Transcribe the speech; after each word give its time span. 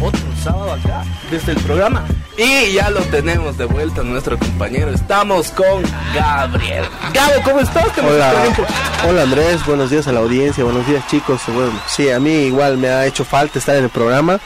Otro 0.00 0.20
sábado 0.42 0.72
acá, 0.72 1.04
desde 1.30 1.52
el 1.52 1.58
programa. 1.58 2.04
Y 2.36 2.74
ya 2.74 2.90
lo 2.90 3.00
tenemos 3.00 3.56
de 3.56 3.64
vuelta 3.64 4.02
nuestro 4.02 4.38
compañero. 4.38 4.90
Estamos 4.90 5.50
con 5.52 5.82
Gabriel. 6.14 6.84
Gabo, 7.14 7.32
¿cómo 7.42 7.60
estás? 7.60 7.86
Hola, 7.98 8.32
hola 9.08 9.22
Andrés, 9.22 9.64
buenos 9.64 9.90
días 9.90 10.06
a 10.06 10.12
la 10.12 10.20
audiencia, 10.20 10.62
buenos 10.62 10.86
días 10.86 11.06
chicos. 11.08 11.40
Bueno, 11.46 11.72
sí, 11.86 12.10
a 12.10 12.20
mí 12.20 12.30
igual 12.30 12.76
me 12.76 12.88
ha 12.88 13.06
hecho 13.06 13.24
falta 13.24 13.58
estar 13.58 13.76
en 13.76 13.84
el 13.84 13.90
programa. 13.90 14.38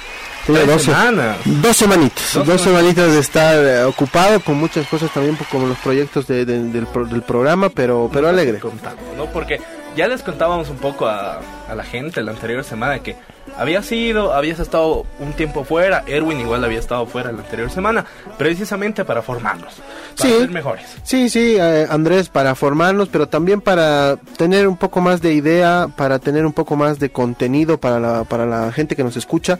Tuve 0.46 0.64
dos 0.66 0.82
semanas. 0.82 1.36
Dos 1.44 1.76
semanitas. 1.76 2.38
Dos, 2.46 2.60
semanitas 2.60 3.12
de 3.12 3.18
estar 3.18 3.56
eh, 3.56 3.84
ocupado 3.84 4.40
con 4.40 4.56
muchas 4.56 4.86
cosas 4.86 5.10
también, 5.12 5.36
como 5.50 5.66
los 5.66 5.78
proyectos 5.78 6.26
de, 6.26 6.44
del, 6.44 6.72
del, 6.72 6.86
programa, 6.86 7.68
pero, 7.68 8.08
pero 8.12 8.28
alegre. 8.28 8.58
Contando, 8.58 9.02
¿no? 9.16 9.26
Porque 9.26 9.60
ya 9.96 10.08
les 10.08 10.22
contábamos 10.22 10.70
un 10.70 10.76
poco 10.76 11.06
a, 11.06 11.40
a 11.68 11.74
la 11.74 11.84
gente 11.84 12.22
la 12.22 12.32
anterior 12.32 12.64
semana 12.64 13.00
que 13.00 13.16
había 13.56 13.82
sido, 13.82 14.32
habías 14.32 14.58
estado 14.58 15.06
un 15.18 15.32
tiempo 15.32 15.64
fuera, 15.64 16.04
Erwin 16.06 16.40
igual 16.40 16.64
había 16.64 16.78
estado 16.78 17.06
fuera 17.06 17.32
la 17.32 17.40
anterior 17.40 17.70
semana, 17.70 18.04
precisamente 18.38 19.04
para 19.04 19.22
formarnos, 19.22 19.74
para 20.16 20.30
ser 20.30 20.50
mejores. 20.50 20.86
Sí, 21.02 21.28
sí, 21.28 21.56
eh, 21.58 21.86
Andrés, 21.90 22.28
para 22.28 22.54
formarnos, 22.54 23.08
pero 23.08 23.28
también 23.28 23.60
para 23.60 24.16
tener 24.36 24.68
un 24.68 24.76
poco 24.76 25.00
más 25.00 25.20
de 25.20 25.34
idea, 25.34 25.88
para 25.96 26.18
tener 26.18 26.46
un 26.46 26.52
poco 26.52 26.76
más 26.76 26.98
de 26.98 27.10
contenido 27.10 27.78
para 27.78 27.98
la, 27.98 28.24
para 28.24 28.46
la 28.46 28.72
gente 28.72 28.96
que 28.96 29.04
nos 29.04 29.16
escucha, 29.16 29.58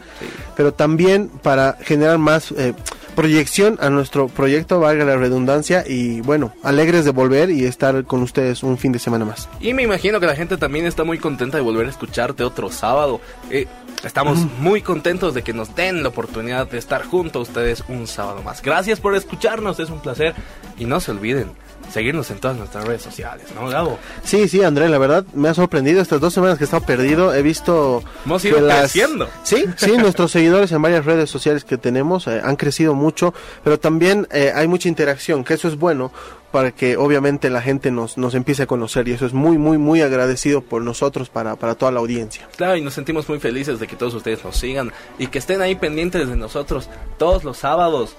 pero 0.55 0.73
también 0.73 1.29
para 1.29 1.77
generar 1.81 2.17
más... 2.17 2.51
Eh, 2.51 2.73
proyección 3.15 3.77
a 3.81 3.89
nuestro 3.89 4.27
proyecto, 4.27 4.79
valga 4.79 5.05
la 5.05 5.17
redundancia, 5.17 5.83
y 5.87 6.21
bueno, 6.21 6.53
alegres 6.63 7.05
de 7.05 7.11
volver 7.11 7.49
y 7.49 7.65
estar 7.65 8.03
con 8.05 8.21
ustedes 8.21 8.63
un 8.63 8.77
fin 8.77 8.91
de 8.91 8.99
semana 8.99 9.25
más. 9.25 9.49
Y 9.59 9.73
me 9.73 9.83
imagino 9.83 10.19
que 10.19 10.25
la 10.25 10.35
gente 10.35 10.57
también 10.57 10.85
está 10.85 11.03
muy 11.03 11.17
contenta 11.17 11.57
de 11.57 11.63
volver 11.63 11.87
a 11.87 11.89
escucharte 11.89 12.43
otro 12.43 12.71
sábado. 12.71 13.21
Eh, 13.49 13.67
estamos 14.03 14.39
muy 14.59 14.81
contentos 14.81 15.33
de 15.33 15.43
que 15.43 15.53
nos 15.53 15.75
den 15.75 16.03
la 16.03 16.09
oportunidad 16.09 16.69
de 16.69 16.77
estar 16.77 17.03
junto 17.03 17.39
a 17.39 17.41
ustedes 17.43 17.83
un 17.87 18.07
sábado 18.07 18.41
más. 18.43 18.61
Gracias 18.61 18.99
por 18.99 19.15
escucharnos, 19.15 19.79
es 19.79 19.89
un 19.89 19.99
placer. 19.99 20.33
Y 20.77 20.85
no 20.85 20.99
se 20.99 21.11
olviden, 21.11 21.51
seguirnos 21.91 22.29
en 22.31 22.39
todas 22.39 22.57
nuestras 22.57 22.85
redes 22.85 23.01
sociales, 23.01 23.47
¿no, 23.55 23.67
Gabo? 23.67 23.99
Sí, 24.23 24.47
sí, 24.47 24.63
André, 24.63 24.89
la 24.89 24.97
verdad 24.97 25.25
me 25.33 25.49
ha 25.49 25.53
sorprendido 25.53 26.01
estas 26.01 26.19
dos 26.19 26.33
semanas 26.33 26.57
que 26.57 26.63
he 26.63 26.65
estado 26.65 26.85
perdido. 26.85 27.33
He 27.33 27.41
visto. 27.41 28.03
Hemos 28.25 28.43
ido 28.45 28.57
creciendo. 28.65 29.29
Sí, 29.43 29.65
sí, 29.75 29.91
nuestros 29.97 30.31
seguidores 30.31 30.71
en 30.71 30.81
varias 30.81 31.05
redes 31.05 31.29
sociales 31.29 31.63
que 31.63 31.77
tenemos 31.77 32.27
eh, 32.27 32.41
han 32.43 32.55
crecido 32.55 32.93
mucho, 32.93 33.33
pero 33.63 33.79
también 33.79 34.27
eh, 34.31 34.51
hay 34.53 34.67
mucha 34.67 34.89
interacción, 34.89 35.43
que 35.43 35.53
eso 35.53 35.67
es 35.67 35.77
bueno 35.77 36.11
para 36.51 36.71
que 36.71 36.97
obviamente 36.97 37.49
la 37.49 37.61
gente 37.61 37.91
nos, 37.91 38.17
nos 38.17 38.35
empiece 38.35 38.63
a 38.63 38.67
conocer 38.67 39.07
y 39.07 39.13
eso 39.13 39.25
es 39.25 39.33
muy, 39.33 39.57
muy, 39.57 39.77
muy 39.77 40.01
agradecido 40.01 40.61
por 40.61 40.81
nosotros 40.81 41.29
para, 41.29 41.55
para 41.55 41.75
toda 41.75 41.91
la 41.91 41.99
audiencia. 41.99 42.47
Claro, 42.57 42.75
y 42.75 42.81
nos 42.81 42.93
sentimos 42.93 43.27
muy 43.29 43.39
felices 43.39 43.79
de 43.79 43.87
que 43.87 43.95
todos 43.95 44.13
ustedes 44.13 44.43
nos 44.43 44.57
sigan 44.57 44.91
y 45.17 45.27
que 45.27 45.39
estén 45.39 45.61
ahí 45.61 45.75
pendientes 45.75 46.27
de 46.27 46.35
nosotros 46.35 46.89
todos 47.17 47.43
los 47.43 47.57
sábados 47.57 48.15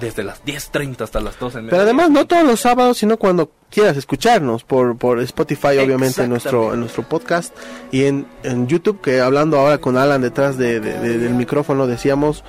desde 0.00 0.22
las 0.24 0.44
10.30 0.44 1.00
hasta 1.02 1.20
las 1.20 1.38
12. 1.38 1.62
Pero 1.70 1.82
además 1.82 2.10
no 2.10 2.26
todos 2.26 2.44
los 2.44 2.60
sábados, 2.60 2.98
sino 2.98 3.16
cuando 3.16 3.50
quieras 3.70 3.96
escucharnos 3.96 4.64
por, 4.64 4.96
por 4.96 5.20
Spotify, 5.20 5.78
obviamente, 5.78 6.22
en 6.22 6.30
nuestro, 6.30 6.74
en 6.74 6.80
nuestro 6.80 7.02
podcast 7.02 7.56
y 7.90 8.04
en, 8.04 8.26
en 8.42 8.66
YouTube, 8.66 9.00
que 9.00 9.20
hablando 9.20 9.58
ahora 9.58 9.78
con 9.78 9.96
Alan 9.96 10.20
detrás 10.20 10.58
de, 10.58 10.80
del 10.80 11.34
micrófono, 11.34 11.86
decíamos 11.86 12.44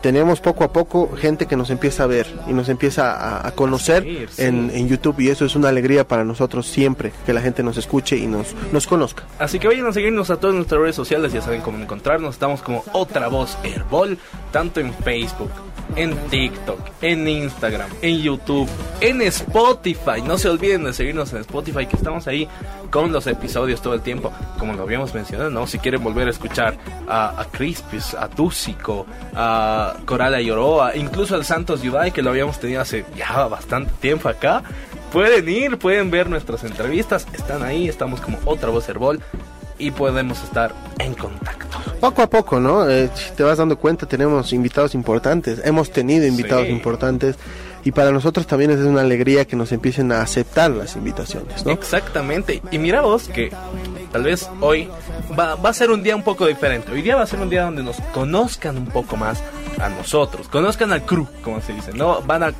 tenemos 0.00 0.40
poco 0.40 0.64
a 0.64 0.72
poco 0.72 1.10
gente 1.16 1.46
que 1.46 1.56
nos 1.56 1.70
empieza 1.70 2.04
a 2.04 2.06
ver 2.06 2.26
y 2.48 2.52
nos 2.52 2.68
empieza 2.68 3.46
a, 3.46 3.50
conocer 3.52 4.06
En, 4.38 4.70
en, 4.72 4.88
YouTube 4.88 5.20
y 5.20 5.28
eso 5.28 5.44
es 5.44 5.54
una 5.56 5.68
alegría 5.68 6.06
para 6.06 6.24
nosotros 6.24 6.66
siempre 6.66 7.12
que 7.26 7.32
la 7.32 7.40
gente 7.40 7.62
nos 7.62 7.76
escuche 7.76 8.16
y 8.16 8.26
nos, 8.26 8.54
nos 8.72 8.86
conozca. 8.86 9.24
Así 9.38 9.58
que 9.58 9.68
vayan 9.68 9.86
a 9.86 9.92
seguirnos 9.92 10.30
a 10.30 10.38
todas 10.38 10.56
nuestras 10.56 10.80
redes 10.80 10.96
sociales, 10.96 11.32
ya 11.32 11.42
saben 11.42 11.60
cómo 11.60 11.78
encontrarnos, 11.78 12.34
estamos 12.34 12.62
como 12.62 12.84
Otra 12.92 13.28
Voz 13.28 13.58
Herbol, 13.62 14.18
tanto 14.52 14.80
en 14.80 14.92
Facebook, 14.94 15.50
en 15.96 16.16
TikTok, 16.28 16.80
en 17.02 17.28
Instagram, 17.28 17.90
en 18.02 18.18
YouTube, 18.20 18.68
en 19.00 19.22
Spotify. 19.22 20.22
No 20.24 20.38
se 20.38 20.48
olviden 20.48 20.84
de 20.84 20.92
seguirnos 20.92 21.32
en 21.32 21.40
Spotify, 21.40 21.86
que 21.86 21.96
estamos 21.96 22.26
ahí 22.26 22.48
con 22.90 23.12
los 23.12 23.26
episodios 23.26 23.82
todo 23.82 23.94
el 23.94 24.00
tiempo, 24.00 24.32
como 24.58 24.72
lo 24.74 24.82
habíamos 24.82 25.14
mencionado, 25.14 25.50
¿no? 25.50 25.66
Si 25.66 25.78
quieren 25.78 26.02
volver 26.02 26.28
a 26.28 26.30
escuchar 26.30 26.76
a, 27.08 27.40
a 27.40 27.44
Crispis, 27.46 28.14
a 28.14 28.28
Túsico, 28.28 29.06
a 29.34 29.89
Coral 30.04 30.38
Yoroa, 30.42 30.96
incluso 30.96 31.34
al 31.34 31.44
Santos 31.44 31.82
Yudai, 31.82 32.12
que 32.12 32.22
lo 32.22 32.30
habíamos 32.30 32.58
tenido 32.58 32.80
hace 32.80 33.04
ya 33.16 33.46
bastante 33.46 33.92
tiempo 34.00 34.28
acá, 34.28 34.62
pueden 35.12 35.48
ir, 35.48 35.78
pueden 35.78 36.10
ver 36.10 36.28
nuestras 36.28 36.64
entrevistas, 36.64 37.26
están 37.32 37.62
ahí, 37.62 37.88
estamos 37.88 38.20
como 38.20 38.38
otra 38.44 38.70
voz 38.70 38.88
Herbol 38.88 39.20
y 39.78 39.90
podemos 39.90 40.42
estar 40.42 40.74
en 40.98 41.14
contacto. 41.14 41.78
Poco 42.00 42.22
a 42.22 42.30
poco, 42.30 42.60
¿no? 42.60 42.88
Eh, 42.88 43.10
si 43.14 43.32
te 43.32 43.42
vas 43.42 43.58
dando 43.58 43.78
cuenta, 43.78 44.06
tenemos 44.06 44.52
invitados 44.52 44.94
importantes, 44.94 45.60
hemos 45.64 45.90
tenido 45.90 46.26
invitados 46.26 46.68
importantes 46.68 47.36
y 47.84 47.92
para 47.92 48.10
nosotros 48.10 48.46
también 48.46 48.70
es 48.70 48.78
una 48.80 49.00
alegría 49.00 49.46
que 49.46 49.56
nos 49.56 49.72
empiecen 49.72 50.12
a 50.12 50.20
aceptar 50.22 50.70
las 50.70 50.96
invitaciones, 50.96 51.64
¿no? 51.64 51.72
Exactamente. 51.72 52.62
Y 52.70 52.78
mira 52.78 53.00
vos 53.00 53.28
que 53.28 53.50
tal 54.12 54.24
vez 54.24 54.48
hoy 54.60 54.88
va, 55.38 55.54
va 55.54 55.70
a 55.70 55.74
ser 55.74 55.90
un 55.90 56.02
día 56.02 56.14
un 56.14 56.22
poco 56.22 56.46
diferente. 56.46 56.92
Hoy 56.92 57.02
día 57.02 57.16
va 57.16 57.22
a 57.22 57.26
ser 57.26 57.40
un 57.40 57.48
día 57.48 57.64
donde 57.64 57.82
nos 57.82 57.96
conozcan 58.12 58.76
un 58.76 58.86
poco 58.86 59.16
más 59.16 59.42
a 59.80 59.88
nosotros, 59.88 60.48
conozcan 60.48 60.92
al 60.92 61.04
crew, 61.04 61.26
como 61.42 61.60
se 61.60 61.72
dice, 61.72 61.92
¿no? 61.92 62.22
Van 62.22 62.42
a 62.42 62.52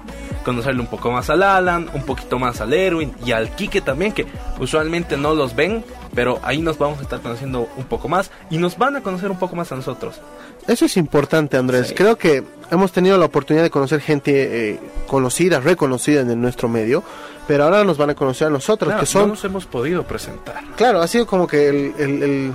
conocerle 0.45 0.81
un 0.81 0.87
poco 0.87 1.11
más 1.11 1.31
al 1.31 1.43
Alan, 1.43 1.89
un 1.93 2.03
poquito 2.03 2.39
más 2.39 2.61
al 2.61 2.73
Erwin 2.73 3.13
y 3.25 3.33
al 3.33 3.55
Kike 3.55 3.81
también, 3.81 4.13
que 4.13 4.27
usualmente 4.59 5.17
no 5.17 5.35
los 5.35 5.55
ven, 5.55 5.85
pero 6.15 6.41
ahí 6.43 6.61
nos 6.61 6.79
vamos 6.79 6.99
a 6.99 7.03
estar 7.03 7.21
conociendo 7.21 7.69
un 7.77 7.85
poco 7.85 8.09
más 8.09 8.31
y 8.51 8.59
nos 8.59 8.77
van 8.79 8.97
a 8.97 9.03
conocer 9.03 9.31
un 9.31 9.39
poco 9.39 9.57
más 9.57 9.71
a 9.73 9.77
nosotros. 9.77 10.21
Eso 10.67 10.85
es 10.85 10.97
importante, 10.97 11.57
Andrés. 11.57 11.93
Creo 11.97 12.17
que 12.17 12.45
hemos 12.71 12.93
tenido 12.93 13.19
la 13.19 13.27
oportunidad 13.27 13.65
de 13.65 13.71
conocer 13.71 14.01
gente 14.01 14.71
eh, 14.71 14.81
conocida, 15.07 15.61
reconocida 15.61 16.21
en 16.21 16.41
nuestro 16.41 16.69
medio, 16.69 17.03
pero 17.47 17.65
ahora 17.65 17.85
nos 17.85 17.99
van 17.99 18.11
a 18.11 18.15
conocer 18.15 18.47
a 18.47 18.51
nosotros, 18.51 18.95
que 18.95 19.07
son... 19.07 19.23
No 19.23 19.29
nos 19.29 19.45
hemos 19.45 19.67
podido 19.67 20.05
presentar. 20.05 20.63
Claro, 20.77 21.01
ha 21.01 21.09
sido 21.09 21.27
como 21.27 21.47
que 21.47 21.69
el, 21.69 22.53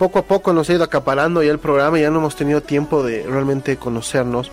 poco 0.00 0.18
a 0.18 0.22
poco 0.22 0.54
nos 0.54 0.70
ha 0.70 0.72
ido 0.72 0.82
acaparando 0.82 1.42
ya 1.42 1.52
el 1.52 1.58
programa 1.58 1.98
y 1.98 2.02
ya 2.02 2.10
no 2.10 2.20
hemos 2.20 2.34
tenido 2.34 2.62
tiempo 2.62 3.02
de 3.02 3.22
realmente 3.22 3.76
conocernos. 3.76 4.50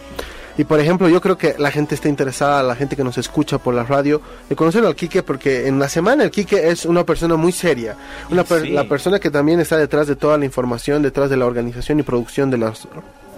Y 0.58 0.66
por 0.66 0.78
ejemplo, 0.82 1.08
yo 1.08 1.22
creo 1.22 1.38
que 1.38 1.56
la 1.58 1.72
gente 1.72 1.96
está 1.96 2.10
interesada, 2.10 2.62
la 2.64 2.76
gente 2.76 2.98
que 2.98 3.04
nos 3.06 3.18
escucha 3.18 3.58
por 3.58 3.74
la 3.74 3.86
radio, 3.86 4.22
de 4.50 4.58
conocer 4.58 4.84
al 4.84 4.94
Quique, 4.94 5.24
porque 5.24 5.68
en 5.68 5.80
la 5.80 5.88
semana 5.88 6.26
el 6.26 6.32
Quique 6.32 6.68
es 6.68 6.84
una 6.84 7.06
persona 7.06 7.38
muy 7.38 7.54
seria, 7.54 7.96
una 8.30 8.44
la 8.66 8.90
persona 8.90 9.20
que 9.20 9.32
también 9.32 9.62
está 9.62 9.78
detrás 9.78 10.08
de 10.08 10.18
toda 10.18 10.38
la 10.38 10.44
información, 10.44 11.02
detrás 11.02 11.30
de 11.30 11.38
la 11.38 11.46
organización 11.46 12.02
y 12.02 12.04
producción 12.04 12.52
de 12.52 12.58
las 12.58 12.86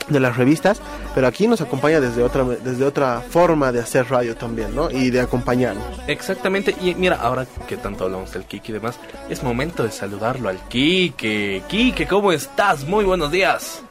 de 0.09 0.20
las 0.20 0.38
revistas, 0.38 0.81
pero 1.16 1.28
aquí 1.28 1.47
nos 1.47 1.62
acompaña 1.62 2.00
desde 2.00 2.24
otra 2.24 2.44
desde 2.44 2.86
otra 2.86 3.22
forma 3.22 3.72
de 3.72 3.80
hacer 3.80 4.09
radio 4.09 4.36
también, 4.36 4.75
¿no? 4.75 4.90
Y 4.92 5.09
de 5.09 5.22
acompañarnos. 5.22 5.84
Exactamente. 6.08 6.75
Y 6.81 6.96
mira, 6.96 7.18
ahora 7.18 7.46
que 7.68 7.78
tanto 7.78 8.06
hablamos 8.06 8.34
del 8.34 8.44
Kike 8.44 8.72
y 8.72 8.74
demás, 8.74 9.00
es 9.30 9.44
momento 9.44 9.84
de 9.84 9.92
saludarlo 9.92 10.50
al 10.50 10.58
Kike. 10.68 11.64
Kike, 11.68 12.08
¿cómo 12.08 12.31
estás? 12.31 12.86
Muy 12.86 13.06
buenos 13.06 13.31
días. 13.31 13.81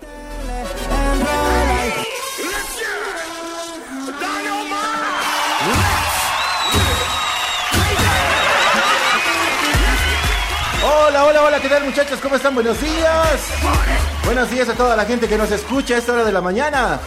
Hola, 10.84 11.24
hola, 11.24 11.42
hola, 11.42 11.60
¿qué 11.60 11.68
tal 11.68 11.84
muchachos? 11.84 12.20
¿Cómo 12.20 12.36
están? 12.36 12.54
Buenos 12.54 12.80
días. 12.80 14.07
Buenos 14.28 14.50
días 14.50 14.68
a 14.68 14.74
toda 14.74 14.94
la 14.94 15.06
gente 15.06 15.26
que 15.26 15.38
nos 15.38 15.50
escucha 15.50 15.94
a 15.94 15.98
esta 15.98 16.12
hora 16.12 16.22
de 16.22 16.32
la 16.32 16.42
mañana. 16.42 17.00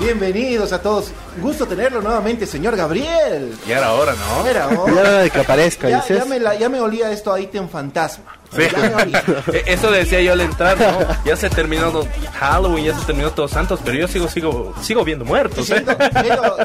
Bienvenidos 0.00 0.72
a 0.72 0.80
todos. 0.80 1.12
Gusto 1.38 1.66
tenerlo 1.66 2.00
nuevamente, 2.00 2.46
señor 2.46 2.74
Gabriel. 2.76 3.54
Ya 3.68 3.76
era 3.76 3.92
hora, 3.92 4.14
¿no? 4.14 4.46
Era 4.48 4.68
hora. 4.68 4.94
Ya 4.94 5.00
era 5.02 5.18
de 5.18 5.30
que 5.30 5.40
aparezca, 5.40 5.90
ya, 5.90 6.02
ya, 6.08 6.24
me 6.24 6.40
ya 6.58 6.70
me 6.70 6.80
olía 6.80 7.12
esto 7.12 7.30
ahí 7.30 7.50
en 7.52 7.68
fantasma. 7.68 8.38
Sí. 8.56 8.62
E, 9.52 9.64
eso 9.66 9.90
decía 9.90 10.22
yo 10.22 10.32
al 10.32 10.40
entrar, 10.40 10.80
¿no? 10.80 11.06
Ya 11.26 11.36
se 11.36 11.50
terminó 11.50 11.92
Halloween, 12.40 12.86
ya 12.86 12.98
se 12.98 13.04
terminó 13.04 13.30
Todos 13.32 13.50
Santos, 13.50 13.80
pero 13.84 13.98
yo 13.98 14.08
sigo 14.08 14.26
sigo 14.26 14.74
sigo 14.80 15.04
viendo 15.04 15.26
muertos. 15.26 15.68
¿eh? 15.70 15.84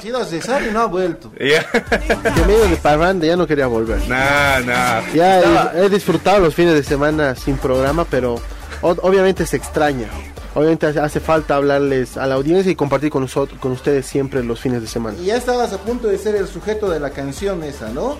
Sido, 0.02 0.24
César 0.24 0.64
y 0.70 0.72
no 0.72 0.84
ha 0.84 0.86
vuelto. 0.86 1.34
Yeah. 1.38 1.66
Que 1.70 2.46
medio 2.48 2.66
de 2.70 2.78
parranda 2.78 3.28
ya 3.28 3.36
no 3.36 3.46
quería 3.46 3.68
volver. 3.68 4.00
Nah, 4.08 4.62
nah. 4.62 5.02
Ya 5.14 5.42
he, 5.42 5.86
he 5.86 5.90
disfrutado 5.90 6.40
los 6.40 6.56
fines 6.56 6.76
de 6.76 6.84
semana 6.84 7.36
sin 7.36 7.58
programa, 7.58 8.06
pero 8.06 8.40
obviamente 8.82 9.46
se 9.46 9.58
extraña. 9.58 10.08
Obviamente 10.54 10.88
hace 10.88 11.20
falta 11.22 11.56
hablarles 11.56 12.18
a 12.18 12.28
la 12.28 12.36
audiencia 12.36 12.72
y 12.72 12.76
compartir 12.76 13.10
con 13.10 13.22
nosotros, 13.22 13.58
con 13.60 13.72
ustedes 13.72 14.06
siempre 14.06 14.44
los 14.44 14.60
fines 14.60 14.82
de 14.82 14.88
semana. 14.88 15.18
Y 15.18 15.26
ya 15.28 15.38
estabas 15.38 15.72
a 15.72 15.78
punto 15.78 16.10
de 16.10 16.18
ser 16.18 16.36
el 16.36 16.48
sujeto 16.48 16.90
de 16.90 17.00
la 17.00 17.12
canción 17.12 17.64
esa, 17.64 17.90
¿no? 17.90 18.18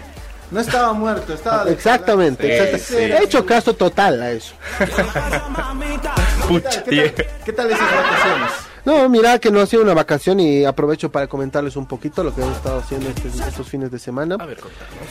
No 0.50 0.60
estaba 0.60 0.92
muerto, 0.94 1.34
estaba... 1.34 1.70
exactamente, 1.70 2.78
He 2.98 3.24
hecho 3.24 3.46
caso 3.46 3.74
total 3.74 4.22
a 4.22 4.32
eso. 4.32 4.54
¿Qué 6.48 6.60
tal, 6.60 6.84
qué, 7.46 7.54
tal, 7.54 7.72
esas 7.72 7.96
vacaciones? 7.96 8.52
No, 8.86 9.08
mira 9.10 9.38
que 9.40 9.52
no 9.52 9.60
ha 9.60 9.66
sido 9.66 9.84
una 9.84 9.94
vacación 9.94 10.40
y 10.40 10.66
aprovecho 10.66 11.12
para 11.12 11.28
comentarles 11.28 11.76
un 11.76 11.86
poquito 11.86 12.24
lo 12.24 12.34
que 12.34 12.42
hemos 12.42 12.58
estado 12.58 12.80
haciendo 12.80 13.10
estos, 13.10 13.40
estos 13.40 13.68
fines 13.68 13.92
de 13.92 14.00
semana. 14.00 14.36
A 14.40 14.46
ver. 14.46 14.58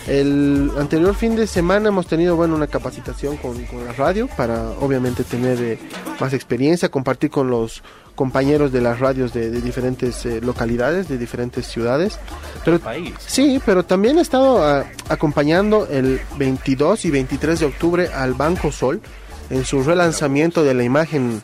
El 0.06 0.70
anterior 0.78 1.14
fin 1.14 1.36
de 1.36 1.46
semana 1.46 1.88
hemos 1.88 2.06
tenido 2.06 2.36
bueno 2.36 2.54
una 2.54 2.66
capacitación 2.66 3.36
con, 3.36 3.64
con 3.66 3.84
la 3.84 3.92
radio 3.92 4.28
para 4.36 4.70
obviamente 4.80 5.24
tener 5.24 5.60
eh, 5.60 5.78
más 6.18 6.32
experiencia, 6.32 6.88
compartir 6.90 7.30
con 7.30 7.50
los 7.50 7.82
compañeros 8.14 8.72
de 8.72 8.80
las 8.80 8.98
radios 8.98 9.32
de, 9.32 9.50
de 9.50 9.60
diferentes 9.60 10.26
eh, 10.26 10.40
localidades, 10.42 11.08
de 11.08 11.16
diferentes 11.16 11.66
ciudades. 11.66 12.18
Pero 12.64 12.78
País. 12.78 13.14
sí, 13.18 13.60
pero 13.64 13.84
también 13.84 14.18
he 14.18 14.20
estado 14.20 14.62
ah, 14.62 14.84
acompañando 15.08 15.86
el 15.90 16.20
22 16.36 17.04
y 17.04 17.10
23 17.10 17.60
de 17.60 17.66
octubre 17.66 18.08
al 18.08 18.34
Banco 18.34 18.72
Sol 18.72 19.00
en 19.48 19.64
su 19.64 19.82
relanzamiento 19.82 20.62
de 20.62 20.74
la 20.74 20.84
imagen 20.84 21.42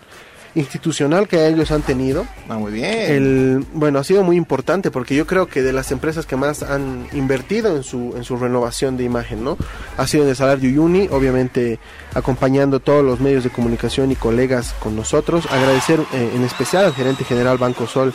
institucional 0.56 1.28
que 1.28 1.46
ellos 1.46 1.70
han 1.70 1.82
tenido. 1.82 2.26
Ah, 2.48 2.56
muy 2.56 2.72
bien. 2.72 2.92
El, 2.92 3.66
bueno, 3.74 3.98
ha 3.98 4.04
sido 4.04 4.24
muy 4.24 4.36
importante 4.36 4.90
porque 4.90 5.14
yo 5.14 5.26
creo 5.26 5.46
que 5.46 5.62
de 5.62 5.72
las 5.72 5.92
empresas 5.92 6.26
que 6.26 6.34
más 6.34 6.62
han 6.62 7.06
invertido 7.12 7.76
en 7.76 7.84
su, 7.84 8.14
en 8.16 8.24
su 8.24 8.36
renovación 8.36 8.96
de 8.96 9.04
imagen, 9.04 9.44
¿no? 9.44 9.56
Ha 9.96 10.06
sido 10.06 10.24
de 10.24 10.34
Salario 10.34 10.70
Uyuni, 10.70 11.08
obviamente 11.12 11.78
acompañando 12.14 12.80
todos 12.80 13.04
los 13.04 13.20
medios 13.20 13.44
de 13.44 13.50
comunicación 13.50 14.10
y 14.10 14.16
colegas 14.16 14.74
con 14.80 14.96
nosotros. 14.96 15.46
Agradecer 15.50 16.00
eh, 16.14 16.32
en 16.34 16.42
especial 16.42 16.86
al 16.86 16.94
gerente 16.94 17.24
general 17.24 17.58
Banco 17.58 17.86
Sol, 17.86 18.14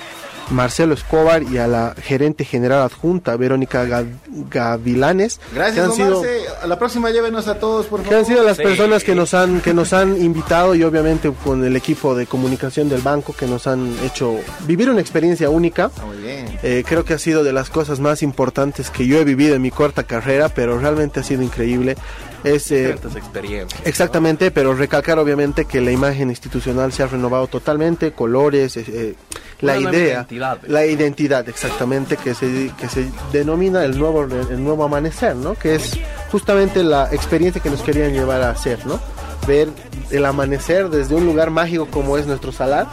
Marcelo 0.52 0.94
Escobar, 0.94 1.44
y 1.44 1.58
a 1.58 1.68
la 1.68 1.96
gerente 2.02 2.46
general 2.46 2.82
adjunta, 2.84 3.36
Verónica 3.38 3.86
Ga- 3.86 4.06
Gavilanes. 4.50 5.40
que 5.50 5.56
Gracias, 5.56 5.80
han 5.80 5.88
don 5.90 5.98
sido- 5.98 6.22
Marce. 6.22 6.42
A 6.62 6.68
la 6.68 6.78
próxima 6.78 7.10
llévenos 7.10 7.48
a 7.48 7.56
todos, 7.60 7.88
por 7.88 8.02
que 8.04 8.14
han 8.16 8.26
sido 8.26 8.44
las 8.44 8.58
Sí. 8.58 8.64
personas 8.64 9.04
que 9.04 9.16
nos 9.16 9.34
han 9.34 9.62
que 9.62 9.74
nos 9.74 9.94
han 9.94 10.22
invitado 10.22 10.76
y 10.76 10.84
obviamente 10.84 11.32
con 11.44 11.64
el 11.64 11.76
equipo 11.76 12.16
de 12.16 12.26
comunicación 12.28 12.90
del 12.90 13.02
banco 13.02 13.34
que 13.34 13.48
nos 13.48 13.66
han 13.68 13.96
hecho 14.04 14.40
vivir 14.68 14.90
una 14.90 15.02
experiencia 15.02 15.50
única. 15.50 15.90
Ah, 16.00 16.06
muy 16.06 16.18
bien. 16.18 16.60
Eh, 16.64 16.84
creo 16.88 17.04
que 17.06 17.14
ha 17.14 17.20
sido 17.20 17.44
de 17.44 17.54
las 17.54 17.70
cosas 17.70 18.00
más 18.00 18.22
importantes 18.22 18.90
que 18.90 19.08
yo 19.08 19.18
he 19.18 19.24
vivido 19.24 19.56
en 19.56 19.62
mi 19.62 19.72
corta 19.72 20.04
carrera, 20.04 20.50
pero 20.50 20.78
realmente 20.78 21.20
ha 21.20 21.24
sido 21.24 21.42
increíble. 21.42 21.96
Es 22.44 22.72
eh, 22.72 22.90
experiencias. 23.16 23.82
exactamente, 23.86 24.50
pero 24.50 24.74
recalcar 24.74 25.20
obviamente 25.20 25.66
que 25.66 25.80
la 25.80 25.92
imagen 25.92 26.30
institucional 26.30 26.92
se 26.92 27.04
ha 27.04 27.08
renovado 27.08 27.46
totalmente, 27.48 28.14
colores, 28.14 28.78
eh, 28.78 28.86
eh, 28.88 29.16
la 29.62 29.78
Una 29.78 29.90
idea, 29.92 30.14
identidad. 30.14 30.58
la 30.68 30.86
identidad 30.86 31.48
exactamente 31.50 32.18
que 32.18 32.34
se 32.34 32.72
que 32.80 32.88
se 32.90 33.10
denomina 33.32 33.84
el 33.86 33.98
nuevo 33.98 34.24
el 34.24 34.64
nuevo 34.64 34.84
amanecer, 34.84 35.36
¿no? 35.36 35.54
Que 35.54 35.76
es 35.76 35.98
justamente 36.32 36.84
la 36.84 37.10
experiencia 37.12 37.62
que 37.62 37.70
nos 37.70 37.82
querían 37.82 38.12
llevar 38.14 38.42
a 38.42 38.50
hacer, 38.50 38.86
¿no? 38.86 39.00
Ver 39.48 39.70
el 40.10 40.26
amanecer 40.26 40.90
desde 40.90 41.16
un 41.16 41.26
lugar 41.26 41.52
mágico 41.52 41.88
como 41.88 42.18
es 42.18 42.26
nuestro 42.26 42.52
salar 42.52 42.88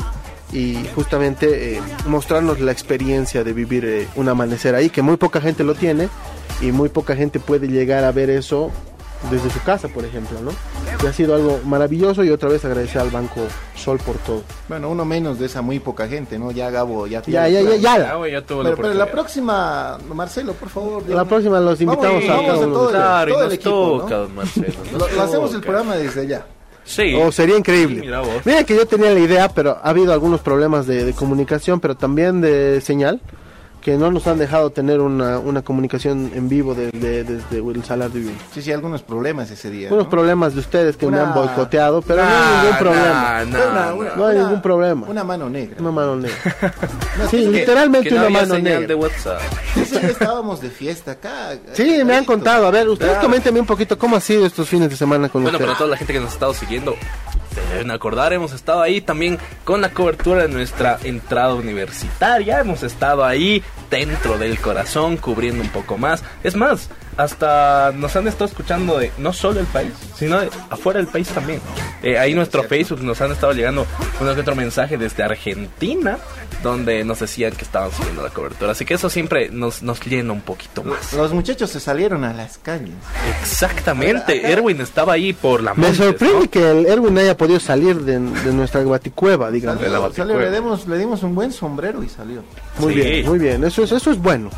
y 0.53 0.79
justamente 0.95 1.75
eh, 1.77 1.81
mostrarnos 2.07 2.61
la 2.61 2.73
experiencia 2.73 3.45
de 3.45 3.53
vivir 3.53 3.85
eh, 3.85 4.09
un 4.17 4.29
amanecer 4.29 4.75
ahí, 4.75 4.89
que 4.91 5.03
muy 5.03 5.17
poca 5.17 5.41
gente 5.41 5.63
lo 5.65 5.75
tiene 5.75 6.09
y 6.61 6.73
muy 6.73 6.89
poca 6.89 7.15
gente 7.17 7.39
puede 7.39 7.69
llegar 7.69 8.05
a 8.05 8.13
ver 8.13 8.31
eso 8.31 8.71
desde 9.31 9.51
su 9.51 9.61
casa, 9.63 9.89
por 9.89 10.05
ejemplo, 10.05 10.39
¿no? 10.41 10.51
Que 11.01 11.09
ha 11.09 11.13
sido 11.13 11.35
algo 11.35 11.61
maravilloso 11.65 12.23
y 12.25 12.31
otra 12.31 12.49
vez 12.49 12.65
agradecer 12.65 13.01
al 13.01 13.11
Banco 13.11 13.41
Sol 13.77 13.99
por 13.99 14.17
todo. 14.19 14.43
Bueno, 14.69 14.89
uno 14.91 15.05
menos 15.05 15.39
de 15.39 15.47
esa 15.47 15.61
muy 15.63 15.79
poca 15.81 16.07
gente, 16.09 16.39
¿no? 16.39 16.51
Ya 16.51 16.71
Gabo, 16.71 17.07
ya 17.07 17.23
Ya, 17.27 17.49
ya, 17.49 17.61
ya, 17.63 17.77
ya. 17.77 17.99
Ya, 17.99 18.15
güey, 18.15 18.33
ya 18.33 18.43
tuvo 18.43 18.63
la 18.63 18.71
Pero, 18.71 18.83
pero 18.83 18.95
la 18.95 19.07
próxima, 19.11 19.99
Marcelo, 20.15 20.53
por 20.55 20.69
favor. 20.69 21.03
La 21.09 21.25
próxima 21.25 21.61
los 21.61 21.81
invitamos 21.81 22.25
Vamos, 22.27 22.29
a 22.29 22.33
vamos 22.37 22.51
a 22.61 22.65
todo 22.73 22.89
el- 22.91 22.95
Claro, 22.97 23.31
y 23.31 23.33
todo 23.33 23.43
el 23.43 23.47
nos 23.49 23.55
equipo, 23.55 23.99
toca, 24.01 24.11
¿no? 24.15 24.21
don 24.23 24.35
Marcelo. 24.35 24.67
Lo, 24.99 25.09
lo 25.09 25.23
hacemos 25.23 25.55
el 25.55 25.61
programa 25.61 25.97
desde 25.97 26.21
allá. 26.23 26.47
Sí. 26.85 27.15
Oh, 27.23 27.31
sería 27.31 27.59
increíble. 27.59 28.01
Mira 28.01 28.21
vos. 28.21 28.31
Mira 28.47 28.65
que 28.65 28.75
yo 28.75 28.87
tenía 28.87 29.11
la 29.13 29.21
idea, 29.21 29.49
pero 29.51 29.73
ha 29.83 29.91
habido 29.91 30.13
algunos 30.13 30.41
problemas 30.41 30.87
de, 30.87 31.05
de 31.05 31.13
comunicación, 31.13 31.81
pero 31.81 31.97
también 31.97 32.41
de 32.41 32.81
señal, 32.81 33.21
que 33.83 33.97
no 33.97 34.11
nos 34.11 34.27
han 34.27 34.39
dejado 34.39 34.71
tener 34.71 35.01
una, 35.01 35.39
una 35.39 35.63
comunicación 35.63 36.31
en 36.35 36.49
vivo 36.49 36.75
de- 36.75 36.91
de- 36.91 37.25
desde 37.25 37.59
el 37.59 37.85
Salar 37.85 38.11
de 38.11 38.21
Uyuni. 38.21 38.37
Sí, 38.53 38.61
sí, 38.63 38.73
algunos 38.73 39.03
problemas 39.03 39.51
ese 39.51 39.71
día. 39.71 39.89
Unos 39.93 40.05
¿no? 40.05 40.11
problemas 40.11 40.55
de 40.55 40.61
ustedes 40.61 40.97
que 40.97 41.07
me 41.07 41.13
Una- 41.13 41.29
han 41.29 41.35
boicoteado, 41.35 42.03
pero 42.03 42.23
no 42.23 42.29
hay 42.29 42.35
Nah, 42.37 42.63
ningún 42.63 42.79
problema. 42.79 43.05
nah, 43.09 43.45
nah, 43.45 43.45
Una- 43.45 43.75
nah. 43.87 43.95
una- 43.95 44.17
No 44.17 44.27
hay 44.27 44.37
una- 44.37 44.45
ningún 44.47 44.63
problema. 44.63 45.07
Una 45.09 45.25
mano 45.25 45.49
negra. 45.49 45.77
Una 45.81 45.91
mano 45.93 46.17
negra. 46.17 46.37
No, 47.19 47.29
Sí, 47.29 47.37
que- 47.45 47.49
literalmente 47.51 48.09
Que 48.09 48.15
no 48.15 48.21
una 48.21 48.27
había 48.27 48.41
mano 48.43 48.55
señal 48.57 48.73
negra. 48.75 48.87
de 48.89 48.95
WhatsApp. 48.95 49.41
día 49.75 50.01
estábamos 50.11 50.61
de 50.61 50.71
fiesta 50.71 51.13
acá. 51.13 51.57
Sí, 51.73 52.03
me 52.05 52.15
han 52.17 52.25
contado. 52.25 52.67
A 52.67 52.71
ver, 52.71 52.89
ustedes 52.89 53.13
Claro. 53.13 53.27
coméntenme 53.27 53.61
un 53.61 53.67
poquito 53.67 53.99
cómo 53.99 54.17
ha 54.17 54.21
sido 54.21 54.45
estos 54.47 54.69
fines 54.69 54.89
de 54.91 54.97
semana 54.97 55.29
con 55.29 55.43
Bueno, 55.43 55.57
ustedes. 55.57 55.69
para 55.69 55.79
toda 55.79 55.91
la 55.91 55.97
gente 55.97 56.13
que 56.13 56.21
nos 56.21 56.31
ha 56.31 56.35
estado 56.35 56.55
siguiendo, 56.55 56.95
se 57.61 57.75
deben 57.75 57.91
acordar, 57.91 58.33
hemos 58.33 58.53
estado 58.53 58.83
ahí 58.83 59.01
también 59.01 59.39
con 59.65 59.81
la 59.81 59.91
cobertura 59.91 60.43
de 60.43 60.49
nuestra 60.49 60.99
entrada 61.03 61.55
universitaria. 61.55 62.61
Hemos 62.61 62.83
estado 62.83 63.25
ahí 63.25 63.63
dentro 63.91 64.39
del 64.39 64.59
corazón, 64.61 65.17
cubriendo 65.17 65.63
un 65.63 65.71
poco 65.71 65.99
más. 65.99 66.23
Es 66.43 66.55
más, 66.57 66.89
hasta 67.17 67.93
nos 67.95 68.15
han 68.17 68.29
estado 68.29 68.47
escuchando 68.47 68.99
de 68.99 69.11
no 69.19 69.33
solo 69.33 69.61
el 69.61 69.67
país, 69.67 69.93
sino 70.15 70.41
de 70.41 70.49
afuera 70.71 70.99
del 71.01 71.09
país 71.09 71.29
también. 71.29 71.61
Eh, 72.03 72.19
ahí 72.19 72.33
nuestro 72.35 72.63
Facebook 72.63 73.03
nos 73.03 73.21
han 73.21 73.33
estado 73.33 73.53
llegando 73.53 73.87
uno 74.21 74.35
que 74.35 74.41
otro 74.41 74.55
mensaje 74.55 74.97
desde 74.97 75.25
Argentina, 75.25 76.19
donde 76.63 77.05
nos 77.05 77.21
decían 77.21 77.53
que 77.53 77.65
estaban 77.65 77.91
siguiendo 77.93 78.23
la 78.23 78.31
cobertura. 78.31 78.73
Así 78.73 78.85
que 78.85 78.95
eso 78.95 79.09
siempre 79.11 79.49
nos, 79.51 79.83
nos 79.83 80.05
llena 80.05 80.33
un 80.33 80.41
poquito 80.41 80.83
más. 80.83 81.13
Los 81.13 81.33
muchachos 81.33 81.71
se 81.71 81.81
salieron 81.81 82.25
a 82.25 82.33
las 82.33 82.59
calles. 82.59 82.95
Exactamente, 83.41 84.39
Acá- 84.39 84.49
Erwin 84.49 84.81
estaba 84.81 85.13
ahí 85.15 85.33
por 85.33 85.63
la 85.63 85.75
Me 85.75 85.95
sorprende 85.95 86.41
¿no? 86.45 86.51
que 86.51 86.71
el 86.71 86.87
Erwin 86.87 87.17
haya 87.19 87.37
podido 87.37 87.59
salir 87.61 87.97
de, 88.01 88.19
de 88.19 88.53
nuestra 88.53 88.83
guaticueva, 88.83 89.51
digamos. 89.51 89.81
De 89.81 89.89
la 89.89 89.95
Salió, 89.99 90.09
Baticueva. 90.09 90.35
salió, 90.35 90.51
le, 90.51 90.57
dimos, 90.57 90.87
le 90.89 90.99
dimos 90.99 91.23
un 91.23 91.35
buen 91.35 91.53
sombrero 91.53 92.03
y 92.03 92.09
salió. 92.09 92.43
Muy 92.79 92.95
Sí. 92.95 93.01
bien, 93.01 93.27
muy 93.27 93.39
bien. 93.39 93.65
Eso 93.65 93.83
es, 93.83 93.93
eso 93.93 94.11
es 94.11 94.19
bueno. 94.19 94.51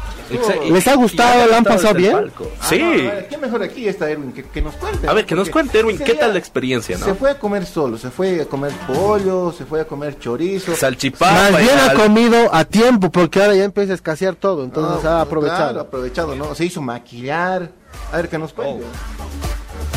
¿Les 0.71 0.87
ha 0.89 0.95
gustado? 0.95 1.47
¿La 1.47 1.59
han 1.59 1.65
pasado 1.65 1.95
bien? 1.95 2.13
palco. 2.13 2.51
Ah, 2.61 2.67
Sí. 2.69 2.79
no, 2.79 2.87
a 2.89 2.91
ver, 3.15 3.29
¿Qué 3.29 3.39
mejor 3.39 3.63
aquí 3.63 3.89
está 3.89 4.11
Erwin? 4.11 4.33
Que, 4.33 4.45
que 4.45 4.63
nos 4.63 4.75
cuente. 4.77 5.09
A 5.09 5.13
ver, 5.13 5.27
que 5.27 5.35
nos 5.35 5.49
cuente, 5.51 5.79
Erwin, 5.79 5.99
¿qué 5.99 6.15
tal 6.15 6.33
la 6.33 6.39
experiencia, 6.39 6.99
Se 6.99 7.09
no? 7.09 7.15
fue 7.15 7.31
a 7.31 7.39
comer 7.39 7.67
solo, 7.67 7.97
se 7.99 8.11
fue 8.11 8.41
a 8.43 8.45
comer 8.45 8.73
pollo, 8.87 9.53
se 9.57 9.65
fue 9.65 9.81
a 9.81 9.85
comer 9.85 10.19
chorizo. 10.19 10.75
Salchipapa. 10.75 11.51
Más 11.51 11.61
bien 11.61 11.71
comido 11.95 12.55
a 12.55 12.65
tiempo 12.65 13.11
porque 13.11 13.41
ahora 13.43 13.55
ya 13.55 13.65
empieza 13.65 13.93
a 13.93 13.95
escasear 13.95 14.35
todo, 14.35 14.65
entonces 14.65 14.93
No, 14.93 14.99
ha 14.99 15.01
Claro, 15.03 15.21
aprovechado. 15.21 15.81
aprovechado, 15.81 16.35
¿no? 16.37 16.55
Se 16.55 16.65
hizo 16.65 16.81
maquillar. 16.81 17.71
A 18.13 18.17
ver, 18.17 18.29
que 18.29 18.39
nos 18.39 18.53
cuente. 18.53 18.85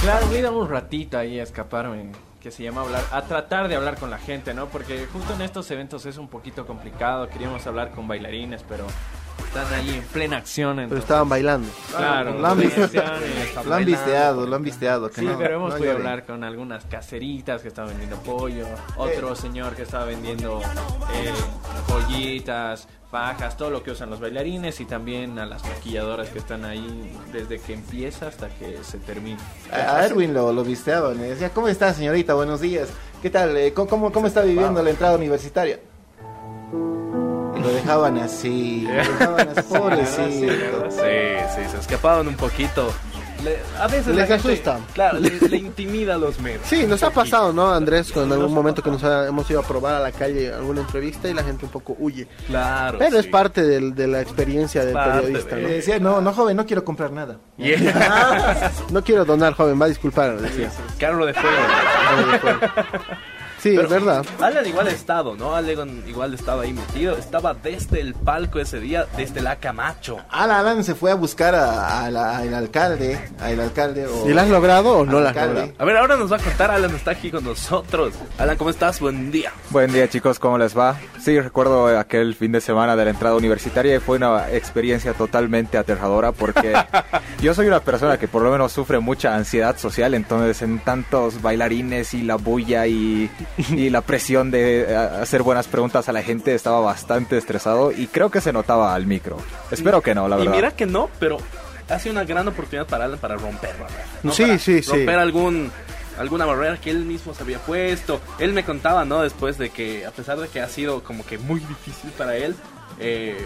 Claro, 0.01 0.27
voy 0.27 0.37
a 0.37 0.41
dar 0.43 0.51
un 0.53 0.69
ratito 0.69 1.17
ahí 1.17 1.39
a 1.39 1.43
escaparme, 1.43 2.11
que 2.41 2.51
se 2.51 2.63
llama 2.63 2.81
hablar, 2.81 3.03
a 3.11 3.21
tratar 3.23 3.67
de 3.69 3.75
hablar 3.75 3.97
con 3.97 4.09
la 4.09 4.17
gente, 4.17 4.53
¿no? 4.53 4.67
Porque 4.67 5.07
justo 5.11 5.33
en 5.33 5.41
estos 5.41 5.69
eventos 5.71 6.05
es 6.05 6.17
un 6.17 6.27
poquito 6.27 6.65
complicado, 6.65 7.29
queríamos 7.29 7.65
hablar 7.67 7.91
con 7.91 8.07
bailarines, 8.07 8.63
pero 8.67 8.85
están 9.45 9.71
ahí 9.73 9.89
en 9.95 10.01
plena 10.03 10.37
acción. 10.37 10.71
Pero 10.75 10.83
Entonces, 10.83 11.03
estaban 11.03 11.29
bailando. 11.29 11.67
claro, 11.95 12.39
Lo 12.39 12.47
han, 12.47 12.57
visteado, 12.57 14.45
lo 14.47 14.55
han 14.55 14.63
visteado. 14.63 15.09
Sí, 15.13 15.25
no- 15.25 15.37
pero 15.37 15.55
hemos 15.55 15.71
no 15.73 15.77
podido 15.77 15.93
hablar 15.93 16.25
con 16.25 16.43
algunas 16.43 16.85
caseritas 16.85 17.61
que 17.61 17.67
estaban 17.67 17.89
vendiendo 17.91 18.17
pollo, 18.17 18.65
otro 18.97 19.35
señor 19.35 19.75
que 19.75 19.83
estaba 19.83 20.05
vendiendo 20.05 20.59
eh, 21.13 21.31
pollitas, 21.87 22.87
fajas, 23.11 23.55
todo 23.57 23.69
lo 23.69 23.83
que 23.83 23.91
usan 23.91 24.09
los 24.09 24.19
bailarines 24.19 24.79
y 24.81 24.85
también 24.85 25.37
a 25.37 25.45
las 25.45 25.63
maquilladoras 25.63 26.29
que 26.29 26.39
están 26.39 26.65
ahí 26.65 27.11
desde 27.31 27.59
que 27.59 27.73
empieza 27.73 28.27
hasta 28.27 28.49
que 28.49 28.79
se 28.83 28.97
termina. 28.97 29.39
A 29.71 30.03
Erwin 30.05 30.33
lo, 30.33 30.51
lo 30.51 30.63
visteaban. 30.63 31.19
Decía, 31.19 31.51
¿cómo 31.51 31.67
está, 31.67 31.93
señorita? 31.93 32.33
Buenos 32.33 32.59
días. 32.61 32.89
¿Qué 33.21 33.29
tal? 33.29 33.55
Eh, 33.55 33.71
¿Cómo, 33.73 33.87
cómo, 33.87 34.11
cómo 34.11 34.27
está 34.27 34.41
viviendo 34.41 34.81
la 34.81 34.89
entrada 34.89 35.15
universitaria? 35.15 35.79
Lo 37.63 37.69
dejaban 37.69 38.17
así. 38.19 38.81
Lo 38.87 38.93
dejaban 38.93 39.49
así, 39.49 39.61
pobrecito. 39.73 40.91
Sí, 40.91 40.99
sí, 41.55 41.69
se 41.71 41.77
escapaban 41.79 42.27
un 42.27 42.35
poquito. 42.35 42.91
Le- 43.43 43.57
a 43.77 43.87
veces 43.87 44.15
Les 44.15 44.31
asusta. 44.31 44.79
Claro, 44.93 45.19
le, 45.19 45.29
le 45.49 45.57
intimida 45.57 46.15
a 46.15 46.17
los 46.17 46.39
medios. 46.39 46.61
Sí, 46.65 46.85
nos 46.87 47.03
ha 47.03 47.09
pasado, 47.09 47.51
¿no, 47.51 47.73
Andrés? 47.73 48.09
Con 48.13 48.29
Nos 48.29 48.37
algún 48.37 48.53
ha 48.53 48.55
momento 48.55 48.81
que 48.81 48.89
nos 48.89 49.03
ha- 49.03 49.27
hemos 49.27 49.49
ido 49.51 49.59
a 49.59 49.63
probar 49.63 49.95
a 49.95 49.99
la 49.99 50.13
calle 50.13 50.53
alguna 50.53 50.79
entrevista 50.79 51.27
y 51.27 51.33
la 51.33 51.43
gente 51.43 51.65
un 51.65 51.71
poco 51.71 51.93
huye. 51.99 52.25
Claro. 52.47 52.99
Pero 52.99 53.19
es 53.19 53.27
parte 53.27 53.61
del- 53.63 53.93
de 53.95 54.07
la 54.07 54.21
experiencia 54.21 54.85
del 54.85 54.93
Parte 54.93 55.23
periodista, 55.23 55.55
de- 55.57 55.61
Le 55.61 55.67
¿no? 55.67 55.73
decía, 55.73 55.99
no, 55.99 56.21
no, 56.21 56.31
joven, 56.31 56.55
no 56.55 56.65
quiero 56.65 56.85
comprar 56.85 57.11
nada. 57.11 57.37
Yeah. 57.57 58.71
No 58.91 59.03
quiero 59.03 59.25
donar, 59.25 59.53
joven, 59.55 59.81
va 59.81 59.85
a 59.87 59.89
disculpar, 59.89 60.39
decía. 60.39 60.71
Carro 60.97 61.25
de 61.25 61.33
fuego. 61.33 61.57
Sí, 63.63 63.71
Pero 63.77 63.83
es 63.83 63.89
verdad. 63.89 64.25
Alan 64.41 64.67
igual 64.67 64.87
ha 64.87 64.91
estado, 64.91 65.35
¿no? 65.37 65.55
Alan 65.55 66.03
igual 66.05 66.33
estaba 66.33 66.63
ahí 66.63 66.73
metido. 66.73 67.17
Estaba 67.17 67.53
desde 67.53 68.01
el 68.01 68.13
palco 68.13 68.59
ese 68.59 68.81
día, 68.81 69.05
desde 69.15 69.39
la 69.41 69.55
Camacho. 69.55 70.17
Alan, 70.29 70.57
Alan 70.59 70.83
se 70.83 70.95
fue 70.95 71.11
a 71.11 71.15
buscar 71.15 71.55
a- 71.55 72.03
a 72.05 72.11
la- 72.11 72.37
al 72.39 72.53
alcalde, 72.53 73.17
al 73.39 73.57
alcalde 73.61 74.05
o... 74.05 74.29
¿Y 74.29 74.33
la 74.33 74.41
has 74.41 74.49
logrado 74.49 74.97
o 74.97 75.05
no 75.05 75.19
al 75.19 75.23
la 75.23 75.29
has 75.29 75.37
alcalde. 75.37 75.61
logrado? 75.61 75.81
A 75.81 75.85
ver, 75.85 75.95
ahora 75.97 76.15
nos 76.17 76.29
va 76.29 76.35
a 76.35 76.39
contar. 76.39 76.71
Alan 76.71 76.93
está 76.93 77.11
aquí 77.11 77.31
con 77.31 77.45
nosotros. 77.45 78.13
Alan, 78.37 78.57
¿cómo 78.57 78.69
estás? 78.69 78.99
Buen 78.99 79.31
día. 79.31 79.53
Buen 79.69 79.93
día 79.93 80.09
chicos, 80.09 80.39
¿cómo 80.39 80.57
les 80.57 80.77
va? 80.77 80.97
Sí, 81.21 81.39
recuerdo 81.39 81.97
aquel 81.97 82.35
fin 82.35 82.51
de 82.51 82.59
semana 82.59 82.97
de 82.97 83.05
la 83.05 83.11
entrada 83.11 83.37
universitaria 83.37 83.95
y 83.95 83.99
fue 83.99 84.17
una 84.17 84.51
experiencia 84.51 85.13
totalmente 85.13 85.77
aterradora 85.77 86.33
porque 86.33 86.73
yo 87.41 87.53
soy 87.53 87.67
una 87.67 87.79
persona 87.79 88.17
que 88.17 88.27
por 88.27 88.41
lo 88.41 88.51
menos 88.51 88.73
sufre 88.73 88.99
mucha 88.99 89.33
ansiedad 89.35 89.77
social, 89.77 90.15
entonces 90.15 90.61
en 90.63 90.79
tantos 90.79 91.41
bailarines 91.41 92.13
y 92.13 92.23
la 92.23 92.35
bulla 92.35 92.85
y 92.87 93.31
y 93.69 93.89
la 93.89 94.01
presión 94.01 94.51
de 94.51 94.81
eh, 94.81 94.95
hacer 94.95 95.43
buenas 95.43 95.67
preguntas 95.67 96.09
a 96.09 96.13
la 96.13 96.23
gente 96.23 96.53
estaba 96.55 96.79
bastante 96.79 97.37
estresado 97.37 97.91
y 97.91 98.07
creo 98.07 98.29
que 98.31 98.41
se 98.41 98.51
notaba 98.53 98.93
al 98.95 99.05
micro. 99.05 99.37
Espero 99.71 100.01
que 100.01 100.15
no, 100.15 100.27
la 100.27 100.35
Y 100.37 100.39
verdad. 100.39 100.55
mira 100.55 100.71
que 100.71 100.85
no, 100.85 101.09
pero 101.19 101.37
ha 101.89 101.99
sido 101.99 102.13
una 102.13 102.23
gran 102.23 102.47
oportunidad 102.47 102.87
para 102.87 103.05
Alan 103.05 103.19
para 103.19 103.35
romper 103.35 103.71
barreras. 103.79 104.07
¿no? 104.23 104.31
Sí, 104.31 104.43
Para 104.43 104.57
sí, 104.59 104.81
sí. 104.81 104.89
Romper 104.89 105.19
algún 105.19 105.71
alguna 106.17 106.45
barrera 106.45 106.79
que 106.79 106.91
él 106.91 107.05
mismo 107.05 107.33
se 107.33 107.41
había 107.43 107.57
puesto. 107.59 108.21
Él 108.39 108.53
me 108.53 108.63
contaba, 108.63 109.03
¿no? 109.03 109.21
Después 109.23 109.57
de 109.57 109.69
que, 109.71 110.05
a 110.05 110.11
pesar 110.11 110.37
de 110.39 110.47
que 110.47 110.61
ha 110.61 110.69
sido 110.69 111.03
como 111.03 111.25
que 111.25 111.37
muy 111.39 111.59
difícil 111.59 112.11
para 112.11 112.37
él, 112.37 112.55
eh, 112.99 113.37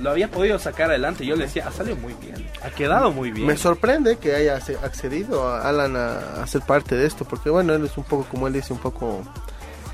lo 0.00 0.10
había 0.10 0.30
podido 0.30 0.58
sacar 0.58 0.90
adelante. 0.90 1.26
Yo 1.26 1.36
le 1.36 1.44
decía, 1.44 1.68
ha 1.68 1.72
salido 1.72 1.96
muy 1.96 2.14
bien, 2.14 2.46
ha 2.62 2.70
quedado 2.70 3.12
muy 3.12 3.30
bien. 3.30 3.46
Me 3.46 3.56
sorprende 3.56 4.16
que 4.16 4.34
haya 4.34 4.56
accedido 4.56 5.48
a 5.48 5.68
Alan 5.68 5.96
a, 5.96 6.42
a 6.42 6.46
ser 6.46 6.62
parte 6.62 6.96
de 6.96 7.06
esto, 7.06 7.24
porque 7.24 7.50
bueno, 7.50 7.74
él 7.74 7.84
es 7.84 7.96
un 7.96 8.04
poco, 8.04 8.26
como 8.30 8.46
él 8.46 8.52
dice, 8.52 8.72
un 8.72 8.78
poco 8.78 9.22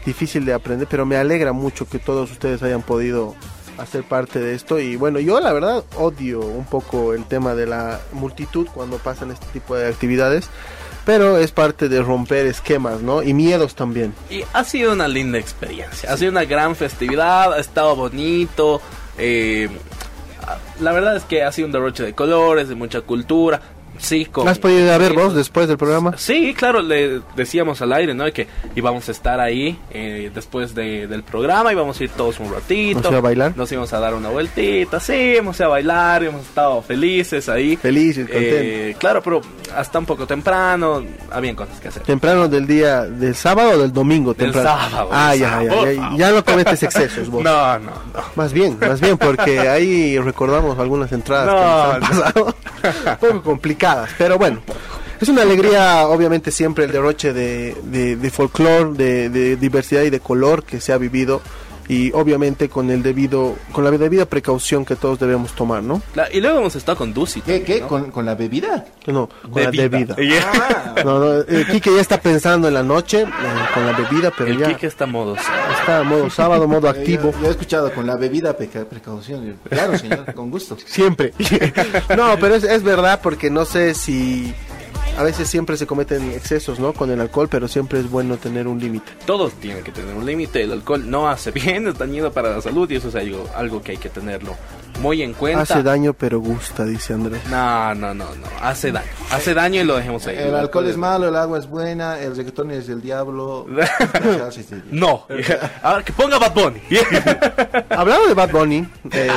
difícil 0.04 0.44
de 0.44 0.54
aprender, 0.54 0.86
pero 0.88 1.04
me 1.04 1.16
alegra 1.16 1.52
mucho 1.52 1.88
que 1.88 1.98
todos 1.98 2.30
ustedes 2.30 2.62
hayan 2.62 2.82
podido 2.82 3.34
hacer 3.78 4.04
parte 4.04 4.38
de 4.40 4.54
esto 4.54 4.78
y 4.78 4.96
bueno, 4.96 5.18
yo 5.20 5.38
la 5.40 5.52
verdad 5.52 5.84
odio 5.96 6.40
un 6.40 6.64
poco 6.64 7.12
el 7.12 7.24
tema 7.24 7.54
de 7.54 7.66
la 7.66 8.00
multitud 8.12 8.66
cuando 8.72 8.98
pasan 8.98 9.30
este 9.30 9.46
tipo 9.52 9.76
de 9.76 9.88
actividades, 9.88 10.48
pero 11.06 11.38
es 11.38 11.52
parte 11.52 11.88
de 11.88 12.02
romper 12.02 12.46
esquemas, 12.46 13.00
¿no? 13.00 13.22
Y 13.22 13.32
miedos 13.32 13.76
también. 13.76 14.12
Y 14.28 14.42
ha 14.52 14.64
sido 14.64 14.92
una 14.92 15.06
linda 15.08 15.38
experiencia. 15.38 16.12
Ha 16.12 16.16
sido 16.16 16.32
una 16.32 16.44
gran 16.44 16.74
festividad, 16.76 17.54
ha 17.54 17.60
estado 17.60 17.94
bonito. 17.96 18.82
eh, 19.16 19.70
la 20.80 20.92
verdad 20.92 21.16
es 21.16 21.24
que 21.24 21.42
ha 21.42 21.50
sido 21.52 21.66
un 21.66 21.72
derroche 21.72 22.02
de 22.02 22.12
colores, 22.12 22.68
de 22.68 22.74
mucha 22.74 23.00
cultura. 23.00 23.60
Sí, 23.98 24.26
con... 24.26 24.48
¿Has 24.48 24.58
podido 24.58 24.80
ir 24.84 24.90
a 24.90 24.98
ver 24.98 25.12
vos 25.12 25.34
después 25.34 25.68
del 25.68 25.78
programa? 25.78 26.14
Sí, 26.16 26.54
claro, 26.56 26.82
le 26.82 27.20
decíamos 27.36 27.80
al 27.82 27.92
aire, 27.92 28.14
¿no? 28.14 28.30
Que 28.32 28.46
íbamos 28.74 29.08
a 29.08 29.12
estar 29.12 29.40
ahí 29.40 29.78
eh, 29.90 30.30
después 30.34 30.74
de- 30.74 31.06
del 31.06 31.22
programa, 31.22 31.72
íbamos 31.72 31.98
a 32.00 32.04
ir 32.04 32.10
todos 32.10 32.38
un 32.40 32.52
ratito. 32.52 33.00
¿Nos 33.00 33.08
iba 33.10 33.18
a 33.18 33.22
bailar? 33.22 33.52
Nos 33.56 33.70
íbamos 33.72 33.92
a 33.92 34.00
dar 34.00 34.14
una 34.14 34.28
vueltita, 34.28 35.00
sí, 35.00 35.12
íbamos 35.14 35.60
a 35.60 35.68
bailar, 35.68 36.24
hemos 36.24 36.42
estado 36.42 36.82
felices 36.82 37.48
ahí. 37.48 37.76
Felices, 37.76 38.26
contentos. 38.26 38.58
Eh, 38.62 38.96
claro, 38.98 39.22
pero 39.22 39.40
hasta 39.74 39.98
un 39.98 40.06
poco 40.06 40.26
temprano, 40.26 41.02
habían 41.30 41.54
cosas 41.56 41.78
que 41.80 41.88
hacer. 41.88 42.02
¿Temprano 42.02 42.48
del 42.48 42.66
día 42.66 43.02
del 43.02 43.34
sábado 43.34 43.70
o 43.70 43.78
del 43.78 43.92
domingo? 43.92 44.34
Del 44.34 44.52
temprano? 44.52 44.68
sábado, 44.90 45.08
Ah, 45.12 45.30
del 45.32 45.40
ya, 45.40 45.50
sábado, 45.50 45.84
ya, 45.86 45.92
ya, 45.92 46.16
ya 46.16 46.30
no 46.30 46.44
cometes 46.44 46.82
excesos 46.82 47.28
vos. 47.28 47.42
No, 47.46 47.78
no, 47.78 47.90
no. 47.90 48.20
Más 48.34 48.52
bien, 48.52 48.76
más 48.80 49.00
bien, 49.00 49.16
porque 49.16 49.60
ahí 49.68 50.18
recordamos 50.18 50.78
algunas 50.78 51.12
entradas 51.12 51.46
No, 51.46 51.54
que 51.54 51.60
nos 51.60 51.94
han 51.94 52.00
pasado, 52.22 52.54
un 52.82 53.16
poco 53.20 53.42
complicadas, 53.42 54.10
pero 54.18 54.38
bueno. 54.38 54.60
Es 55.18 55.30
una 55.30 55.42
alegría, 55.42 56.08
obviamente, 56.08 56.50
siempre 56.50 56.84
el 56.84 56.92
derroche 56.92 57.32
de, 57.32 57.74
de, 57.84 58.16
de 58.16 58.30
folclore, 58.30 58.92
de, 58.92 59.30
de 59.30 59.56
diversidad 59.56 60.02
y 60.02 60.10
de 60.10 60.20
color 60.20 60.62
que 60.62 60.78
se 60.78 60.92
ha 60.92 60.98
vivido 60.98 61.40
y 61.88 62.10
obviamente 62.12 62.68
con 62.68 62.90
el 62.90 63.02
debido, 63.02 63.54
con 63.72 63.84
la 63.84 63.90
debida 63.90 64.26
precaución 64.26 64.84
que 64.84 64.96
todos 64.96 65.18
debemos 65.18 65.52
tomar, 65.52 65.82
¿no? 65.82 66.02
La- 66.14 66.30
y 66.32 66.40
luego 66.40 66.58
hemos 66.60 66.74
estado 66.76 66.98
con 66.98 67.12
Dusi. 67.14 67.40
¿Qué? 67.40 67.58
también, 67.58 67.64
¿Qué? 67.64 67.80
¿no? 67.82 67.88
¿Con, 67.88 68.10
con 68.10 68.26
la 68.26 68.34
bebida? 68.34 68.84
No, 69.06 69.28
con 69.50 69.62
la 69.62 69.70
debida. 69.70 70.16
Ah, 70.46 70.94
No, 71.04 71.18
no, 71.18 71.44
Quique 71.70 71.94
ya 71.94 72.00
está 72.00 72.20
pensando 72.20 72.68
en 72.68 72.74
la 72.74 72.82
noche 72.82 73.22
eh, 73.22 73.26
con 73.74 73.86
la 73.86 73.92
bebida, 73.92 74.32
pero 74.36 74.50
El 74.50 74.58
ya 74.58 74.68
Kike 74.68 74.86
está 74.86 75.06
modo 75.06 75.36
sábado. 75.36 75.72
está 75.80 76.02
modo 76.02 76.30
sábado, 76.30 76.68
modo 76.68 76.88
activo. 76.96 77.32
Yo, 77.32 77.40
yo 77.42 77.46
he 77.48 77.50
escuchado 77.50 77.92
con 77.92 78.06
la 78.06 78.16
bebida 78.16 78.56
peca- 78.56 78.84
precaución. 78.84 79.56
Claro, 79.68 79.96
señor, 79.98 80.32
con 80.34 80.50
gusto. 80.50 80.76
Siempre. 80.86 81.32
no, 82.16 82.36
pero 82.40 82.54
es, 82.56 82.64
es 82.64 82.82
verdad 82.82 83.20
porque 83.22 83.50
no 83.50 83.64
sé 83.64 83.94
si 83.94 84.52
a 85.16 85.22
veces 85.22 85.48
siempre 85.48 85.76
se 85.76 85.86
cometen 85.86 86.30
excesos, 86.32 86.78
¿no? 86.78 86.92
Con 86.92 87.10
el 87.10 87.20
alcohol, 87.20 87.48
pero 87.50 87.68
siempre 87.68 88.00
es 88.00 88.10
bueno 88.10 88.36
tener 88.36 88.68
un 88.68 88.78
límite. 88.78 89.12
Todos 89.24 89.54
tienen 89.54 89.82
que 89.82 89.92
tener 89.92 90.14
un 90.14 90.26
límite. 90.26 90.62
El 90.62 90.72
alcohol 90.72 91.08
no 91.10 91.28
hace 91.28 91.50
bien, 91.52 91.88
es 91.88 91.98
dañino 91.98 92.30
para 92.30 92.50
la 92.50 92.60
salud 92.60 92.90
y 92.90 92.96
eso 92.96 93.08
es 93.08 93.14
algo, 93.14 93.48
algo 93.54 93.82
que 93.82 93.92
hay 93.92 93.98
que 93.98 94.10
tenerlo 94.10 94.56
muy 94.98 95.22
en 95.22 95.32
cuenta. 95.34 95.62
Hace 95.62 95.82
daño, 95.82 96.12
pero 96.14 96.40
gusta, 96.40 96.84
dice 96.84 97.14
Andrés. 97.14 97.40
No, 97.50 97.94
no, 97.94 98.14
no, 98.14 98.24
no. 98.24 98.46
Hace 98.62 98.92
daño. 98.92 99.06
Hace 99.30 99.54
daño 99.54 99.80
y 99.80 99.84
lo 99.84 99.96
dejemos 99.96 100.26
ahí. 100.26 100.36
El 100.38 100.54
alcohol 100.54 100.86
es 100.88 100.96
malo, 100.96 101.28
el 101.28 101.36
agua 101.36 101.58
es 101.58 101.66
buena, 101.68 102.18
el 102.18 102.36
reggaetón 102.36 102.70
es 102.70 102.86
del 102.86 103.00
diablo. 103.00 103.66
No. 104.90 105.26
Ahora 105.82 106.02
que 106.04 106.12
ponga 106.12 106.38
Bad 106.38 106.54
Bunny. 106.54 106.80
Hablando 107.90 108.26
de 108.28 108.34
Bad 108.34 108.50
Bunny, 108.50 108.86
eh, 109.12 109.28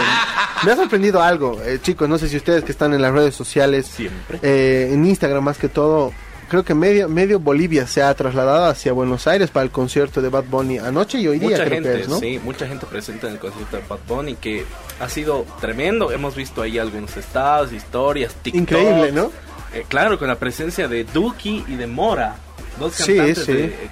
me 0.63 0.71
ha 0.71 0.75
sorprendido 0.75 1.21
algo, 1.21 1.59
eh, 1.63 1.79
chicos. 1.81 2.07
No 2.09 2.17
sé 2.17 2.27
si 2.29 2.37
ustedes 2.37 2.63
que 2.63 2.71
están 2.71 2.93
en 2.93 3.01
las 3.01 3.13
redes 3.13 3.35
sociales, 3.35 3.87
Siempre. 3.87 4.39
eh, 4.41 4.89
en 4.93 5.05
Instagram 5.05 5.43
más 5.43 5.57
que 5.57 5.69
todo, 5.69 6.11
creo 6.49 6.63
que 6.65 6.73
medio, 6.73 7.07
medio 7.07 7.39
Bolivia 7.39 7.87
se 7.87 8.01
ha 8.03 8.13
trasladado 8.13 8.65
hacia 8.65 8.91
Buenos 8.91 9.27
Aires 9.27 9.49
para 9.51 9.63
el 9.63 9.71
concierto 9.71 10.21
de 10.21 10.29
Bad 10.29 10.45
Bunny 10.45 10.77
anoche 10.79 11.19
y 11.19 11.27
hoy 11.27 11.39
día 11.39 11.49
mucha 11.51 11.63
creo 11.65 11.75
gente, 11.75 11.93
que 11.93 12.01
es, 12.01 12.09
¿no? 12.09 12.19
sí, 12.19 12.39
mucha 12.43 12.67
gente 12.67 12.85
presente 12.85 13.27
en 13.27 13.33
el 13.33 13.39
concierto 13.39 13.77
de 13.77 13.83
Bad 13.87 13.99
Bunny 14.07 14.35
que 14.35 14.65
ha 14.99 15.07
sido 15.07 15.45
tremendo. 15.61 16.11
Hemos 16.11 16.35
visto 16.35 16.61
ahí 16.61 16.77
algunos 16.77 17.15
estados, 17.15 17.71
historias, 17.71 18.33
TikTok. 18.41 18.61
Increíble, 18.61 19.11
¿no? 19.11 19.31
Eh, 19.73 19.85
claro, 19.87 20.17
con 20.19 20.27
la 20.27 20.35
presencia 20.39 20.87
de 20.87 21.03
Duki 21.03 21.63
y 21.67 21.75
de 21.75 21.87
Mora, 21.87 22.35
dos 22.79 22.93
Sí, 22.95 23.15
cantantes 23.15 23.45
sí. 23.45 23.53
de- 23.53 23.89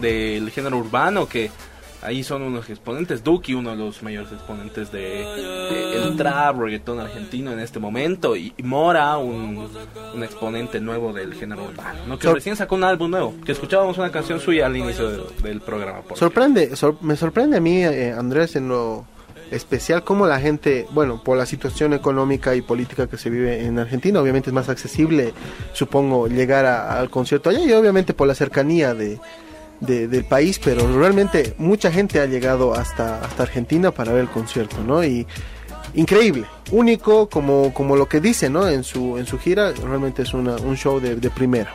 del 0.00 0.50
género 0.50 0.78
urbano 0.78 1.28
que 1.28 1.50
ahí 2.02 2.22
son 2.24 2.42
unos 2.42 2.68
exponentes. 2.70 3.22
Duki, 3.24 3.54
uno 3.54 3.70
de 3.70 3.76
los 3.76 4.02
mayores 4.02 4.32
exponentes 4.32 4.90
de, 4.92 5.00
de 5.00 5.96
el 6.02 6.16
trap, 6.16 6.58
reggaetón 6.58 7.00
argentino 7.00 7.52
en 7.52 7.60
este 7.60 7.78
momento, 7.78 8.36
y, 8.36 8.52
Mora, 8.62 9.16
un, 9.18 9.68
un 10.14 10.22
exponente 10.24 10.80
nuevo 10.80 11.12
del 11.12 11.34
género 11.34 11.64
urbano, 11.64 12.00
¿no? 12.06 12.18
que 12.18 12.24
Sor- 12.24 12.34
recién 12.34 12.56
sacó 12.56 12.74
un 12.76 12.84
álbum 12.84 13.10
nuevo, 13.10 13.34
que 13.44 13.52
escuchábamos 13.52 13.98
una 13.98 14.10
canción 14.10 14.40
suya 14.40 14.66
al 14.66 14.76
inicio 14.76 15.08
de- 15.10 15.22
del 15.42 15.60
programa. 15.60 16.00
Sorprende, 16.14 16.74
sor- 16.76 16.96
me 17.02 17.16
sorprende 17.16 17.56
a 17.56 17.60
mí, 17.60 17.84
eh, 17.84 18.12
Andrés, 18.16 18.56
en 18.56 18.68
lo 18.68 19.04
especial 19.50 20.04
cómo 20.04 20.26
la 20.28 20.38
gente, 20.38 20.86
bueno, 20.92 21.20
por 21.24 21.36
la 21.36 21.44
situación 21.44 21.92
económica 21.92 22.54
y 22.54 22.62
política 22.62 23.08
que 23.08 23.16
se 23.18 23.30
vive 23.30 23.64
en 23.64 23.80
Argentina, 23.80 24.20
obviamente 24.20 24.50
es 24.50 24.54
más 24.54 24.68
accesible, 24.68 25.34
supongo, 25.72 26.28
llegar 26.28 26.66
a- 26.66 27.00
al 27.00 27.10
concierto 27.10 27.50
allá 27.50 27.58
y 27.64 27.72
obviamente 27.72 28.14
por 28.14 28.28
la 28.28 28.34
cercanía 28.36 28.94
de, 28.94 29.18
de- 29.80 30.06
del 30.08 30.24
país, 30.24 30.60
pero 30.62 30.86
realmente 30.98 31.54
mucha 31.58 31.90
gente 31.90 32.20
ha 32.20 32.26
llegado 32.26 32.74
hasta, 32.74 33.24
hasta 33.24 33.42
Argentina 33.42 33.90
para 33.90 34.12
ver 34.12 34.22
el 34.22 34.28
concierto, 34.28 34.76
¿no? 34.86 35.02
Y 35.04 35.26
increíble, 35.94 36.44
único, 36.70 37.28
como, 37.28 37.72
como 37.74 37.96
lo 37.96 38.08
que 38.08 38.20
dice, 38.20 38.48
¿no? 38.50 38.68
En 38.68 38.84
su, 38.84 39.18
en 39.18 39.26
su 39.26 39.38
gira, 39.38 39.72
realmente 39.72 40.22
es 40.22 40.34
una, 40.34 40.56
un 40.56 40.76
show 40.76 41.00
de, 41.00 41.16
primera. 41.30 41.74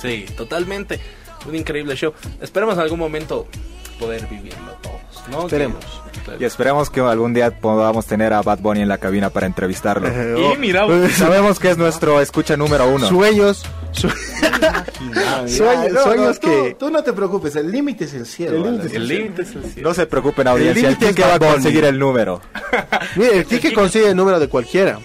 Sí, 0.00 0.26
totalmente. 0.36 1.00
Un 1.46 1.54
increíble 1.54 1.94
show. 1.94 2.12
Esperemos 2.40 2.74
en 2.74 2.80
algún 2.80 2.98
momento 2.98 3.46
poder 3.94 4.26
vivirlo 4.28 4.72
todos, 4.82 5.28
¿no? 5.30 5.44
Esperemos. 5.44 5.84
Que- 6.24 6.36
Y 6.40 6.44
esperemos 6.44 6.90
que 6.90 7.00
algún 7.00 7.34
día 7.34 7.50
podamos 7.60 8.06
tener 8.06 8.32
a 8.32 8.40
Bad 8.42 8.58
Bunny 8.60 8.80
en 8.82 8.88
la 8.88 8.98
cabina 8.98 9.30
para 9.30 9.46
entrevistarlo. 9.46 10.08
Y 10.08 10.56
mira, 10.58 10.86
Sabemos 11.16 11.58
que 11.58 11.70
es 11.70 11.76
nuestro 11.78 12.20
escucha 12.20 12.56
número 12.56 12.88
uno. 12.88 13.06
Sueños, 13.08 13.62
su- 13.92 14.08
Sueños- 15.46 15.92
no, 15.92 16.02
sueños 16.02 16.38
que- 16.38 16.76
Tú 16.78 16.90
no 16.90 17.02
te 17.02 17.12
preocupes, 17.12 17.56
el 17.56 17.70
límite 17.70 18.04
es 18.04 18.14
el 18.14 18.26
cielo. 18.26 18.56
El 18.56 18.62
límite 18.64 18.86
es 18.86 18.94
el 18.94 19.10
es 19.42 19.54
el 19.54 19.64
cielo. 19.72 19.88
No 19.88 19.94
se 19.94 20.06
preocupen, 20.06 20.46
audiencia. 20.48 20.88
El 20.88 20.96
es 21.00 21.14
que 21.14 21.22
va 21.22 21.34
a 21.34 21.38
conseguir 21.38 21.84
el 21.84 21.98
número. 21.98 22.40
Mire, 23.16 23.38
el 23.38 23.46
Quique 23.46 23.72
consigue 23.72 24.08
el 24.10 24.16
número 24.16 24.38
de 24.40 24.48
cualquiera. 24.48 24.98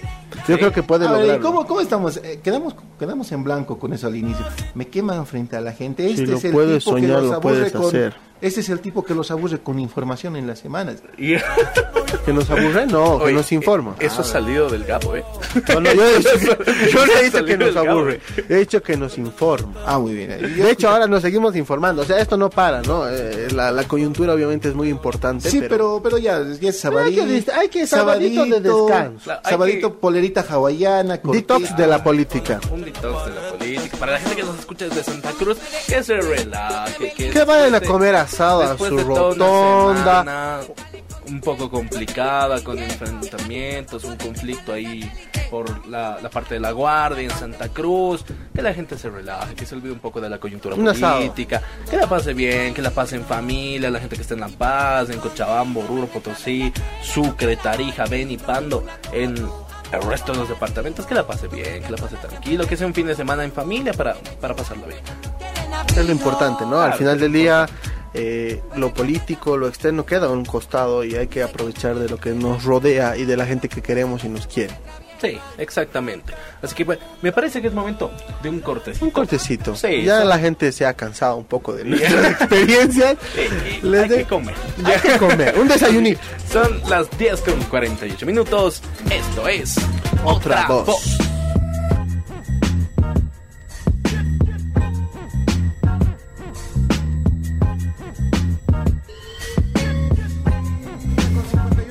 Yo 0.48 0.56
creo 0.58 0.72
que 0.72 0.82
puede 0.82 1.06
A 1.06 1.12
ver, 1.12 1.20
lograrlo. 1.20 1.44
¿cómo, 1.46 1.66
cómo 1.66 1.80
estamos? 1.80 2.16
Eh, 2.18 2.40
quedamos, 2.42 2.74
quedamos 2.98 3.30
en 3.32 3.44
blanco 3.44 3.78
con 3.78 3.92
eso 3.92 4.06
al 4.06 4.16
inicio. 4.16 4.44
Me 4.74 4.88
queman 4.88 5.26
frente 5.26 5.56
a 5.56 5.60
la 5.60 5.72
gente. 5.72 6.08
Este 6.08 6.26
lo 6.26 6.38
es 6.38 6.44
el 6.44 6.52
puedes 6.52 6.84
tipo 6.84 6.96
que 6.96 7.02
soñar, 7.02 7.22
los 7.22 7.30
lo 7.32 7.40
puedes 7.40 7.72
con, 7.72 7.86
hacer. 7.86 8.14
Este 8.40 8.60
es 8.60 8.68
el 8.70 8.80
tipo 8.80 9.04
que 9.04 9.14
los 9.14 9.30
aburre 9.30 9.58
con 9.60 9.78
información 9.78 10.36
en 10.36 10.46
las 10.46 10.58
semanas. 10.58 10.96
Y- 11.18 11.34
¿Que 12.24 12.32
nos 12.32 12.50
aburre? 12.50 12.86
No, 12.86 13.22
que 13.24 13.32
nos 13.32 13.52
informa. 13.52 13.94
Eso 14.00 14.22
ha 14.22 14.24
salido 14.24 14.68
del 14.68 14.84
gapo, 14.84 15.14
¿eh? 15.14 15.24
No, 15.68 15.80
no, 15.80 15.92
yo, 15.94 16.04
he 16.04 16.18
dicho- 16.18 16.64
yo 16.92 17.06
no 17.06 17.12
he 17.12 17.24
dicho 17.24 17.44
que 17.44 17.56
nos 17.56 17.76
aburre, 17.76 18.20
he 18.48 18.54
dicho 18.56 18.82
que 18.82 18.96
nos 18.96 19.16
informa. 19.18 19.74
Ah, 19.86 19.98
muy 19.98 20.14
bien. 20.14 20.30
Eh, 20.32 20.38
De 20.38 20.70
hecho, 20.70 20.88
ahora 20.90 21.06
nos 21.06 21.22
seguimos 21.22 21.54
informando. 21.56 22.02
O 22.02 22.04
sea, 22.04 22.18
esto 22.18 22.36
no 22.36 22.50
para, 22.50 22.82
¿no? 22.82 23.08
Eh, 23.08 23.48
la, 23.52 23.70
la 23.70 23.84
coyuntura 23.84 24.34
obviamente 24.34 24.68
es 24.68 24.74
muy 24.74 24.88
importante. 24.88 25.50
Sí, 25.50 25.62
pero, 25.68 26.00
pero 26.02 26.18
ya, 26.18 26.38
ya 26.60 26.70
es 26.70 26.80
Pero 26.82 26.98
hay 26.98 27.14
sabadito. 27.14 27.26
que 27.26 27.52
hay 27.52 27.68
que 27.68 27.86
sabadito 27.86 28.44
de 28.46 28.60
descanso. 28.60 29.30
Sabadito, 29.48 29.92
que- 29.92 29.98
polerita 29.98 30.44
hawaiana. 30.48 31.14
Detox 31.22 31.46
cortita. 31.46 31.74
de 31.76 31.86
la 31.86 32.02
política. 32.02 32.60
Un 32.72 32.82
detox 32.84 33.26
de 33.26 33.34
la 33.34 33.48
política. 33.56 33.96
Para 33.98 34.12
la 34.12 34.18
gente 34.18 34.36
que 34.36 34.42
nos 34.42 34.58
escucha 34.58 34.86
desde 34.88 35.04
Santa 35.04 35.30
Cruz, 35.32 35.58
que 35.86 36.02
se 36.02 36.16
relaje. 36.20 37.12
Que, 37.16 37.30
Que 37.30 37.44
vayan 37.44 37.74
a 37.74 37.80
comer 37.80 38.16
asado 38.16 38.29
a 38.38 38.68
después 38.70 38.90
su 38.90 38.96
de 38.96 39.04
rotonda. 39.04 40.60
Un 41.28 41.40
poco 41.40 41.70
complicada 41.70 42.62
con 42.64 42.78
enfrentamientos, 42.78 44.02
un 44.04 44.16
conflicto 44.16 44.72
ahí 44.72 45.08
por 45.48 45.86
la, 45.86 46.18
la 46.20 46.28
parte 46.30 46.54
de 46.54 46.60
la 46.60 46.72
guardia 46.72 47.22
en 47.24 47.30
Santa 47.30 47.68
Cruz. 47.68 48.24
Que 48.54 48.62
la 48.62 48.74
gente 48.74 48.98
se 48.98 49.10
relaje, 49.10 49.54
que 49.54 49.64
se 49.64 49.74
olvide 49.76 49.92
un 49.92 50.00
poco 50.00 50.20
de 50.20 50.28
la 50.28 50.38
coyuntura 50.38 50.74
Un 50.74 50.88
asado. 50.88 51.18
política. 51.18 51.62
Que 51.88 51.96
la 51.96 52.08
pase 52.08 52.32
bien, 52.34 52.74
que 52.74 52.82
la 52.82 52.90
pase 52.90 53.16
en 53.16 53.24
familia, 53.24 53.90
la 53.90 54.00
gente 54.00 54.16
que 54.16 54.22
está 54.22 54.34
en 54.34 54.40
La 54.40 54.48
Paz, 54.48 55.10
en 55.10 55.20
Cochabamba, 55.20 55.84
Oruro, 55.84 56.06
Potosí, 56.06 56.72
Sucre, 57.02 57.56
Tarija, 57.56 58.06
Beni, 58.06 58.36
Pando, 58.36 58.84
en 59.12 59.36
el 59.92 60.02
resto 60.02 60.32
de 60.32 60.38
los 60.38 60.48
departamentos, 60.48 61.06
que 61.06 61.14
la 61.14 61.26
pase 61.26 61.46
bien, 61.48 61.82
que 61.82 61.90
la 61.90 61.96
pase 61.98 62.16
tranquilo, 62.16 62.66
que 62.66 62.76
sea 62.76 62.86
un 62.88 62.94
fin 62.94 63.06
de 63.06 63.14
semana 63.14 63.44
en 63.44 63.52
familia 63.52 63.92
para, 63.92 64.14
para 64.40 64.54
pasarlo 64.56 64.86
bien. 64.86 65.00
Es 65.96 66.04
lo 66.04 66.12
importante, 66.12 66.64
¿no? 66.64 66.76
Al 66.80 66.86
Claro. 66.86 66.98
final 66.98 67.20
del 67.20 67.32
día, 67.32 67.66
eh, 68.14 68.60
lo 68.76 68.92
político, 68.92 69.56
lo 69.56 69.68
externo 69.68 70.04
queda 70.06 70.26
a 70.26 70.30
un 70.30 70.44
costado 70.44 71.04
y 71.04 71.14
hay 71.16 71.28
que 71.28 71.42
aprovechar 71.42 71.96
de 71.96 72.08
lo 72.08 72.18
que 72.18 72.30
nos 72.30 72.64
rodea 72.64 73.16
y 73.16 73.24
de 73.24 73.36
la 73.36 73.46
gente 73.46 73.68
que 73.68 73.82
queremos 73.82 74.24
y 74.24 74.28
nos 74.28 74.46
quiere. 74.46 74.74
Sí, 75.20 75.38
exactamente. 75.58 76.32
Así 76.62 76.74
que 76.74 76.82
bueno, 76.84 77.02
me 77.20 77.30
parece 77.30 77.60
que 77.60 77.68
es 77.68 77.74
momento 77.74 78.10
de 78.42 78.48
un 78.48 78.60
cortecito. 78.60 79.04
Un 79.04 79.10
cortecito. 79.10 79.76
Sí, 79.76 80.02
ya 80.02 80.24
la 80.24 80.38
gente 80.38 80.72
se 80.72 80.86
ha 80.86 80.94
cansado 80.94 81.36
un 81.36 81.44
poco 81.44 81.74
de 81.74 81.84
nuestras 81.86 82.30
experiencias. 82.40 83.16
Eh, 83.36 83.80
Les 83.82 84.02
hay 84.04 84.08
de- 84.08 84.16
que 84.16 84.24
comer. 84.24 84.54
Hay 84.82 84.98
que 84.98 85.18
comer. 85.18 85.58
Un 85.58 85.68
desayunito. 85.68 86.20
Son 86.50 86.80
las 86.88 87.10
10 87.18 87.38
con 87.42 87.62
48 87.64 88.24
minutos. 88.24 88.80
Esto 89.10 89.46
es 89.46 89.76
Otra 90.24 90.66
voz. 90.66 90.86
Con 91.18 91.39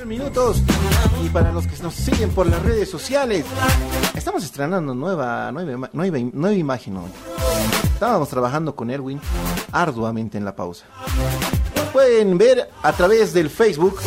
minutos. 0.09 0.61
Y 1.23 1.29
para 1.29 1.51
los 1.53 1.67
que 1.67 1.81
nos 1.83 1.93
siguen 1.93 2.31
por 2.31 2.47
las 2.47 2.61
redes 2.63 2.89
sociales, 2.89 3.45
estamos 4.15 4.43
estrenando 4.43 4.93
nueva, 4.93 5.51
nueva, 5.51 5.89
nueva, 5.93 6.17
nueva 6.33 6.55
imagen. 6.55 6.97
Estábamos 7.93 8.27
trabajando 8.27 8.75
con 8.75 8.89
Erwin 8.89 9.21
arduamente 9.71 10.37
en 10.37 10.45
la 10.45 10.55
pausa. 10.55 10.85
Pueden 11.93 12.37
ver 12.37 12.69
a 12.81 12.91
través 12.91 13.33
del 13.33 13.49
Facebook. 13.49 13.99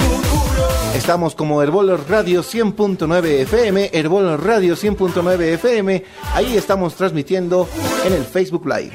Estamos 0.94 1.34
como 1.34 1.62
Herbol 1.62 2.04
Radio 2.06 2.42
100.9 2.42 3.24
FM, 3.42 3.90
Herbol 3.92 4.38
Radio 4.38 4.74
100.9 4.74 5.40
FM. 5.54 6.04
Ahí 6.34 6.56
estamos 6.56 6.96
transmitiendo 6.96 7.68
en 8.04 8.12
el 8.12 8.24
Facebook 8.24 8.66
Live. 8.66 8.92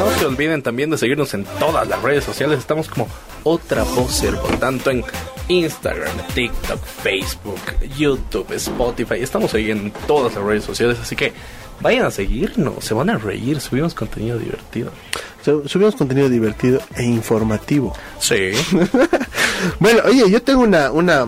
No 0.00 0.10
se 0.18 0.24
olviden 0.26 0.62
también 0.62 0.90
de 0.90 0.96
seguirnos 0.98 1.34
en 1.34 1.44
todas 1.58 1.86
las 1.86 2.00
redes 2.02 2.24
sociales. 2.24 2.58
Estamos 2.58 2.88
como 2.88 3.06
Otra 3.44 3.82
Voz 3.84 4.12
Servo, 4.12 4.48
tanto 4.58 4.90
en 4.90 5.04
Instagram, 5.48 6.16
TikTok, 6.34 6.82
Facebook, 6.82 7.60
YouTube, 7.98 8.50
Spotify. 8.52 9.16
Estamos 9.20 9.52
ahí 9.54 9.70
en 9.70 9.92
todas 10.06 10.34
las 10.34 10.42
redes 10.44 10.64
sociales, 10.64 10.98
así 11.02 11.14
que 11.16 11.32
vayan 11.82 12.06
a 12.06 12.10
seguirnos, 12.10 12.82
se 12.84 12.94
van 12.94 13.10
a 13.10 13.18
reír, 13.18 13.60
subimos 13.60 13.94
contenido 13.94 14.38
divertido. 14.38 14.90
Su- 15.44 15.68
Subimos 15.68 15.94
contenido 15.96 16.28
divertido 16.30 16.80
e 16.96 17.04
informativo. 17.04 17.94
Sí. 18.18 18.52
Bueno, 19.78 20.00
oye, 20.06 20.30
yo 20.30 20.40
tengo 20.42 20.62
una, 20.62 20.90
una, 20.90 21.26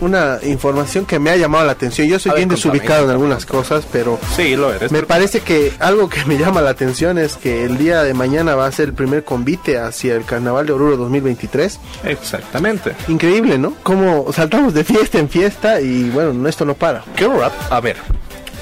una 0.00 0.38
información 0.42 1.04
que 1.06 1.18
me 1.18 1.30
ha 1.30 1.36
llamado 1.36 1.64
la 1.64 1.72
atención. 1.72 2.06
Yo 2.08 2.18
soy 2.18 2.30
ver, 2.30 2.38
bien 2.38 2.48
contame, 2.48 2.72
desubicado 2.74 3.04
en 3.04 3.10
algunas 3.10 3.46
cosas, 3.46 3.84
pero 3.90 4.18
Sí, 4.36 4.56
lo 4.56 4.72
eres. 4.72 4.90
me 4.92 4.98
pero- 4.98 5.06
parece 5.08 5.40
que 5.40 5.72
algo 5.78 6.08
que 6.08 6.24
me 6.24 6.38
llama 6.38 6.60
la 6.60 6.70
atención 6.70 7.18
es 7.18 7.36
que 7.36 7.64
el 7.64 7.78
día 7.78 8.02
de 8.02 8.14
mañana 8.14 8.54
va 8.54 8.66
a 8.66 8.72
ser 8.72 8.88
el 8.88 8.94
primer 8.94 9.24
convite 9.24 9.78
hacia 9.78 10.14
el 10.14 10.24
Carnaval 10.24 10.66
de 10.66 10.72
Oruro 10.72 10.96
2023. 10.96 11.78
Exactamente. 12.04 12.92
Increíble, 13.08 13.58
¿no? 13.58 13.74
Como 13.82 14.32
saltamos 14.32 14.74
de 14.74 14.84
fiesta 14.84 15.18
en 15.18 15.28
fiesta 15.28 15.80
y 15.80 16.10
bueno, 16.10 16.48
esto 16.48 16.64
no 16.64 16.74
para. 16.74 17.04
¿Qué 17.16 17.26
rap? 17.26 17.52
A 17.70 17.80
ver, 17.80 17.96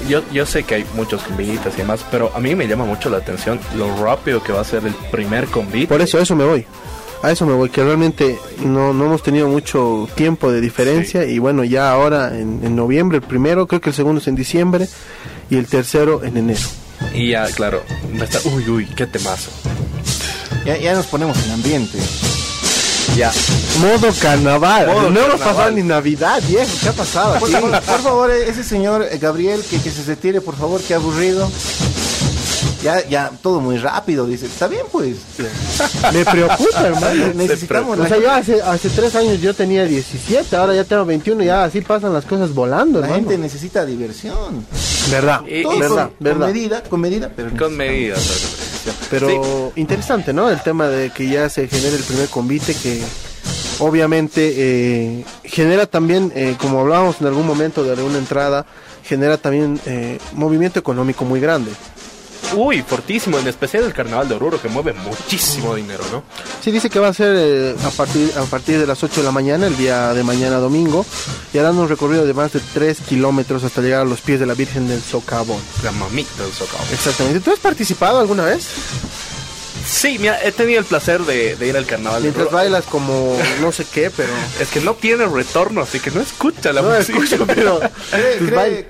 yo, 0.07 0.21
yo 0.31 0.45
sé 0.45 0.63
que 0.63 0.75
hay 0.75 0.85
muchos 0.95 1.21
convites 1.23 1.73
y 1.75 1.77
demás, 1.77 2.05
pero 2.11 2.31
a 2.35 2.39
mí 2.39 2.55
me 2.55 2.67
llama 2.67 2.85
mucho 2.85 3.09
la 3.09 3.17
atención 3.17 3.59
lo 3.75 4.03
rápido 4.03 4.41
que 4.43 4.51
va 4.53 4.61
a 4.61 4.63
ser 4.63 4.85
el 4.85 4.93
primer 5.11 5.45
convite. 5.47 5.87
Por 5.87 6.01
eso, 6.01 6.19
eso 6.19 6.35
me 6.35 6.43
voy. 6.45 6.65
A 7.27 7.31
eso 7.33 7.45
me 7.45 7.53
voy, 7.53 7.69
que 7.69 7.83
realmente 7.83 8.39
no, 8.63 8.93
no 8.93 9.03
hemos 9.07 9.21
tenido 9.21 9.49
mucho 9.49 10.07
tiempo 10.15 10.49
de 10.49 10.61
diferencia 10.61 11.25
y 11.25 11.39
bueno, 11.39 11.65
ya 11.65 11.91
ahora 11.91 12.29
en, 12.39 12.61
en 12.63 12.73
noviembre, 12.73 13.17
el 13.17 13.21
primero, 13.21 13.67
creo 13.67 13.81
que 13.81 13.89
el 13.89 13.95
segundo 13.97 14.21
es 14.21 14.29
en 14.29 14.35
diciembre 14.35 14.87
y 15.49 15.57
el 15.57 15.67
tercero 15.67 16.23
en 16.23 16.37
enero. 16.37 16.61
Y 17.13 17.31
ya, 17.31 17.45
claro, 17.47 17.83
va 18.17 18.21
a 18.21 18.23
estar, 18.23 18.41
uy, 18.45 18.69
uy, 18.69 18.85
qué 18.85 19.07
temazo. 19.07 19.51
Ya, 20.65 20.77
ya 20.77 20.93
nos 20.93 21.07
ponemos 21.07 21.37
en 21.43 21.51
ambiente. 21.51 21.97
Ya. 23.17 23.33
Modo 23.81 24.13
carnaval. 24.21 24.87
Modo 24.87 25.09
no 25.09 25.19
hemos 25.19 25.41
pasado 25.41 25.71
ni 25.71 25.83
Navidad, 25.83 26.41
viejo. 26.47 26.71
¿Qué 26.81 26.87
ha 26.87 26.93
pasado? 26.93 27.39
Por 27.39 27.49
favor, 27.49 27.81
por 27.81 27.99
favor, 27.99 28.31
ese 28.31 28.63
señor 28.63 29.05
eh, 29.11 29.17
Gabriel, 29.17 29.61
que, 29.69 29.81
que 29.81 29.91
se 29.91 30.03
retire, 30.03 30.39
por 30.39 30.55
favor, 30.55 30.81
que 30.81 30.93
aburrido. 30.93 31.51
Ya, 32.83 33.03
ya, 33.07 33.31
todo 33.41 33.59
muy 33.59 33.77
rápido, 33.77 34.27
dice. 34.27 34.45
Está 34.45 34.67
bien, 34.67 34.83
pues. 34.91 35.17
Me 36.13 36.23
preocupa, 36.23 36.81
hermano. 36.87 37.27
Necesitamos 37.35 37.97
O 37.99 38.05
sea, 38.07 38.17
yo 38.19 38.31
hace, 38.31 38.61
hace 38.61 38.89
tres 38.89 39.15
años 39.15 39.41
yo 39.41 39.53
tenía 39.53 39.85
17, 39.85 40.55
ahora 40.55 40.75
ya 40.75 40.83
tengo 40.83 41.03
21, 41.05 41.43
ya 41.43 41.63
así 41.63 41.81
pasan 41.81 42.13
las 42.13 42.25
cosas 42.25 42.53
volando, 42.53 42.99
la 42.99 43.07
hermano. 43.07 43.23
gente 43.29 43.37
necesita 43.39 43.83
diversión. 43.85 44.65
Verdad, 45.09 45.41
Y- 45.47 45.63
Todo 45.63 45.75
y- 45.75 45.79
verdad, 45.79 46.03
con, 46.03 46.15
con 46.15 46.23
verdad. 46.23 46.47
medida, 46.47 46.83
con 46.83 47.01
medida, 47.01 47.31
pero 47.35 47.49
Con 47.57 47.77
necesitamos. 47.77 47.77
medidas. 47.77 48.57
Pero 49.09 49.71
interesante, 49.75 50.31
¿no? 50.33 50.49
El 50.49 50.61
tema 50.61 50.87
de 50.87 51.09
que 51.09 51.27
ya 51.29 51.49
se 51.49 51.67
genere 51.67 51.95
el 51.97 52.03
primer 52.03 52.27
convite 52.29 52.73
que 52.75 53.01
obviamente 53.79 54.53
eh, 54.55 55.25
genera 55.43 55.85
también, 55.85 56.31
eh, 56.35 56.55
como 56.59 56.79
hablábamos 56.81 57.17
en 57.21 57.27
algún 57.27 57.45
momento 57.45 57.83
de 57.83 57.91
alguna 57.91 58.17
entrada, 58.17 58.65
genera 59.03 59.37
también 59.37 59.79
eh, 59.85 60.19
movimiento 60.33 60.79
económico 60.79 61.25
muy 61.25 61.39
grande. 61.39 61.71
Uy, 62.55 62.81
fortísimo, 62.81 63.37
en 63.37 63.47
especial 63.47 63.83
el 63.83 63.93
carnaval 63.93 64.29
de 64.29 64.35
Oruro 64.35 64.61
que 64.61 64.69
mueve 64.69 64.93
muchísimo 64.93 65.75
dinero, 65.75 66.03
¿no? 66.11 66.23
Sí, 66.61 66.71
dice 66.71 66.89
que 66.89 66.99
va 66.99 67.09
a 67.09 67.13
ser 67.13 67.35
eh, 67.37 67.75
a, 67.83 67.89
partir, 67.89 68.31
a 68.37 68.43
partir 68.43 68.79
de 68.79 68.87
las 68.87 69.03
8 69.03 69.21
de 69.21 69.25
la 69.25 69.31
mañana, 69.31 69.67
el 69.67 69.77
día 69.77 70.13
de 70.13 70.23
mañana 70.23 70.57
domingo, 70.57 71.05
y 71.53 71.57
harán 71.57 71.77
un 71.77 71.89
recorrido 71.89 72.25
de 72.25 72.33
más 72.33 72.53
de 72.53 72.61
3 72.73 73.01
kilómetros 73.01 73.63
hasta 73.63 73.81
llegar 73.81 74.01
a 74.01 74.05
los 74.05 74.21
pies 74.21 74.39
de 74.39 74.45
la 74.45 74.53
Virgen 74.53 74.87
del 74.87 75.01
Socavón. 75.01 75.59
La 75.83 75.91
mamita 75.91 76.43
del 76.43 76.53
socavo. 76.53 76.83
Exactamente. 76.91 77.39
¿Tú 77.41 77.51
has 77.51 77.59
participado 77.59 78.19
alguna 78.19 78.45
vez? 78.45 78.67
Sí, 79.87 80.17
mira, 80.19 80.37
he 80.43 80.51
tenido 80.51 80.79
el 80.79 80.85
placer 80.85 81.21
de, 81.21 81.55
de 81.55 81.67
ir 81.67 81.77
al 81.77 81.85
carnaval 81.85 82.21
de 82.21 82.29
Mientras 82.29 82.51
bailas 82.51 82.85
como 82.85 83.39
no 83.61 83.71
sé 83.71 83.85
qué, 83.91 84.09
pero... 84.15 84.29
Es 84.59 84.67
que 84.69 84.81
no 84.81 84.95
tiene 84.95 85.25
retorno, 85.25 85.81
así 85.81 85.99
que 85.99 86.11
no 86.11 86.19
escucha 86.21 86.73
la 86.73 86.81
No 86.81 86.89
música. 86.89 87.17
escucho, 87.17 87.47
pero... 87.55 87.79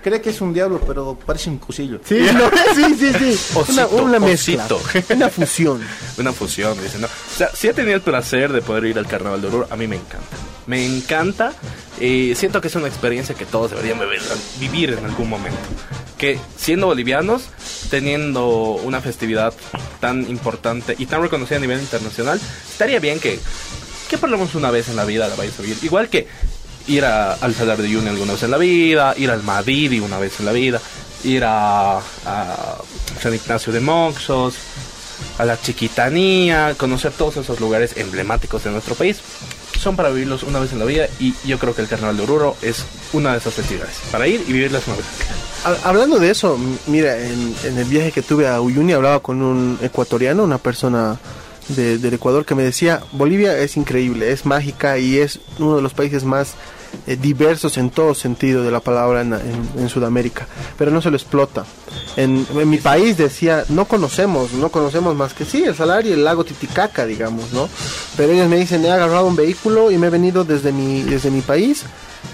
Cree, 0.02 0.22
que 0.22 0.30
es 0.32 0.42
un 0.42 0.54
diablo, 0.54 0.82
pero 0.86 1.18
parece 1.26 1.50
un 1.50 1.60
cuchillo. 1.60 2.00
Sí, 2.04 2.20
no, 2.34 2.50
sí, 2.76 2.96
sí, 2.98 3.12
sí. 3.14 3.40
una, 3.72 3.86
Osito, 3.86 4.04
una 4.04 4.20
mezcla. 4.20 4.66
osito. 4.66 4.82
Una 5.14 5.30
fusión. 5.30 5.82
Una 6.18 6.34
fusión, 6.34 6.82
dice, 6.82 6.98
¿no? 6.98 7.06
O 7.08 7.38
sea, 7.38 7.50
sí 7.54 7.68
he 7.68 7.74
tenido 7.74 7.96
el 7.96 8.02
placer 8.02 8.52
de 8.52 8.62
poder 8.64 8.86
ir 8.86 8.98
al 8.98 9.06
carnaval 9.08 9.40
de 9.42 9.48
Oruro, 9.48 9.68
a 9.70 9.76
mí 9.76 9.88
me 9.88 9.98
encanta. 9.98 10.36
Me 10.66 10.84
encanta, 10.84 11.54
eh, 12.00 12.34
siento 12.36 12.62
que 12.62 12.68
es 12.68 12.76
una 12.76 12.88
experiencia 12.88 13.36
que 13.36 13.46
todos 13.46 13.72
deberían 13.72 14.00
vivir, 14.60 14.92
en 14.98 15.06
algún 15.06 15.30
momento. 15.30 15.60
Que 16.18 16.40
siendo 16.58 16.88
bolivianos, 16.88 17.44
teniendo 17.90 18.48
una 18.84 19.02
festividad 19.02 19.54
tan 20.00 20.28
importante 20.30 20.96
y 20.98 21.06
tan 21.06 21.22
reconocida 21.22 21.58
a 21.58 21.62
nivel 21.62 21.80
internacional, 21.80 22.40
estaría 22.70 23.00
bien 23.00 23.20
que, 23.20 23.40
que 24.10 24.18
por 24.18 24.30
lo 24.30 24.38
menos 24.38 24.56
una 24.56 24.72
vez 24.72 24.90
en 24.90 24.96
la 24.96 25.06
vida 25.06 25.28
la 25.28 25.36
vayas 25.36 25.58
a 25.60 25.62
vivir. 25.62 25.78
Igual 25.84 26.10
que 26.10 26.28
ir 26.88 27.06
a- 27.06 27.34
al 27.34 27.54
Salar 27.54 27.78
de 27.78 27.84
Uyuni 27.88 28.10
alguna 28.10 28.34
vez 28.34 28.44
en 28.44 28.52
la 28.52 28.58
vida, 28.58 29.14
ir 29.18 29.30
al 29.30 29.44
Madidi 29.44 30.00
una 30.00 30.18
vez 30.20 30.40
en 30.40 30.46
la 30.46 30.52
vida, 30.54 30.82
ir 31.24 31.44
a, 31.44 31.98
a 31.98 32.78
San 33.22 33.34
Ignacio 33.34 33.74
de 33.74 33.80
Moxos, 33.80 34.56
a 35.38 35.46
la 35.46 35.60
Chiquitanía, 35.60 36.76
conocer 36.78 37.12
todos 37.12 37.38
esos 37.38 37.60
lugares 37.60 37.94
emblemáticos 37.98 38.64
de 38.64 38.72
nuestro 38.72 38.96
país. 38.96 39.18
Son 39.78 39.96
para 39.96 40.10
vivirlos 40.10 40.44
una 40.44 40.60
vez 40.60 40.72
en 40.74 40.80
la 40.80 40.86
vida 40.86 41.08
y 41.20 41.34
yo 41.46 41.60
creo 41.60 41.74
que 41.76 41.82
el 41.82 41.88
Carnaval 41.88 42.18
de 42.18 42.24
Oruro 42.24 42.56
es 42.62 42.84
una 43.14 43.32
de 43.34 43.38
esas 43.38 43.54
festividades. 43.54 43.96
Para 44.12 44.28
ir 44.28 44.44
y 44.48 44.52
vivirlas 44.54 44.86
una 44.88 44.98
vez. 44.98 45.06
Ha- 45.66 45.90
Hablando 45.90 46.20
de 46.20 46.30
eso, 46.32 46.58
mira, 46.88 47.18
en, 47.20 47.56
en 47.64 47.78
el 47.78 47.86
viaje 47.86 48.12
que 48.12 48.22
tuve 48.22 48.48
a 48.48 48.60
Uyuni 48.60 48.94
hablaba 48.94 49.20
con 49.22 49.42
un 49.42 49.78
ecuatoriano, 49.82 50.44
una 50.44 50.58
persona 50.58 51.18
de- 51.70 51.98
del 52.00 52.14
Ecuador 52.14 52.44
que 52.46 52.56
me 52.56 52.64
decía, 52.64 53.02
Bolivia 53.12 53.58
es 53.60 53.78
increíble, 53.78 54.32
es 54.32 54.46
mágica 54.46 54.98
y 54.98 55.20
es 55.20 55.40
uno 55.60 55.76
de 55.78 55.82
los 55.82 55.94
países 55.94 56.24
más 56.24 56.54
eh, 57.06 57.18
diversos 57.20 57.78
en 57.78 57.90
todo 57.90 58.14
sentido 58.14 58.64
de 58.64 58.72
la 58.72 58.80
palabra 58.80 59.22
en, 59.22 59.90
Sudamérica, 59.90 60.48
pero 60.78 60.92
no 60.92 61.02
se 61.02 61.10
lo 61.10 61.18
explota. 61.18 61.66
En, 62.16 62.46
en 62.56 62.70
mi 62.70 62.78
país 62.78 63.18
decía, 63.18 63.64
no 63.70 63.86
conocemos, 63.86 64.54
no 64.54 64.70
conocemos 64.70 65.16
más 65.16 65.34
que 65.34 65.46
sí, 65.46 65.64
el 65.64 65.76
salario 65.76 66.12
y 66.12 66.14
el 66.14 66.24
lago 66.24 66.44
Titicaca, 66.44 67.06
digamos, 67.06 67.54
¿no? 67.54 67.70
Pero 68.16 68.34
ellos 68.34 68.50
me 68.50 68.58
dicen, 68.58 68.84
he 68.86 68.92
agarrado 68.92 69.26
un 69.28 69.36
vehículo 69.36 69.92
y 69.92 69.98
me 69.98 70.08
he 70.08 70.10
venido 70.10 70.44
desde 70.44 70.72
mi, 70.72 71.04
desde 71.04 71.32
mi 71.32 71.42
país 71.42 71.86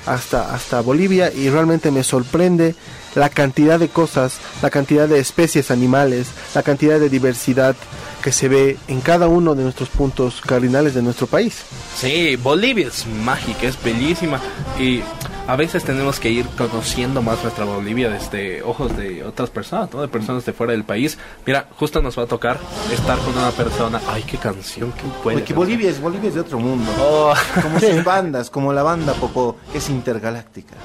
hasta, 0.06 0.54
hasta 0.54 0.82
Bolivia 0.82 1.32
y 1.32 1.50
realmente 1.50 1.92
me 1.92 2.04
sorprende 2.04 2.76
la 3.16 3.30
cantidad 3.30 3.80
de 3.80 3.90
cosas, 3.90 4.38
la 4.62 4.70
cantidad 4.70 5.08
de 5.08 5.20
especies 5.20 5.72
animales, 5.72 6.28
la 6.56 6.64
cantidad 6.64 7.00
de 7.00 7.10
diversidad 7.10 7.76
que 8.24 8.32
se 8.32 8.48
ve 8.48 8.78
en 8.88 9.02
cada 9.02 9.28
uno 9.28 9.54
de 9.54 9.64
nuestros 9.64 9.90
puntos 9.90 10.42
cardinales 10.42 10.94
de 10.94 11.02
nuestro 11.02 11.28
país. 11.28 11.64
Sí, 11.96 12.38
Bolivia 12.38 12.88
es 12.88 13.06
mágica, 13.06 13.68
es 13.68 13.82
bellísima. 13.84 14.40
Y 14.80 15.02
a 15.46 15.58
veces 15.58 15.84
tenemos 15.84 16.22
que 16.22 16.30
ir 16.30 16.46
conociendo 16.58 17.22
más 17.22 17.44
nuestra 17.44 17.66
Bolivia 17.66 18.10
desde 18.10 18.64
ojos 18.64 18.96
de 18.96 19.26
otras 19.26 19.50
personas, 19.50 19.94
¿no? 19.94 20.02
De 20.02 20.08
personas 20.08 20.46
de 20.46 20.54
fuera 20.54 20.72
del 20.72 20.86
país. 20.86 21.18
Mira, 21.46 21.68
justo 21.78 22.02
nos 22.02 22.18
va 22.18 22.24
a 22.24 22.28
tocar 22.28 22.58
estar 22.94 23.18
con 23.20 23.38
una 23.38 23.52
persona. 23.52 24.00
Ay, 24.08 24.24
qué 24.24 24.38
canción, 24.38 24.94
qué 24.94 25.04
buena 25.22 25.40
Porque. 25.42 25.54
Bolivia 25.54 25.90
es, 25.90 26.00
Bolivia 26.00 26.30
es 26.30 26.36
de 26.36 26.42
otro 26.42 26.60
mundo. 26.60 26.90
Oh, 27.02 27.34
Como 27.62 27.78
sus 27.80 28.04
bandas, 28.06 28.50
como 28.50 28.72
la 28.72 28.84
banda 28.84 29.14
Popó, 29.16 29.58
que 29.74 29.80
es 29.80 29.90
intergaláctica. 29.90 30.76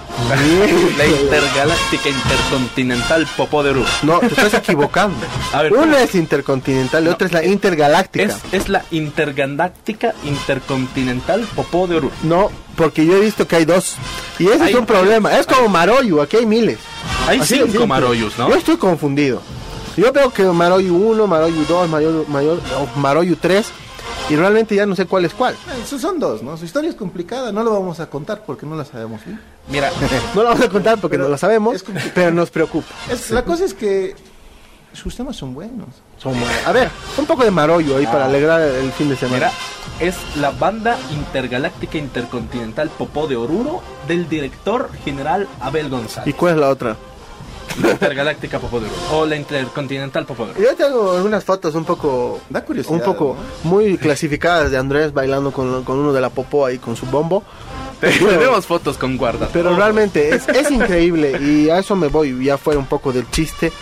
la 0.98 1.07
intergaláctica 1.07 2.09
intercontinental 2.09 3.29
Popó 3.37 3.62
de 3.62 3.70
Uru. 3.70 3.85
No, 4.03 4.18
te 4.18 4.27
estás 4.27 4.55
equivocando. 4.55 5.24
A 5.53 5.62
ver, 5.62 5.72
Una 5.72 6.03
es 6.03 6.16
intercontinental 6.16 7.05
y 7.05 7.09
otra 7.09 7.27
es 7.28 7.32
la 7.32 7.44
intergaláctica. 7.44 8.24
Es, 8.24 8.36
es 8.52 8.68
la 8.68 8.84
intergaláctica 8.90 10.14
intercontinental 10.24 11.46
Popó 11.54 11.86
de 11.86 11.96
Uru. 11.98 12.10
No, 12.22 12.50
porque 12.76 13.04
yo 13.06 13.16
he 13.16 13.20
visto 13.20 13.46
que 13.46 13.56
hay 13.56 13.64
dos. 13.64 13.96
Y 14.38 14.48
ese 14.48 14.62
Hay- 14.64 14.72
es 14.72 14.78
un 14.78 14.86
problema. 14.86 15.36
Es 15.38 15.46
como 15.46 15.68
Maroyu, 15.68 16.20
aquí 16.20 16.36
hay 16.38 16.46
miles. 16.46 16.78
Hay 17.26 17.40
Así 17.40 17.60
cinco. 17.66 17.86
Maroyus, 17.86 18.36
¿no? 18.38 18.48
Yo 18.48 18.56
estoy 18.56 18.76
confundido. 18.76 19.40
Yo 19.96 20.12
veo 20.12 20.32
que 20.32 20.44
Maroyu 20.44 20.94
1, 20.96 21.26
Maroyu 21.26 21.64
2, 21.66 21.88
Maroyu, 21.88 22.26
Maroyu 22.96 23.36
3. 23.36 23.66
Y 24.30 24.36
realmente 24.36 24.74
ya 24.74 24.84
no 24.86 24.94
sé 24.94 25.06
cuál 25.06 25.24
es 25.24 25.32
cuál. 25.32 25.54
Eh, 25.54 25.82
Esos 25.82 26.00
son 26.02 26.18
dos, 26.20 26.42
¿no? 26.42 26.56
Su 26.56 26.64
historia 26.66 26.90
es 26.90 26.96
complicada, 26.96 27.50
no 27.50 27.64
lo 27.64 27.72
vamos 27.72 27.98
a 27.98 28.08
contar 28.10 28.42
porque 28.44 28.66
no 28.66 28.76
la 28.76 28.84
sabemos 28.84 29.24
bien. 29.24 29.40
Mira, 29.70 29.90
No 30.34 30.42
lo 30.42 30.48
vamos 30.50 30.64
a 30.64 30.68
contar 30.68 30.98
porque 31.00 31.16
Pero 31.16 31.24
no 31.24 31.30
lo 31.30 31.38
sabemos, 31.38 31.84
pero 32.14 32.30
nos 32.30 32.50
preocupa. 32.50 32.88
Es- 33.10 33.30
La 33.30 33.42
cosa 33.44 33.64
es 33.64 33.72
que 33.74 34.14
sus 34.92 35.16
temas 35.16 35.34
son 35.36 35.54
buenos. 35.54 35.88
A 36.66 36.72
ver, 36.72 36.90
un 37.16 37.26
poco 37.26 37.44
de 37.44 37.50
Maroyu 37.50 37.96
ahí 37.96 38.07
para 38.07 38.26
alegrar 38.26 38.61
el 38.61 38.90
fin 38.92 39.09
de 39.09 39.16
semana. 39.16 39.37
mira, 39.37 39.52
es 40.00 40.16
la 40.37 40.50
banda 40.50 40.98
intergaláctica 41.12 41.96
intercontinental 41.98 42.88
Popó 42.90 43.26
de 43.28 43.37
Oruro 43.37 43.81
del 44.09 44.28
director 44.28 44.90
general 45.04 45.46
Abel 45.61 45.87
¿Y 45.87 45.90
González. 45.90 46.35
cuál 46.35 46.54
es 46.54 46.61
la 46.61 46.68
otra? 46.70 46.96
La 47.81 47.90
intergaláctica 47.92 48.59
Popó 48.59 48.81
de 48.81 48.87
Oruro. 48.87 49.02
O 49.18 49.26
la 49.26 49.37
intercontinental 49.37 50.26
Popó 50.26 50.46
de 50.46 50.52
Oruro. 50.52 50.66
Yo 50.70 50.76
tengo 50.76 51.12
algunas 51.12 51.44
fotos 51.44 51.74
un 51.76 51.85
poco 51.85 52.40
Da 52.50 52.64
curiosidad. 52.64 52.94
un 52.96 53.00
poco 53.02 53.37
¿no? 53.64 53.70
muy 53.70 53.96
clasificadas 53.96 54.70
de 54.72 54.76
Andrés 54.76 55.12
bailando 55.12 55.52
con, 55.52 55.85
con 55.85 55.98
uno 55.98 56.12
de 56.12 56.20
la 56.20 56.31
popó 56.31 56.66
ahí 56.66 56.78
con 56.78 56.96
su 56.96 57.07
bombo. 57.07 57.44
Tenemos 58.00 58.66
fotos 58.66 58.96
con 58.98 59.16
guarda. 59.16 59.48
Pero 59.52 59.74
realmente 59.76 60.34
es, 60.34 60.46
es 60.48 60.70
increíble 60.70 61.38
y 61.42 61.68
a 61.70 61.78
eso 61.78 61.96
me 61.96 62.08
voy, 62.08 62.44
ya 62.44 62.56
fuera 62.58 62.78
un 62.78 62.87
poco 62.87 63.12
del 63.12 63.28
chiste. 63.30 63.72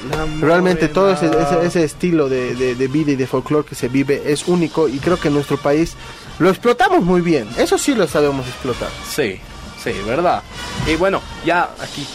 Realmente 0.41 0.89
todo 0.89 1.13
ese, 1.13 1.27
ese, 1.27 1.67
ese 1.67 1.85
estilo 1.85 2.29
de, 2.29 2.55
de- 2.55 2.75
de 2.75 2.89
vida 2.89 3.13
y 3.13 3.17
de 3.17 3.27
folclore 3.27 3.67
que 3.67 3.75
se 3.75 3.89
vive 3.89 4.23
es 4.27 4.49
único 4.49 4.89
y 4.89 4.99
creo 4.99 5.19
que 5.19 5.29
en 5.29 5.35
nuestro 5.35 5.57
país 5.59 5.95
lo 6.39 6.49
explotamos 6.51 7.03
muy 7.03 7.21
bien. 7.21 7.49
Eso 7.59 7.79
sí 7.79 7.95
lo 7.95 8.07
sabemos 8.07 8.47
explotar. 8.47 8.89
Sí, 9.09 9.41
sí, 9.83 9.93
verdad. 10.07 10.43
Y 10.87 10.97
bueno, 10.97 11.21
ya 11.45 11.71
aquí 11.81 12.07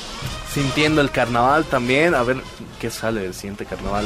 sintiendo 0.53 1.01
el 1.01 1.11
carnaval 1.11 1.65
también, 1.65 2.13
a 2.13 2.23
ver 2.23 2.37
qué 2.79 2.89
sale 2.89 3.21
del 3.21 3.33
siguiente 3.33 3.65
carnaval, 3.65 4.05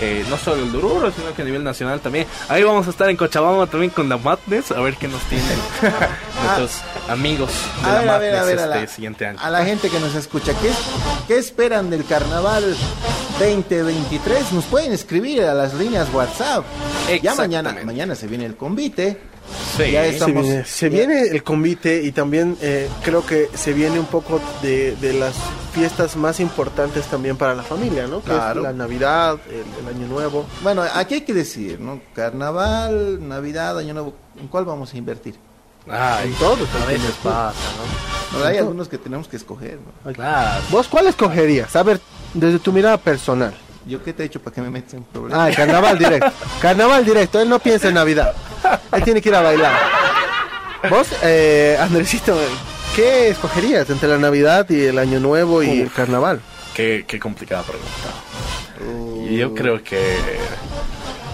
eh, 0.00 0.24
no 0.28 0.36
solo 0.36 0.62
el 0.62 0.72
de 0.72 0.78
Oruro, 0.78 1.10
sino 1.10 1.32
que 1.34 1.42
a 1.42 1.44
nivel 1.44 1.64
nacional 1.64 2.00
también. 2.00 2.26
Ahí 2.48 2.62
vamos 2.62 2.86
a 2.86 2.90
estar 2.90 3.08
en 3.08 3.16
Cochabamba 3.16 3.66
también 3.66 3.90
con 3.90 4.08
la 4.08 4.18
Madness, 4.18 4.70
a 4.70 4.80
ver 4.80 4.96
qué 4.96 5.08
nos 5.08 5.22
tienen 5.24 5.46
nuestros 6.42 6.82
amigos 7.08 7.50
de 7.84 7.90
la 7.90 8.00
ver, 8.00 8.08
a 8.10 8.18
ver, 8.18 8.32
Madness 8.32 8.40
a 8.40 8.44
ver, 8.44 8.58
a 8.58 8.64
este 8.64 8.80
la, 8.80 8.86
siguiente 8.86 9.26
año. 9.26 9.38
a 9.40 9.50
la 9.50 9.64
gente 9.64 9.88
que 9.88 10.00
nos 10.00 10.14
escucha, 10.14 10.52
¿qué, 10.60 10.70
¿qué 11.26 11.38
esperan 11.38 11.88
del 11.88 12.04
carnaval 12.04 12.76
2023? 13.38 14.52
Nos 14.52 14.64
pueden 14.64 14.92
escribir 14.92 15.42
a 15.42 15.54
las 15.54 15.74
líneas 15.74 16.12
WhatsApp. 16.12 16.64
Ya 17.22 17.34
mañana, 17.34 17.76
mañana 17.84 18.14
se 18.14 18.26
viene 18.26 18.44
el 18.44 18.56
convite. 18.56 19.27
Sí, 19.76 19.92
ya 19.92 20.02
Se 20.02 20.08
estamos- 20.10 20.42
viene, 20.44 20.64
se 20.64 20.90
ya- 20.90 20.96
viene 20.96 21.22
el 21.28 21.42
convite 21.42 22.02
y 22.02 22.12
también 22.12 22.56
eh, 22.60 22.88
creo 23.04 23.24
que 23.24 23.48
se 23.54 23.72
viene 23.72 23.98
un 24.00 24.06
poco 24.06 24.40
de, 24.62 24.96
de 24.96 25.12
las 25.12 25.34
fiestas 25.72 26.16
más 26.16 26.40
importantes 26.40 27.06
también 27.06 27.36
para 27.36 27.54
la 27.54 27.62
familia, 27.62 28.06
¿no? 28.06 28.20
Que 28.22 28.30
Claro. 28.30 28.60
es 28.60 28.64
la 28.64 28.72
Navidad, 28.72 29.38
el, 29.48 29.64
el 29.88 29.94
Año 29.96 30.06
Nuevo. 30.08 30.46
Bueno, 30.62 30.82
aquí 30.94 31.14
hay 31.14 31.20
que 31.22 31.34
decir, 31.34 31.78
¿no? 31.80 32.00
Carnaval, 32.14 33.26
Navidad, 33.28 33.78
Año 33.78 33.94
Nuevo, 33.94 34.14
¿en 34.40 34.48
cuál 34.48 34.64
vamos 34.64 34.92
a 34.92 34.96
invertir? 34.96 35.34
Ay, 35.90 36.34
todo 36.38 36.66
a 36.82 36.86
veces 36.86 37.12
pasa, 37.22 37.54
No, 38.38 38.44
hay 38.44 38.58
algunos 38.58 38.88
que 38.88 38.98
tenemos 38.98 39.26
que 39.26 39.36
escoger, 39.36 39.78
¿no? 39.78 40.10
¿no? 40.10 40.12
Claro. 40.14 40.62
¿Vos 40.70 40.86
cuál 40.88 41.06
escogerías? 41.06 41.74
A 41.76 41.82
ver, 41.82 42.00
desde 42.34 42.58
tu 42.58 42.72
mirada 42.72 42.98
personal. 42.98 43.54
¿Yo 43.86 44.02
qué 44.04 44.12
te 44.12 44.22
he 44.22 44.26
hecho 44.26 44.38
para 44.40 44.54
que 44.54 44.60
me 44.60 44.68
metas 44.70 44.94
en 44.94 45.04
problemas? 45.04 45.40
Ah, 45.40 45.48
el 45.48 45.56
carnaval 45.56 45.98
directo. 45.98 46.30
Carnaval 46.60 47.04
directo, 47.06 47.40
él 47.40 47.48
no 47.48 47.58
piensa 47.58 47.88
en 47.88 47.94
Navidad. 47.94 48.34
Él 48.92 49.02
tiene 49.04 49.20
que 49.20 49.28
ir 49.28 49.34
a 49.34 49.42
bailar. 49.42 49.72
Vos, 50.90 51.08
eh, 51.22 51.76
Andresito, 51.80 52.38
¿qué 52.94 53.28
escogerías 53.28 53.90
entre 53.90 54.08
la 54.08 54.18
Navidad 54.18 54.68
y 54.70 54.84
el 54.84 54.98
Año 54.98 55.20
Nuevo 55.20 55.62
y 55.62 55.80
el 55.80 55.92
carnaval? 55.92 56.40
Qué, 56.74 57.04
qué 57.06 57.18
complicada 57.18 57.62
pregunta. 57.64 58.10
Uh, 58.80 59.28
yo 59.28 59.54
creo 59.54 59.82
que... 59.82 60.16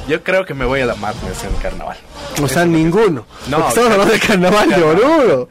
Yo 0.09 0.23
creo 0.23 0.45
que 0.45 0.53
me 0.55 0.65
voy 0.67 0.81
a 0.83 0.87
la 0.87 0.95
Madness 0.97 1.45
en 1.45 1.55
carnaval. 1.63 1.97
O 2.43 2.47
sea, 2.49 2.65
ninguno. 2.67 3.25
No, 3.49 3.57
Porque 3.57 3.69
estamos 3.71 3.91
hablando 3.93 4.13
de 4.13 4.21
carnaval 4.21 4.69
de 4.69 4.83
Oruro. 4.83 5.49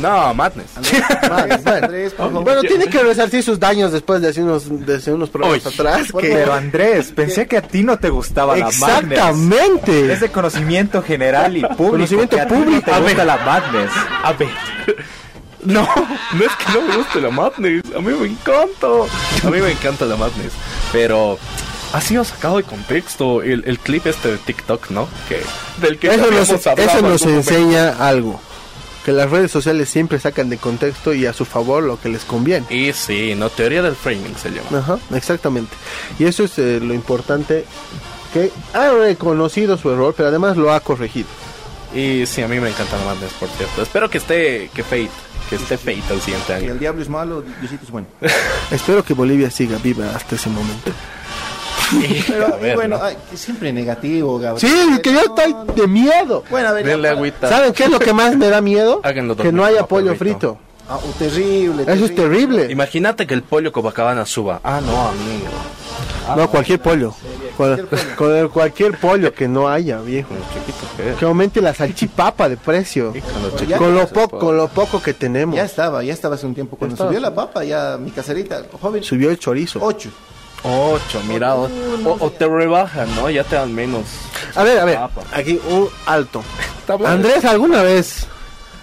No, 0.00 0.34
Madness. 0.34 0.66
Bueno. 1.28 1.54
Andrés, 1.64 2.12
por 2.12 2.26
favor. 2.26 2.44
Bueno, 2.44 2.60
tiene 2.62 2.86
que 2.86 3.02
resarcir 3.02 3.42
sus 3.42 3.58
daños 3.58 3.92
después 3.92 4.20
de 4.20 4.28
hace 4.28 4.42
unos, 4.42 4.84
de 4.86 4.96
hace 4.96 5.12
unos 5.12 5.30
programas 5.30 5.64
Uy. 5.64 5.72
atrás. 5.72 6.08
Que- 6.12 6.28
Pero 6.30 6.52
Andrés, 6.52 7.12
pensé 7.14 7.46
que 7.46 7.56
a 7.58 7.62
ti 7.62 7.82
no 7.82 7.98
te 7.98 8.10
gustaba 8.10 8.56
la 8.56 8.66
Madness. 8.66 9.12
Exactamente. 9.18 10.12
Es 10.12 10.20
de 10.20 10.28
conocimiento 10.30 11.02
general 11.02 11.56
y 11.56 11.62
público. 11.62 11.90
Conocimiento 11.92 12.36
que 12.36 12.42
a 12.42 12.46
ti 12.48 12.54
público. 12.54 12.72
No 12.76 12.82
te 12.82 12.90
A 12.92 12.98
gusta 13.00 13.16
ver. 13.16 13.26
la 13.26 13.36
Madness. 13.38 13.90
A 14.22 14.32
ver. 14.32 14.48
No, 15.64 15.88
no 16.34 16.44
es 16.44 16.52
que 16.56 16.72
no 16.74 16.82
me 16.82 16.96
guste 16.96 17.20
la 17.22 17.30
Madness. 17.30 17.82
A 17.96 18.00
mí 18.00 18.12
me 18.12 18.26
encanta. 18.26 18.86
A 19.46 19.50
mí 19.50 19.60
me 19.60 19.70
encanta 19.70 20.04
la 20.04 20.16
Madness. 20.16 20.52
Pero 20.92 21.38
ha 21.94 22.00
sido 22.00 22.24
sacado 22.24 22.56
de 22.58 22.64
contexto 22.64 23.42
el, 23.42 23.62
el 23.66 23.78
clip 23.78 24.06
este 24.06 24.32
de 24.32 24.38
TikTok, 24.38 24.90
¿no? 24.90 25.08
Que, 25.28 25.40
del 25.80 25.98
que 25.98 26.08
Eso 26.14 26.30
nos, 26.30 26.50
eso 26.50 26.74
nos 27.02 27.22
momento. 27.22 27.28
enseña 27.30 27.90
algo. 28.06 28.40
Que 29.04 29.12
las 29.12 29.30
redes 29.30 29.50
sociales 29.52 29.88
siempre 29.90 30.18
sacan 30.18 30.48
de 30.48 30.56
contexto 30.56 31.12
y 31.12 31.26
a 31.26 31.32
su 31.34 31.44
favor 31.44 31.82
lo 31.82 32.00
que 32.00 32.08
les 32.08 32.24
conviene. 32.24 32.66
Y 32.70 32.92
sí, 32.94 33.34
no, 33.36 33.50
teoría 33.50 33.82
del 33.82 33.94
framing 33.96 34.34
se 34.36 34.50
llama. 34.50 34.78
Ajá, 34.78 34.98
exactamente. 35.14 35.74
Y 36.18 36.24
eso 36.24 36.44
es 36.44 36.58
eh, 36.58 36.80
lo 36.82 36.94
importante, 36.94 37.66
que 38.32 38.50
ha 38.72 38.90
reconocido 38.90 39.76
su 39.76 39.90
error, 39.90 40.14
pero 40.16 40.30
además 40.30 40.56
lo 40.56 40.72
ha 40.72 40.80
corregido. 40.80 41.28
Y 41.94 42.24
sí, 42.26 42.40
a 42.42 42.48
mí 42.48 42.58
me 42.58 42.70
encanta 42.70 42.96
la 42.96 43.04
Madness, 43.04 43.34
por 43.34 43.48
cierto. 43.50 43.82
Espero 43.82 44.08
que 44.10 44.18
esté, 44.18 44.70
que 44.74 44.82
Fate, 44.82 45.10
que 45.50 45.56
esté 45.56 45.76
Fate 45.76 46.02
el 46.14 46.20
siguiente 46.22 46.46
Si 46.48 46.52
año. 46.64 46.72
el 46.72 46.78
diablo 46.78 47.02
es 47.02 47.08
malo, 47.10 47.44
Diosito 47.60 47.84
es 47.84 47.90
bueno. 47.90 48.06
Espero 48.70 49.04
que 49.04 49.12
Bolivia 49.14 49.50
siga 49.50 49.76
viva 49.78 50.06
hasta 50.16 50.34
ese 50.34 50.48
momento. 50.48 50.90
Pero 52.26 52.58
ver, 52.60 52.74
bueno, 52.76 52.98
¿no? 52.98 53.04
ay, 53.04 53.16
siempre 53.34 53.72
negativo, 53.72 54.38
Gabriel. 54.38 54.70
Sí, 54.72 54.98
que 55.00 55.12
yo 55.12 55.20
estoy 55.20 55.52
no. 55.52 55.64
de 55.64 55.86
miedo. 55.86 56.44
Bueno, 56.50 56.68
a 56.68 56.72
ver, 56.72 56.86
Denle 56.86 57.08
agüita. 57.08 57.48
¿Saben 57.48 57.72
qué 57.72 57.84
es 57.84 57.90
lo 57.90 57.98
que 57.98 58.12
más 58.12 58.36
me 58.36 58.48
da 58.48 58.60
miedo? 58.60 59.00
Háganlo 59.04 59.36
Que 59.36 59.52
no 59.52 59.64
haya 59.64 59.86
pollo 59.86 60.14
frito. 60.14 60.58
Ah, 60.88 60.98
oh, 61.02 61.10
terrible, 61.18 61.82
Eso 61.86 62.04
es 62.04 62.14
terrible. 62.14 62.70
Imagínate 62.70 63.26
que 63.26 63.32
el 63.32 63.42
pollo 63.42 63.72
Copacabana 63.72 64.26
suba. 64.26 64.60
Ah, 64.62 64.82
no, 64.84 65.08
amigo. 65.08 65.46
No, 66.36 66.50
cualquier 66.50 66.80
pollo. 66.80 67.14
Cual- 67.56 67.88
Con 68.16 68.34
el 68.36 68.48
cualquier 68.50 68.98
pollo 68.98 69.32
que 69.32 69.46
no 69.48 69.68
haya, 69.68 70.00
viejo. 70.00 70.30
Chiquito 70.52 70.86
que. 70.96 71.14
Que 71.18 71.24
aumente 71.24 71.60
la 71.62 71.72
salchipapa 71.72 72.48
de 72.50 72.56
precio. 72.58 73.14
Con 73.78 73.94
lo, 73.94 74.00
se 74.06 74.06
po- 74.14 74.28
puede. 74.28 74.40
con 74.44 74.56
lo 74.56 74.68
poco 74.68 75.02
que 75.02 75.14
tenemos. 75.14 75.56
Ya 75.56 75.64
estaba, 75.64 76.02
ya 76.02 76.12
estaba 76.12 76.34
hace 76.34 76.46
un 76.46 76.54
tiempo. 76.54 76.76
Cuando 76.76 76.96
subió 76.96 77.18
la 77.20 77.34
papa, 77.34 77.64
ya 77.64 77.96
mi 77.98 78.10
caserita, 78.10 78.62
joven, 78.80 79.02
Subió 79.02 79.30
el 79.30 79.38
chorizo. 79.38 79.78
ocho. 79.82 80.10
Ocho, 80.64 81.20
mira. 81.28 81.54
O, 81.54 81.64
o- 82.04 82.16
o 82.20 82.30
te 82.30 82.46
rebajan, 82.48 83.14
¿no? 83.16 83.28
Ya 83.30 83.44
te 83.44 83.54
dan 83.56 83.74
menos. 83.74 84.04
A 84.54 84.62
ver, 84.62 84.78
a 84.78 84.84
ver. 84.84 84.96
Papa. 84.98 85.22
Aquí 85.32 85.60
un 85.68 85.88
alto. 86.06 86.42
Andrés, 87.06 87.44
¿alguna 87.44 87.82
vez 87.82 88.26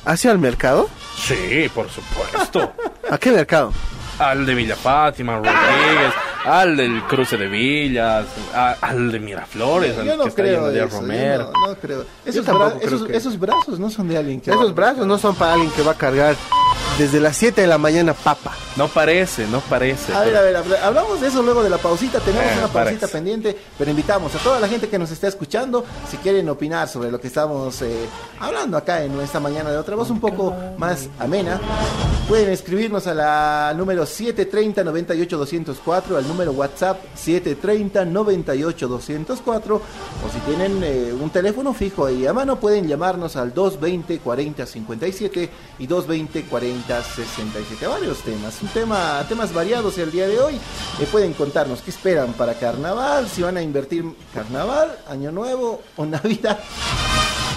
has 0.05 0.23
ido 0.23 0.31
al 0.31 0.39
mercado? 0.39 0.89
Sí, 1.17 1.69
por 1.73 1.87
supuesto. 1.89 2.71
¿A 3.09 3.17
qué 3.17 3.31
mercado? 3.31 3.71
al 4.19 4.45
de 4.45 4.53
Villa 4.53 4.75
Fátima, 4.75 5.37
Rodríguez, 5.37 6.13
al 6.45 6.77
del 6.77 7.01
cruce 7.07 7.37
de 7.37 7.47
Villas, 7.47 8.25
a- 8.53 8.75
al 8.79 9.11
de 9.11 9.19
Miraflores, 9.19 9.97
al 9.97 10.05
no 10.05 10.23
que 10.23 10.29
está 10.29 10.41
creo 10.43 10.53
lleno 10.57 10.67
de 10.67 10.79
eso, 10.79 10.89
yo 10.89 10.95
Romero. 11.01 11.51
no, 11.51 11.67
no 11.69 11.75
creo. 11.75 12.05
Esos, 12.23 12.45
tampoco 12.45 12.69
bra- 12.75 12.79
creo 12.81 12.87
esos, 12.97 13.07
que- 13.07 13.17
esos 13.17 13.39
brazos 13.39 13.79
no 13.79 13.89
son 13.89 14.07
de 14.09 14.17
alguien 14.19 14.39
que... 14.39 14.51
Esos 14.51 14.75
brazos 14.75 15.07
no 15.07 15.17
son 15.17 15.33
para 15.33 15.53
alguien 15.53 15.71
que 15.71 15.81
va 15.81 15.93
a 15.93 15.97
cargar 15.97 16.35
desde 16.97 17.19
las 17.19 17.35
7 17.37 17.61
de 17.61 17.67
la 17.67 17.77
mañana 17.77 18.13
papa. 18.13 18.53
No 18.77 18.87
parece, 18.87 19.45
no 19.47 19.59
parece. 19.61 20.13
A 20.13 20.21
ver, 20.21 20.35
a 20.37 20.41
ver, 20.41 20.55
habla- 20.55 20.85
hablamos 20.85 21.19
de 21.19 21.27
eso 21.27 21.41
luego 21.43 21.61
de 21.63 21.69
la 21.69 21.77
pausita. 21.77 22.19
Tenemos 22.19 22.45
Eh, 22.51 22.57
una 22.59 22.67
pausita 22.67 22.99
parece. 23.01 23.07
pendiente, 23.07 23.57
pero 23.77 23.89
invitamos 23.91 24.33
a 24.35 24.37
toda 24.39 24.59
la 24.59 24.67
gente 24.67 24.87
que 24.87 24.97
nos 24.99 25.11
está 25.11 25.27
escuchando, 25.27 25.83
si 26.09 26.17
quieren 26.17 26.47
opinar 26.49 26.87
sobre 26.87 27.11
lo 27.11 27.19
que 27.19 27.27
estamos 27.27 27.81
eh, 27.81 28.05
hablando 28.39 28.77
acá 28.77 29.03
en 29.03 29.19
esta 29.19 29.39
mañana 29.39 29.71
de 29.71 29.77
otra 29.77 29.95
voz 29.95 30.09
un 30.09 30.19
poco 30.21 30.53
más 30.77 31.07
amena, 31.19 31.59
pueden 32.29 32.49
escribirnos 32.49 33.07
a 33.07 33.13
la 33.13 33.73
número 33.75 34.05
730-98-204, 34.05 36.15
al 36.17 36.27
número 36.27 36.51
WhatsApp 36.51 36.97
730-98-204, 37.17 39.71
o 39.73 39.81
si 40.31 40.39
tienen 40.45 40.81
eh, 40.83 41.13
un 41.19 41.29
teléfono 41.29 41.73
fijo 41.73 42.05
ahí 42.05 42.25
a 42.27 42.33
mano, 42.33 42.57
pueden 42.59 42.87
llamarnos 42.87 43.35
al 43.35 43.53
220-40-57 43.53 45.49
y 45.79 45.87
220-40-58. 45.87 46.80
3067. 46.83 47.87
Varios 47.87 48.19
temas, 48.19 48.61
un 48.61 48.69
tema, 48.69 49.25
temas 49.27 49.53
variados 49.53 49.97
el 49.97 50.11
día 50.11 50.27
de 50.27 50.39
hoy. 50.39 50.55
Eh, 50.99 51.07
pueden 51.11 51.33
contarnos 51.33 51.81
qué 51.81 51.91
esperan 51.91 52.33
para 52.33 52.55
carnaval, 52.55 53.27
si 53.27 53.41
van 53.41 53.57
a 53.57 53.61
invertir 53.61 54.05
carnaval, 54.33 54.97
año 55.07 55.31
nuevo 55.31 55.81
o 55.95 56.05
navidad. 56.05 56.59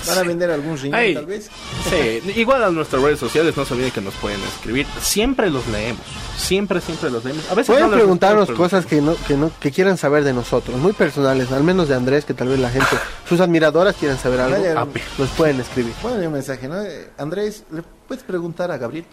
¿Van 0.06 0.18
a 0.18 0.22
vender 0.22 0.50
algún 0.50 0.76
riñón 0.78 0.98
Ay, 0.98 1.14
tal 1.14 1.26
vez? 1.26 1.50
Sí, 1.88 2.32
igual 2.36 2.64
a 2.64 2.70
nuestras 2.70 3.02
redes 3.02 3.18
sociales 3.18 3.56
no 3.56 3.64
se 3.64 3.74
olviden 3.74 3.90
que 3.90 4.00
nos 4.00 4.14
pueden 4.14 4.42
escribir. 4.42 4.86
Siempre 5.00 5.50
los 5.50 5.66
leemos. 5.68 6.02
Siempre, 6.36 6.80
siempre 6.80 7.10
los 7.10 7.24
leemos. 7.24 7.44
A 7.50 7.54
veces 7.54 7.66
Pueden 7.66 7.90
no 7.90 7.96
preguntarnos 7.96 8.50
cosas 8.50 8.86
que 8.86 9.00
no, 9.00 9.16
que 9.26 9.36
no 9.36 9.50
que 9.60 9.70
quieran 9.70 9.96
saber 9.96 10.24
de 10.24 10.32
nosotros, 10.32 10.76
muy 10.78 10.92
personales, 10.92 11.52
al 11.52 11.64
menos 11.64 11.88
de 11.88 11.94
Andrés, 11.94 12.24
que 12.24 12.34
tal 12.34 12.48
vez 12.48 12.58
la 12.58 12.70
gente, 12.70 12.88
sus 13.28 13.40
admiradoras 13.40 13.94
quieren 13.96 14.18
saber 14.18 14.40
algo, 14.40 14.58
Vaya, 14.58 14.80
ah, 14.80 14.86
los 15.18 15.28
pueden 15.30 15.60
escribir. 15.60 15.94
Bueno, 16.02 16.26
un 16.26 16.32
mensaje, 16.32 16.68
¿no? 16.68 16.82
Eh, 16.82 17.10
Andrés, 17.18 17.64
¿le 17.70 17.82
puedes 18.06 18.24
preguntar 18.24 18.70
a 18.70 18.76
Gabriel? 18.76 19.04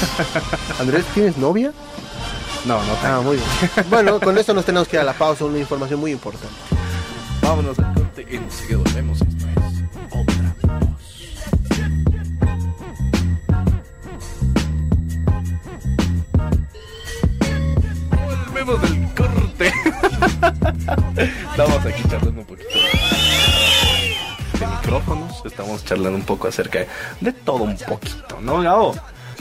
Andrés, 0.78 1.04
¿tienes 1.14 1.36
novia? 1.36 1.72
No, 2.66 2.78
no 2.78 2.94
tengo. 2.94 3.14
Ah, 3.14 3.20
muy 3.22 3.36
bien. 3.36 3.48
Bueno, 3.88 4.20
con 4.20 4.36
esto 4.36 4.52
nos 4.52 4.64
tenemos 4.64 4.86
que 4.88 4.96
ir 4.96 5.00
a 5.00 5.04
la 5.04 5.14
pausa, 5.14 5.44
una 5.44 5.58
información 5.58 6.00
muy 6.00 6.12
importante. 6.12 6.54
Vámonos 7.42 7.78
al 7.78 7.94
corte 7.94 8.26
y 8.30 8.36
enseguida 8.36 8.78
volvemos. 8.78 9.20
Esto 9.22 9.46
Volvemos 18.64 18.82
del 18.82 19.08
corte. 19.14 19.72
Estamos 21.50 21.86
aquí 21.86 22.02
charlando 22.08 22.40
un 22.40 22.46
poquito 22.46 22.68
de 24.58 24.66
micrófonos. 24.66 25.42
Estamos 25.46 25.84
charlando 25.84 26.18
un 26.18 26.24
poco 26.24 26.48
acerca 26.48 26.86
de, 27.20 27.32
todo 27.32 27.64
un 27.64 27.76
poquito, 27.76 28.38
¿no, 28.42 28.60
Gabo? 28.60 28.94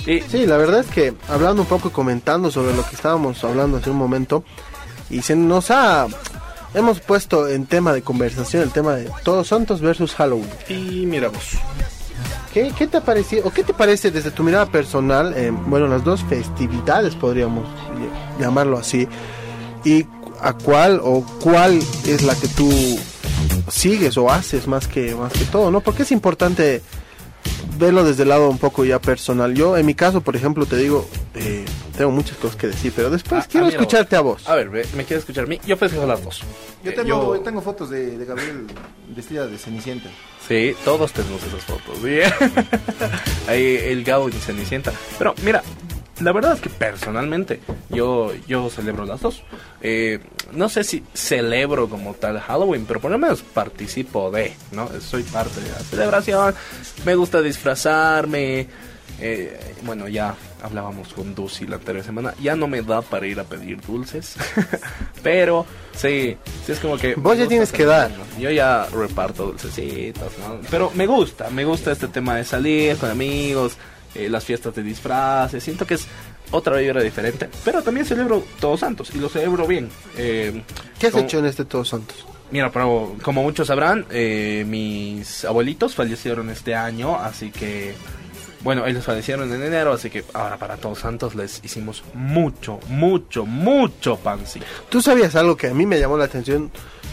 Y 0.05 0.21
Sí, 0.21 0.45
la 0.45 0.55
verdad 0.57 0.79
es 0.81 0.87
que 0.87 1.13
hablando 1.27 1.63
un 1.63 1.67
poco 1.67 1.89
y 1.89 1.91
comentando 1.91 2.49
sobre 2.49 2.73
lo 2.73 2.87
que 2.87 2.95
estábamos 2.95 3.43
hablando 3.43 3.77
hace 3.77 3.89
un 3.89 3.97
momento, 3.97 4.43
y 5.09 5.21
se 5.21 5.35
nos 5.35 5.69
ha... 5.71 6.07
Hemos 6.73 7.01
puesto 7.01 7.49
en 7.49 7.65
tema 7.65 7.91
de 7.93 8.03
conversación 8.03 8.63
el 8.63 8.71
tema 8.71 8.95
de 8.95 9.09
Todos 9.23 9.47
Santos 9.47 9.81
versus 9.81 10.13
Halloween. 10.15 10.49
y 10.69 11.05
miramos. 11.05 11.57
¿Qué, 12.53 12.71
te 12.87 12.97
ha 12.97 13.01
o 13.43 13.51
qué 13.51 13.63
te 13.63 13.73
parece 13.73 14.09
desde 14.11 14.31
tu 14.31 14.43
mirada 14.43 14.65
personal, 14.65 15.33
eh, 15.37 15.51
bueno, 15.67 15.87
las 15.87 16.03
dos 16.03 16.23
festividades 16.23 17.13
podríamos 17.15 17.65
ll- 17.67 18.41
llamarlo 18.41 18.77
así, 18.77 19.07
y 19.85 20.05
a 20.41 20.53
cuál 20.53 20.99
o 21.03 21.23
cuál 21.41 21.79
es 22.07 22.23
la 22.23 22.33
que 22.35 22.47
tú 22.47 22.69
sigues 23.69 24.17
o 24.17 24.31
haces 24.31 24.67
más 24.67 24.87
que 24.87 25.13
más 25.15 25.31
que 25.33 25.45
todo, 25.45 25.69
¿no? 25.69 25.81
Porque 25.81 26.03
es 26.03 26.11
importante 26.11 26.81
verlo 27.79 28.03
desde 28.03 28.23
el 28.23 28.29
lado 28.29 28.49
un 28.49 28.57
poco 28.57 28.85
ya 28.85 28.99
personal. 28.99 29.53
Yo, 29.55 29.77
en 29.77 29.85
mi 29.85 29.95
caso, 29.95 30.21
por 30.21 30.35
ejemplo, 30.35 30.65
te 30.65 30.75
digo, 30.77 31.07
eh, 31.35 31.65
tengo 31.97 32.11
muchas 32.11 32.37
cosas 32.37 32.55
que 32.57 32.67
decir, 32.67 32.93
pero 32.95 33.09
después 33.09 33.45
Ah, 33.45 33.47
quiero 33.49 33.67
escucharte 33.67 34.15
a 34.15 34.21
vos. 34.21 34.47
A 34.47 34.55
ver, 34.55 34.69
ve, 34.69 34.85
¿me 34.95 35.03
quieres 35.05 35.23
escuchar 35.23 35.45
a 35.45 35.47
mí? 35.47 35.59
Yo 35.65 35.75
festejo 35.77 36.05
las 36.05 36.23
dos. 36.23 36.41
Yo 36.83 36.91
Eh, 36.91 36.93
tengo, 36.93 37.35
yo 37.35 37.41
tengo 37.41 37.61
fotos 37.61 37.89
de, 37.89 38.17
de 38.17 38.25
Gabriel 38.25 38.67
vestida 39.15 39.47
de 39.47 39.57
Cenicienta. 39.57 40.09
Sí, 40.47 40.75
todos 40.85 41.11
tenemos 41.13 41.41
esas 41.43 41.63
fotos. 41.63 41.97
¿sí? 42.03 42.19
Ahí 43.47 43.77
el 43.83 44.03
Gabo 44.03 44.29
y 44.29 44.33
Cenicienta. 44.33 44.91
Pero 45.17 45.33
mira, 45.43 45.63
la 46.21 46.31
verdad 46.31 46.53
es 46.53 46.61
que 46.61 46.69
personalmente 46.69 47.59
yo, 47.89 48.31
yo 48.47 48.69
celebro 48.69 49.05
las 49.05 49.21
dos. 49.21 49.43
Eh, 49.81 50.19
no 50.51 50.69
sé 50.69 50.83
si 50.83 51.03
celebro 51.13 51.89
como 51.89 52.13
tal 52.13 52.39
Halloween, 52.39 52.85
pero 52.85 52.99
por 52.99 53.11
lo 53.11 53.17
menos 53.17 53.41
participo 53.41 54.31
de, 54.31 54.53
¿no? 54.71 54.89
Soy 54.99 55.23
parte 55.23 55.61
de 55.61 55.69
la 55.69 55.79
celebración. 55.79 56.55
Me 57.05 57.15
gusta 57.15 57.41
disfrazarme. 57.41 58.67
Eh, 59.21 59.75
bueno, 59.83 60.07
ya 60.07 60.35
hablábamos 60.61 61.13
con 61.13 61.35
Dusi 61.35 61.65
la 61.67 61.75
anterior 61.75 62.03
semana. 62.03 62.33
Ya 62.41 62.55
no 62.55 62.67
me 62.67 62.81
da 62.81 63.01
para 63.01 63.27
ir 63.27 63.39
a 63.39 63.43
pedir 63.43 63.81
dulces. 63.81 64.35
pero 65.23 65.65
sí, 65.95 66.37
sí 66.65 66.71
es 66.71 66.79
como 66.79 66.97
que... 66.97 67.15
Vos 67.15 67.37
ya 67.37 67.47
tienes 67.47 67.71
que 67.71 67.85
dar. 67.85 68.11
Yo 68.39 68.49
ya 68.49 68.85
reparto 68.85 69.47
dulcecitos, 69.47 70.31
¿no? 70.39 70.59
Pero 70.69 70.91
me 70.95 71.05
gusta, 71.05 71.49
me 71.49 71.65
gusta 71.65 71.91
este 71.91 72.07
tema 72.07 72.35
de 72.35 72.45
salir 72.45 72.97
con 72.97 73.09
amigos, 73.09 73.77
eh, 74.15 74.29
las 74.29 74.43
fiestas 74.45 74.75
de 74.75 74.83
disfraces. 74.83 75.63
Siento 75.63 75.85
que 75.85 75.95
es 75.95 76.07
otra 76.51 76.77
vibra 76.77 77.01
diferente. 77.01 77.49
Pero 77.63 77.81
también 77.81 78.05
celebro 78.05 78.43
Todos 78.59 78.79
Santos 78.79 79.11
y 79.13 79.19
lo 79.19 79.29
celebro 79.29 79.67
bien. 79.67 79.89
Eh, 80.17 80.63
¿Qué 80.99 81.07
has 81.07 81.15
hecho 81.15 81.39
en 81.39 81.45
este 81.45 81.65
Todos 81.65 81.89
Santos? 81.89 82.25
Mira, 82.51 82.71
pero 82.71 83.15
como 83.21 83.43
muchos 83.43 83.67
sabrán, 83.67 84.05
eh, 84.09 84.65
mis 84.67 85.45
abuelitos 85.45 85.93
fallecieron 85.93 86.49
este 86.49 86.75
año, 86.75 87.15
así 87.15 87.51
que... 87.51 87.93
Bueno, 88.61 88.85
ellos 88.85 89.05
fallecieron 89.05 89.53
en 89.53 89.63
enero, 89.63 89.93
así 89.93 90.09
que 90.09 90.25
ahora 90.33 90.57
para 90.57 90.75
Todos 90.75 90.99
Santos 90.99 91.33
les 91.33 91.61
hicimos 91.63 92.03
mucho, 92.13 92.79
mucho, 92.89 93.45
mucho 93.45 94.17
pancito. 94.17 94.65
Tú 94.89 95.01
sabías 95.01 95.35
algo 95.35 95.55
que 95.55 95.67
a 95.67 95.73
mí 95.73 95.85
me 95.85 95.97
llamó 95.97 96.17
la 96.17 96.25
atención. 96.25 96.69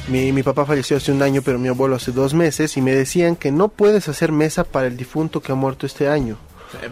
Mi, 0.09 0.33
mi 0.33 0.43
papá 0.43 0.67
falleció 0.67 0.97
hace 0.97 1.13
un 1.13 1.23
año, 1.23 1.43
pero 1.43 1.61
mi 1.61 1.69
abuelo 1.69 1.95
hace 1.95 2.11
dos 2.11 2.35
meses, 2.35 2.77
y 2.77 2.83
me 2.83 2.93
decían 2.93 3.37
que 3.37 3.53
no 3.53 3.69
puedes 3.69 4.09
hacer 4.09 4.33
mesa 4.33 4.65
para 4.65 4.89
el 4.89 4.97
difunto 4.97 5.41
que 5.41 5.53
ha 5.53 5.55
muerto 5.55 5.87
este 5.87 6.09
año, 6.09 6.37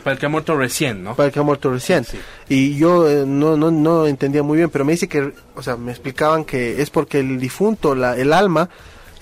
Para 0.03 0.15
el 0.15 0.19
que 0.19 0.27
ha 0.27 0.29
muerto 0.29 0.57
recién, 0.57 1.03
¿no? 1.05 1.15
para 1.15 1.27
el 1.29 1.33
que 1.33 1.41
ha 1.41 1.43
muerto 1.43 1.71
recién. 1.71 2.05
Sí. 2.05 2.19
Y 2.49 2.77
yo 2.77 3.09
eh, 3.09 3.25
no, 3.27 3.57
no, 3.57 3.71
no 3.71 4.07
entendía 4.07 4.43
muy 4.43 4.57
bien, 4.59 4.71
pero 4.71 4.85
me 4.85 4.93
dice 4.93 5.09
que, 5.09 5.33
o 5.55 5.63
sea, 5.63 5.77
me 5.77 5.91
explicaban 5.93 6.45
que 6.45 6.81
es 6.81 6.91
porque 6.91 7.21
el 7.21 7.39
difunto, 7.41 7.95
la, 7.95 8.17
el 8.17 8.33
alma, 8.33 8.69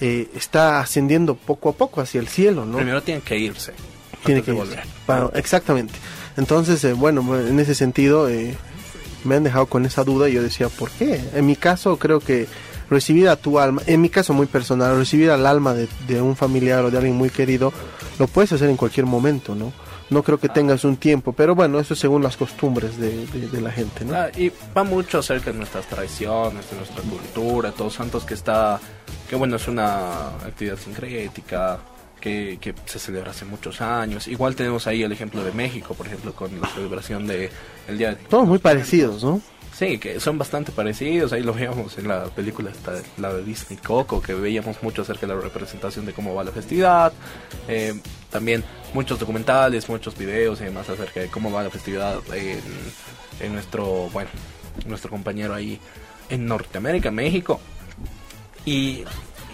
eh, 0.00 0.28
está 0.34 0.80
ascendiendo 0.80 1.34
poco 1.34 1.68
a 1.70 1.72
poco 1.72 2.00
hacia 2.00 2.20
el 2.20 2.28
cielo, 2.28 2.64
¿no? 2.64 2.76
Primero 2.76 3.02
tienen 3.02 3.22
que 3.22 3.38
irse. 3.38 3.72
Tiene 4.24 4.42
que 4.42 4.52
volver. 4.52 4.82
Para- 5.06 5.30
exactamente. 5.34 5.94
Entonces, 6.36 6.82
eh, 6.84 6.92
bueno, 6.92 7.24
en 7.38 7.58
ese 7.60 7.74
sentido, 7.74 8.28
eh, 8.28 8.54
me 9.24 9.36
han 9.36 9.44
dejado 9.44 9.66
con 9.66 9.84
esa 9.86 10.04
duda 10.04 10.28
y 10.28 10.32
yo 10.34 10.42
decía, 10.42 10.68
¿por 10.68 10.90
qué? 10.90 11.20
En 11.34 11.46
mi 11.46 11.56
caso, 11.56 11.98
creo 11.98 12.20
que 12.20 12.46
recibir 12.90 13.28
a 13.28 13.36
tu 13.36 13.58
alma, 13.58 13.82
en 13.86 14.00
mi 14.00 14.08
caso 14.10 14.32
muy 14.32 14.46
personal, 14.46 14.96
recibir 14.96 15.30
al 15.30 15.46
alma 15.46 15.72
de, 15.74 15.88
de 16.08 16.20
un 16.20 16.36
familiar 16.36 16.84
o 16.84 16.90
de 16.90 16.98
alguien 16.98 17.16
muy 17.16 17.30
querido, 17.30 17.72
lo 18.18 18.26
puedes 18.26 18.52
hacer 18.52 18.68
en 18.68 18.76
cualquier 18.76 19.06
momento, 19.06 19.54
¿no? 19.54 19.72
No 20.12 20.22
creo 20.22 20.38
que 20.38 20.48
tengas 20.48 20.84
un 20.84 20.96
tiempo, 20.96 21.32
pero 21.32 21.54
bueno, 21.54 21.80
eso 21.80 21.94
es 21.94 22.00
según 22.00 22.22
las 22.22 22.36
costumbres 22.36 22.98
de, 22.98 23.26
de- 23.26 23.48
de 23.48 23.60
la 23.60 23.70
gente, 23.72 24.04
¿no? 24.04 24.14
Ah, 24.14 24.28
y 24.36 24.52
va 24.76 24.84
mucho 24.84 25.18
acerca 25.18 25.50
de 25.52 25.58
nuestras 25.58 25.86
tradiciones, 25.86 26.70
de 26.70 26.76
nuestra 26.76 27.02
cultura, 27.02 27.72
Todos 27.72 27.94
Santos 27.94 28.24
que 28.24 28.34
está, 28.34 28.78
que 29.28 29.36
bueno, 29.36 29.56
es 29.56 29.66
una 29.68 30.28
actividad 30.44 30.76
sincrética, 30.76 31.78
que, 32.20 32.58
que 32.60 32.74
se 32.84 32.98
celebra 32.98 33.30
hace 33.32 33.44
muchos 33.44 33.80
años. 33.80 34.28
Igual 34.28 34.54
tenemos 34.54 34.86
ahí 34.86 35.02
el 35.02 35.10
ejemplo 35.12 35.42
de 35.42 35.50
México, 35.52 35.94
por 35.94 36.06
ejemplo, 36.06 36.32
con 36.34 36.60
la 36.60 36.68
celebración 36.68 37.26
de 37.26 37.50
el 37.88 37.98
Día 37.98 38.10
de... 38.10 38.16
Todos 38.16 38.46
muy 38.46 38.58
parecidos, 38.58 39.24
¿no? 39.24 39.40
Sí, 39.76 39.98
que 39.98 40.20
son 40.20 40.36
bastante 40.38 40.70
parecidos. 40.70 41.32
Ahí 41.32 41.42
lo 41.42 41.54
veíamos 41.54 41.96
en 41.98 42.06
la 42.06 42.26
película, 42.26 42.70
esta, 42.70 42.92
la 43.16 43.32
de 43.32 43.42
Disney 43.42 43.78
Coco, 43.84 44.20
que 44.20 44.34
veíamos 44.34 44.80
mucho 44.82 45.02
acerca 45.02 45.26
de 45.26 45.34
la 45.34 45.40
representación 45.40 46.04
de 46.06 46.12
cómo 46.12 46.34
va 46.34 46.44
la 46.44 46.52
festividad. 46.52 47.12
Eh, 47.66 47.94
también 48.32 48.64
muchos 48.94 49.20
documentales, 49.20 49.88
muchos 49.88 50.16
videos 50.16 50.60
y 50.60 50.64
demás 50.64 50.88
acerca 50.88 51.20
de 51.20 51.28
cómo 51.28 51.52
va 51.52 51.62
la 51.62 51.70
festividad 51.70 52.18
en, 52.34 53.52
nuestro, 53.52 54.08
bueno, 54.12 54.30
nuestro 54.86 55.10
compañero 55.10 55.54
ahí 55.54 55.78
en 56.28 56.46
Norteamérica, 56.46 57.10
México. 57.10 57.60
Y, 58.64 59.04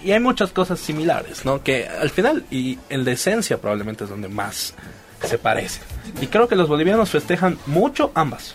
y 0.05 0.13
hay 0.13 0.21
muchas 0.21 0.53
cosas 0.53 0.79
similares, 0.79 1.45
¿no? 1.45 1.63
Que 1.63 1.87
al 1.87 2.11
final 2.11 2.45
y 2.51 2.79
en 2.89 3.05
la 3.05 3.11
esencia 3.13 3.61
probablemente 3.61 4.05
es 4.05 4.11
donde 4.11 4.29
más 4.29 4.75
se 5.23 5.39
parecen. 5.39 5.83
Y 6.21 6.29
creo 6.29 6.49
que 6.49 6.57
los 6.57 6.69
bolivianos 6.69 7.11
festejan 7.11 7.59
mucho 7.67 8.13
ambas. 8.15 8.55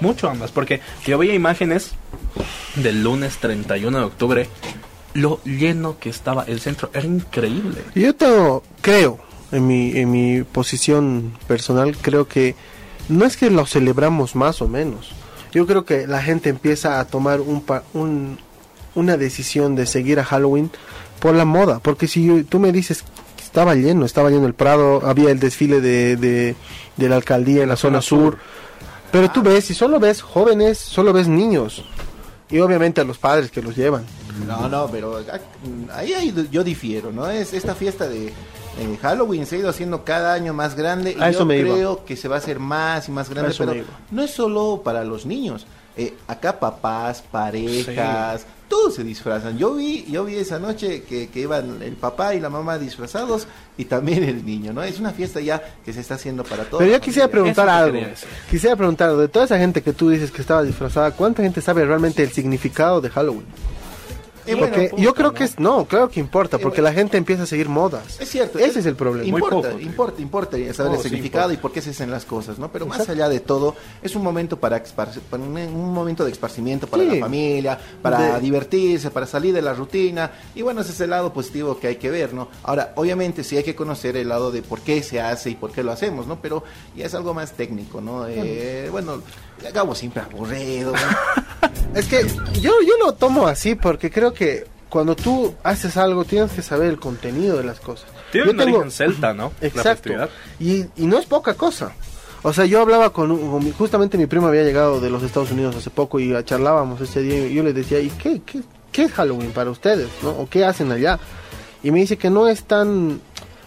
Mucho 0.00 0.28
ambas, 0.28 0.50
porque 0.50 0.80
yo 1.06 1.18
veía 1.18 1.34
imágenes 1.34 1.92
del 2.74 3.02
lunes 3.04 3.38
31 3.38 3.98
de 3.98 4.04
octubre, 4.04 4.48
lo 5.14 5.40
lleno 5.44 5.98
que 5.98 6.10
estaba 6.10 6.44
el 6.44 6.60
centro, 6.60 6.90
era 6.92 7.06
increíble. 7.06 7.82
Yo 7.94 8.14
tengo, 8.14 8.64
creo, 8.80 9.20
en 9.54 9.66
mi, 9.66 9.96
en 9.96 10.10
mi 10.10 10.42
posición 10.42 11.32
personal, 11.46 11.96
creo 12.00 12.28
que 12.28 12.54
no 13.08 13.24
es 13.24 13.36
que 13.36 13.50
lo 13.50 13.64
celebramos 13.66 14.34
más 14.36 14.60
o 14.62 14.68
menos. 14.68 15.12
Yo 15.52 15.66
creo 15.66 15.84
que 15.84 16.06
la 16.06 16.20
gente 16.22 16.48
empieza 16.50 16.98
a 17.00 17.04
tomar 17.06 17.40
un, 17.40 17.60
pa- 17.62 17.84
un- 17.94 18.38
una 18.94 19.16
decisión 19.16 19.74
de 19.76 19.86
seguir 19.86 20.18
a 20.20 20.24
Halloween 20.24 20.70
por 21.20 21.34
la 21.34 21.44
moda. 21.44 21.78
Porque 21.80 22.06
si 22.08 22.24
yo- 22.26 22.44
tú 22.44 22.58
me 22.58 22.72
dices 22.72 23.04
que 23.36 23.42
estaba 23.44 23.74
lleno, 23.74 24.04
estaba 24.04 24.30
lleno 24.30 24.46
el 24.46 24.54
Prado, 24.54 25.02
había 25.06 25.30
el 25.30 25.38
desfile 25.40 25.80
de, 25.80 26.16
de, 26.16 26.56
de 26.96 27.08
la 27.08 27.16
alcaldía 27.16 27.62
en 27.62 27.68
la 27.68 27.76
zona 27.76 28.02
sur. 28.02 28.38
Pero 29.12 29.30
tú 29.30 29.42
ves, 29.42 29.70
y 29.70 29.74
solo 29.74 30.00
ves 30.00 30.22
jóvenes, 30.22 30.76
solo 30.78 31.12
ves 31.12 31.28
niños. 31.28 31.84
Y 32.50 32.58
obviamente 32.58 33.00
a 33.00 33.04
los 33.04 33.18
padres 33.18 33.50
que 33.50 33.62
los 33.62 33.76
llevan. 33.76 34.04
No, 34.46 34.68
no, 34.68 34.88
pero 34.90 35.18
ah, 35.32 35.38
ahí, 35.94 36.12
ahí 36.12 36.48
yo 36.50 36.64
difiero, 36.64 37.12
¿no? 37.12 37.28
Es 37.30 37.52
esta 37.54 37.74
fiesta 37.76 38.08
de 38.08 38.32
eh, 38.78 38.98
Halloween 39.00 39.46
se 39.46 39.56
ha 39.56 39.58
ido 39.60 39.68
haciendo 39.70 40.04
cada 40.04 40.34
año 40.34 40.52
más 40.52 40.74
grande 40.74 41.14
y 41.18 41.22
A 41.22 41.30
eso 41.30 41.40
yo 41.40 41.46
me 41.46 41.58
iba. 41.58 41.74
creo 41.74 42.04
que 42.04 42.16
se 42.16 42.28
va 42.28 42.36
a 42.36 42.38
hacer 42.38 42.58
más 42.58 43.08
y 43.08 43.12
más 43.12 43.30
grande, 43.30 43.50
eso 43.52 43.64
pero 43.64 43.84
no 44.10 44.22
es 44.22 44.30
solo 44.30 44.82
para 44.84 45.04
los 45.04 45.26
niños. 45.26 45.66
Eh, 45.96 46.12
acá 46.26 46.58
papás, 46.58 47.22
parejas, 47.30 48.44
todos 48.68 48.94
se 48.96 49.04
disfrazan. 49.04 49.56
Yo 49.56 49.74
vi, 49.74 50.04
yo 50.10 50.24
vi 50.24 50.34
esa 50.36 50.58
noche 50.58 51.04
que, 51.04 51.28
que 51.28 51.40
iban 51.40 51.80
el 51.82 51.94
papá 51.94 52.34
y 52.34 52.40
la 52.40 52.50
mamá 52.50 52.78
disfrazados 52.78 53.46
y 53.78 53.84
también 53.84 54.24
el 54.24 54.44
niño, 54.44 54.72
¿no? 54.72 54.82
Es 54.82 54.98
una 54.98 55.12
fiesta 55.12 55.40
ya 55.40 55.62
que 55.84 55.92
se 55.92 56.00
está 56.00 56.14
haciendo 56.14 56.42
para 56.42 56.64
todos. 56.64 56.80
Pero 56.82 56.92
yo 56.92 57.00
quisiera 57.00 57.28
preguntar 57.28 57.68
algo. 57.68 57.98
Quisiera 58.50 58.74
preguntar, 58.74 59.14
de 59.16 59.28
toda 59.28 59.44
esa 59.44 59.58
gente 59.58 59.82
que 59.82 59.92
tú 59.92 60.10
dices 60.10 60.32
que 60.32 60.40
estaba 60.40 60.64
disfrazada, 60.64 61.12
¿cuánta 61.12 61.44
gente 61.44 61.60
sabe 61.60 61.84
realmente 61.84 62.24
el 62.24 62.32
significado 62.32 63.00
de 63.00 63.10
Halloween? 63.10 63.46
Porque 64.58 64.90
yo 64.98 65.14
creo 65.14 65.32
que 65.32 65.44
es, 65.44 65.58
no, 65.58 65.84
claro 65.86 66.08
que 66.08 66.20
importa, 66.20 66.56
Eh, 66.56 66.60
porque 66.60 66.82
la 66.82 66.92
gente 66.92 67.16
empieza 67.16 67.44
a 67.44 67.46
seguir 67.46 67.68
modas. 67.68 68.20
Es 68.20 68.28
cierto. 68.28 68.58
Ese 68.58 68.80
es 68.80 68.86
el 68.86 68.94
problema. 68.96 69.30
Muy 69.30 69.40
Importa, 69.40 69.68
poco, 69.70 69.80
importa, 69.80 70.22
importa 70.22 70.56
saber 70.74 70.92
Oh, 70.92 70.94
el 70.96 71.00
significado 71.00 71.52
y 71.52 71.56
por 71.56 71.72
qué 71.72 71.80
se 71.80 71.90
hacen 71.90 72.10
las 72.10 72.24
cosas, 72.24 72.58
¿no? 72.58 72.70
Pero 72.70 72.86
más 72.86 73.08
allá 73.08 73.28
de 73.28 73.40
todo, 73.40 73.74
es 74.02 74.14
un 74.16 74.22
momento 74.22 74.58
para, 74.58 74.82
para 74.82 75.10
un, 75.32 75.56
un 75.56 75.92
momento 75.94 76.24
de 76.24 76.32
esparcimiento 76.32 76.86
para 76.86 77.02
Sí. 77.04 77.10
la 77.10 77.24
familia, 77.24 77.78
para 78.02 78.34
De- 78.34 78.40
divertirse, 78.40 79.10
para 79.10 79.26
salir 79.26 79.54
de 79.54 79.62
la 79.62 79.72
rutina. 79.74 80.30
Y 80.54 80.62
bueno, 80.62 80.80
ese 80.82 80.92
es 80.92 81.00
el 81.00 81.10
lado 81.10 81.32
positivo 81.32 81.78
que 81.78 81.86
hay 81.88 81.96
que 81.96 82.10
ver, 82.10 82.34
¿no? 82.34 82.48
Ahora, 82.62 82.92
obviamente 82.96 83.44
sí 83.44 83.56
hay 83.56 83.64
que 83.64 83.74
conocer 83.74 84.16
el 84.16 84.28
lado 84.28 84.50
de 84.52 84.62
por 84.62 84.80
qué 84.80 85.02
se 85.02 85.20
hace 85.20 85.50
y 85.50 85.54
por 85.54 85.72
qué 85.72 85.82
lo 85.82 85.92
hacemos, 85.92 86.26
¿no? 86.26 86.40
Pero 86.40 86.64
ya 86.96 87.06
es 87.06 87.14
algo 87.14 87.32
más 87.34 87.52
técnico, 87.52 88.00
¿no? 88.00 88.26
Eh, 88.28 88.88
bueno, 88.90 89.22
Gabo 89.72 89.94
siempre 89.94 90.22
aburrido. 90.22 90.92
Es 91.94 92.06
que 92.06 92.26
yo, 92.60 92.72
yo 92.84 92.96
lo 93.04 93.12
tomo 93.12 93.46
así 93.46 93.76
porque 93.76 94.10
creo 94.10 94.34
que 94.34 94.66
cuando 94.88 95.14
tú 95.14 95.54
haces 95.62 95.96
algo 95.96 96.24
tienes 96.24 96.50
que 96.50 96.60
saber 96.60 96.88
el 96.88 96.98
contenido 96.98 97.56
de 97.56 97.62
las 97.64 97.78
cosas. 97.78 98.06
Tiene 98.32 98.48
yo 98.48 98.52
un 98.52 98.60
origen 98.60 98.90
celta, 98.90 99.32
¿no? 99.32 99.52
Exacto. 99.60 100.08
Y, 100.58 100.86
y 100.96 101.06
no 101.06 101.18
es 101.18 101.26
poca 101.26 101.54
cosa. 101.54 101.92
O 102.42 102.52
sea, 102.52 102.64
yo 102.64 102.80
hablaba 102.80 103.10
con, 103.12 103.30
un- 103.30 103.48
con 103.48 103.64
mi- 103.64 103.70
justamente 103.70 104.18
mi 104.18 104.26
primo 104.26 104.48
había 104.48 104.64
llegado 104.64 105.00
de 105.00 105.08
los 105.08 105.22
Estados 105.22 105.52
Unidos 105.52 105.76
hace 105.76 105.88
poco 105.90 106.18
y 106.18 106.34
charlábamos 106.44 107.00
ese 107.00 107.22
día 107.22 107.46
y 107.46 107.54
yo 107.54 107.62
le 107.62 107.72
decía, 107.72 108.00
¿y 108.00 108.10
qué, 108.10 108.42
qué, 108.44 108.60
qué 108.90 109.04
es 109.04 109.12
Halloween 109.12 109.52
para 109.52 109.70
ustedes? 109.70 110.08
¿no? 110.22 110.30
¿O 110.30 110.48
qué 110.48 110.64
hacen 110.64 110.90
allá? 110.90 111.20
Y 111.84 111.92
me 111.92 112.00
dice 112.00 112.18
que 112.18 112.28
no 112.28 112.48
es 112.48 112.64
tan 112.64 113.20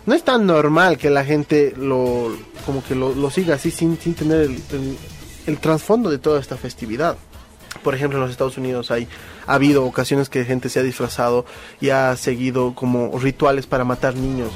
no 0.06 0.14
es 0.14 0.24
tan 0.24 0.46
normal 0.46 0.98
que 0.98 1.10
la 1.10 1.24
gente 1.24 1.74
lo 1.78 2.36
como 2.66 2.84
que 2.84 2.94
lo, 2.94 3.16
lo 3.16 3.30
siga 3.32 3.56
así 3.56 3.72
sin, 3.72 3.98
sin 3.98 4.14
tener 4.16 4.42
el, 4.42 4.52
el- 4.72 4.98
el 5.48 5.58
trasfondo 5.58 6.10
de 6.10 6.20
toda 6.20 6.40
esta 6.40 6.58
festividad. 6.58 7.18
Por 7.84 7.96
ejemplo, 7.96 8.18
en 8.18 8.24
los 8.24 8.32
Estados 8.32 8.58
Unidos 8.58 8.92
hay 8.92 9.08
ha 9.48 9.54
habido 9.54 9.86
ocasiones 9.86 10.30
que 10.30 10.44
gente 10.46 10.70
se 10.70 10.80
ha 10.80 10.84
disfrazado 10.84 11.46
y 11.80 11.90
ha 11.90 12.16
seguido 12.18 12.76
como 12.76 13.18
rituales 13.18 13.66
para 13.66 13.86
matar 13.86 14.16
niños. 14.16 14.52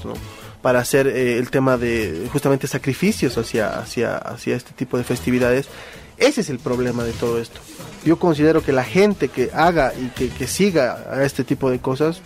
Para 0.62 0.80
hacer 0.80 1.08
eh, 1.08 1.40
el 1.40 1.50
tema 1.50 1.78
de 1.78 2.30
justamente 2.32 2.68
sacrificios 2.68 3.38
hacia, 3.38 3.80
hacia, 3.80 4.18
hacia 4.18 4.56
este 4.56 4.74
tipo 4.74 4.98
de 4.98 5.04
festividades. 5.04 5.68
Ese 6.18 6.42
es 6.42 6.50
el 6.50 6.60
problema 6.60 7.04
de 7.04 7.14
todo 7.14 7.40
esto. 7.40 7.60
Yo 8.06 8.20
considero 8.20 8.62
que 8.62 8.72
la 8.72 8.84
gente 8.84 9.30
que 9.30 9.50
haga 9.54 9.94
y 9.96 10.10
que, 10.10 10.30
que 10.30 10.46
siga 10.46 11.06
a 11.10 11.24
este 11.24 11.44
tipo 11.44 11.72
de 11.72 11.80
cosas 11.80 12.22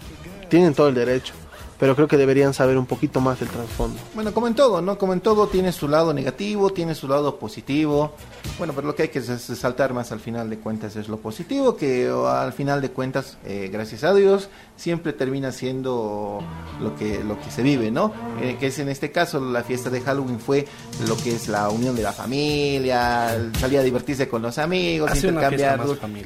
tienen 0.50 0.74
todo 0.74 0.90
el 0.90 0.96
derecho, 0.96 1.34
pero 1.80 1.96
creo 1.96 2.08
que 2.08 2.18
deberían 2.18 2.54
saber 2.54 2.78
un 2.78 2.86
poquito 2.86 3.20
más 3.22 3.40
del 3.40 3.50
trasfondo. 3.50 4.00
Bueno, 4.14 4.34
como 4.34 4.48
en 4.48 4.56
todo, 4.56 4.82
¿no? 4.82 4.98
Como 4.98 5.14
en 5.14 5.22
todo 5.22 5.48
tiene 5.48 5.72
su 5.72 5.88
lado 5.88 6.14
negativo, 6.14 6.70
tiene 6.72 6.96
su 6.96 7.08
lado 7.08 7.38
positivo. 7.38 8.14
Bueno, 8.58 8.74
pero 8.74 8.88
lo 8.88 8.96
que 8.96 9.04
hay 9.04 9.10
que 9.10 9.20
es- 9.20 9.30
es 9.30 9.60
saltar 9.60 9.94
más 9.94 10.12
al 10.12 10.20
final 10.20 10.50
de 10.50 10.58
cuentas 10.58 10.96
es 10.96 11.08
lo 11.10 11.18
positivo, 11.18 11.76
que 11.76 12.10
al 12.10 12.54
final 12.54 12.82
de 12.82 12.92
cuentas, 12.92 13.38
eh, 13.46 13.70
gracias 13.72 14.04
a 14.04 14.14
Dios, 14.14 14.50
siempre 14.78 15.14
termina 15.14 15.52
siendo 15.52 16.42
lo 16.82 16.96
que, 16.96 17.24
lo 17.24 17.40
que 17.40 17.52
se 17.52 17.62
vive, 17.64 17.92
¿no? 17.92 18.14
Eh, 18.42 18.58
que 18.60 18.68
es 18.68 18.80
en 18.80 18.90
este 18.90 19.12
caso 19.12 19.40
la 19.40 19.64
fiesta 19.64 19.90
de 19.90 20.02
Halloween 20.02 20.40
fue 20.40 20.68
lo 21.08 21.16
que 21.18 21.36
es 21.36 21.48
la 21.48 21.70
unión 21.70 21.96
de 21.96 22.04
la 22.04 22.14
familia, 22.14 23.38
salir 23.60 23.80
a 23.80 23.84
divertirse 23.84 24.28
con 24.28 24.42
los 24.42 24.58
amigos, 24.58 25.12
Hace 25.12 25.28
intercambiar, 25.28 25.80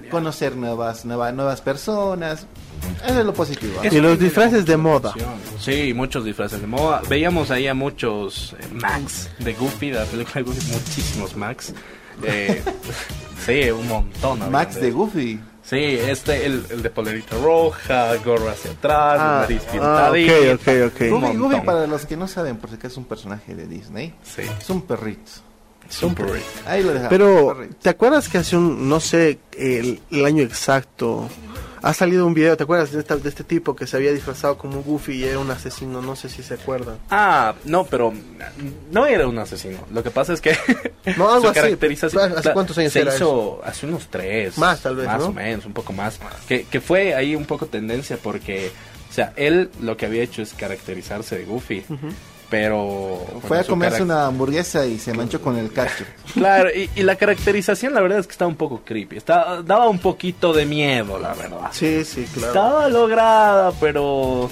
conocer 0.10 0.56
nuevas, 0.56 1.06
nuevas, 1.06 1.34
nuevas 1.34 1.62
personas. 1.62 2.46
Eso 3.06 3.20
es 3.20 3.26
lo 3.26 3.34
positivo. 3.34 3.82
Eso 3.84 3.96
Y 3.96 4.02
los 4.02 4.20
disfraces 4.20 4.66
de 4.66 4.78
moda. 4.78 5.14
Sí, 5.60 5.94
muchos 5.94 6.24
disfraces 6.26 6.62
de 6.62 6.68
moda. 6.68 7.02
Veíamos 7.10 7.52
ahí 7.52 7.68
a 7.68 7.74
muchos 7.74 8.56
eh, 8.60 8.66
Max 8.74 9.30
de 9.40 9.54
Goofy, 9.54 9.90
de 9.92 10.00
la 10.00 10.06
película 10.06 10.36
de 10.36 10.44
Goofy, 10.44 10.72
muchísimos 10.72 11.36
Max. 11.36 11.74
Eh, 12.24 12.62
sí, 13.46 13.70
un 13.72 13.88
montón. 13.88 14.52
Max 14.52 14.76
de 14.80 14.92
Goofy. 14.92 15.40
Sí, 15.64 15.78
este, 15.78 16.46
el, 16.48 16.66
el 16.72 16.82
de 16.82 16.90
polerita 16.90 17.38
roja, 17.38 18.16
gorro 18.26 18.50
hacia 18.50 18.72
atrás, 18.72 19.18
Ah, 19.22 19.40
nariz 19.42 19.62
ah, 19.80 20.10
ok, 20.12 20.60
ok, 20.60 20.68
ok. 20.88 21.10
Goofy. 21.12 21.38
Goofy, 21.38 21.62
para 21.62 21.86
los 21.86 22.06
que 22.08 22.18
no 22.18 22.28
saben, 22.28 22.58
por 22.58 22.70
si 22.72 22.76
acaso 22.78 22.94
es 22.94 22.98
un 22.98 23.06
personaje 23.06 23.54
de 23.54 23.68
Disney. 23.68 24.16
Sí, 24.24 24.42
Es 24.60 24.70
un 24.72 24.82
perrito. 24.82 25.32
super. 25.88 26.26
Ahí 26.66 26.82
lo 26.82 26.90
dejamos. 26.90 27.10
Pero. 27.10 27.58
¿te 27.82 27.90
acuerdas 27.90 28.30
que 28.30 28.40
hace 28.40 28.58
un, 28.58 28.90
no 28.90 29.00
sé, 29.00 29.38
el, 29.58 30.00
el 30.10 30.26
año 30.26 30.42
exacto, 30.44 31.30
ha 31.82 31.94
salido 31.94 32.26
un 32.26 32.34
video, 32.34 32.56
¿te 32.58 32.64
acuerdas 32.64 32.92
de, 32.92 33.00
esta- 33.00 33.18
de 33.18 33.30
este 33.30 33.44
tipo 33.44 33.76
que 33.76 33.88
se 33.88 33.98
había 33.98 34.12
disfrazado 34.14 34.58
como 34.58 34.78
un 34.78 34.84
Goofy 34.84 35.14
y 35.14 35.24
era 35.24 35.40
un 35.40 35.50
asesino? 35.52 36.02
No 36.02 36.16
sé 36.16 36.30
si 36.30 36.44
se 36.44 36.56
acuerdan. 36.56 36.98
Ah, 37.10 37.54
no, 37.66 37.86
pero 37.86 38.14
no 38.92 39.06
era 39.06 39.28
un 39.28 39.38
asesino. 39.40 39.80
Lo 39.92 40.04
que 40.04 40.12
pasa 40.12 40.34
es 40.34 40.42
que 40.42 40.52
No, 41.18 41.30
algo 41.30 41.42
su 41.42 41.48
así. 41.50 41.76
¿Hace 42.38 42.54
cuántos 42.54 42.78
años 42.78 42.94
se 42.94 43.02
era 43.02 43.16
hizo 43.16 43.62
hace 43.64 43.86
unos 43.86 44.08
tres, 44.10 44.58
Más, 44.58 44.82
tal 44.82 44.96
vez, 44.96 45.08
más 45.08 45.20
¿no? 45.20 45.28
o 45.28 45.34
menos, 45.34 45.66
un 45.66 45.74
poco 45.74 45.94
más. 45.94 46.20
Que, 46.48 46.64
que 46.66 46.82
fue 46.82 47.16
ahí 47.16 47.36
un 47.36 47.46
poco 47.46 47.66
tendencia 47.68 48.18
porque, 48.22 48.72
o 49.10 49.14
sea, 49.14 49.34
él 49.36 49.70
lo 49.82 49.96
que 49.98 50.06
había 50.06 50.22
hecho 50.24 50.42
es 50.42 50.54
caracterizarse 50.54 51.38
de 51.38 51.46
Goofy, 51.46 51.84
pero 52.50 53.26
Fue 53.48 53.60
a 53.60 53.64
comerse 53.64 54.02
una 54.02 54.26
hamburguesa 54.26 54.86
y 54.86 54.98
se 54.98 55.14
manchó 55.14 55.42
con 55.42 55.58
el 55.58 55.72
cacho. 55.72 56.04
Claro, 56.34 56.70
y, 56.70 56.90
y 56.96 57.04
la 57.04 57.16
caracterización 57.16 57.94
la 57.94 58.02
verdad 58.02 58.20
es 58.20 58.28
que 58.28 58.32
estaba 58.34 58.50
un 58.50 58.56
poco 58.56 58.82
creepy. 58.86 59.18
Estaba, 59.18 59.62
daba 59.64 59.90
un 59.90 60.00
poquito 60.00 60.54
de 60.54 60.66
miedo, 60.66 61.18
la 61.20 61.34
verdad. 61.34 61.70
Sí, 61.72 62.06
sí, 62.06 62.28
claro. 62.32 62.48
Estaba 62.48 62.90
lograda, 62.90 63.72
pero 63.80 64.50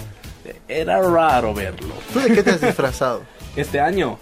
era 0.67 1.01
raro 1.01 1.53
verlo. 1.53 1.93
¿Tú 2.13 2.19
de 2.19 2.33
qué 2.33 2.43
te 2.43 2.51
has 2.51 2.61
disfrazado? 2.61 3.23
Este 3.55 3.79
año, 3.79 4.19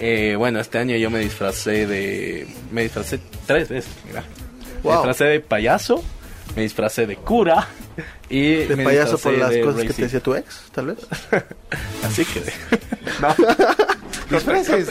eh, 0.00 0.34
bueno, 0.36 0.60
este 0.60 0.76
año 0.76 0.96
yo 0.96 1.08
me 1.08 1.18
disfracé 1.20 1.86
de. 1.86 2.46
Me 2.70 2.82
disfracé 2.82 3.18
tres 3.46 3.70
veces, 3.70 3.90
mira. 4.06 4.22
Me 4.84 4.92
disfracé 4.92 5.24
de 5.24 5.40
payaso, 5.40 6.04
me 6.56 6.62
disfracé 6.62 7.06
de 7.06 7.16
cura 7.16 7.68
y. 8.28 8.64
¿De 8.64 8.74
me 8.76 8.84
payaso 8.84 9.18
por 9.18 9.32
las 9.34 9.50
cosas 9.58 9.74
que 9.82 9.82
te 9.82 9.88
racing. 9.88 10.02
decía 10.02 10.20
tu 10.20 10.34
ex, 10.34 10.62
tal 10.72 10.86
vez? 10.86 10.98
Así 12.04 12.24
que. 12.24 12.42
Disfraces. 14.30 14.88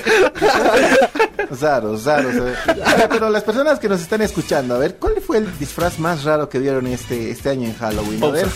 Raros, 1.61 2.05
raros. 2.05 2.33
Pero 3.09 3.29
las 3.29 3.43
personas 3.43 3.79
que 3.79 3.89
nos 3.89 4.01
están 4.01 4.21
escuchando, 4.21 4.75
a 4.75 4.77
ver, 4.77 4.95
¿cuál 4.95 5.15
fue 5.25 5.37
el 5.39 5.59
disfraz 5.59 5.99
más 5.99 6.23
raro 6.23 6.47
que 6.49 6.57
vieron 6.59 6.87
este, 6.87 7.31
este 7.31 7.49
año 7.49 7.65
en 7.67 7.75
Halloween? 7.77 8.23
A 8.23 8.27
ver. 8.29 8.47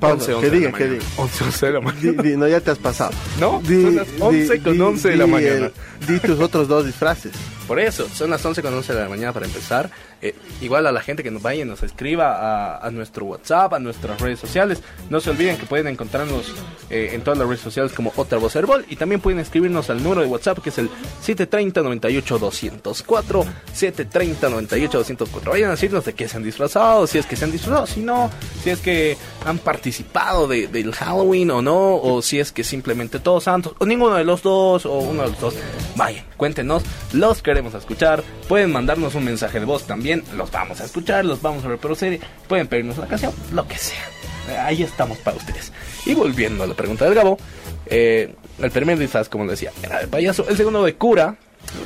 Pausa, 0.00 0.14
11, 0.16 0.26
que 0.26 0.34
11 0.34 0.50
de 0.50 0.56
diga, 0.58 0.72
que 0.72 0.84
diga. 0.88 1.04
11, 1.16 1.44
11 1.44 1.66
de 1.66 1.72
la 1.72 1.80
mañana. 1.80 2.00
Di- 2.22 2.28
di- 2.30 2.36
no, 2.36 2.48
ya 2.48 2.60
te 2.60 2.70
has 2.72 2.78
pasado. 2.78 3.12
No, 3.38 3.62
son 3.64 3.94
las 3.96 4.08
11 4.18 4.60
con 4.60 4.80
11 4.80 5.08
de 5.08 5.16
la 5.16 5.24
di 5.24 5.30
mañana. 5.30 5.54
el- 5.66 5.72
di 6.08 6.18
tus 6.18 6.40
otros 6.40 6.66
dos 6.66 6.84
disfraces. 6.84 7.32
Por 7.68 7.78
eso, 7.78 8.08
son 8.12 8.28
las 8.28 8.44
11 8.44 8.60
con 8.60 8.74
11 8.74 8.92
de 8.92 9.00
la 9.02 9.08
mañana 9.08 9.32
para 9.32 9.46
empezar. 9.46 9.88
Eh, 10.24 10.34
igual 10.62 10.86
a 10.86 10.92
la 10.92 11.02
gente 11.02 11.22
que 11.22 11.30
nos 11.30 11.42
vaya 11.42 11.64
y 11.64 11.66
nos 11.66 11.82
escriba 11.82 12.78
a, 12.78 12.90
nuestro 12.90 13.26
WhatsApp, 13.26 13.74
a 13.74 13.78
nuestras 13.78 14.18
redes 14.22 14.40
sociales. 14.40 14.82
No 15.10 15.20
se 15.20 15.28
olviden 15.28 15.58
que 15.58 15.66
pueden 15.66 15.86
encontrarnos 15.86 16.50
eh, 16.88 17.10
en 17.12 17.20
todas 17.20 17.38
las 17.38 17.46
redes 17.46 17.60
sociales 17.60 17.92
como 17.92 18.10
Otra 18.16 18.38
Voz 18.38 18.56
Herbol. 18.56 18.86
Y 18.88 18.96
también 18.96 19.20
pueden 19.20 19.38
escribirnos 19.38 19.90
al 19.90 20.02
número 20.02 20.22
de 20.22 20.28
WhatsApp 20.28 20.60
que 20.60 20.70
es 20.70 20.78
el 20.78 20.88
730-98-204. 21.22 23.44
730-98-204. 23.76 25.50
Vayan 25.50 25.68
a 25.68 25.72
decirnos 25.72 26.06
de 26.06 26.14
qué 26.14 26.26
se 26.26 26.38
han 26.38 26.42
disfrazado, 26.42 27.06
si 27.06 27.18
es 27.18 27.26
que 27.26 27.36
se 27.36 27.44
han 27.44 27.52
disfrazado, 27.52 27.86
si 27.86 28.00
no, 28.00 28.30
si 28.62 28.70
es 28.70 28.80
que 28.80 29.18
han 29.44 29.58
participado 29.58 30.48
de, 30.48 30.68
del 30.68 30.94
Halloween 30.94 31.50
o 31.50 31.60
no, 31.60 31.96
o 31.96 32.22
si 32.22 32.40
es 32.40 32.50
que 32.50 32.64
simplemente 32.64 33.18
todos 33.18 33.44
santos, 33.44 33.74
o 33.78 33.84
ninguno 33.84 34.14
de 34.14 34.24
los 34.24 34.42
dos, 34.42 34.86
o 34.86 35.00
uno 35.00 35.24
de 35.24 35.28
los 35.28 35.38
dos. 35.38 35.54
Vayan, 35.96 36.24
cuéntenos, 36.38 36.82
los 37.12 37.42
queremos 37.42 37.74
escuchar. 37.74 38.24
Pueden 38.48 38.72
mandarnos 38.72 39.14
un 39.14 39.24
mensaje 39.24 39.58
de 39.58 39.64
voz 39.66 39.84
también, 39.86 40.22
los 40.36 40.50
vamos 40.50 40.80
a 40.80 40.84
escuchar, 40.84 41.24
los 41.24 41.40
vamos 41.40 41.64
a 41.64 41.68
reproducir. 41.68 42.20
Pueden 42.46 42.66
pedirnos 42.66 42.98
una 42.98 43.06
canción, 43.06 43.32
lo 43.52 43.66
que 43.66 43.78
sea. 43.78 44.04
Eh, 44.50 44.58
Ahí 44.58 44.82
estamos 44.82 45.16
para 45.18 45.36
ustedes. 45.36 45.72
Y 46.04 46.14
volviendo 46.14 46.64
a 46.64 46.66
la 46.66 46.74
pregunta 46.74 47.06
del 47.06 47.14
Gabo, 47.14 47.38
eh, 47.86 48.34
el 48.60 48.70
primer 48.70 48.98
disfraz, 48.98 49.28
como 49.28 49.46
decía, 49.46 49.72
era 49.82 50.00
de 50.00 50.06
payaso, 50.08 50.46
el 50.48 50.56
segundo 50.56 50.84
de 50.84 50.94
cura. 50.94 51.36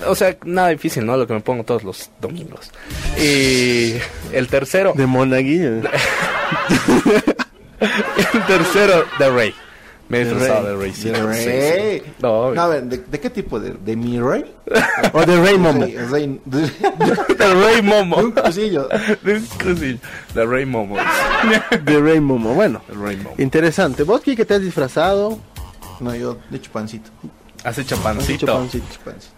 O 0.07 0.15
sea, 0.17 0.37
nada 0.45 0.69
difícil, 0.71 1.07
¿no? 1.07 1.17
Lo 1.17 1.27
que 1.27 1.35
me 1.35 1.41
pongo 1.41 1.63
todos 1.63 1.85
los 1.85 2.11
domingos. 2.21 2.73
Y 3.17 3.95
el 4.33 4.49
tercero, 4.49 4.93
De 4.97 5.07
monaguillo. 5.07 5.75
el 7.81 8.47
tercero 8.47 9.05
de 9.19 9.31
Rey. 9.31 9.55
Me 10.09 10.21
he 10.21 10.25
De 10.25 10.31
disfrazado 10.35 10.63
Rey. 10.69 10.77
de 10.77 10.83
Rey. 10.83 10.93
sí, 10.95 11.09
De 11.11 12.01
sí, 12.01 12.05
sí. 12.05 12.13
No, 12.23 12.55
No, 12.55 12.63
a 12.63 12.69
ver, 12.69 12.85
¿de, 12.85 12.97
de 12.99 13.21
qué 13.21 13.29
tipo? 13.31 13.61
¿De, 13.61 13.73
de 13.73 13.97
mi 13.97 14.19
rey? 14.21 14.45
O 15.13 15.25
de 15.25 15.41
Rey 15.41 15.59
Momo. 15.59 15.85
Rey- 15.85 15.97
rey- 16.11 16.41
de, 16.45 16.61
de 17.37 17.55
Rey 17.55 17.83
Momo. 17.83 18.17
de 18.17 18.25
un 18.25 18.33
cusillo. 18.33 18.89
De 19.23 19.35
un 19.35 19.47
cosillo. 19.47 19.99
De 20.35 20.47
Rey 20.47 20.65
Momo. 20.67 20.97
De 21.85 22.01
Rey 22.01 22.21
Momo. 22.21 22.55
Bueno, 22.55 22.81
El 22.89 23.01
Rey 23.01 23.17
Momo. 23.17 23.35
interesante. 23.39 24.03
¿Vos, 24.03 24.21
Kike, 24.23 24.45
te 24.45 24.55
has 24.55 24.63
disfrazado? 24.63 25.39
No, 26.01 26.15
yo 26.15 26.39
de 26.51 26.61
chupancito. 26.61 27.11
Has 27.65 27.77
hecho 27.79 27.97
Has 27.97 28.01
pancito. 28.03 28.33
hecho 28.33 28.47
pancito. 28.47 28.87
chupancito. 28.95 29.35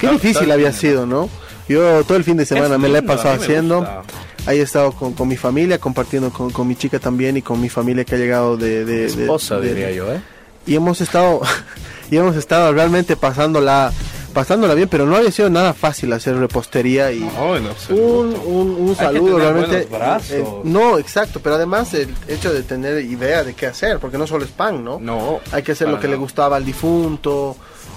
Qué 0.00 0.08
difícil 0.10 0.50
había 0.50 0.72
sido, 0.72 1.06
¿no? 1.06 1.28
Yo 1.68 2.04
todo 2.04 2.16
el 2.18 2.24
fin 2.24 2.36
de 2.36 2.44
semana 2.46 2.74
Es 2.74 2.80
me 2.80 2.88
la 2.88 2.98
he 2.98 3.02
pasado 3.02 3.34
haciendo. 3.34 3.78
gusta. 3.80 4.02
Ahí 4.46 4.58
he 4.58 4.62
estado 4.62 4.92
con, 4.92 5.14
con 5.14 5.26
mi 5.26 5.36
familia, 5.38 5.78
compartiendo 5.78 6.30
con, 6.30 6.50
con 6.50 6.68
mi 6.68 6.76
chica 6.76 6.98
también 6.98 7.36
y 7.38 7.42
con 7.42 7.58
mi 7.60 7.70
familia 7.70 8.04
que 8.04 8.14
ha 8.14 8.18
llegado 8.18 8.58
de... 8.58 8.84
de, 8.84 9.06
Esposa, 9.06 9.58
de- 9.58 9.68
diría 9.72 9.90
yo, 9.92 10.12
¿eh? 10.12 10.20
y 10.66 10.74
hemos 10.74 11.00
estado 11.00 11.40
y 12.10 12.16
hemos 12.18 12.36
estado 12.36 12.72
realmente 12.72 13.16
pasándola 13.16 13.92
pasándola 14.34 14.74
bien 14.74 14.88
pero 14.88 15.06
no 15.06 15.14
había 15.16 15.30
sido 15.30 15.48
nada 15.48 15.74
fácil 15.74 16.12
hacer 16.12 16.36
repostería 16.36 17.12
y 17.12 17.20
No, 17.20 17.54
en 17.56 17.66
un, 17.90 18.34
un, 18.44 18.70
un 18.88 18.96
saludo 18.96 19.38
realmente 19.38 19.86
eh, 20.30 20.44
no 20.64 20.98
exacto 20.98 21.38
pero 21.40 21.54
además 21.54 21.94
el 21.94 22.12
hecho 22.28 22.52
de 22.52 22.62
tener 22.64 23.04
idea 23.04 23.44
de 23.44 23.54
qué 23.54 23.66
hacer 23.66 23.98
porque 24.00 24.18
no 24.18 24.26
solo 24.26 24.44
es 24.44 24.50
pan 24.50 24.82
no 24.84 24.98
No. 24.98 25.38
hay 25.52 25.62
que 25.62 25.72
hacer 25.72 25.88
lo 25.88 26.00
que 26.00 26.08
le 26.08 26.16
gustaba 26.16 26.56
al 26.56 26.64
difunto 26.64 27.56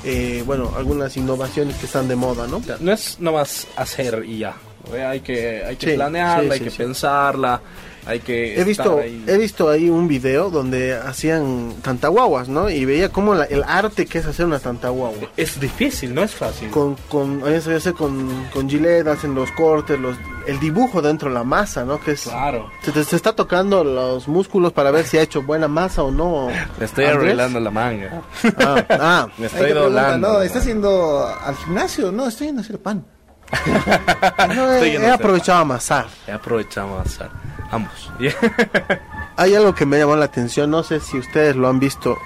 eh, 0.09 0.43
bueno 0.45 0.71
algunas 0.77 1.15
innovaciones 1.17 1.75
que 1.75 1.85
están 1.85 2.07
de 2.07 2.15
moda 2.15 2.47
no 2.47 2.61
No 2.79 2.91
es 2.93 3.19
nomás 3.19 3.67
hacer 3.75 4.23
y 4.25 4.39
ya. 4.39 4.55
Hay 4.93 5.19
que, 5.19 5.63
hay 5.65 5.75
que 5.75 5.89
Sí, 5.91 5.95
planearla, 5.95 6.55
sí, 6.55 6.63
hay 6.63 6.69
que 6.69 6.75
pensarla, 6.75 7.59
hay 8.07 8.19
que 8.21 8.47
He 8.47 8.51
estar 8.53 8.65
visto, 8.65 8.99
ahí. 8.99 9.23
he 9.27 9.37
visto 9.37 9.69
ahí 9.69 9.89
un 9.89 10.07
video 10.07 10.49
donde 10.49 10.95
hacían 10.95 11.73
tantaguaguas, 11.81 12.47
¿no? 12.49 12.69
Y 12.69 12.85
veía 12.85 13.09
como 13.09 13.35
la- 13.35 13.45
el 13.45 13.63
arte 13.63 14.05
que 14.05 14.19
es 14.19 14.25
hacer 14.25 14.45
una 14.45 14.59
tantaguagua. 14.59 15.29
Es 15.37 15.59
difícil, 15.59 16.13
no 16.15 16.23
es 16.23 16.33
fácil. 16.33 16.69
con 16.71 16.95
con 17.09 17.41
a 17.41 17.45
veces 17.45 17.77
hace 17.77 17.93
con 17.93 18.45
con 18.53 18.69
Gillette 18.69 19.07
hacen 19.07 19.35
los 19.35 19.51
cortes 19.51 19.99
los 19.99 20.15
el 20.47 20.59
dibujo 20.61 21.01
dentro 21.01 21.27
de 21.27 21.35
la 21.35 21.43
masa 21.43 21.83
no 21.83 21.99
que 21.99 22.11
es 22.11 22.21
Claro. 22.23 22.71
se 22.81 22.91
te 22.93 23.03
se 23.03 23.15
está 23.17 23.33
tocando 23.33 23.83
los 23.83 24.27
músculos 24.29 24.71
para 24.71 24.91
ver 24.91 25.05
si 25.05 25.17
ha 25.17 25.21
hecho 25.21 25.41
buena 25.41 25.67
masa 25.67 26.03
o 26.03 26.11
no 26.11 26.47
Me 26.79 26.85
estoy 26.85 27.03
Andrés. 27.05 27.23
arreglando 27.23 27.59
la 27.59 27.71
manga. 27.71 28.21
ah, 28.59 28.85
ah. 28.89 29.27
Me 29.37 29.47
Ahí 29.47 29.51
estoy 29.53 29.71
doblando. 29.73 30.27
no, 30.33 30.41
¿estás 30.41 30.65
yendo 30.65 31.27
al 31.27 31.55
gimnasio? 31.57 32.11
No, 32.13 32.27
estoy 32.27 32.47
yendo 32.47 32.61
a 32.61 32.63
hacer 32.63 32.79
pan. 32.79 33.05
No, 34.55 34.73
he, 34.73 34.93
he 34.93 34.97
hacer 34.97 35.11
aprovechado 35.11 35.59
a 35.59 35.61
amasar 35.61 36.05
He 36.27 36.31
aprovechado 36.31 36.97
a 36.99 37.01
hacer 37.01 37.29
ambos. 37.71 38.11
hay 39.35 39.55
algo 39.55 39.75
que 39.75 39.85
me 39.85 39.97
llamó 39.97 40.15
la 40.15 40.25
atención 40.25 40.69
no 40.71 40.83
sé 40.83 40.99
si 40.99 41.17
ustedes 41.17 41.55
lo 41.55 41.67
han 41.67 41.79
visto 41.79 42.17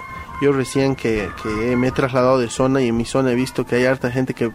yo 0.41 0.51
recién 0.53 0.95
que, 0.95 1.29
que 1.43 1.75
me 1.75 1.87
he 1.89 1.91
trasladado 1.91 2.39
de 2.39 2.49
zona 2.49 2.81
y 2.81 2.87
en 2.87 2.97
mi 2.97 3.05
zona 3.05 3.31
he 3.31 3.35
visto 3.35 3.65
que 3.65 3.75
hay 3.75 3.85
harta 3.85 4.09
gente 4.11 4.33
que 4.33 4.51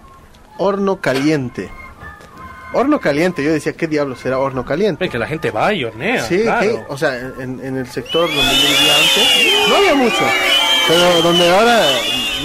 horno 0.58 0.96
caliente 1.00 1.70
horno 2.72 2.98
caliente 3.00 3.44
yo 3.44 3.52
decía 3.52 3.72
qué 3.74 3.86
diablos 3.86 4.20
será 4.20 4.38
horno 4.38 4.64
caliente 4.64 5.08
que 5.08 5.18
la 5.18 5.26
gente 5.26 5.50
va 5.50 5.72
y 5.72 5.84
hornea. 5.84 6.22
Sí, 6.24 6.42
claro. 6.42 6.60
que- 6.60 6.84
o 6.88 6.98
sea, 6.98 7.16
en, 7.16 7.60
en 7.64 7.76
el 7.76 7.86
sector 7.86 8.26
donde 8.28 8.42
yo 8.54 8.68
vivía 8.68 8.96
antes 8.96 9.68
no 9.68 9.76
había 9.76 9.94
mucho, 9.94 10.24
pero 10.88 11.22
donde 11.22 11.48
ahora 11.50 11.80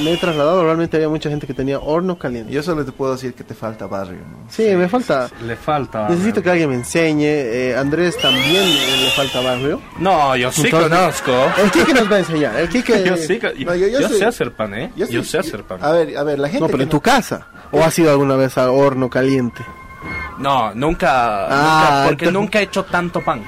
me 0.04 0.14
he 0.14 0.18
trasladado 0.18 0.64
realmente 0.64 0.98
había 0.98 1.10
mucha 1.10 1.30
gente 1.30 1.46
que 1.48 1.54
tenía 1.54 1.80
horno 1.80 2.18
caliente. 2.18 2.52
Yo 2.52 2.64
solo 2.64 2.84
te 2.86 2.92
puedo 2.92 3.14
decir 3.14 3.34
que 3.34 3.44
te 3.44 3.54
falta 3.54 3.88
barrio, 3.88 4.20
¿no? 4.20 4.50
Sí, 4.50 4.64
me 4.76 4.88
falta. 4.90 5.30
Le 5.46 5.56
falta. 5.56 6.10
Necesito 6.10 6.42
que 6.42 6.50
alguien 6.50 6.70
me 6.70 6.76
enseñe. 6.76 7.26
eh, 7.26 7.76
Andrés 7.78 8.18
también 8.18 8.64
le 8.64 9.10
falta 9.16 9.42
barrio. 9.42 9.82
No, 10.00 10.36
yo 10.36 10.52
sí 10.52 10.64
Entonces- 10.66 10.90
conozco. 10.90 11.32
El 11.62 11.72
Kike 11.72 11.94
nos 11.94 12.12
va 12.12 12.16
a 12.16 12.20
enseñar. 12.20 12.56
El 12.56 12.70
Kike. 12.70 13.04
Yo 13.06 13.18
sí, 13.18 13.40
No, 13.66 13.76
yo- 13.76 13.88
yo, 13.88 14.00
yo 14.02 14.08
soy- 14.10 14.18
sé 14.20 14.26
hacer 14.26 14.52
pan, 14.54 14.74
¿eh? 14.74 14.92
Yo, 14.96 15.06
soy- 15.08 15.24
sé 15.24 15.38
hacer 15.40 15.64
pan. 15.64 15.80
A 15.82 15.92
ver, 15.92 16.18
a 16.18 16.24
ver, 16.24 16.40
la 16.40 16.48
gente. 16.50 16.62
No, 16.62 16.68
pero 16.70 16.84
en 16.84 16.90
tu 16.90 17.02
casa. 17.02 17.48
¿O 17.72 17.82
has 17.84 17.98
ido 18.00 18.12
alguna 18.12 18.36
vez 18.36 18.58
al 18.58 18.70
horno 18.70 19.10
caliente? 19.10 19.64
No, 20.40 20.74
nunca, 20.74 21.46
Ah, 21.46 21.50
nunca, 21.50 22.04
porque 22.08 22.26
entonces- 22.26 22.34
nunca 22.34 22.60
he 22.60 22.64
hecho 22.64 22.84
tanto 22.86 23.22
pan. 23.22 23.44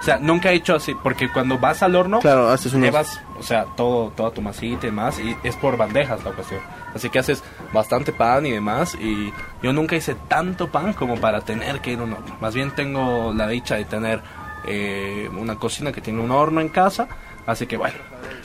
O 0.00 0.02
sea, 0.02 0.18
nunca 0.18 0.50
he 0.52 0.54
hecho 0.54 0.76
así, 0.76 0.94
porque 1.02 1.28
cuando 1.30 1.58
vas 1.58 1.82
al 1.82 1.96
horno, 1.96 2.20
Claro, 2.20 2.48
haces 2.50 2.72
unos. 2.72 2.84
llevas, 2.86 3.20
o 3.38 3.42
sea, 3.42 3.64
todo, 3.76 4.10
toda 4.16 4.30
tu 4.30 4.40
masita 4.40 4.86
y 4.86 4.90
demás, 4.90 5.18
y 5.18 5.36
es 5.42 5.56
por 5.56 5.76
bandejas 5.76 6.22
la 6.24 6.30
ocasión. 6.30 6.60
Así 6.94 7.10
que 7.10 7.18
haces 7.18 7.42
bastante 7.72 8.12
pan 8.12 8.46
y 8.46 8.52
demás, 8.52 8.94
y 8.94 9.32
yo 9.62 9.72
nunca 9.72 9.96
hice 9.96 10.14
tanto 10.28 10.68
pan 10.70 10.92
como 10.92 11.16
para 11.16 11.40
tener 11.40 11.80
que 11.80 11.92
ir 11.92 11.98
a 11.98 12.04
un 12.04 12.12
horno. 12.12 12.36
Más 12.40 12.54
bien 12.54 12.70
tengo 12.70 13.32
la 13.34 13.48
dicha 13.48 13.74
de 13.74 13.84
tener 13.84 14.22
eh, 14.66 15.28
una 15.36 15.56
cocina 15.56 15.90
que 15.92 16.00
tiene 16.00 16.20
un 16.20 16.30
horno 16.30 16.60
en 16.60 16.68
casa, 16.68 17.08
así 17.46 17.66
que 17.66 17.76
bueno. 17.76 17.96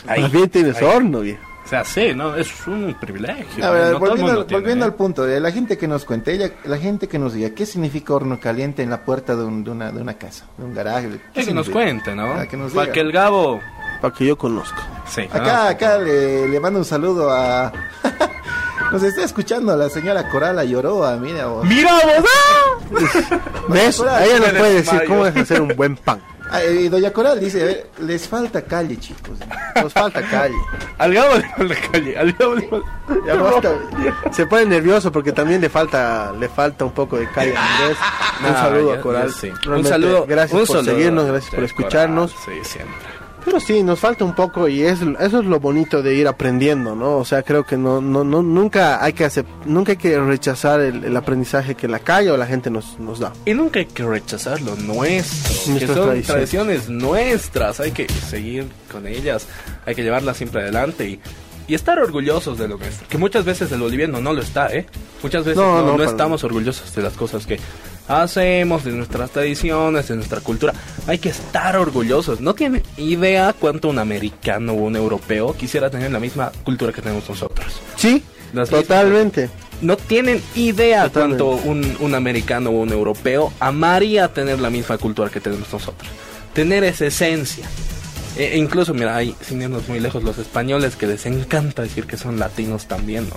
ahí- 0.07 0.21
Más 0.23 0.31
bien 0.31 0.49
tienes 0.49 0.77
ahí. 0.77 0.83
horno, 0.85 1.19
viejo. 1.21 1.41
O 1.63 1.67
sea, 1.67 1.83
sí, 1.85 2.13
¿no? 2.13 2.35
Es 2.35 2.67
un 2.67 2.93
privilegio. 2.99 3.65
A 3.65 3.69
ver, 3.71 3.93
no 3.93 3.99
volviendo, 3.99 4.31
al- 4.31 4.45
tiene, 4.45 4.61
volviendo 4.61 4.85
¿eh? 4.85 4.87
al 4.89 4.93
punto, 4.95 5.25
la 5.25 5.51
gente 5.51 5.77
que 5.77 5.87
nos 5.87 6.03
cuente, 6.05 6.33
ella, 6.33 6.51
la 6.65 6.77
gente 6.77 7.07
que 7.07 7.17
nos 7.17 7.33
diga, 7.33 7.51
¿qué 7.51 7.65
significa 7.65 8.13
horno 8.13 8.39
caliente 8.39 8.83
en 8.83 8.89
la 8.89 9.05
puerta 9.05 9.35
de, 9.35 9.43
un- 9.45 9.63
de 9.63 9.71
una, 9.71 9.91
de 9.91 10.01
una 10.01 10.15
casa, 10.15 10.45
de 10.57 10.65
un 10.65 10.73
garaje? 10.75 11.09
¿Qué 11.33 11.45
Que 11.45 11.53
nos 11.53 11.69
cuente, 11.69 12.13
¿no? 12.15 12.35
Que 12.49 12.57
nos 12.57 12.73
Para 12.73 12.83
diga. 12.85 12.93
que 12.93 12.99
el 12.99 13.11
Gabo... 13.11 13.61
Para 14.01 14.13
que 14.13 14.25
yo 14.25 14.37
conozca. 14.37 14.83
Sí, 15.07 15.21
Acá, 15.31 15.63
¿no? 15.63 15.69
acá 15.69 15.97
le, 15.99 16.49
le 16.49 16.59
mando 16.59 16.79
un 16.79 16.85
saludo 16.85 17.31
a... 17.31 17.71
nos 18.91 19.01
está 19.01 19.23
escuchando 19.23 19.75
la 19.77 19.87
señora 19.87 20.29
Corala 20.29 20.65
Lloroa, 20.65 21.15
mira 21.15 21.45
vos. 21.45 21.65
¡Mira, 21.65 21.93
vos! 22.19 22.99
Ella 23.73 24.39
nos 24.39 24.49
puede 24.51 24.73
decir 24.73 25.01
cómo 25.07 25.25
es 25.25 25.35
hacer 25.37 25.61
un 25.61 25.69
buen 25.77 25.95
pan. 25.95 26.21
Ah, 26.53 26.59
Doña 26.89 27.11
Coral 27.11 27.39
dice, 27.39 27.63
a 27.63 27.65
ver, 27.65 27.87
les 27.99 28.27
falta 28.27 28.61
calle, 28.61 28.95
chicos. 28.99 29.39
Nos 29.81 29.91
falta 29.91 30.21
calle. 30.21 30.53
Al 30.99 31.11
Gabo 31.11 31.35
le 31.35 31.49
falta 31.49 31.75
calle, 31.91 32.15
al 32.17 32.31
Gabo 32.33 32.53
le 32.53 32.67
falta... 32.69 32.87
Ya 33.25 33.33
basta. 33.35 33.73
Se 34.31 34.45
pone 34.45 34.65
nervioso 34.67 35.11
porque 35.11 35.31
también 35.31 35.59
le 35.61 35.69
falta 35.69 36.31
le 36.39 36.47
falta 36.47 36.85
un 36.85 36.91
poco 36.91 37.17
de 37.17 37.27
calle 37.31 37.55
a 37.57 37.61
Andrés. 37.81 37.97
Un 38.39 38.45
No, 38.47 38.53
saludo 38.53 38.93
a 38.93 39.01
Coral. 39.01 39.33
Un 39.67 39.83
saludo. 39.85 40.25
Gracias 40.27 40.53
un 40.61 40.67
por 40.67 40.75
saludo 40.77 40.91
seguirnos, 40.91 41.25
gracias 41.25 41.55
por 41.55 41.63
escucharnos. 41.63 42.33
Coral, 42.33 42.59
Sí, 42.63 42.69
siempre. 42.69 43.22
Pero 43.45 43.59
sí, 43.59 43.83
nos 43.83 43.99
falta 43.99 44.23
un 44.23 44.33
poco 44.35 44.67
y 44.67 44.83
es, 44.83 44.99
eso 45.19 45.39
es 45.39 45.45
lo 45.45 45.59
bonito 45.59 46.01
de 46.01 46.15
ir 46.15 46.27
aprendiendo, 46.27 46.95
¿no? 46.95 47.17
O 47.17 47.25
sea, 47.25 47.43
creo 47.43 47.65
que 47.65 47.75
no, 47.77 47.99
no, 48.01 48.23
no 48.23 48.41
nunca 48.41 49.03
hay 49.03 49.13
que 49.13 49.25
hacer, 49.25 49.45
nunca 49.65 49.91
hay 49.91 49.97
que 49.97 50.17
rechazar 50.19 50.79
el, 50.79 51.03
el 51.03 51.15
aprendizaje 51.17 51.75
que 51.75 51.87
la 51.87 51.99
calle 51.99 52.31
o 52.31 52.37
la 52.37 52.45
gente 52.47 52.69
nos, 52.69 52.99
nos 52.99 53.19
da. 53.19 53.33
Y 53.45 53.53
nunca 53.53 53.79
hay 53.79 53.85
que 53.85 54.03
rechazar 54.05 54.61
lo 54.61 54.75
nuestro, 54.75 55.73
que 55.77 55.87
son 55.87 55.95
tradiciones. 55.95 56.25
tradiciones 56.27 56.89
nuestras, 56.89 57.79
hay 57.79 57.91
que 57.91 58.07
seguir 58.07 58.67
con 58.91 59.07
ellas, 59.07 59.47
hay 59.85 59.95
que 59.95 60.03
llevarlas 60.03 60.37
siempre 60.37 60.61
adelante 60.61 61.07
y, 61.09 61.19
y 61.67 61.75
estar 61.75 61.99
orgullosos 61.99 62.57
de 62.57 62.67
lo 62.67 62.77
nuestro. 62.77 63.07
Que 63.07 63.17
muchas 63.17 63.43
veces 63.45 63.71
el 63.71 63.79
boliviano 63.79 64.21
no 64.21 64.33
lo 64.33 64.41
está, 64.41 64.67
¿eh? 64.73 64.85
Muchas 65.21 65.43
veces 65.43 65.57
No, 65.57 65.81
no, 65.81 65.87
no, 65.87 65.97
no 65.97 66.03
estamos 66.03 66.43
orgullosos 66.43 66.93
de 66.95 67.01
las 67.01 67.13
cosas 67.13 67.45
que 67.45 67.59
hacemos, 68.07 68.83
de 68.83 68.91
nuestras 68.91 69.31
tradiciones, 69.31 70.07
de 70.07 70.15
nuestra 70.15 70.41
cultura. 70.41 70.73
Hay 71.07 71.17
que 71.19 71.29
estar 71.29 71.77
orgullosos. 71.77 72.41
No 72.41 72.53
tiene 72.53 72.83
idea 72.97 73.53
cuánto 73.57 73.89
un 73.89 73.99
americano 73.99 74.73
o 74.73 74.75
un 74.75 74.95
europeo 74.95 75.53
quisiera 75.55 75.89
tener 75.89 76.11
la 76.11 76.19
misma 76.19 76.51
cultura 76.63 76.91
que 76.91 77.01
tenemos 77.01 77.27
nosotros. 77.29 77.67
Sí, 77.95 78.23
Las 78.53 78.69
totalmente. 78.69 79.49
No 79.81 79.97
tienen 79.97 80.41
idea 80.55 81.03
Totalmente. 81.09 81.43
cuánto 81.43 81.69
un, 81.69 81.97
un 81.99 82.15
americano 82.15 82.69
o 82.69 82.73
un 82.81 82.91
europeo 82.91 83.51
amaría 83.59 84.33
tener 84.33 84.59
la 84.59 84.69
misma 84.69 84.97
cultura 84.97 85.29
que 85.29 85.41
tenemos 85.41 85.71
nosotros. 85.73 86.09
Tener 86.53 86.83
esa 86.83 87.05
esencia. 87.07 87.65
E 88.37 88.53
e 88.53 88.57
incluso, 88.57 88.93
mira, 88.93 89.15
hay, 89.15 89.35
sin 89.41 89.61
irnos 89.61 89.87
muy 89.87 89.99
lejos, 89.99 90.23
los 90.23 90.37
españoles 90.37 90.95
que 90.95 91.05
les 91.07 91.25
encanta 91.25 91.81
decir 91.83 92.05
que 92.05 92.17
son 92.17 92.39
latinos 92.39 92.87
también, 92.87 93.27
¿no? 93.29 93.35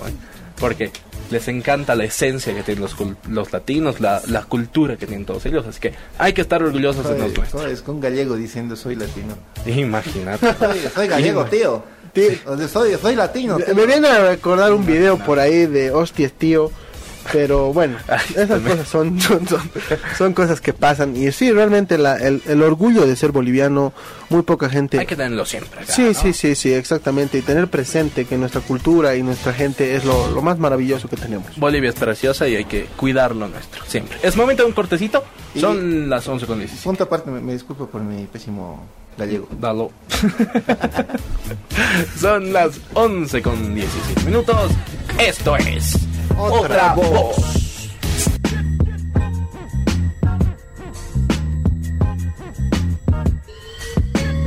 Porque 0.59 0.91
les 1.29 1.47
encanta 1.47 1.95
la 1.95 2.03
esencia 2.05 2.53
que 2.53 2.63
tienen 2.63 2.81
los, 2.83 2.95
cul- 2.97 3.15
los 3.29 3.51
latinos, 3.53 3.99
la, 3.99 4.21
la 4.27 4.43
cultura 4.43 4.97
que 4.97 5.05
tienen 5.07 5.25
todos 5.25 5.45
ellos. 5.45 5.65
Así 5.67 5.79
que 5.79 5.93
hay 6.17 6.33
que 6.33 6.41
estar 6.41 6.61
orgullosos 6.63 7.03
de 7.09 7.17
los 7.17 7.35
nuestros. 7.37 7.65
Es 7.65 7.81
con 7.81 7.99
gallego 7.99 8.35
diciendo 8.35 8.75
soy 8.75 8.95
latino. 8.95 9.35
Imagínate. 9.65 10.47
Soy, 10.59 10.79
soy 10.93 11.07
gallego, 11.07 11.45
tío. 11.45 11.83
Soy, 12.67 12.95
soy 12.99 13.15
latino. 13.15 13.57
tío. 13.57 13.75
Me 13.75 13.85
viene 13.85 14.07
a 14.07 14.29
recordar 14.29 14.73
un 14.73 14.85
video 14.85 15.17
por 15.17 15.39
ahí 15.39 15.65
de 15.67 15.91
hostias, 15.91 16.31
tío. 16.31 16.71
Pero 17.33 17.73
bueno, 17.73 17.97
esas 18.35 18.61
cosas 18.61 18.87
son, 18.87 19.19
son, 19.19 19.47
son, 19.47 19.61
son 20.17 20.33
cosas 20.33 20.61
que 20.61 20.73
pasan. 20.73 21.15
Y 21.17 21.31
sí, 21.31 21.51
realmente 21.51 21.97
la- 21.97 22.17
el, 22.17 22.41
el 22.47 22.61
orgullo 22.63 23.05
de 23.05 23.15
ser 23.15 23.31
boliviano, 23.31 23.93
muy 24.29 24.41
poca 24.43 24.69
gente 24.69 24.99
Hay 24.99 25.05
que 25.05 25.15
tenerlo 25.15 25.45
siempre. 25.45 25.81
acá, 25.81 25.91
Sí, 25.93 26.03
¿no? 26.03 26.13
sí, 26.13 26.33
sí, 26.33 26.55
sí, 26.55 26.73
exactamente. 26.73 27.37
Y 27.37 27.41
tener 27.41 27.67
presente 27.67 28.25
que 28.25 28.37
nuestra 28.37 28.61
cultura 28.61 29.15
y 29.15 29.23
nuestra 29.23 29.53
gente 29.53 29.95
es 29.95 30.05
lo, 30.05 30.31
lo 30.31 30.41
más 30.41 30.57
maravilloso 30.59 31.07
que 31.09 31.17
tenemos. 31.17 31.57
Bolivia 31.57 31.89
es 31.89 31.95
preciosa 31.95 32.47
y 32.47 32.55
hay 32.55 32.65
que 32.65 32.85
cuidar 32.95 33.35
lo 33.35 33.47
nuestro, 33.47 33.83
siempre. 33.85 34.17
Es 34.23 34.35
momento 34.37 34.63
de 34.63 34.69
un 34.69 34.73
cortecito. 34.75 35.23
Y- 35.53 35.59
Son 35.59 36.09
las 36.09 36.27
11 36.27 36.45
con 36.45 36.59
17. 36.59 36.83
Punto 36.83 37.03
aparte, 37.05 37.29
me, 37.31 37.39
me 37.41 37.53
disculpo 37.53 37.87
por 37.87 38.01
mi 38.01 38.25
pésimo 38.25 38.85
gallego. 39.17 39.47
Dalo. 39.59 39.91
Son 42.19 42.51
las 42.53 42.79
11 42.93 43.41
con 43.41 43.75
17 43.75 44.23
minutos. 44.25 44.71
Esto 45.19 45.55
es 45.57 45.95
Otra, 46.35 46.93
Voz. 46.95 47.35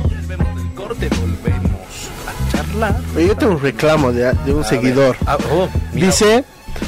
Volvemos 0.09 0.55
del 0.55 0.73
corte, 0.73 1.09
volvemos 1.09 1.81
a 2.27 2.51
charlar. 2.51 2.95
Oye, 3.15 3.27
yo 3.27 3.37
tengo 3.37 3.53
un 3.53 3.61
reclamo 3.61 4.11
de, 4.11 4.31
de 4.45 4.53
un 4.53 4.61
A 4.63 4.67
seguidor. 4.67 5.17
ver. 5.19 5.27
Ah, 5.29 5.37
oh. 5.51 5.69
Dice, 5.93 6.43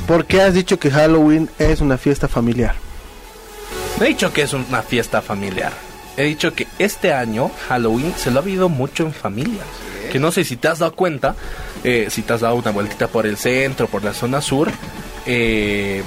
¿por 0.07 0.25
qué 0.25 0.41
has 0.41 0.53
dicho 0.53 0.79
que 0.79 0.91
Halloween 0.91 1.49
es 1.59 1.81
una 1.81 1.97
fiesta 1.97 2.27
familiar? 2.27 2.75
No 3.99 4.05
he 4.05 4.09
dicho 4.09 4.33
que 4.33 4.41
es 4.41 4.53
una 4.53 4.81
fiesta 4.81 5.21
familiar. 5.21 5.71
He 6.17 6.23
dicho 6.23 6.53
que 6.53 6.67
este 6.79 7.13
año 7.13 7.49
Halloween 7.67 8.13
se 8.17 8.31
lo 8.31 8.39
ha 8.39 8.43
vivido 8.43 8.69
mucho 8.69 9.03
en 9.03 9.13
familias. 9.13 9.65
Que 10.11 10.19
no 10.19 10.31
sé 10.31 10.43
si 10.43 10.57
te 10.57 10.67
has 10.67 10.79
dado 10.79 10.95
cuenta, 10.95 11.35
eh, 11.83 12.07
si 12.09 12.21
te 12.21 12.33
has 12.33 12.41
dado 12.41 12.55
una 12.55 12.71
vueltita 12.71 13.07
por 13.07 13.25
el 13.25 13.37
centro, 13.37 13.87
por 13.87 14.03
la 14.03 14.13
zona 14.13 14.41
sur, 14.41 14.71
eh, 15.25 16.03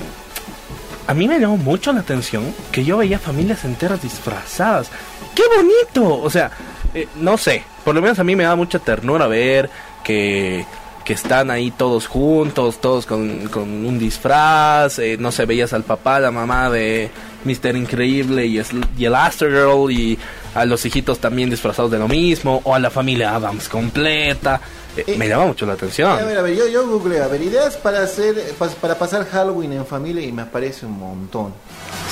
a 1.07 1.14
mí 1.14 1.29
me 1.29 1.39
llamó 1.39 1.57
mucho 1.57 1.93
la 1.93 2.01
atención 2.01 2.55
que 2.72 2.85
yo 2.85 2.97
veía 2.99 3.18
familias 3.18 3.64
enteras 3.64 4.03
disfrazadas. 4.03 4.91
¡Qué 5.35 5.43
bonito! 5.55 6.20
O 6.20 6.31
sea, 6.31 6.51
eh, 6.95 7.09
no 7.16 7.39
sé, 7.39 7.62
por 7.85 7.95
lo 7.95 8.03
menos 8.03 8.18
a 8.18 8.24
mí 8.24 8.35
me 8.35 8.45
da 8.45 8.57
mucha 8.57 8.79
ternura 8.79 9.27
ver 9.27 9.70
que, 10.03 10.66
que 11.05 11.12
están 11.12 11.51
ahí 11.51 11.70
todos 11.70 12.07
juntos, 12.07 12.81
todos 12.81 13.07
con, 13.07 13.49
con 13.49 13.62
un 13.87 13.99
disfraz, 13.99 14.99
eh, 14.99 15.16
no 15.18 15.31
sé, 15.31 15.47
veías 15.47 15.72
al 15.72 15.85
papá, 15.85 16.18
la 16.18 16.31
mamá 16.31 16.70
de 16.70 17.11
Mr. 17.45 17.77
Increíble 17.77 18.47
y, 18.47 18.57
y 18.99 19.05
el 19.05 19.16
Girl 19.39 19.91
y 19.91 20.18
a 20.57 20.65
los 20.65 20.85
hijitos 20.87 21.19
también 21.19 21.51
disfrazados 21.51 21.91
de 21.91 21.99
lo 21.99 22.09
mismo, 22.09 22.61
o 22.65 22.75
a 22.75 22.79
la 22.79 22.91
familia 22.91 23.35
Adams 23.35 23.69
completa. 23.69 24.61
Eh, 24.97 25.05
Eh, 25.09 25.15
me 25.19 25.29
llama 25.29 25.45
mucho 25.47 25.67
la 25.67 25.75
atención. 25.75 26.11
A 26.11 26.23
ver, 26.25 26.39
a 26.39 26.43
ver, 26.43 26.55
yo, 26.57 26.67
yo 26.69 26.89
googleo, 26.89 27.23
a 27.23 27.29
ver, 27.29 27.43
ideas 27.43 27.77
para 27.77 28.03
hacer, 28.03 28.35
para 28.81 28.95
pasar 28.99 29.27
Halloween 29.27 29.75
en 29.75 29.85
familia 29.85 30.23
y 30.25 30.33
me 30.33 30.41
aparece 30.43 30.87
un 30.87 30.99
montón. 30.99 31.53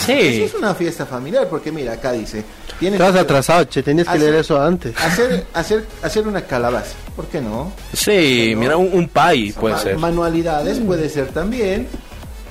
Eso 0.01 0.07
Sí, 0.07 0.43
es 0.43 0.53
una 0.55 0.75
fiesta 0.75 1.07
familiar, 1.07 1.49
porque 1.49 1.73
mira, 1.73 1.93
acá 1.95 2.13
dice, 2.13 2.45
tienes 2.79 3.01
Estás 3.01 3.15
que 3.15 3.21
atrasado, 3.21 3.65
che, 3.65 3.83
tenías 3.83 4.07
que 4.07 4.19
leer 4.19 4.35
eso 4.35 4.61
antes. 4.61 4.95
hacer, 5.01 5.47
hacer, 5.55 5.87
hacer 6.03 6.29
una 6.29 6.43
calabaza, 6.43 6.95
¿por 7.17 7.25
qué 7.29 7.41
no? 7.41 7.73
sí, 7.95 8.51
¿no? 8.55 8.61
mira, 8.61 8.77
un, 8.77 8.91
un 8.93 9.09
pie 9.09 9.55
puede 9.59 9.79
ser. 9.79 9.97
Manualidades 9.97 10.79
puede 10.81 11.09
ser 11.09 11.29
también, 11.29 11.89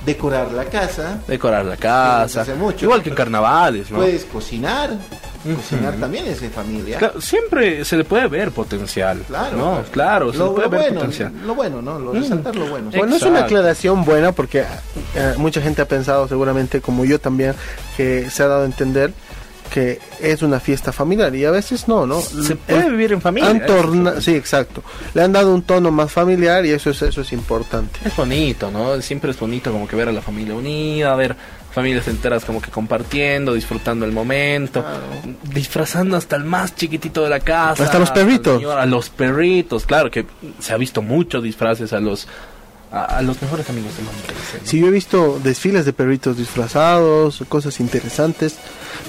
decorar 0.04 0.50
la 0.50 0.64
casa, 0.64 1.18
Decorar 1.28 1.64
la 1.64 1.76
casa. 1.76 2.40
hace 2.40 2.54
mucho. 2.54 2.86
Igual 2.86 3.04
que 3.04 3.10
en 3.10 3.14
carnavales, 3.14 3.88
¿no? 3.88 3.98
puedes 3.98 4.24
cocinar, 4.24 4.90
cocinar 5.44 5.94
también 5.94 6.26
es 6.26 6.40
de 6.40 6.48
familia. 6.50 6.98
Claro, 6.98 7.20
siempre 7.20 7.84
se 7.84 7.96
le 7.96 8.04
puede 8.04 8.26
ver 8.28 8.50
potencial. 8.52 9.22
Claro, 9.26 9.56
¿no? 9.56 9.82
Claro, 9.90 10.32
se 10.32 10.38
lo, 10.38 10.46
le 10.48 10.54
puede 10.54 10.68
ver 10.68 10.80
bueno, 10.80 10.94
potencial. 10.96 11.32
lo 11.46 11.54
bueno, 11.54 11.82
¿no? 11.82 11.98
Lo, 11.98 12.12
resaltar 12.12 12.56
lo 12.56 12.66
bueno. 12.66 12.90
Bueno, 12.96 13.16
es 13.16 13.22
una 13.22 13.40
Exacto. 13.40 13.56
aclaración 13.56 14.04
buena 14.04 14.32
porque 14.32 14.60
eh, 15.14 15.34
mucha 15.36 15.60
gente 15.60 15.82
ha 15.82 15.88
pensado, 15.88 16.26
seguramente 16.28 16.80
como 16.80 17.04
yo 17.04 17.18
también, 17.18 17.54
que 17.96 18.30
se 18.30 18.42
ha 18.42 18.48
dado 18.48 18.62
a 18.62 18.66
entender 18.66 19.12
que 19.72 19.98
es 20.20 20.42
una 20.42 20.60
fiesta 20.60 20.92
familiar 20.92 21.34
y 21.34 21.44
a 21.44 21.50
veces 21.50 21.88
no, 21.88 22.06
¿no? 22.06 22.20
Se 22.20 22.54
puede 22.54 22.86
Eh, 22.86 22.90
vivir 22.90 23.12
en 23.12 23.20
familia. 23.20 23.50
han 23.50 23.66
torna- 23.66 24.20
sí, 24.20 24.34
exacto. 24.36 24.84
Le 25.14 25.22
han 25.22 25.32
dado 25.32 25.52
un 25.52 25.62
tono 25.62 25.90
más 25.90 26.12
familiar 26.12 26.64
y 26.64 26.70
eso 26.70 26.90
es 26.90 27.02
eso 27.02 27.22
es 27.22 27.32
importante. 27.32 27.98
Es 28.04 28.14
bonito, 28.14 28.70
¿no? 28.70 29.00
Siempre 29.00 29.32
es 29.32 29.40
bonito 29.40 29.72
como 29.72 29.88
que 29.88 29.96
ver 29.96 30.08
a 30.08 30.12
la 30.12 30.22
familia 30.22 30.54
unida, 30.54 31.16
ver 31.16 31.34
familias 31.74 32.06
enteras 32.06 32.44
como 32.44 32.62
que 32.62 32.70
compartiendo, 32.70 33.52
disfrutando 33.52 34.06
el 34.06 34.12
momento, 34.12 34.84
disfrazando 35.42 36.16
hasta 36.16 36.36
el 36.36 36.44
más 36.44 36.76
chiquitito 36.76 37.24
de 37.24 37.30
la 37.30 37.40
casa. 37.40 37.82
Hasta 37.82 37.98
los 37.98 38.12
perritos. 38.12 38.58
señor, 38.58 38.78
a 38.78 38.86
los 38.86 39.10
perritos, 39.10 39.84
claro 39.84 40.10
que 40.10 40.24
se 40.60 40.72
ha 40.72 40.76
visto 40.76 41.02
muchos 41.02 41.42
disfraces 41.42 41.92
a 41.92 41.98
los 41.98 42.28
a, 42.94 43.04
a 43.18 43.22
los 43.22 43.40
mejores 43.42 43.68
amigos 43.68 43.96
de 43.96 44.02
Mamá 44.04 44.18
Crece, 44.26 44.58
¿no? 44.62 44.66
Sí, 44.66 44.78
yo 44.80 44.86
he 44.86 44.90
visto 44.90 45.40
desfiles 45.42 45.84
de 45.84 45.92
perritos 45.92 46.36
disfrazados, 46.36 47.42
cosas 47.48 47.80
interesantes, 47.80 48.56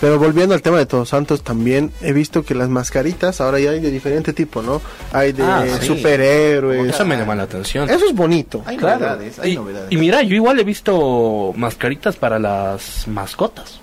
pero 0.01 0.17
volviendo 0.19 0.55
al 0.55 0.61
tema 0.61 0.77
de 0.77 0.85
Todos 0.85 1.09
Santos 1.09 1.43
también 1.43 1.91
he 2.01 2.11
visto 2.13 2.43
que 2.43 2.55
las 2.55 2.69
mascaritas 2.69 3.41
ahora 3.41 3.59
ya 3.59 3.71
hay 3.71 3.79
de 3.79 3.91
diferente 3.91 4.33
tipo, 4.33 4.61
¿no? 4.61 4.81
Hay 5.13 5.31
de 5.33 5.43
Ah, 5.43 5.63
sí. 5.79 5.87
superhéroes. 5.87 6.89
Eso 6.93 7.05
me 7.05 7.15
llama 7.17 7.35
la 7.35 7.43
atención. 7.43 7.89
Eso 7.89 8.05
es 8.05 8.13
bonito. 8.15 8.63
Hay 8.65 8.77
Claro. 8.77 8.99
novedades, 9.01 9.39
hay 9.39 9.51
y, 9.53 9.55
novedades. 9.55 9.91
y 9.91 9.97
mira, 9.97 10.21
yo 10.23 10.35
igual 10.35 10.59
he 10.59 10.63
visto 10.63 11.53
mascaritas 11.55 12.15
para 12.15 12.39
las 12.39 13.07
mascotas. 13.07 13.79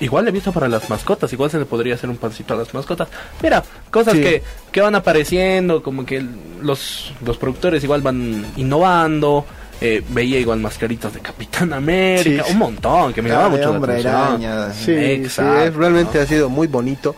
Igual 0.00 0.28
he 0.28 0.30
visto 0.30 0.52
para 0.52 0.68
las 0.68 0.88
mascotas, 0.88 1.32
igual 1.32 1.50
se 1.50 1.58
le 1.58 1.64
podría 1.64 1.94
hacer 1.94 2.08
un 2.08 2.16
pancito 2.16 2.54
a 2.54 2.56
las 2.58 2.72
mascotas. 2.72 3.08
Mira, 3.42 3.64
cosas 3.90 4.14
Sí. 4.14 4.20
que, 4.20 4.42
que 4.70 4.80
van 4.80 4.94
apareciendo, 4.94 5.82
como 5.82 6.06
que 6.06 6.24
los, 6.62 7.12
los 7.24 7.36
productores 7.36 7.82
igual 7.82 8.02
van 8.02 8.46
innovando. 8.56 9.44
Eh, 9.80 10.02
veía 10.08 10.40
igual 10.40 10.58
mascaritas 10.58 11.14
de 11.14 11.20
Capitán 11.20 11.72
América, 11.72 12.42
Sí. 12.44 12.52
un 12.52 12.58
montón, 12.58 13.12
que 13.12 13.22
me 13.22 13.28
Cada 13.28 13.42
llama 13.44 13.54
de 13.54 13.58
mucho 13.60 13.70
la 13.70 13.76
hombre 13.76 13.92
atención. 13.92 14.14
araña. 14.16 14.72
Sí, 14.72 14.84
sí, 14.86 14.92
Exacto. 14.92 15.60
es- 15.62 15.74
realmente 15.76 16.20
ha 16.20 16.26
sido 16.26 16.48
muy 16.48 16.66
bonito 16.66 17.14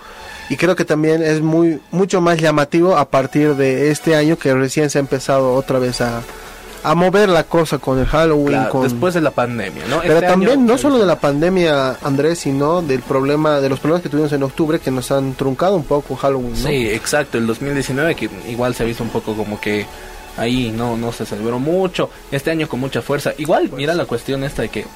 y 0.51 0.57
creo 0.57 0.77
que 0.77 0.85
también 0.85 1.23
es 1.23 1.41
muy 1.41 1.81
mucho 1.91 2.21
más 2.21 2.37
llamativo 2.39 2.99
a 2.99 3.09
partir 3.09 3.55
de 3.57 3.91
este 3.91 4.15
año 4.15 4.37
que 4.39 4.53
recién 4.53 4.91
se 4.91 4.99
ha 4.99 5.01
empezado 5.01 5.55
otra 5.55 5.79
vez 5.79 6.03
a, 6.03 6.21
a 6.83 6.95
mover 6.95 7.29
la 7.29 7.45
cosa 7.45 7.79
con 7.79 7.99
el 7.99 8.07
Halloween, 8.07 8.47
Claro, 8.49 8.71
con 8.71 8.83
Después 8.85 9.15
de 9.15 9.21
la 9.21 9.31
pandemia, 9.31 9.85
¿no? 9.89 10.01
pero 10.01 10.15
Este 10.15 10.27
también 10.27 10.53
año- 10.53 10.63
no 10.73 10.79
solo 10.79 10.99
de 10.99 11.07
la 11.07 11.19
pandemia, 11.21 11.97
Andrés, 12.03 12.39
sino 12.39 12.81
del 12.83 13.01
problema 13.03 13.61
de 13.61 13.69
los 13.69 13.79
problemas 13.81 14.03
que 14.03 14.09
tuvimos 14.09 14.33
en 14.33 14.43
octubre 14.43 14.79
que 14.81 14.91
nos 14.91 15.11
han 15.11 15.35
truncado 15.35 15.77
un 15.77 15.85
poco 15.85 16.17
Halloween, 16.17 16.53
¿no? 16.63 16.69
Sí, 16.69 16.89
exacto, 16.89 17.37
el 17.39 17.47
2019 17.47 18.15
que 18.15 18.31
igual 18.49 18.75
se 18.75 18.83
ha 18.83 18.87
visto 18.87 19.03
un 19.05 19.11
poco 19.11 19.35
como 19.35 19.61
que 19.61 19.85
ahí 20.37 20.73
no 20.75 20.97
no 20.97 21.13
se 21.13 21.27
celebró 21.27 21.59
mucho, 21.59 22.09
este 22.31 22.51
año 22.51 22.67
con 22.69 22.81
mucha 22.81 23.03
fuerza. 23.03 23.33
Igual, 23.37 23.71
mira 23.77 23.93
la 23.95 24.07
cuestión 24.07 24.43
esta 24.45 24.63
de 24.63 24.69
que 24.71 24.87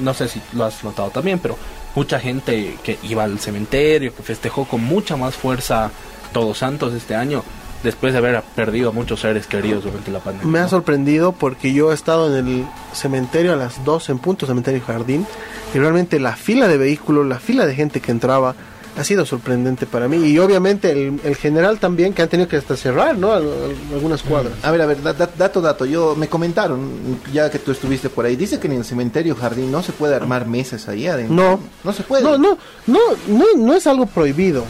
no 0.00 0.14
sé 0.14 0.28
si 0.28 0.40
lo 0.52 0.64
has 0.64 0.82
notado 0.84 1.10
también, 1.10 1.38
pero 1.38 1.56
mucha 1.94 2.18
gente 2.20 2.76
que 2.82 2.98
iba 3.04 3.24
al 3.24 3.38
cementerio, 3.38 4.14
que 4.14 4.22
festejó 4.22 4.64
con 4.66 4.82
mucha 4.82 5.16
más 5.16 5.34
fuerza 5.34 5.90
Todos 6.32 6.58
Santos 6.58 6.92
este 6.92 7.14
año 7.14 7.42
después 7.82 8.12
de 8.12 8.18
haber 8.18 8.42
perdido 8.54 8.90
a 8.90 8.92
muchos 8.92 9.20
seres 9.20 9.46
queridos 9.46 9.84
durante 9.84 10.10
la 10.10 10.18
pandemia. 10.20 10.50
Me 10.50 10.58
ha 10.58 10.68
sorprendido 10.68 11.32
porque 11.32 11.72
yo 11.72 11.90
he 11.90 11.94
estado 11.94 12.36
en 12.36 12.46
el 12.46 12.64
cementerio 12.92 13.52
a 13.52 13.56
las 13.56 13.84
12 13.84 14.12
en 14.12 14.18
punto, 14.18 14.46
cementerio 14.46 14.82
Jardín, 14.86 15.26
y 15.74 15.78
realmente 15.78 16.20
la 16.20 16.36
fila 16.36 16.68
de 16.68 16.76
vehículos, 16.76 17.26
la 17.26 17.38
fila 17.38 17.66
de 17.66 17.74
gente 17.74 18.00
que 18.00 18.10
entraba, 18.10 18.54
ha 18.98 19.04
sido 19.04 19.24
sorprendente 19.24 19.86
para 19.86 20.08
mí. 20.08 20.16
Y 20.16 20.38
obviamente 20.40 20.90
el, 20.90 21.20
el 21.22 21.36
general 21.36 21.78
también, 21.78 22.12
que 22.12 22.22
han 22.22 22.28
tenido 22.28 22.48
que 22.48 22.56
hasta 22.56 22.76
cerrar, 22.76 23.16
¿no? 23.16 23.32
Al- 23.32 23.44
al- 23.44 23.94
algunas 23.94 24.20
cuadras. 24.22 24.52
A 24.64 24.70
ver, 24.72 24.82
a 24.82 24.86
ver, 24.86 25.00
da- 25.00 25.12
da- 25.12 25.30
dato, 25.38 25.60
dato. 25.60 25.86
Yo 25.86 26.16
me 26.16 26.26
comentaron, 26.28 26.90
ya 27.32 27.48
que 27.50 27.60
tú 27.60 27.70
estuviste 27.70 28.10
por 28.10 28.24
ahí, 28.26 28.34
dice 28.34 28.58
que 28.58 28.66
en 28.66 28.74
el 28.74 28.84
cementerio 28.84 29.36
jardín 29.36 29.70
no 29.70 29.80
se 29.82 29.92
puede 29.92 30.16
armar 30.16 30.46
mesas 30.46 30.88
ahí 30.88 31.06
adentro. 31.06 31.34
No. 31.34 31.60
no 31.84 31.92
se 31.92 32.02
puede. 32.02 32.24
No, 32.24 32.36
no, 32.36 32.58
no, 32.88 32.98
no, 33.28 33.44
no 33.56 33.74
es 33.74 33.86
algo 33.86 34.06
prohibido. 34.06 34.64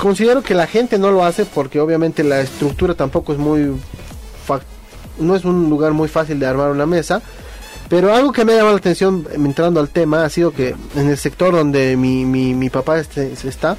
Considero 0.00 0.42
que 0.42 0.54
la 0.54 0.66
gente 0.66 0.98
no 0.98 1.10
lo 1.10 1.24
hace 1.24 1.44
porque 1.44 1.80
obviamente 1.80 2.22
la 2.24 2.40
estructura 2.40 2.94
tampoco 2.94 3.32
es 3.32 3.38
muy... 3.38 3.72
No 5.18 5.36
es 5.36 5.44
un 5.44 5.70
lugar 5.70 5.92
muy 5.92 6.08
fácil 6.08 6.40
de 6.40 6.46
armar 6.46 6.70
una 6.70 6.86
mesa. 6.86 7.22
Pero 7.88 8.14
algo 8.14 8.32
que 8.32 8.44
me 8.44 8.52
ha 8.52 8.56
llamado 8.56 8.74
la 8.74 8.78
atención 8.78 9.26
eh, 9.30 9.34
entrando 9.36 9.80
al 9.80 9.88
tema 9.88 10.24
ha 10.24 10.30
sido 10.30 10.52
que 10.52 10.74
en 10.96 11.08
el 11.08 11.16
sector 11.18 11.54
donde 11.54 11.96
mi, 11.96 12.24
mi, 12.24 12.54
mi 12.54 12.70
papá 12.70 12.98
este, 12.98 13.32
está, 13.44 13.76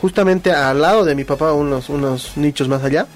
justamente 0.00 0.52
al 0.52 0.80
lado 0.80 1.04
de 1.04 1.14
mi 1.14 1.24
papá, 1.24 1.52
unos, 1.52 1.88
unos 1.88 2.36
nichos 2.36 2.68
más 2.68 2.84
allá, 2.84 3.06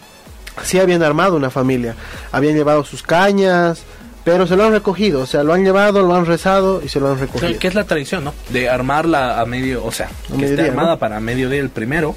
sí 0.62 0.78
habían 0.78 1.02
armado 1.02 1.36
una 1.36 1.50
familia. 1.50 1.94
Habían 2.32 2.54
llevado 2.54 2.84
sus 2.84 3.02
cañas, 3.02 3.82
pero 4.24 4.46
se 4.46 4.56
lo 4.56 4.64
han 4.64 4.72
recogido. 4.72 5.20
O 5.20 5.26
sea, 5.26 5.42
lo 5.42 5.52
han 5.52 5.64
llevado, 5.64 6.02
lo 6.02 6.14
han 6.14 6.26
rezado 6.26 6.82
y 6.84 6.88
se 6.88 7.00
lo 7.00 7.12
han 7.12 7.18
recogido. 7.18 7.58
Que 7.58 7.68
es 7.68 7.74
la 7.74 7.84
tradición, 7.84 8.24
¿no? 8.24 8.34
De 8.48 8.68
armarla 8.68 9.40
a 9.40 9.46
medio, 9.46 9.84
o 9.84 9.92
sea, 9.92 10.08
que 10.36 10.46
esté 10.46 10.68
armada 10.68 10.92
¿no? 10.92 10.98
para 10.98 11.20
mediodía 11.20 11.60
el 11.60 11.70
primero, 11.70 12.16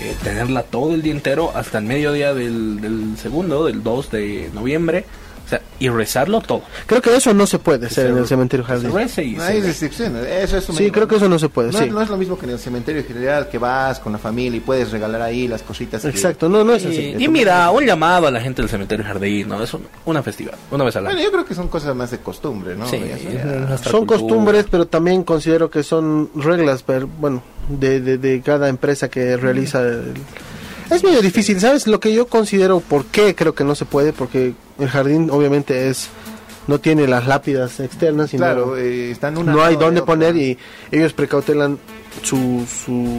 eh, 0.00 0.16
tenerla 0.22 0.62
todo 0.62 0.94
el 0.94 1.02
día 1.02 1.12
entero 1.12 1.52
hasta 1.54 1.78
el 1.78 1.84
mediodía 1.84 2.32
del, 2.32 2.80
del 2.80 3.18
segundo, 3.18 3.66
del 3.66 3.82
2 3.82 4.10
de 4.10 4.50
noviembre, 4.54 5.04
sea, 5.50 5.60
y 5.78 5.88
rezarlo 5.88 6.40
todo. 6.40 6.62
Creo 6.86 7.02
que 7.02 7.14
eso 7.16 7.34
no 7.34 7.46
se 7.46 7.58
puede 7.58 7.86
hacer 7.86 8.06
se- 8.06 8.10
en 8.12 8.18
el 8.18 8.26
cementerio 8.26 8.64
jardín. 8.64 8.92
rece 8.94 9.24
y 9.24 9.32
No 9.34 9.44
se 9.44 9.52
hay 9.52 9.60
restricciones. 9.60 10.26
Eso 10.26 10.56
es 10.58 10.64
Sí, 10.64 10.90
creo 10.90 11.06
que 11.08 11.16
eso 11.16 11.28
no 11.28 11.38
se 11.38 11.48
puede, 11.48 11.72
no, 11.72 11.78
sí. 11.78 11.90
no 11.90 12.00
es 12.00 12.08
lo 12.08 12.16
mismo 12.16 12.38
que 12.38 12.46
en 12.46 12.52
el 12.52 12.58
cementerio 12.58 13.04
general 13.04 13.48
que 13.48 13.58
vas 13.58 14.00
con 14.00 14.12
la 14.12 14.18
familia 14.18 14.56
y 14.56 14.60
puedes 14.60 14.90
regalar 14.90 15.20
ahí 15.22 15.46
las 15.48 15.62
cositas. 15.62 16.02
que- 16.02 16.08
Exacto, 16.08 16.48
no, 16.48 16.64
no 16.64 16.74
es 16.74 16.84
así. 16.86 17.14
Y, 17.18 17.24
y 17.24 17.28
mira, 17.28 17.70
un 17.70 17.84
llamado 17.84 18.26
a 18.26 18.30
la 18.30 18.40
gente 18.40 18.62
del 18.62 18.68
cementerio 18.70 19.04
jardín, 19.04 19.48
¿no? 19.48 19.62
Es 19.62 19.74
un- 19.74 19.86
una 20.06 20.22
festividad, 20.22 20.56
una 20.70 20.84
vez 20.84 20.96
al 20.96 21.06
año. 21.06 21.14
Bueno, 21.16 21.26
yo 21.28 21.32
creo 21.32 21.44
que 21.44 21.54
son 21.54 21.68
cosas 21.68 21.94
más 21.94 22.10
de 22.10 22.18
costumbre, 22.18 22.76
¿no? 22.76 22.88
Sí, 22.88 22.98
Ya 22.98 23.76
Son 23.78 24.06
cultura. 24.06 24.18
costumbres, 24.20 24.66
pero 24.70 24.86
también 24.86 25.22
considero 25.24 25.70
que 25.70 25.82
son 25.82 26.30
reglas, 26.34 26.82
pero, 26.82 27.08
bueno, 27.18 27.42
de, 27.68 28.00
de, 28.00 28.18
de 28.18 28.40
cada 28.42 28.68
empresa 28.68 29.08
que 29.08 29.36
realiza. 29.36 29.80
el- 29.80 30.14
Es 30.90 31.04
medio 31.04 31.22
difícil, 31.22 31.60
¿sabes? 31.60 31.86
Lo 31.86 32.00
que 32.00 32.12
yo 32.12 32.26
considero, 32.26 32.80
¿por 32.80 33.04
qué 33.06 33.34
creo 33.36 33.54
que 33.54 33.62
no 33.62 33.76
se 33.76 33.84
puede? 33.84 34.12
Porque 34.12 34.54
el 34.80 34.88
jardín 34.88 35.30
obviamente 35.30 35.88
es 35.88 36.08
no 36.66 36.78
tiene 36.78 37.06
las 37.08 37.26
lápidas 37.26 37.80
externas 37.80 38.32
y 38.32 38.36
no- 38.36 38.44
Claro, 38.44 38.76
eh, 38.76 39.10
están 39.10 39.36
una 39.38 39.52
no 39.52 39.62
hay 39.64 39.76
dónde 39.76 40.02
poner 40.02 40.36
y 40.36 40.58
ellos 40.90 41.12
precautelan 41.12 41.78
su 42.22 42.64
su 42.68 43.16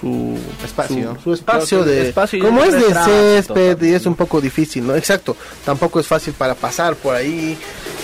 su 0.00 0.38
Espacio. 0.64 1.14
su, 1.16 1.22
su 1.24 1.32
espacio 1.34 1.84
de 1.84 2.08
espacio 2.08 2.42
como 2.44 2.62
es 2.64 2.72
de 2.72 2.80
retrato 2.80 3.10
césped 3.10 3.82
y 3.82 3.92
es 3.94 4.06
un 4.06 4.14
poco 4.14 4.40
difícil 4.40 4.86
no 4.86 4.94
exacto 4.96 5.36
tampoco 5.64 6.00
es 6.00 6.06
fácil 6.06 6.32
para 6.32 6.54
pasar 6.54 6.94
por 6.96 7.14
ahí 7.14 7.58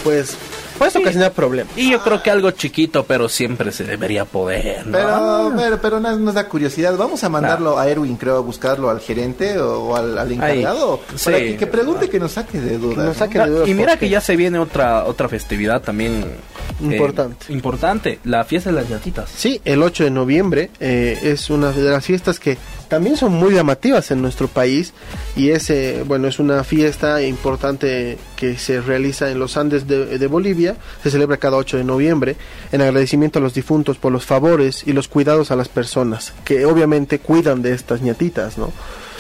pues 0.04 0.36
puede 0.76 0.90
Sí. 0.90 0.98
ocasionar 0.98 1.32
problemas 1.32 1.76
Y 1.76 1.90
yo 1.90 2.00
creo 2.02 2.22
que 2.22 2.30
algo 2.30 2.50
chiquito, 2.52 3.04
pero 3.04 3.28
siempre 3.28 3.72
se 3.72 3.84
debería 3.84 4.24
poder, 4.24 4.86
¿no? 4.86 4.92
Pero, 4.92 5.52
pero, 5.56 5.80
pero 5.80 6.00
nos, 6.00 6.18
nos 6.18 6.34
da 6.34 6.48
curiosidad. 6.48 6.96
Vamos 6.96 7.24
a 7.24 7.28
mandarlo 7.28 7.78
a 7.78 7.88
Erwin, 7.88 8.16
creo, 8.16 8.36
a 8.36 8.40
buscarlo 8.40 8.90
al 8.90 9.00
gerente 9.00 9.58
o, 9.58 9.88
o 9.88 9.96
al, 9.96 10.16
al 10.18 10.30
encargado. 10.32 11.00
Ahí, 11.08 11.18
para 11.24 11.38
sí. 11.38 11.44
que, 11.44 11.56
que 11.56 11.66
pregunte 11.66 12.08
que 12.08 12.20
nos 12.20 12.32
saque 12.32 12.60
de 12.60 12.78
dudas. 12.78 12.96
Que 12.96 13.02
nos 13.04 13.06
¿no? 13.06 13.14
saque 13.14 13.38
de 13.38 13.46
dudas 13.50 13.68
y 13.68 13.74
mira 13.74 13.92
porque- 13.92 14.06
que 14.06 14.10
ya 14.10 14.20
se 14.20 14.36
viene 14.36 14.58
otra 14.58 15.04
otra 15.04 15.28
festividad 15.28 15.82
también 15.82 16.24
eh, 16.24 16.36
Importante. 16.80 17.52
importante, 17.52 18.18
la 18.24 18.44
fiesta 18.44 18.70
de 18.70 18.76
las 18.76 18.88
llatitas. 18.88 19.30
sí 19.30 19.60
el 19.64 19.82
8 19.82 20.04
de 20.04 20.10
noviembre 20.10 20.70
eh, 20.80 21.18
es 21.22 21.48
una 21.50 21.72
de 21.72 21.90
las 21.90 22.04
fiestas 22.04 22.38
que 22.38 22.58
también 22.88 23.16
son 23.16 23.32
muy 23.32 23.54
llamativas 23.54 24.10
en 24.10 24.22
nuestro 24.22 24.48
país 24.48 24.92
y 25.34 25.50
es, 25.50 25.70
eh, 25.70 26.04
bueno, 26.06 26.28
es 26.28 26.38
una 26.38 26.62
fiesta 26.64 27.22
importante 27.22 28.18
que 28.36 28.58
se 28.58 28.80
realiza 28.80 29.30
en 29.30 29.38
los 29.38 29.56
Andes 29.56 29.86
de, 29.86 30.18
de 30.18 30.26
Bolivia, 30.26 30.76
se 31.02 31.10
celebra 31.10 31.36
cada 31.36 31.56
8 31.56 31.78
de 31.78 31.84
noviembre 31.84 32.36
en 32.72 32.82
agradecimiento 32.82 33.38
a 33.38 33.42
los 33.42 33.54
difuntos 33.54 33.98
por 33.98 34.12
los 34.12 34.24
favores 34.24 34.82
y 34.86 34.92
los 34.92 35.08
cuidados 35.08 35.50
a 35.50 35.56
las 35.56 35.68
personas 35.68 36.32
que 36.44 36.64
obviamente 36.64 37.18
cuidan 37.18 37.62
de 37.62 37.72
estas 37.72 38.02
ñatitas, 38.02 38.58
¿no? 38.58 38.72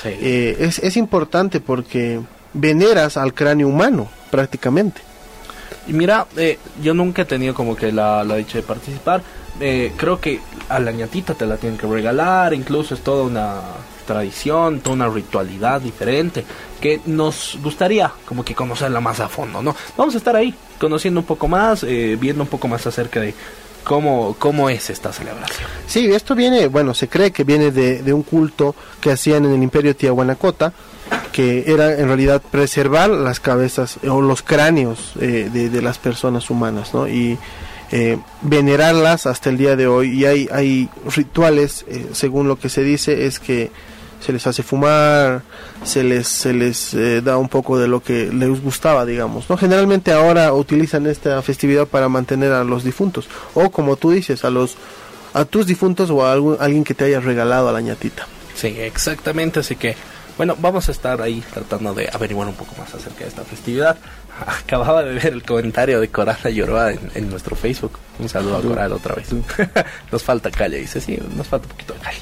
Sí. 0.02 0.10
Eh, 0.20 0.56
es, 0.60 0.78
es 0.78 0.96
importante 0.96 1.60
porque 1.60 2.20
veneras 2.52 3.16
al 3.16 3.34
cráneo 3.34 3.68
humano 3.68 4.08
prácticamente. 4.30 5.00
Y 5.88 5.92
mira, 5.92 6.26
eh, 6.36 6.58
yo 6.82 6.94
nunca 6.94 7.22
he 7.22 7.24
tenido 7.24 7.54
como 7.54 7.76
que 7.76 7.92
la, 7.92 8.24
la 8.24 8.36
dicha 8.36 8.58
de 8.58 8.62
participar. 8.62 9.22
Eh, 9.60 9.92
creo 9.96 10.20
que 10.20 10.40
a 10.68 10.78
la 10.78 10.92
ñatita 10.92 11.34
te 11.34 11.46
la 11.46 11.56
tienen 11.56 11.78
que 11.78 11.86
regalar, 11.86 12.52
incluso 12.52 12.94
es 12.94 13.00
toda 13.00 13.24
una 13.24 13.60
tradición, 14.06 14.80
toda 14.80 14.94
una 14.94 15.08
ritualidad 15.08 15.80
diferente 15.80 16.44
que 16.80 17.00
nos 17.06 17.58
gustaría 17.62 18.12
como 18.24 18.44
que 18.44 18.54
conocerla 18.54 19.00
más 19.00 19.20
a 19.20 19.28
fondo, 19.28 19.62
¿no? 19.62 19.74
Vamos 19.96 20.14
a 20.14 20.18
estar 20.18 20.36
ahí 20.36 20.54
conociendo 20.78 21.20
un 21.20 21.26
poco 21.26 21.48
más, 21.48 21.82
eh, 21.82 22.16
viendo 22.20 22.42
un 22.42 22.48
poco 22.48 22.68
más 22.68 22.86
acerca 22.86 23.20
de 23.20 23.34
cómo, 23.82 24.36
cómo 24.38 24.68
es 24.68 24.90
esta 24.90 25.12
celebración. 25.12 25.68
Sí, 25.86 26.06
esto 26.06 26.34
viene, 26.34 26.68
bueno, 26.68 26.92
se 26.94 27.08
cree 27.08 27.30
que 27.32 27.44
viene 27.44 27.70
de, 27.70 28.02
de 28.02 28.12
un 28.12 28.22
culto 28.22 28.74
que 29.00 29.10
hacían 29.10 29.44
en 29.44 29.54
el 29.54 29.62
imperio 29.62 29.96
Tiahuanacota, 29.96 30.72
que 31.32 31.64
era 31.66 31.92
en 31.92 32.06
realidad 32.06 32.42
preservar 32.50 33.10
las 33.10 33.40
cabezas 33.40 33.98
o 34.08 34.20
los 34.20 34.42
cráneos 34.42 35.12
eh, 35.20 35.50
de, 35.52 35.70
de 35.70 35.82
las 35.82 35.98
personas 35.98 36.50
humanas, 36.50 36.94
¿no? 36.94 37.08
Y 37.08 37.38
eh, 37.92 38.18
venerarlas 38.42 39.26
hasta 39.26 39.50
el 39.50 39.58
día 39.58 39.76
de 39.76 39.86
hoy. 39.86 40.20
Y 40.20 40.24
hay, 40.24 40.48
hay 40.52 40.88
rituales, 41.14 41.84
eh, 41.88 42.08
según 42.12 42.48
lo 42.48 42.58
que 42.58 42.68
se 42.68 42.82
dice, 42.82 43.26
es 43.26 43.38
que 43.38 43.70
se 44.20 44.32
les 44.32 44.46
hace 44.46 44.62
fumar, 44.62 45.42
se 45.84 46.02
les, 46.02 46.26
se 46.26 46.52
les 46.52 46.94
eh, 46.94 47.20
da 47.20 47.36
un 47.36 47.48
poco 47.48 47.78
de 47.78 47.86
lo 47.86 48.02
que 48.02 48.32
les 48.32 48.60
gustaba, 48.62 49.04
digamos. 49.04 49.48
¿no? 49.48 49.56
Generalmente 49.56 50.12
ahora 50.12 50.52
utilizan 50.52 51.06
esta 51.06 51.40
festividad 51.42 51.86
para 51.86 52.08
mantener 52.08 52.52
a 52.52 52.64
los 52.64 52.82
difuntos, 52.82 53.28
o 53.54 53.70
como 53.70 53.96
tú 53.96 54.10
dices, 54.10 54.44
a 54.44 54.50
los 54.50 54.76
a 55.34 55.44
tus 55.44 55.66
difuntos 55.66 56.08
o 56.08 56.24
a 56.24 56.32
alguien 56.32 56.82
que 56.82 56.94
te 56.94 57.04
haya 57.04 57.20
regalado 57.20 57.68
a 57.68 57.72
la 57.72 57.82
ñatita. 57.82 58.26
Sí, 58.54 58.68
exactamente, 58.68 59.60
así 59.60 59.76
que 59.76 59.94
bueno, 60.36 60.54
vamos 60.58 60.88
a 60.88 60.92
estar 60.92 61.22
ahí 61.22 61.42
tratando 61.52 61.94
de 61.94 62.10
averiguar 62.12 62.48
un 62.48 62.54
poco 62.54 62.74
más 62.78 62.94
acerca 62.94 63.20
de 63.20 63.28
esta 63.28 63.42
festividad. 63.42 63.96
Acababa 64.64 65.02
de 65.02 65.14
ver 65.14 65.26
el 65.26 65.42
comentario 65.42 66.00
de 66.00 66.08
Coral 66.08 66.36
Lloroa 66.52 66.92
en, 66.92 67.00
en 67.14 67.30
nuestro 67.30 67.56
Facebook. 67.56 67.92
Un 68.18 68.28
saludo 68.28 68.56
a 68.58 68.62
Coral 68.62 68.92
otra 68.92 69.14
vez. 69.14 69.28
nos 70.12 70.22
falta 70.22 70.50
calle, 70.50 70.78
dice, 70.78 71.00
sí, 71.00 71.18
nos 71.36 71.46
falta 71.46 71.66
un 71.66 71.70
poquito 71.72 71.94
de 71.94 72.00
calle. 72.00 72.18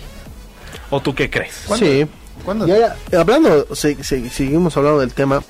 ¿O 0.90 1.00
tú 1.00 1.14
qué 1.14 1.28
crees? 1.30 1.64
¿Cuándo? 1.66 1.86
Sí. 1.86 2.06
¿Cuándo? 2.44 2.66
Ya, 2.66 2.96
ya, 3.10 3.20
hablando, 3.20 3.74
se- 3.74 4.02
se- 4.04 4.28
seguimos 4.30 4.76
hablando 4.76 5.00
del 5.00 5.12
tema. 5.12 5.42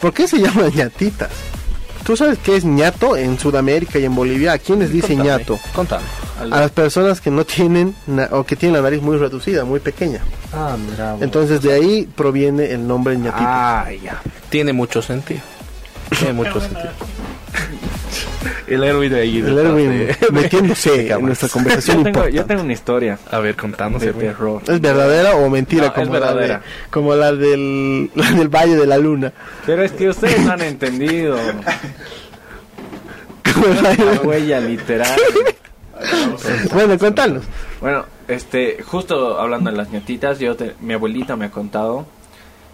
¿Por 0.00 0.12
qué 0.12 0.26
se 0.28 0.38
llaman 0.38 0.70
ñatitas? 0.74 1.30
¿Tú 2.04 2.16
sabes 2.16 2.38
qué 2.38 2.56
es 2.56 2.64
ñato 2.64 3.16
en 3.16 3.38
Sudamérica 3.38 3.98
y 3.98 4.04
en 4.04 4.14
Bolivia? 4.14 4.52
¿A 4.52 4.58
quién 4.58 4.80
les 4.80 4.90
dice 4.92 5.08
Contame, 5.14 5.28
ñato? 5.30 5.60
Contame. 5.72 6.04
A 6.40 6.44
las 6.46 6.70
personas 6.72 7.20
que 7.20 7.30
no 7.30 7.44
tienen 7.44 7.94
o 8.32 8.42
que 8.44 8.56
tienen 8.56 8.74
la 8.76 8.82
nariz 8.82 9.00
muy 9.00 9.16
reducida, 9.16 9.64
muy 9.64 9.78
pequeña. 9.78 10.20
Ah, 10.52 10.76
mira. 10.76 11.16
Entonces 11.20 11.62
de 11.62 11.72
ahí 11.72 12.08
proviene 12.16 12.72
el 12.72 12.86
nombre 12.88 13.16
ñatita. 13.16 13.82
Ah, 13.82 13.92
ya. 13.92 14.20
Tiene 14.50 14.72
mucho 14.72 15.00
sentido. 15.00 15.40
Tiene 16.18 16.32
mucho 16.34 16.60
sentido. 16.60 16.90
El 18.66 18.82
Erwin 18.84 19.10
de 19.12 19.20
ahí. 19.20 19.38
el 19.38 19.58
Erwin 19.58 19.90
de- 19.90 20.16
metiéndose 20.32 21.10
en 21.12 21.26
nuestra 21.26 21.48
conversación 21.48 21.98
Yo 22.02 22.02
tengo, 22.04 22.20
yo 22.20 22.26
importante. 22.28 22.48
tengo 22.48 22.62
una 22.62 22.72
historia 22.72 23.18
A 23.30 23.38
ver, 23.38 23.54
contanos, 23.56 24.00
de 24.00 24.12
terror. 24.12 24.62
¿Es 24.66 24.80
verdadera 24.80 25.36
o 25.36 25.48
mentira? 25.50 25.82
No, 25.82 25.88
es 25.88 25.92
como, 25.94 26.12
La 26.14 26.20
verdadera. 26.20 26.58
de, 26.58 26.64
como 26.90 27.14
la 27.14 27.32
del, 27.32 28.10
la 28.14 28.30
del 28.32 28.48
Valle 28.48 28.76
de 28.76 28.86
la 28.86 28.98
Luna. 28.98 29.32
Pero 29.66 29.82
es 29.82 29.92
que 29.92 30.08
ustedes 30.08 30.40
no 30.40 30.52
han 30.52 30.62
entendido. 30.62 31.36
La 33.44 34.20
huella 34.22 34.60
literal. 34.60 35.16
bueno, 36.72 36.98
contanos. 36.98 37.44
Bueno, 37.80 38.06
este, 38.28 38.82
justo 38.82 39.38
hablando 39.38 39.70
de 39.70 39.76
las 39.76 39.90
ñatitas, 39.90 40.38
yo 40.38 40.56
te- 40.56 40.74
mi 40.80 40.94
abuelita 40.94 41.36
me 41.36 41.46
ha 41.46 41.50
contado 41.50 42.06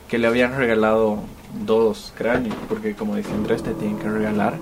que 0.08 0.18
le 0.18 0.26
habían 0.28 0.56
regalado 0.56 1.18
dos 1.64 2.12
cráneos, 2.16 2.56
porque 2.68 2.94
como 2.94 3.16
dice 3.16 3.32
Andrés, 3.32 3.62
te 3.62 3.72
tienen 3.74 3.98
que 3.98 4.08
regalar. 4.08 4.54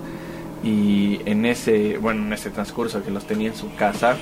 Y 0.63 1.21
en 1.25 1.45
ese, 1.45 1.97
bueno, 1.97 2.25
en 2.25 2.33
ese 2.33 2.49
transcurso 2.49 3.03
que 3.03 3.11
los 3.11 3.25
tenía 3.25 3.49
en 3.49 3.55
su 3.55 3.73
casa, 3.75 4.17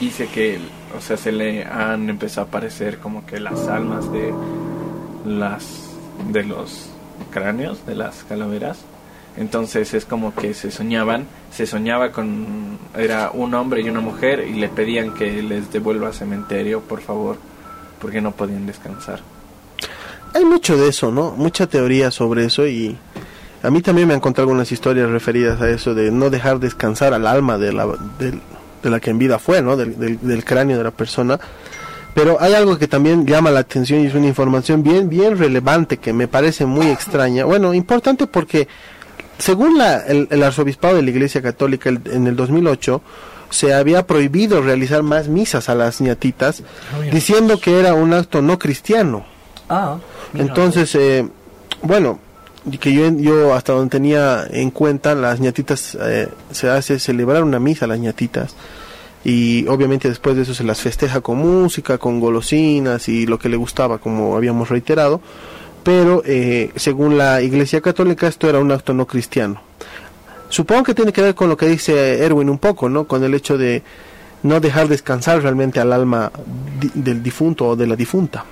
dice 0.00 0.28
que, 0.28 0.58
o 0.96 1.00
sea, 1.00 1.16
se 1.16 1.32
le 1.32 1.64
han 1.64 2.08
empezado 2.08 2.46
a 2.46 2.48
aparecer 2.48 2.98
como 2.98 3.26
que 3.26 3.40
las 3.40 3.68
almas 3.68 4.10
de 4.12 4.32
las, 5.26 5.90
de 6.30 6.44
los 6.44 6.88
cráneos, 7.30 7.84
de 7.86 7.94
las 7.94 8.24
calaveras. 8.24 8.78
Entonces 9.36 9.94
es 9.94 10.04
como 10.04 10.32
que 10.34 10.54
se 10.54 10.70
soñaban, 10.70 11.26
se 11.50 11.66
soñaba 11.66 12.12
con, 12.12 12.78
era 12.96 13.30
un 13.32 13.52
hombre 13.54 13.80
y 13.80 13.88
una 13.90 14.00
mujer 14.00 14.46
y 14.48 14.54
le 14.54 14.68
pedían 14.68 15.12
que 15.14 15.42
les 15.42 15.72
devuelva 15.72 16.08
al 16.08 16.14
cementerio, 16.14 16.80
por 16.80 17.00
favor, 17.00 17.36
porque 18.00 18.20
no 18.20 18.30
podían 18.30 18.64
descansar. 18.66 19.20
Hay 20.34 20.44
mucho 20.44 20.76
de 20.76 20.88
eso, 20.88 21.10
¿no? 21.12 21.30
Mucha 21.32 21.66
teoría 21.66 22.10
sobre 22.10 22.44
eso 22.44 22.66
y 22.66 22.96
a 23.62 23.70
mí 23.70 23.80
también 23.80 24.08
me 24.08 24.14
han 24.14 24.20
contado 24.20 24.42
algunas 24.44 24.70
historias 24.72 25.08
referidas 25.10 25.60
a 25.60 25.70
eso 25.70 25.94
de 25.94 26.10
no 26.10 26.28
dejar 26.30 26.58
descansar 26.58 27.14
al 27.14 27.26
alma 27.26 27.56
de 27.56 27.72
la, 27.72 27.86
del- 28.18 28.40
de 28.82 28.90
la 28.90 29.00
que 29.00 29.10
en 29.10 29.18
vida 29.18 29.38
fue, 29.38 29.62
¿no? 29.62 29.76
Del, 29.76 29.98
del- 29.98 30.18
del 30.20 30.44
cráneo 30.44 30.76
de 30.78 30.84
la 30.84 30.90
persona. 30.90 31.38
Pero 32.14 32.36
hay 32.40 32.54
algo 32.54 32.78
que 32.78 32.86
también 32.88 33.26
llama 33.26 33.50
la 33.50 33.60
atención 33.60 34.00
y 34.00 34.06
es 34.06 34.14
una 34.14 34.26
información 34.26 34.82
bien, 34.82 35.08
bien 35.08 35.38
relevante 35.38 35.96
que 35.96 36.12
me 36.12 36.28
parece 36.28 36.66
muy 36.66 36.86
extraña. 36.88 37.44
Bueno, 37.44 37.72
importante 37.74 38.26
porque 38.26 38.68
según 39.38 39.78
la- 39.78 39.98
el, 39.98 40.28
el 40.30 40.42
arzobispado 40.42 40.96
de 40.96 41.02
la 41.02 41.10
Iglesia 41.10 41.40
Católica 41.42 41.88
el- 41.88 42.00
en 42.12 42.26
el 42.26 42.36
2008 42.36 43.00
se 43.50 43.72
había 43.72 44.06
prohibido 44.06 44.60
realizar 44.62 45.02
más 45.04 45.28
misas 45.28 45.68
a 45.68 45.74
las 45.76 46.00
ñatitas 46.00 46.62
diciendo 47.12 47.60
que 47.60 47.78
era 47.78 47.94
un 47.94 48.12
acto 48.12 48.42
no 48.42 48.58
cristiano. 48.58 49.24
Ah. 49.74 49.98
Entonces, 50.34 50.94
eh, 50.94 51.26
bueno, 51.82 52.18
que 52.80 52.92
yo, 52.92 53.10
yo 53.16 53.54
hasta 53.54 53.72
donde 53.72 53.90
tenía 53.90 54.46
en 54.50 54.70
cuenta, 54.70 55.14
las 55.14 55.40
ñatitas 55.40 55.96
eh, 56.00 56.28
se 56.50 56.68
hace 56.70 56.98
celebrar 56.98 57.42
una 57.42 57.58
misa 57.60 57.84
a 57.84 57.88
las 57.88 57.98
ñatitas 57.98 58.54
y 59.24 59.66
obviamente 59.68 60.08
después 60.08 60.36
de 60.36 60.42
eso 60.42 60.54
se 60.54 60.64
las 60.64 60.80
festeja 60.80 61.20
con 61.20 61.38
música, 61.38 61.98
con 61.98 62.20
golosinas 62.20 63.08
y 63.08 63.26
lo 63.26 63.38
que 63.38 63.48
le 63.48 63.56
gustaba, 63.56 63.98
como 63.98 64.36
habíamos 64.36 64.68
reiterado, 64.68 65.20
pero 65.82 66.22
eh, 66.24 66.70
según 66.76 67.18
la 67.18 67.40
Iglesia 67.42 67.80
Católica 67.80 68.26
esto 68.26 68.48
era 68.48 68.58
un 68.60 68.70
acto 68.72 68.92
no 68.94 69.06
cristiano. 69.06 69.60
Supongo 70.48 70.84
que 70.84 70.94
tiene 70.94 71.12
que 71.12 71.22
ver 71.22 71.34
con 71.34 71.48
lo 71.48 71.56
que 71.56 71.66
dice 71.66 72.22
Erwin 72.24 72.48
un 72.48 72.58
poco, 72.58 72.88
¿no? 72.88 73.04
Con 73.06 73.24
el 73.24 73.34
hecho 73.34 73.58
de 73.58 73.82
no 74.42 74.60
dejar 74.60 74.88
descansar 74.88 75.42
realmente 75.42 75.80
al 75.80 75.92
alma 75.92 76.30
di- 76.80 76.90
del 76.94 77.22
difunto 77.22 77.66
o 77.68 77.76
de 77.76 77.86
la 77.86 77.96
difunta. 77.96 78.44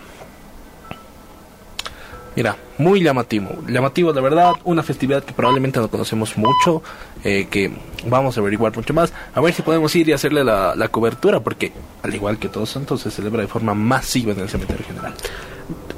Mira, 2.34 2.56
muy 2.78 3.02
llamativo. 3.02 3.50
Llamativo, 3.68 4.12
de 4.12 4.20
verdad. 4.20 4.52
Una 4.64 4.82
festividad 4.82 5.22
que 5.22 5.32
probablemente 5.34 5.78
no 5.80 5.88
conocemos 5.88 6.36
mucho. 6.38 6.82
eh, 7.24 7.46
que 7.50 7.70
vamos 8.06 8.36
a 8.36 8.40
averiguar 8.40 8.74
mucho 8.74 8.94
más. 8.94 9.12
A 9.34 9.40
ver 9.40 9.52
si 9.54 9.62
podemos 9.62 9.94
ir 9.94 10.08
y 10.08 10.12
hacerle 10.12 10.42
la, 10.42 10.74
la 10.74 10.88
cobertura. 10.88 11.40
Porque, 11.40 11.72
al 12.02 12.14
igual 12.14 12.38
que 12.38 12.48
Todos 12.48 12.70
Santos, 12.70 13.02
se 13.02 13.10
celebra 13.10 13.42
de 13.42 13.48
forma 13.48 13.74
masiva 13.74 14.32
en 14.32 14.40
el 14.40 14.48
cementerio 14.48 14.84
general. 14.86 15.12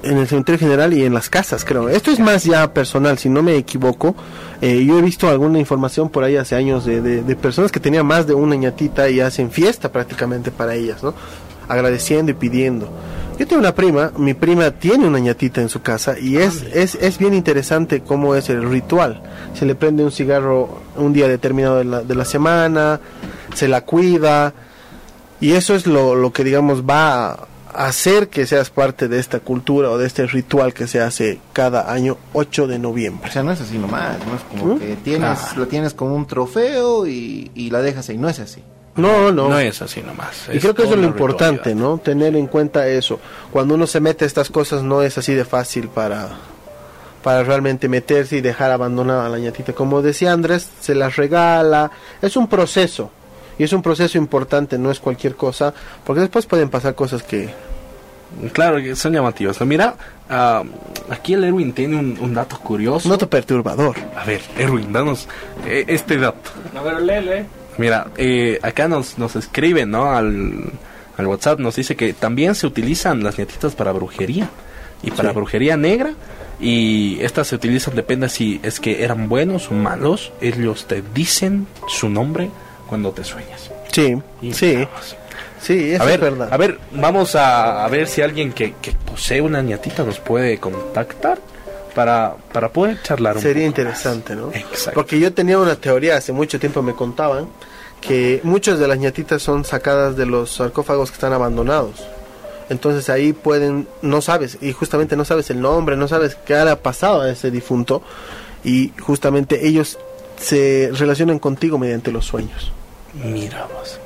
en 0.02 0.18
el 0.18 0.26
cementerio 0.26 0.58
general 0.58 0.92
y 0.92 1.04
en 1.04 1.14
las 1.14 1.30
casas, 1.30 1.64
creo. 1.64 1.88
Esto 1.88 2.10
es 2.10 2.18
más 2.20 2.44
ya 2.44 2.72
personal, 2.74 3.16
si 3.16 3.28
no 3.30 3.42
me 3.42 3.56
equivoco. 3.56 4.14
Eh, 4.60 4.84
yo 4.84 4.98
he 4.98 5.02
visto 5.02 5.28
alguna 5.28 5.58
información 5.58 6.10
por 6.10 6.24
ahí 6.24 6.36
hace 6.36 6.56
años 6.56 6.84
de, 6.84 7.00
de- 7.00 7.22
de 7.22 7.36
personas 7.36 7.70
que 7.72 7.80
tenían 7.80 8.04
más 8.06 8.26
de 8.26 8.34
una 8.34 8.54
ñatita 8.56 9.08
y 9.08 9.20
hacen 9.20 9.50
fiesta 9.50 9.90
prácticamente 9.90 10.50
para 10.50 10.74
ellas, 10.74 11.02
¿no? 11.02 11.14
Agradeciendo 11.68 12.30
y 12.30 12.34
pidiendo. 12.34 12.88
Yo 13.38 13.46
tengo 13.48 13.60
una 13.60 13.74
prima, 13.74 14.12
mi 14.16 14.32
prima 14.34 14.70
tiene 14.70 15.08
una 15.08 15.18
ñatita 15.18 15.60
en 15.60 15.68
su 15.68 15.82
casa 15.82 16.16
y 16.18 16.36
es, 16.36 16.62
es, 16.72 16.94
es 16.94 17.18
bien 17.18 17.34
interesante 17.34 18.00
cómo 18.00 18.36
es 18.36 18.48
el 18.48 18.62
ritual. 18.68 19.22
Se 19.54 19.66
le 19.66 19.74
prende 19.74 20.04
un 20.04 20.12
cigarro 20.12 20.80
un 20.96 21.12
día 21.12 21.26
determinado 21.26 21.78
de 21.78 21.84
la, 21.84 22.02
de 22.02 22.14
la 22.14 22.24
semana, 22.24 23.00
se 23.54 23.66
la 23.66 23.80
cuida, 23.80 24.54
y 25.40 25.52
eso 25.52 25.74
es 25.74 25.86
lo, 25.88 26.14
lo 26.14 26.32
que, 26.32 26.44
digamos, 26.44 26.84
va 26.88 27.30
a 27.32 27.86
hacer 27.86 28.28
que 28.28 28.46
seas 28.46 28.70
parte 28.70 29.08
de 29.08 29.18
esta 29.18 29.40
cultura 29.40 29.90
o 29.90 29.98
de 29.98 30.06
este 30.06 30.28
ritual 30.28 30.72
que 30.72 30.86
se 30.86 31.00
hace 31.00 31.40
cada 31.52 31.92
año 31.92 32.16
8 32.34 32.68
de 32.68 32.76
O 32.76 32.78
noviembre. 32.78 33.32
sea, 33.32 33.42
no 33.42 33.50
es 33.50 33.60
así 33.60 33.78
nomás, 33.78 34.16
no 34.28 34.36
es 34.36 34.42
como 34.60 34.76
¿Mm? 34.76 34.78
que 34.78 34.96
tienes, 35.02 35.38
Ah. 35.40 35.52
lo 35.56 35.66
tienes 35.66 35.92
como 35.92 36.14
un 36.14 36.26
trofeo 36.28 37.04
y, 37.08 37.50
y 37.56 37.70
la 37.70 37.82
dejas 37.82 38.08
ahí, 38.10 38.16
no 38.16 38.28
es 38.28 38.38
así. 38.38 38.62
No, 38.96 39.32
no. 39.32 39.48
No 39.48 39.58
es 39.58 39.82
así 39.82 40.00
nomás. 40.02 40.48
y 40.52 40.58
creo 40.58 40.74
que 40.74 40.82
eso 40.82 40.94
es 40.94 41.00
lo 41.00 41.06
importante, 41.06 41.70
ritualidad. 41.70 41.88
¿no? 41.90 41.98
Tener 41.98 42.36
en 42.36 42.46
cuenta 42.46 42.86
eso. 42.86 43.18
Cuando 43.50 43.74
uno 43.74 43.86
se 43.86 44.00
mete 44.00 44.24
a 44.24 44.26
estas 44.26 44.50
cosas 44.50 44.82
no 44.82 45.02
es 45.02 45.18
así 45.18 45.34
de 45.34 45.44
fácil 45.44 45.88
para, 45.88 46.28
para 47.22 47.42
realmente 47.42 47.88
meterse 47.88 48.36
y 48.36 48.40
dejar 48.40 48.70
abandonada 48.70 49.26
a 49.26 49.28
la 49.28 49.38
ñatita. 49.38 49.72
Como 49.72 50.00
decía 50.00 50.32
Andrés, 50.32 50.68
se 50.80 50.94
las 50.94 51.16
regala. 51.16 51.90
Es 52.22 52.36
un 52.36 52.46
proceso. 52.46 53.10
Y 53.58 53.64
es 53.64 53.72
un 53.72 53.82
proceso 53.82 54.18
importante, 54.18 54.78
no 54.78 54.90
es 54.90 55.00
cualquier 55.00 55.34
cosa. 55.36 55.74
Porque 56.04 56.20
después 56.20 56.46
pueden 56.46 56.70
pasar 56.70 56.94
cosas 56.94 57.22
que, 57.22 57.52
Claro, 58.52 58.76
que 58.78 58.96
son 58.96 59.12
llamativos. 59.12 59.60
¿no? 59.60 59.66
Mira, 59.66 59.94
ah, 60.28 60.62
aquí 61.10 61.34
el 61.34 61.44
Erwin 61.44 61.72
tiene 61.72 61.96
un, 61.96 62.18
un 62.20 62.34
dato 62.34 62.58
curioso. 62.58 63.08
Noto 63.08 63.28
perturbador. 63.28 63.96
A 64.16 64.24
ver, 64.24 64.40
Erwin, 64.58 64.92
danos 64.92 65.28
eh, 65.66 65.84
este 65.88 66.16
dato. 66.16 66.50
A 66.76 66.82
ver, 66.82 67.02
lele. 67.02 67.46
Mira, 67.78 68.08
eh, 68.16 68.58
acá 68.62 68.88
nos, 68.88 69.18
nos 69.18 69.36
escriben, 69.36 69.90
¿no? 69.90 70.10
Al, 70.14 70.64
al 71.16 71.26
WhatsApp 71.26 71.58
nos 71.58 71.76
dice 71.76 71.96
que 71.96 72.12
también 72.12 72.54
se 72.54 72.66
utilizan 72.66 73.22
las 73.22 73.38
nietitas 73.38 73.74
para 73.74 73.92
brujería. 73.92 74.48
Y 75.02 75.10
para 75.10 75.30
Sí. 75.30 75.34
brujería 75.34 75.76
negra. 75.76 76.14
Y 76.60 77.18
estas 77.20 77.48
se 77.48 77.56
utilizan, 77.56 77.94
depende 77.96 78.28
si 78.28 78.60
es 78.62 78.78
que 78.80 79.02
eran 79.04 79.28
buenos 79.28 79.70
o 79.70 79.74
malos. 79.74 80.32
Ellos 80.40 80.86
te 80.86 81.02
dicen 81.14 81.66
su 81.88 82.08
nombre 82.08 82.48
cuando 82.88 83.10
te 83.12 83.24
sueñas. 83.24 83.70
Sí, 83.92 84.16
Y 84.40 84.52
sí, 84.54 84.76
vamos. 84.76 85.16
sí, 85.60 85.90
eso 85.92 86.02
a 86.02 86.06
ver, 86.06 86.14
es 86.14 86.20
verdad. 86.20 86.48
a 86.52 86.56
ver, 86.56 86.78
vamos 86.92 87.34
a, 87.34 87.84
a 87.84 87.88
ver 87.88 88.06
si 88.06 88.22
alguien 88.22 88.52
que, 88.52 88.74
que 88.80 88.92
posee 88.92 89.40
una 89.40 89.62
niatita 89.62 90.04
nos 90.04 90.20
puede 90.20 90.58
contactar 90.58 91.38
para, 91.94 92.34
para 92.52 92.68
poder 92.70 93.00
charlar 93.02 93.36
un 93.36 93.42
Sería 93.42 93.66
poco 93.68 93.80
interesante, 93.80 94.34
¿no? 94.34 94.50
Exacto. 94.52 94.92
Porque 94.94 95.18
yo 95.18 95.32
tenía 95.32 95.58
una 95.58 95.76
teoría, 95.76 96.16
hace 96.16 96.32
mucho 96.32 96.58
tiempo 96.58 96.82
me 96.82 96.94
contaban, 96.94 97.48
que 98.00 98.40
muchas 98.42 98.78
de 98.78 98.88
las 98.88 98.98
ñatitas 98.98 99.42
son 99.42 99.64
sacadas 99.64 100.16
de 100.16 100.26
los 100.26 100.50
sarcófagos 100.50 101.10
que 101.10 101.14
están 101.14 101.32
abandonados. 101.32 102.04
Entonces 102.68 103.08
ahí 103.10 103.32
pueden, 103.32 103.86
no 104.02 104.20
sabes, 104.20 104.58
y 104.60 104.72
justamente 104.72 105.16
no 105.16 105.24
sabes 105.24 105.50
el 105.50 105.60
nombre, 105.60 105.96
no 105.96 106.08
sabes 106.08 106.34
qué 106.34 106.54
ha 106.54 106.82
pasado 106.82 107.22
a 107.22 107.30
ese 107.30 107.50
difunto, 107.50 108.02
y 108.64 108.92
justamente 109.00 109.66
ellos 109.66 109.98
se 110.36 110.90
relacionan 110.92 111.38
contigo 111.38 111.78
mediante 111.78 112.10
los 112.10 112.24
sueños. 112.24 112.72
más. 113.14 113.26
Mira 113.26 113.66
vos. 113.72 113.98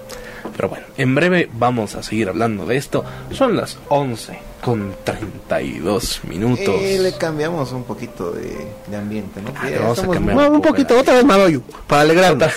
Pero 0.56 0.68
bueno, 0.68 0.86
en 0.96 1.14
breve 1.14 1.48
vamos 1.52 1.94
a 1.94 2.02
seguir 2.02 2.28
hablando 2.28 2.66
de 2.66 2.76
esto. 2.76 3.04
Son 3.32 3.56
las 3.56 3.78
11 3.88 4.47
con 4.62 4.94
32 5.04 6.20
minutos. 6.24 6.66
Eh, 6.68 6.98
le 7.00 7.12
cambiamos 7.16 7.72
un 7.72 7.84
poquito 7.84 8.30
de, 8.32 8.66
de 8.86 8.96
ambiente, 8.96 9.40
¿no? 9.40 9.52
Ah, 9.56 9.64
Ya 9.64 9.70
le 9.70 9.78
vamos 9.78 9.98
a 9.98 10.08
cambiar. 10.08 10.34
Bueno, 10.34 10.50
un 10.52 10.62
poquito, 10.62 10.94
la- 10.94 11.00
otra 11.00 11.14
vez 11.14 11.24
Maroyu, 11.24 11.62
para 11.86 12.02
alegrarnos. 12.02 12.52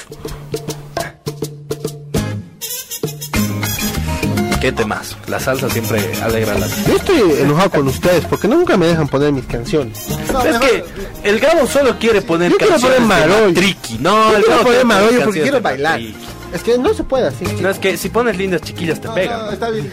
¿Qué 4.60 4.72
temas? 4.72 5.18
La 5.28 5.40
salsa 5.40 5.68
siempre 5.72 6.00
alegra 6.22 6.54
las... 6.58 6.86
Yo 6.86 6.96
estoy 6.96 7.20
enojado 7.40 7.72
con 7.72 7.88
ustedes 7.88 8.26
porque 8.26 8.48
nunca 8.48 8.78
me 8.78 8.86
dejan 8.88 9.08
poner 9.08 9.32
mis 9.32 9.46
canciones. 9.46 10.06
No, 10.32 10.40
es 10.46 10.60
mejor- 10.60 10.62
que 10.70 10.84
el 11.30 11.40
Gabo 11.40 11.66
solo 11.66 11.98
quiere 11.98 12.22
poner 12.22 12.52
Yo 12.52 12.58
quiero 12.58 12.74
canciones 12.74 13.00
poner 13.00 13.20
de 13.22 13.28
Maroy. 13.28 13.54
Matriki. 13.54 13.98
No, 13.98 14.30
Yo 14.32 14.38
el 14.38 14.44
quiero 14.44 14.58
Gabo 14.58 14.68
poner 14.70 14.86
Maroyo 14.86 15.24
porque 15.24 15.42
quiero 15.42 15.62
bailar. 15.62 15.94
Matriki. 16.00 16.16
Es 16.54 16.64
que 16.64 16.78
no 16.78 16.94
se 16.94 17.04
puede 17.04 17.28
así. 17.28 17.46
No, 17.62 17.70
es 17.70 17.80
que 17.80 17.96
si 17.98 18.10
pones 18.10 18.38
lindas 18.38 18.62
chiquillas 18.62 19.00
te 19.00 19.08
No, 19.08 19.14
pegan. 19.16 19.46
no, 19.46 19.52
está 19.52 19.70
bien. 19.70 19.92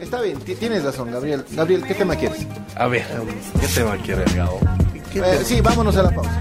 Está 0.00 0.20
bien, 0.20 0.38
ti- 0.40 0.54
tienes 0.54 0.82
razón, 0.84 1.10
Gabriel. 1.10 1.44
Gabriel, 1.50 1.82
¿qué 1.86 1.94
tema 1.94 2.16
quieres? 2.16 2.46
A 2.76 2.86
ver, 2.86 3.04
¿qué 3.60 3.66
tema 3.68 3.96
quiere 3.98 4.22
el 4.24 4.34
Gabo? 4.34 4.60
Eh, 5.14 5.40
sí, 5.44 5.60
vámonos 5.60 5.96
a 5.96 6.04
la 6.04 6.10
pausa. 6.10 6.38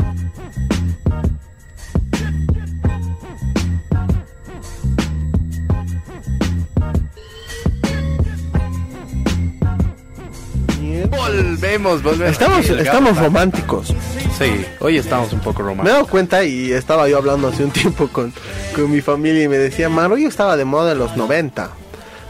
Volvemos, 11.07 12.01
volvemos. 12.03 12.31
Estamos, 12.31 12.65
Sí, 12.65 12.73
estamos 12.77 13.17
románticos. 13.17 13.93
Sí, 14.37 14.65
hoy 14.79 14.97
estamos 14.97 15.31
un 15.33 15.39
poco 15.39 15.59
Me 15.63 15.65
he 15.65 15.69
románticos. 15.69 15.93
dado 15.99 16.07
cuenta 16.07 16.43
y 16.43 16.71
estaba 16.71 17.07
yo 17.07 17.17
hablando 17.17 17.47
hace 17.47 17.63
un 17.63 17.71
tiempo 17.71 18.07
con, 18.07 18.33
con 18.75 18.91
mi 18.91 19.01
familia 19.01 19.43
y 19.43 19.47
me 19.47 19.57
decía, 19.57 19.89
Maroyo 19.89 20.27
estaba 20.27 20.57
de 20.57 20.65
moda 20.65 20.91
en 20.93 20.99
los 20.99 21.15
90. 21.15 21.69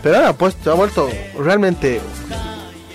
Pero 0.04 0.16
ahora 0.18 0.34
pues 0.34 0.56
ha 0.68 0.74
vuelto 0.74 1.10
realmente 1.38 2.00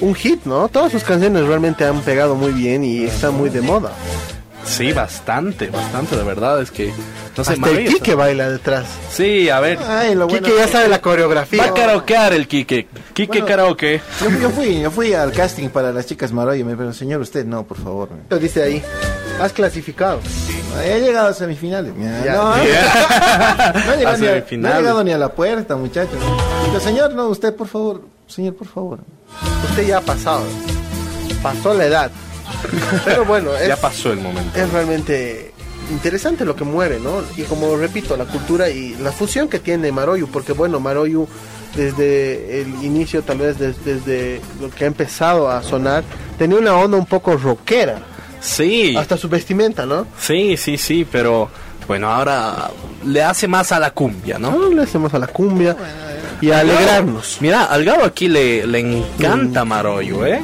un 0.00 0.14
hit, 0.14 0.44
¿no? 0.44 0.68
Todas 0.68 0.92
sus 0.92 1.04
canciones 1.04 1.46
realmente 1.46 1.84
han 1.84 2.00
pegado 2.00 2.34
muy 2.34 2.52
bien 2.52 2.82
y 2.84 3.04
están 3.04 3.34
muy 3.34 3.50
de 3.50 3.60
moda. 3.60 3.92
Sí, 4.64 4.92
bastante, 4.92 5.68
bastante, 5.68 6.16
de 6.16 6.22
verdad. 6.24 6.60
Es 6.62 6.70
que, 6.70 6.88
no 6.88 6.94
sé, 6.94 7.40
Hasta 7.40 7.52
el 7.54 7.60
Maroy 7.60 7.84
Kike 7.84 7.96
está- 8.10 8.14
baila 8.16 8.50
detrás. 8.50 8.86
Sí, 9.10 9.48
a 9.50 9.60
ver. 9.60 9.78
Ay, 9.86 10.14
lo 10.14 10.26
bueno 10.26 10.46
Kike 10.46 10.58
ya 10.58 10.66
que- 10.66 10.72
sabe 10.72 10.88
la 10.88 10.96
Va 10.96 11.02
coreografía. 11.02 11.64
a 11.64 11.74
karaokear 11.74 12.32
el 12.32 12.48
Kike. 12.48 12.88
Kike 13.12 13.28
Bueno. 13.28 13.46
karaoke. 13.46 14.00
Yo, 14.20 14.30
yo 14.40 14.50
fui, 14.50 14.80
yo 14.80 14.90
fui 14.90 15.12
al 15.12 15.32
casting 15.32 15.68
para 15.68 15.92
las 15.92 16.06
chicas 16.06 16.32
Maroyo, 16.32 16.64
me 16.64 16.74
dijo, 16.74 16.92
señor, 16.92 17.20
usted 17.20 17.44
no, 17.44 17.64
por 17.64 17.76
favor. 17.78 18.08
Lo 18.30 18.38
dice 18.38 18.62
ahí. 18.62 18.82
Has 19.40 19.52
clasificado. 19.52 20.20
He 20.84 21.00
llegado 21.00 21.28
a 21.28 21.32
semifinales. 21.34 21.92
Ya, 21.98 22.24
Ya. 22.24 22.32
No, 22.34 22.56
no 23.86 23.92
he 23.92 23.96
llegado 23.96 24.14
A 24.14 24.16
ni 24.18 24.26
a- 24.26 24.30
no 24.58 24.68
he 24.68 24.76
llegado 24.80 25.04
ni 25.04 25.12
a 25.12 25.18
la 25.18 25.28
puerta, 25.32 25.76
muchachos. 25.76 26.18
Digo, 26.66 26.80
señor, 26.80 27.14
no, 27.14 27.28
usted, 27.28 27.54
por 27.54 27.68
favor. 27.68 28.02
Señor, 28.26 28.54
por 28.54 28.66
favor. 28.66 28.98
Usted 29.70 29.86
ya 29.86 29.98
ha 29.98 30.00
pasado. 30.00 30.42
Pasó 31.42 31.74
la 31.74 31.84
edad. 31.86 32.10
Pero 33.04 33.24
bueno, 33.24 33.54
es, 33.54 33.68
Ya 33.68 33.76
pasó 33.76 34.12
el 34.12 34.20
momento. 34.20 34.58
es 34.58 34.70
realmente 34.72 35.52
interesante 35.90 36.44
lo 36.44 36.56
que 36.56 36.64
mueve, 36.64 36.98
¿no? 36.98 37.22
Y 37.36 37.42
como 37.42 37.76
repito, 37.76 38.16
la 38.16 38.24
cultura 38.24 38.68
y 38.70 38.94
la 38.96 39.12
fusión 39.12 39.48
que 39.48 39.58
tiene 39.58 39.92
Maroyu, 39.92 40.28
porque 40.28 40.52
bueno, 40.52 40.80
Maroyu 40.80 41.26
desde 41.76 42.60
el 42.62 42.68
inicio, 42.84 43.22
tal 43.22 43.38
vez 43.38 43.58
des- 43.58 43.84
desde 43.84 44.40
lo 44.60 44.70
que 44.70 44.84
ha 44.84 44.86
empezado 44.86 45.50
a 45.50 45.62
sonar, 45.62 46.04
tenía 46.38 46.58
una 46.58 46.74
onda 46.76 46.96
un 46.96 47.06
poco 47.06 47.36
rockera, 47.36 47.98
Sí, 48.40 48.94
hasta 48.96 49.16
su 49.16 49.28
vestimenta, 49.28 49.84
¿no? 49.86 50.06
sí, 50.18 50.56
sí, 50.56 50.76
sí, 50.78 51.06
pero 51.10 51.48
bueno, 51.88 52.10
ahora 52.10 52.70
le 53.04 53.22
hace 53.22 53.48
más 53.48 53.72
a 53.72 53.78
la 53.80 53.90
cumbia, 53.90 54.38
¿no? 54.38 54.52
No 54.52 54.68
le 54.70 54.82
hacemos 54.82 55.12
a 55.14 55.18
la 55.18 55.26
cumbia 55.26 55.76
y 56.40 56.50
a 56.50 56.60
alegrarnos. 56.60 57.38
Mira, 57.40 57.64
al 57.64 57.84
Gabo 57.84 58.04
aquí 58.04 58.28
le, 58.28 58.66
le 58.66 58.78
encanta 58.80 59.64
Maroyo, 59.64 60.24
¿eh? 60.26 60.40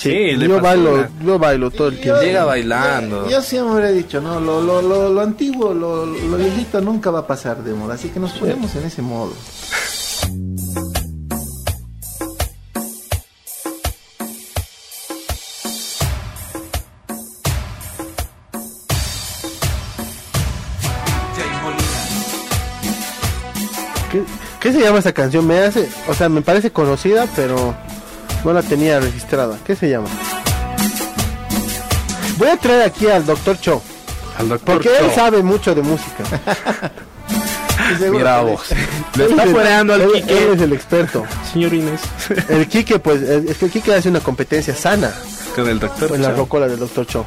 Sí, 0.00 0.34
le 0.34 0.48
yo 0.48 0.58
bailo, 0.62 1.06
yo 1.22 1.38
bailo 1.38 1.70
todo 1.70 1.88
el 1.88 2.00
tiempo. 2.00 2.22
Llega 2.22 2.46
bailando. 2.46 3.28
Yo 3.28 3.42
siempre 3.42 3.90
he 3.90 3.92
dicho, 3.92 4.18
no, 4.18 4.40
lo, 4.40 4.62
lo, 4.62 4.80
lo, 4.80 5.10
lo 5.10 5.20
antiguo, 5.20 5.74
lo, 5.74 6.06
lo 6.06 6.36
viejito 6.38 6.80
nunca 6.80 7.10
va 7.10 7.18
a 7.18 7.26
pasar 7.26 7.62
de 7.62 7.74
moda, 7.74 7.96
así 7.96 8.08
que 8.08 8.18
nos 8.18 8.32
ponemos 8.32 8.74
en 8.76 8.84
ese 8.86 9.02
modo. 9.02 9.34
¿Qué, 24.10 24.22
qué 24.60 24.72
se 24.72 24.80
llama 24.80 25.00
esa 25.00 25.12
canción? 25.12 25.46
Me 25.46 25.58
hace, 25.58 25.90
o 26.08 26.14
sea, 26.14 26.30
me 26.30 26.40
parece 26.40 26.70
conocida, 26.70 27.26
pero 27.36 27.74
no 28.44 28.52
la 28.52 28.62
tenía 28.62 29.00
registrada. 29.00 29.58
¿Qué 29.66 29.74
se 29.76 29.88
llama? 29.90 30.08
Voy 32.38 32.48
a 32.48 32.56
traer 32.56 32.82
aquí 32.82 33.06
al 33.06 33.26
Doctor 33.26 33.58
Cho, 33.60 33.82
Al 34.38 34.48
doctor 34.48 34.74
porque 34.76 34.88
él 34.88 35.06
Cho. 35.10 35.14
sabe 35.14 35.42
mucho 35.42 35.74
de 35.74 35.82
música. 35.82 36.24
Mira 38.10 38.40
vos. 38.42 38.62
Le 39.16 39.24
está 39.26 39.46
fuereando 39.46 39.94
al 39.94 40.02
él- 40.02 40.12
Kike. 40.12 40.38
Él 40.44 40.50
es 40.54 40.60
el 40.62 40.72
experto. 40.72 41.24
Señor 41.52 41.74
Inés. 41.74 42.00
El 42.48 42.66
Kike, 42.68 42.98
pues, 43.00 43.20
es 43.22 43.56
que 43.58 43.64
el 43.66 43.70
Kike 43.70 43.94
hace 43.94 44.08
una 44.08 44.20
competencia 44.20 44.74
sana 44.76 45.12
Con 45.56 45.68
el 45.68 45.80
doctor 45.80 46.12
en 46.14 46.22
la 46.22 46.30
Cho. 46.30 46.36
rocola 46.36 46.68
del 46.68 46.78
Doctor 46.78 47.06
Cho. 47.06 47.24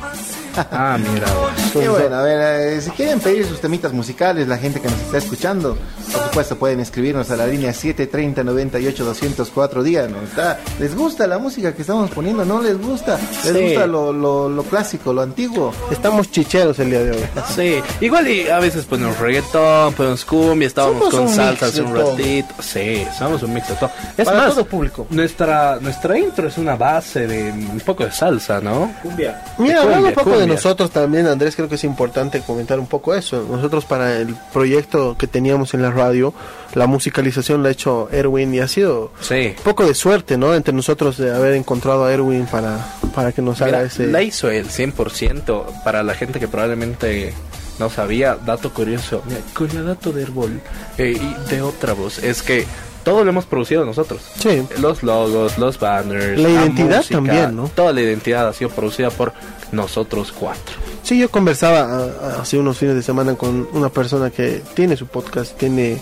Ah, 0.72 0.98
mira 0.98 1.28
vos. 1.34 1.52
Y 1.82 1.88
bueno, 1.88 2.16
a 2.16 2.22
ver, 2.22 2.74
eh, 2.74 2.82
si 2.82 2.90
quieren 2.92 3.20
pedir 3.20 3.46
sus 3.46 3.60
temitas 3.62 3.94
musicales, 3.94 4.48
la 4.48 4.58
gente 4.58 4.80
que 4.82 4.88
nos 4.90 5.00
está 5.00 5.18
escuchando, 5.18 5.78
por 6.12 6.24
supuesto 6.24 6.56
pueden 6.58 6.80
escribirnos 6.80 7.30
a 7.32 7.36
la 7.38 7.48
línea 7.48 7.74
730 7.74 8.44
98 8.44 9.04
204 9.06 9.84
díganos, 9.84 10.24
¿está? 10.24 10.60
¿les 10.80 10.96
gusta 10.96 11.28
la 11.28 11.38
música 11.38 11.74
que 11.74 11.82
estamos 11.82 12.10
poniendo? 12.12 12.46
¿No 12.46 12.62
les 12.62 12.80
gusta? 12.80 13.18
¿Les 13.46 13.54
Sí. 13.54 13.62
gusta 13.70 13.88
lo, 13.88 14.12
lo, 14.14 14.50
lo 14.50 14.64
clásico, 14.64 15.14
lo 15.14 15.22
antiguo? 15.22 15.74
Estamos 15.92 16.30
chicheros 16.32 16.78
el 16.80 16.90
día 16.90 17.04
de 17.04 17.12
hoy. 17.12 17.24
Sí, 17.56 17.76
igual 18.02 18.28
y 18.28 18.48
a 18.50 18.60
veces 18.60 18.86
ponemos 18.86 19.18
reggaetón, 19.20 19.94
ponemos 19.94 20.26
cumbia, 20.26 20.68
estábamos 20.68 21.00
Somos 21.00 21.14
con 21.16 21.24
un 21.28 21.34
salsa 21.34 21.66
hace 21.68 21.76
de 21.78 21.82
un 21.84 21.94
todo. 21.94 22.12
ratito. 22.12 22.54
Sí, 22.62 23.06
somos 23.18 23.44
un 23.44 23.54
mix 23.54 23.68
de 23.68 23.76
todo. 23.76 23.92
Es 24.18 24.26
Para 24.26 24.38
más, 24.38 24.54
todo 24.56 24.66
público. 24.66 25.08
Nuestra, 25.10 25.78
nuestra 25.82 26.18
intro 26.18 26.48
es 26.48 26.58
una 26.58 26.76
base 26.76 27.28
de 27.28 27.52
un 27.52 27.82
poco 27.86 28.04
de 28.06 28.12
salsa, 28.12 28.60
¿no? 28.62 28.92
Cumbia. 29.02 29.44
Mira, 29.58 29.76
De 29.80 29.82
hablando 29.84 30.08
un 30.10 30.14
poco 30.14 30.30
de 30.32 30.36
cumbia. 30.38 30.56
nosotros 30.56 30.90
también, 30.92 31.28
Andrés, 31.28 31.56
creo 31.64 31.70
que 31.70 31.76
es 31.76 31.84
importante 31.86 32.42
comentar 32.42 32.78
un 32.80 32.88
poco 32.88 33.16
eso. 33.16 33.46
Nosotros 33.50 33.86
para 33.86 34.18
el 34.18 34.36
proyecto 34.52 35.16
que 35.18 35.28
teníamos 35.28 35.74
en 35.74 35.82
la 35.82 35.92
radio, 35.92 36.34
la 36.74 36.88
musicalización 36.88 37.64
la 37.64 37.70
ha 37.70 37.72
hecho 37.72 38.10
Erwin 38.12 38.54
y 38.54 38.60
ha 38.60 38.68
sido 38.68 39.12
Sí. 39.22 39.54
un 39.58 39.64
poco 39.64 39.86
de 39.86 39.94
suerte, 39.94 40.38
¿no? 40.38 40.54
Entre 40.56 40.74
nosotros 40.74 41.18
de 41.18 41.34
haber 41.34 41.54
encontrado 41.54 42.04
a 42.06 42.12
Erwin 42.14 42.46
para, 42.48 42.86
para 43.16 43.32
que 43.32 43.42
nos 43.42 43.62
haga 43.62 43.82
ese... 43.84 44.08
la 44.08 44.22
hizo 44.22 44.50
él 44.50 44.68
100% 44.68 45.84
para 45.84 46.04
la 46.04 46.14
gente 46.16 46.40
que 46.40 46.48
probablemente 46.50 47.34
no 47.80 47.90
sabía. 47.90 48.36
Dato 48.36 48.74
curioso, 48.74 49.24
mira, 49.26 49.82
dato 49.84 50.12
de 50.12 50.22
Herbol 50.24 50.60
eh, 50.98 51.18
y 51.20 51.50
de 51.50 51.62
otra 51.62 51.94
voz, 51.94 52.20
es 52.22 52.42
que 52.44 52.66
todo 53.04 53.24
lo 53.24 53.30
hemos 53.30 53.46
producido 53.46 53.86
nosotros. 53.86 54.22
Sí. 54.40 54.64
Los 54.80 55.04
logos, 55.04 55.58
los 55.58 55.80
banners, 55.80 56.40
La 56.40 56.50
identidad 56.50 56.98
música, 56.98 57.16
también, 57.16 57.56
¿no? 57.56 57.70
Toda 57.70 57.94
la 57.94 58.02
identidad 58.02 58.48
ha 58.48 58.54
sido 58.54 58.70
producida 58.70 59.10
por 59.10 59.34
nosotros 59.72 60.32
cuatro. 60.32 60.76
Sí, 61.04 61.20
yo 61.20 61.30
conversaba 61.30 62.10
ah, 62.22 62.38
hace 62.42 62.58
unos 62.58 62.78
fines 62.78 62.96
de 62.96 63.04
semana 63.04 63.36
con 63.36 63.68
una 63.74 63.90
persona 63.90 64.30
que 64.30 64.62
tiene 64.74 64.96
su 64.96 65.08
podcast, 65.08 65.58
tiene, 65.58 66.00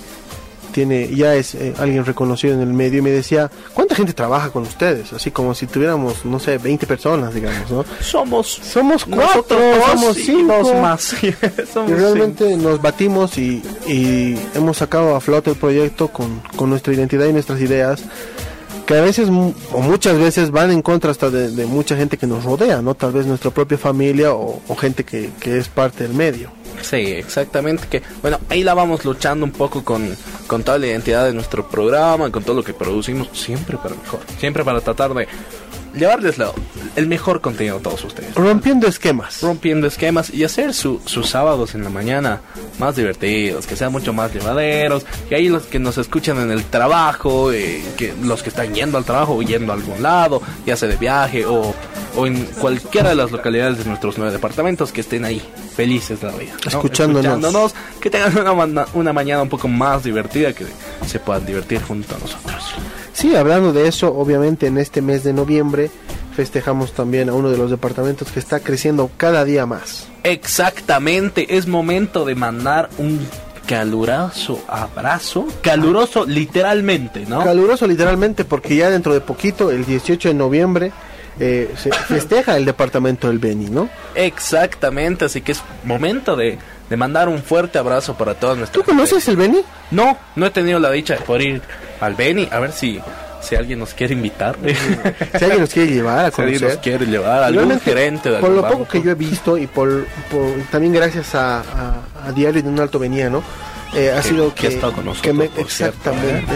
tiene, 0.71 1.13
ya 1.15 1.35
es 1.35 1.55
eh, 1.55 1.73
alguien 1.77 2.05
reconocido 2.05 2.53
en 2.53 2.61
el 2.61 2.73
medio 2.73 2.99
y 2.99 3.01
me 3.01 3.11
decía, 3.11 3.49
¿cuántas 3.73 3.91
¿Cuánta 3.91 4.05
gente 4.05 4.13
trabaja 4.13 4.51
con 4.51 4.63
ustedes? 4.63 5.11
Así 5.11 5.31
como 5.31 5.53
si 5.53 5.67
tuviéramos, 5.67 6.23
no 6.23 6.39
sé, 6.39 6.57
20 6.57 6.87
personas, 6.87 7.33
digamos, 7.33 7.69
¿no? 7.69 7.83
Somos 7.99 8.47
Somos 8.47 9.03
cuatro, 9.03 9.25
nosotros 9.25 9.83
somos 9.85 10.15
cinco. 10.15 10.53
dos 10.53 10.75
más. 10.75 11.01
Somos 11.73 11.91
Y 11.91 11.93
realmente 11.93 12.55
nos 12.55 12.81
batimos 12.81 13.37
y, 13.37 13.61
y 13.85 14.39
hemos 14.55 14.77
sacado 14.77 15.13
a 15.13 15.19
flote 15.19 15.49
el 15.49 15.57
proyecto 15.57 16.07
con, 16.07 16.41
con 16.55 16.69
nuestra 16.69 16.93
identidad 16.93 17.25
y 17.25 17.33
nuestras 17.33 17.59
ideas, 17.59 18.01
que 18.85 18.93
a 18.93 19.01
veces 19.01 19.27
o 19.27 19.81
muchas 19.81 20.17
veces 20.17 20.51
van 20.51 20.71
en 20.71 20.81
contra 20.81 21.11
hasta 21.11 21.29
de, 21.29 21.51
de 21.51 21.65
mucha 21.65 21.97
gente 21.97 22.15
que 22.15 22.27
nos 22.27 22.45
rodea, 22.45 22.81
¿no? 22.81 22.95
Tal 22.95 23.11
vez 23.11 23.25
nuestra 23.25 23.51
propia 23.51 23.77
familia 23.77 24.33
o, 24.33 24.61
o 24.69 24.75
gente 24.77 25.03
que, 25.03 25.31
que 25.41 25.57
es 25.57 25.67
parte 25.67 26.03
del 26.03 26.13
medio. 26.13 26.60
Sí, 26.81 26.97
exactamente. 26.97 27.87
Que 27.87 28.01
bueno, 28.21 28.39
ahí 28.49 28.63
la 28.63 28.73
vamos 28.73 29.05
luchando 29.05 29.45
un 29.45 29.51
poco 29.51 29.83
con, 29.83 30.15
con 30.47 30.63
toda 30.63 30.77
la 30.77 30.87
identidad 30.87 31.25
de 31.25 31.33
nuestro 31.33 31.67
programa, 31.67 32.31
con 32.31 32.43
todo 32.43 32.55
lo 32.55 32.63
que 32.63 32.73
producimos, 32.73 33.29
siempre 33.33 33.77
para 33.77 33.95
mejor, 33.95 34.19
siempre 34.39 34.63
para 34.63 34.81
tratar 34.81 35.13
de 35.13 35.27
llevarles 35.93 36.35
el 36.95 37.07
mejor 37.07 37.41
contenido 37.41 37.77
a 37.77 37.79
todos 37.79 38.03
ustedes. 38.03 38.33
Rompiendo 38.35 38.87
esquemas. 38.87 39.41
Rompiendo 39.41 39.87
esquemas 39.87 40.29
y 40.33 40.43
hacer 40.43 40.73
su- 40.73 41.01
sus 41.05 41.29
sábados 41.29 41.75
en 41.75 41.83
la 41.83 41.89
mañana 41.89 42.41
más 42.79 42.95
divertidos, 42.95 43.67
que 43.67 43.75
sean 43.75 43.91
mucho 43.91 44.13
más 44.13 44.33
llevaderos, 44.33 45.05
que 45.29 45.35
ahí 45.35 45.49
los 45.49 45.63
que 45.63 45.79
nos 45.79 45.97
escuchan 45.97 46.37
en 46.39 46.51
el 46.51 46.63
trabajo, 46.65 47.51
eh, 47.51 47.81
que 47.97 48.13
los 48.23 48.41
que 48.43 48.49
están 48.49 48.73
yendo 48.73 48.97
al 48.97 49.05
trabajo 49.05 49.35
o 49.35 49.41
yendo 49.41 49.71
a 49.71 49.75
algún 49.75 50.01
lado, 50.01 50.41
ya 50.65 50.75
sea 50.75 50.89
de 50.89 50.97
viaje 50.97 51.45
o, 51.45 51.73
o 52.15 52.25
en 52.27 52.45
cualquiera 52.59 53.09
de 53.09 53.15
las 53.15 53.31
localidades 53.31 53.77
de 53.79 53.85
nuestros 53.85 54.17
nueve 54.17 54.33
departamentos, 54.33 54.91
que 54.91 55.01
estén 55.01 55.25
ahí 55.25 55.41
felices 55.75 56.19
de 56.21 56.27
la 56.27 56.33
vida. 56.37 56.53
¿no? 56.63 56.69
Escuchándonos. 56.69 57.25
Escuchándonos, 57.25 57.75
que 58.01 58.09
tengan 58.09 58.47
una, 58.59 58.85
una 58.93 59.13
mañana 59.13 59.41
un 59.43 59.49
poco 59.49 59.67
más 59.67 60.03
divertida, 60.03 60.53
que 60.53 60.65
se 61.05 61.19
puedan 61.19 61.45
divertir 61.45 61.81
junto 61.83 62.15
a 62.15 62.19
nosotros. 62.19 62.63
Sí, 63.21 63.35
hablando 63.35 63.71
de 63.71 63.87
eso, 63.87 64.15
obviamente 64.15 64.65
en 64.65 64.79
este 64.79 64.99
mes 64.99 65.23
de 65.23 65.31
noviembre 65.31 65.91
festejamos 66.35 66.93
también 66.93 67.29
a 67.29 67.33
uno 67.33 67.51
de 67.51 67.57
los 67.57 67.69
departamentos 67.69 68.31
que 68.31 68.39
está 68.39 68.61
creciendo 68.61 69.11
cada 69.15 69.45
día 69.45 69.67
más. 69.67 70.07
Exactamente, 70.23 71.55
es 71.55 71.67
momento 71.67 72.25
de 72.25 72.33
mandar 72.33 72.89
un 72.97 73.19
caluroso 73.67 74.63
abrazo, 74.67 75.45
caluroso 75.61 76.25
literalmente, 76.25 77.27
¿no? 77.27 77.43
Caluroso 77.43 77.85
literalmente 77.85 78.43
porque 78.43 78.75
ya 78.75 78.89
dentro 78.89 79.13
de 79.13 79.21
poquito, 79.21 79.69
el 79.69 79.85
18 79.85 80.29
de 80.29 80.33
noviembre, 80.33 80.91
eh, 81.43 81.73
se 81.75 81.91
festeja 81.91 82.55
el 82.55 82.63
departamento 82.65 83.27
del 83.27 83.39
Beni, 83.39 83.65
¿no? 83.65 83.89
Exactamente, 84.15 85.25
así 85.25 85.41
que 85.41 85.51
es 85.53 85.61
momento 85.83 86.35
de, 86.35 86.57
de 86.89 86.97
mandar 86.97 87.27
un 87.29 87.41
fuerte 87.43 87.77
abrazo 87.79 88.15
para 88.15 88.35
todos 88.35 88.53
¿Tú 88.53 88.59
nuestros. 88.59 88.85
conoces 88.85 89.27
el 89.27 89.35
Beni? 89.37 89.61
No, 89.91 90.17
no 90.35 90.45
he 90.45 90.49
tenido 90.51 90.79
la 90.79 90.91
dicha 90.91 91.15
de 91.15 91.21
poder 91.21 91.41
ir 91.41 91.61
al 91.99 92.15
Beni, 92.15 92.47
a 92.51 92.59
ver 92.59 92.71
si, 92.71 92.99
si 93.41 93.55
alguien 93.55 93.79
nos 93.79 93.93
quiere 93.93 94.13
invitar. 94.13 94.55
Si 95.37 95.43
alguien 95.45 95.61
nos 95.61 95.73
quiere 95.73 95.91
llevar 95.91 96.25
a 96.25 96.31
si 96.31 96.41
alguien 96.41 96.59
conocer. 96.59 96.77
nos 96.77 96.83
quiere 96.83 97.05
llevar, 97.07 97.43
algún 97.43 97.79
gerente 97.79 98.29
de 98.29 98.39
por 98.39 98.49
lo 98.51 98.61
poco 98.61 98.73
banco. 98.79 98.87
que 98.91 99.01
yo 99.01 99.11
he 99.11 99.15
visto 99.15 99.57
y 99.57 99.65
por, 99.67 100.05
por- 100.29 100.53
también 100.71 100.93
gracias 100.93 101.33
a, 101.35 101.59
a- 101.61 102.01
a 102.27 102.31
Diario 102.33 102.61
de 102.61 102.69
un 102.69 102.79
Alto 102.79 102.99
Veniano, 102.99 103.41
eh, 103.95 104.11
ha 104.11 104.21
sido 104.21 104.53
que 104.53 104.69
que, 104.69 104.79
que 105.21 105.33
me- 105.33 105.45
por 105.49 105.67
cierto, 105.69 106.01
exactamente 106.11 106.53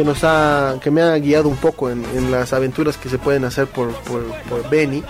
que 0.00 0.04
nos 0.04 0.24
ha 0.24 0.78
que 0.80 0.90
me 0.90 1.02
ha 1.02 1.14
guiado 1.18 1.50
un 1.50 1.58
poco 1.58 1.90
en, 1.90 2.02
en 2.16 2.30
las 2.30 2.54
aventuras 2.54 2.96
que 2.96 3.10
se 3.10 3.18
pueden 3.18 3.44
hacer 3.44 3.66
por, 3.66 3.92
por, 4.00 4.24
por 4.48 4.70
Beni 4.70 5.02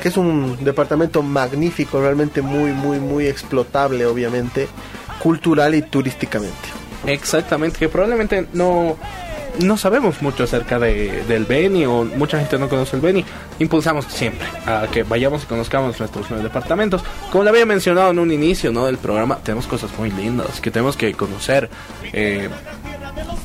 que 0.00 0.08
es 0.08 0.16
un 0.16 0.64
departamento 0.64 1.20
magnífico 1.20 2.00
realmente 2.00 2.40
muy 2.40 2.72
muy 2.72 3.00
muy 3.00 3.26
explotable 3.26 4.06
obviamente 4.06 4.68
cultural 5.20 5.74
y 5.74 5.82
turísticamente 5.82 6.80
Exactamente, 7.06 7.78
que 7.78 7.88
probablemente 7.88 8.46
no, 8.52 8.96
no 9.58 9.76
sabemos 9.76 10.20
mucho 10.22 10.44
acerca 10.44 10.78
de, 10.78 11.24
del 11.26 11.44
Beni 11.44 11.86
o 11.86 12.04
mucha 12.04 12.38
gente 12.38 12.58
no 12.58 12.68
conoce 12.68 12.96
el 12.96 13.02
Beni. 13.02 13.24
Impulsamos 13.58 14.04
siempre 14.06 14.46
a 14.66 14.86
que 14.90 15.02
vayamos 15.02 15.44
y 15.44 15.46
conozcamos 15.46 15.98
nuestros 15.98 16.26
nueve 16.28 16.44
departamentos. 16.44 17.02
Como 17.30 17.44
le 17.44 17.50
había 17.50 17.66
mencionado 17.66 18.10
en 18.10 18.18
un 18.18 18.30
inicio 18.30 18.70
¿no? 18.70 18.86
del 18.86 18.98
programa, 18.98 19.38
tenemos 19.42 19.66
cosas 19.66 19.90
muy 19.98 20.10
lindas 20.10 20.60
que 20.60 20.70
tenemos 20.70 20.96
que 20.96 21.14
conocer. 21.14 21.70
Eh, 22.12 22.48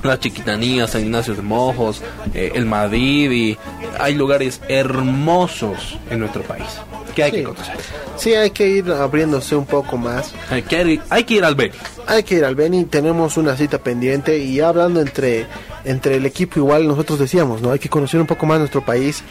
la 0.04 0.20
Chiquitanía, 0.20 0.88
San 0.88 1.02
Ignacio 1.02 1.34
de 1.36 1.42
Mojos, 1.42 2.02
eh, 2.34 2.52
el 2.56 2.66
Madrid 2.66 3.32
y 3.32 3.58
hay 4.00 4.14
lugares 4.14 4.62
hermosos 4.68 5.98
en 6.10 6.20
nuestro 6.20 6.44
país 6.44 6.68
que 7.16 7.24
hay 7.24 7.32
Sí. 7.32 7.38
que 7.38 7.44
conocer. 7.44 7.76
sí 8.18 8.34
hay 8.34 8.50
que 8.52 8.68
ir 8.68 8.92
abriéndose 8.92 9.56
un 9.56 9.66
poco 9.66 9.98
más 9.98 10.34
Hay 10.50 10.64
que 10.64 10.82
ir, 10.82 11.02
hay 11.10 11.24
que 11.24 11.36
ir 11.36 11.44
al 11.46 11.56
Beni. 11.56 11.74
Hay 12.08 12.24
que 12.24 12.36
ir 12.36 12.46
al 12.46 12.56
Beni, 12.56 12.84
tenemos 12.86 13.38
una 13.38 13.56
cita 13.56 13.78
pendiente 13.80 14.38
y 14.38 14.60
hablando 14.60 15.00
entre, 15.02 15.46
entre 15.86 16.16
el 16.16 16.26
equipo 16.26 16.60
igual 16.60 16.88
nosotros 16.88 17.20
decíamos, 17.20 17.62
¿no? 17.62 17.72
Hay 17.72 17.80
que 17.80 17.90
conocer 17.90 18.20
un 18.20 18.28
poco 18.28 18.46
más 18.46 18.60
nuestro 18.60 18.84
país 18.84 19.24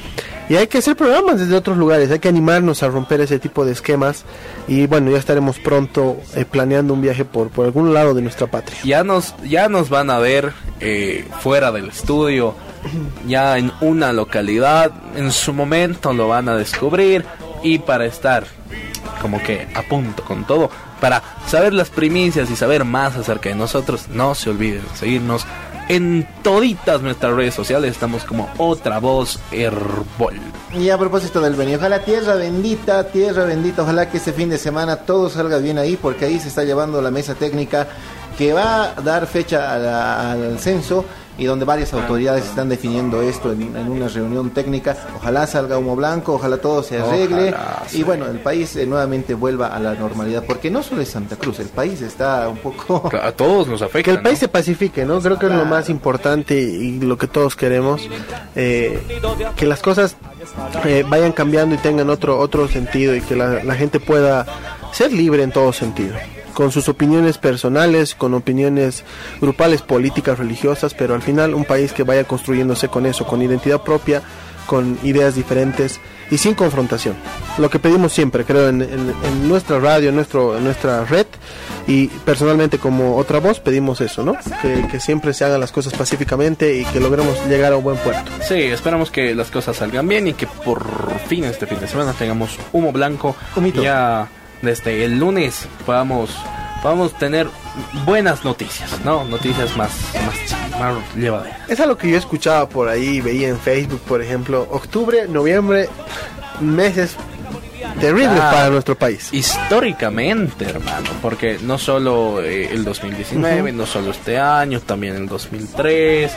y 0.49 0.57
hay 0.57 0.67
que 0.67 0.79
hacer 0.79 0.97
programas 0.97 1.41
desde 1.41 1.55
otros 1.55 1.77
lugares, 1.77 2.11
hay 2.11 2.19
que 2.19 2.29
animarnos 2.29 2.83
a 2.83 2.89
romper 2.89 3.21
ese 3.21 3.39
tipo 3.39 3.65
de 3.65 3.73
esquemas 3.73 4.25
y 4.69 4.87
bueno, 4.87 5.11
ya 5.11 5.19
estaremos 5.19 5.59
pronto 5.59 6.19
eh, 6.35 6.45
planeando 6.45 6.95
un 6.95 7.03
viaje 7.03 7.25
por, 7.25 7.51
por 7.51 7.67
algún 7.67 7.93
lado 7.93 8.15
de 8.15 8.23
nuestra 8.23 8.47
patria. 8.47 8.79
ya 8.85 9.05
nos 9.05 9.35
ya 9.43 9.69
nos 9.69 9.89
van 9.89 10.11
a 10.11 10.19
ver 10.19 10.53
eh, 10.81 11.27
fuera 11.41 11.73
del 11.73 11.89
estudio 11.89 12.55
ya 13.27 13.59
en 13.59 13.73
una 13.81 14.13
localidad 14.13 14.93
en 15.17 15.33
su 15.33 15.53
momento 15.53 16.13
lo 16.13 16.29
van 16.29 16.49
a 16.49 16.57
descubrir 16.57 17.25
y 17.63 17.79
para 17.79 18.05
estar 18.05 18.45
como 19.23 19.43
que 19.43 19.67
a 19.75 19.83
punto 19.83 20.23
con 20.23 20.45
todo 20.45 20.71
para 21.01 21.23
saber 21.47 21.73
las 21.73 21.91
primicias 21.91 22.51
y 22.51 22.57
saber 22.57 22.85
más 22.85 23.17
acerca 23.17 23.49
de 23.49 23.55
nosotros 23.55 24.09
no 24.09 24.35
se 24.35 24.51
olviden 24.51 24.83
de 24.83 24.97
seguirnos 24.97 25.47
en 25.89 26.27
toditas 26.43 27.03
nuestras 27.03 27.35
redes 27.35 27.55
sociales 27.55 27.93
estamos 27.93 28.25
como 28.25 28.49
otra 28.59 28.99
voz 28.99 29.39
herbol. 29.53 30.35
Y 30.73 30.91
a 30.91 30.99
propósito 30.99 31.41
del 31.41 31.55
Beni, 31.55 31.75
ojalá 31.75 32.01
tierra 32.01 32.35
bendita, 32.35 33.05
tierra 33.09 33.45
bendita, 33.45 33.83
ojalá 33.83 34.09
que 34.11 34.19
este 34.19 34.33
fin 34.33 34.51
de 34.51 34.59
semana 34.59 34.97
todo 34.97 35.29
salga 35.29 35.59
bien 35.59 35.79
ahí, 35.79 35.97
porque 35.97 36.25
ahí 36.25 36.41
se 36.41 36.49
está 36.49 36.65
llevando 36.65 37.01
la 37.03 37.11
mesa 37.11 37.35
técnica 37.35 37.87
que 38.37 38.53
va 38.53 38.85
a 38.97 39.01
dar 39.01 39.27
fecha 39.27 40.33
al 40.33 40.59
censo 40.59 41.05
y 41.37 41.45
donde 41.47 41.65
varias 41.65 41.93
autoridades 41.93 42.45
están 42.45 42.69
definiendo 42.69 43.21
esto 43.23 43.53
en, 43.53 43.77
en 43.77 43.91
una 43.91 44.09
reunión 44.09 44.51
técnica. 44.51 44.97
Ojalá 45.17 45.47
salga 45.47 45.79
humo 45.79 45.97
blanco, 45.97 46.35
ojalá 46.35 46.59
todo 46.59 46.83
se 46.83 46.99
arregle 46.99 47.49
Ojalá, 47.49 47.83
y 47.93 48.03
bueno, 48.03 48.27
el 48.27 48.39
país 48.39 48.77
eh, 48.77 48.87
nuevamente 48.87 49.35
vuelva 49.35 49.69
a 49.69 49.81
la 49.81 49.95
normalidad, 49.95 50.45
porque 50.47 50.71
no 50.71 50.83
solo 50.83 51.03
es 51.03 51.09
Santa 51.09 51.37
Cruz, 51.37 51.59
el 51.61 51.69
país 51.69 52.01
está 52.03 52.49
un 52.49 52.59
poco... 52.59 53.11
a 53.23 53.33
todos 53.33 53.67
nos 53.67 53.83
afecta 53.83 54.11
Que 54.11 54.17
el 54.17 54.23
país 54.23 54.39
se 54.39 54.49
pacifique, 54.49 55.05
¿no? 55.05 55.21
Creo 55.21 55.39
que 55.39 55.47
es 55.47 55.53
lo 55.53 55.65
más 55.65 55.89
importante 55.89 56.59
y 56.61 57.01
lo 57.01 57.19
que 57.19 57.27
todos 57.27 57.57
queremos. 57.57 58.09
eh, 58.55 59.03
que 59.57 59.67
las 59.67 59.81
cosas 59.81 60.17
eh, 60.85 61.05
vayan 61.09 61.33
cambiando 61.33 61.75
y 61.75 61.79
tengan 61.79 62.11
otro, 62.11 62.39
otro 62.39 62.69
sentido 62.69 63.15
y 63.15 63.21
que 63.21 63.35
la, 63.35 63.65
la 63.65 63.75
gente 63.75 63.99
pueda 64.01 64.47
ser 64.93 65.13
libre 65.13 65.43
en 65.43 65.51
todo 65.51 65.73
sentido. 65.73 66.15
Con 66.55 66.71
sus 66.71 66.89
opiniones 66.89 67.37
personales, 67.39 68.15
con 68.15 68.33
opiniones 68.35 69.03
grupales, 69.41 69.83
políticas, 69.83 70.39
religiosas, 70.39 70.95
pero 70.95 71.15
al 71.15 71.23
final 71.23 71.53
un 71.55 71.65
país 71.65 71.93
que 71.93 72.05
vaya 72.05 72.25
construyéndose 72.25 72.89
con 72.89 73.07
eso, 73.07 73.27
con 73.27 73.43
identidad 73.43 73.83
propia, 73.83 74.23
con 74.67 74.99
ideas 75.03 75.35
diferentes 75.35 76.01
y 76.31 76.39
sin 76.39 76.55
confrontación. 76.55 77.17
Lo 77.59 77.69
que 77.69 77.79
pedimos 77.79 78.13
siempre, 78.13 78.45
creo, 78.45 78.69
en, 78.69 78.81
en- 78.83 79.13
en 79.25 79.49
nuestra 79.49 79.79
radio, 79.79 80.09
en, 80.09 80.15
nuestro, 80.15 80.57
en 80.57 80.65
nuestra 80.65 81.05
red 81.05 81.27
y 81.87 82.07
personalmente 82.07 82.79
como 82.79 83.17
otra 83.19 83.41
voz 83.41 83.61
pedimos 83.61 84.01
eso, 84.01 84.23
¿no? 84.25 84.35
Que, 84.63 84.87
que 84.91 85.01
siempre 85.01 85.35
se 85.35 85.45
hagan 85.45 85.61
las 85.61 85.71
cosas 85.71 85.93
pacíficamente 85.93 86.77
y 86.79 86.85
que 86.87 86.99
logremos 87.01 87.37
llegar 87.47 87.75
a 87.75 87.77
un 87.77 87.85
buen 87.85 87.99
puerto. 87.99 88.31
Sí, 88.49 88.55
esperamos 88.55 89.11
que 89.11 89.35
las 89.35 89.51
cosas 89.51 89.77
salgan 89.77 90.09
bien 90.09 90.29
y 90.29 90.33
que 90.33 90.47
por 90.47 90.87
fin 91.27 91.45
este 91.45 91.67
fin 91.67 91.79
de 91.81 91.89
semana 91.89 92.13
tengamos 92.15 92.59
humo 92.73 92.91
blanco. 92.91 93.37
Humito. 93.55 93.83
Ya 93.83 94.27
desde 94.65 95.05
el 95.05 95.19
lunes 95.19 95.69
podamos, 95.87 96.31
podamos 96.83 97.13
tener 97.15 97.49
buenas 98.05 98.45
noticias, 98.45 99.01
¿no? 99.05 99.25
Noticias 99.25 99.77
más, 99.77 99.93
más, 100.79 101.17
llevaderas. 101.17 101.59
Es 101.69 101.81
algo 101.81 101.97
que 101.97 102.11
yo 102.11 102.19
escuchaba 102.19 102.69
por 102.69 102.89
ahí, 102.89 103.21
veía 103.21 103.49
en 103.49 103.59
Facebook, 103.59 104.01
por 104.01 104.23
ejemplo, 104.23 104.67
octubre, 104.71 105.29
noviembre, 105.29 105.89
meses 106.61 107.17
terribles 108.01 108.41
Ah. 108.41 108.51
para 108.53 108.71
nuestro 108.71 108.97
país. 108.97 109.29
Históricamente, 109.33 110.65
hermano, 110.67 111.09
porque 111.23 111.59
no 111.63 111.79
solo 111.79 112.43
eh, 112.43 112.69
el 112.73 112.85
2019, 112.85 113.73
no 113.73 113.87
solo 113.87 114.11
este 114.11 114.39
año, 114.39 114.81
también 114.81 115.17
el 115.17 115.27
2003, 115.29 116.33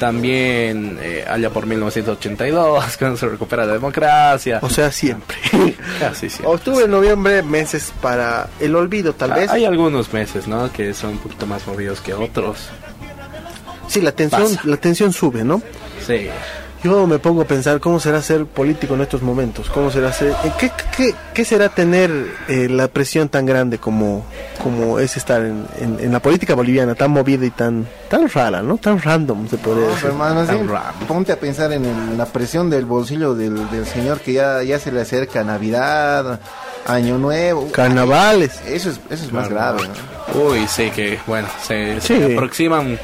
también 0.00 0.98
eh, 1.02 1.24
allá 1.28 1.50
por 1.50 1.66
1982, 1.66 2.96
cuando 2.98 3.16
se 3.16 3.26
recupera 3.28 3.64
la 3.66 3.72
democracia. 3.74 4.58
O 4.62 4.68
sea, 4.70 4.90
siempre. 4.92 5.36
Casi 6.00 6.28
siempre. 6.30 6.46
octubre, 6.54 6.86
noviembre, 6.88 7.42
meses 7.42 7.92
para 8.00 8.48
el 8.60 8.74
olvido, 8.74 9.12
tal 9.14 9.32
vez. 9.32 9.50
Ah, 9.50 9.54
Hay 9.54 9.64
algunos 9.64 10.12
meses, 10.12 10.46
¿no? 10.46 10.72
Que 10.72 10.94
son 10.94 11.10
un 11.10 11.18
poquito 11.18 11.46
más 11.46 11.66
movidos 11.66 12.00
que 12.00 12.14
otros. 12.14 12.68
Sí, 13.88 14.00
la 14.00 14.12
tensión, 14.12 14.42
Pasa. 14.42 14.60
la 14.64 14.76
tensión 14.78 15.12
sube, 15.12 15.44
¿no? 15.44 15.62
Sí. 16.06 16.28
Yo 16.86 17.06
me 17.06 17.18
pongo 17.18 17.42
a 17.42 17.44
pensar 17.44 17.80
cómo 17.80 18.00
será 18.00 18.22
ser 18.22 18.46
político 18.46 18.94
en 18.94 19.00
estos 19.02 19.22
momentos, 19.22 19.68
cómo 19.70 19.90
será 19.90 20.12
ser, 20.12 20.30
eh, 20.44 20.52
qué, 20.58 20.70
qué, 20.96 21.14
qué 21.34 21.44
será 21.44 21.68
tener 21.68 22.10
eh, 22.48 22.68
la 22.70 22.88
presión 22.88 23.28
tan 23.28 23.44
grande 23.46 23.78
como, 23.78 24.24
como 24.62 24.98
es 24.98 25.16
estar 25.16 25.42
en, 25.42 25.66
en- 25.78 25.98
en 26.00 26.12
la 26.12 26.20
política 26.20 26.54
boliviana, 26.54 26.94
tan 26.94 27.10
movida 27.10 27.44
y 27.44 27.50
tan, 27.50 27.86
tan 28.08 28.28
rara, 28.28 28.62
¿no? 28.62 28.78
Tan 28.78 29.00
random, 29.00 29.48
se 29.48 29.58
podría 29.58 29.86
No, 29.86 29.90
decir. 29.94 30.10
bien, 30.10 30.46
Tan 30.46 30.68
raro. 30.68 30.94
ponte 31.08 31.32
a 31.32 31.38
pensar 31.40 31.72
en 31.72 31.84
el- 31.84 32.16
la 32.16 32.26
presión 32.26 32.70
del 32.70 32.84
bolsillo 32.84 33.34
del, 33.34 33.68
del 33.70 33.86
señor 33.86 34.20
que 34.20 34.32
ya, 34.34 34.62
ya 34.62 34.78
se 34.78 34.92
le 34.92 35.00
acerca 35.02 35.42
Navidad, 35.44 36.40
Año 36.86 37.18
Nuevo. 37.18 37.70
Carnavales. 37.72 38.60
Eso 38.66 38.90
es, 38.90 39.00
eso 39.10 39.24
es 39.24 39.32
más 39.32 39.48
grave. 39.48 39.82
¿no? 40.34 40.40
Uy, 40.40 40.66
sí, 40.68 40.90
que 40.90 41.18
bueno, 41.26 41.48
se, 41.62 42.00
se 42.00 42.16
Sí. 42.28 42.32
aproximan 42.34 42.98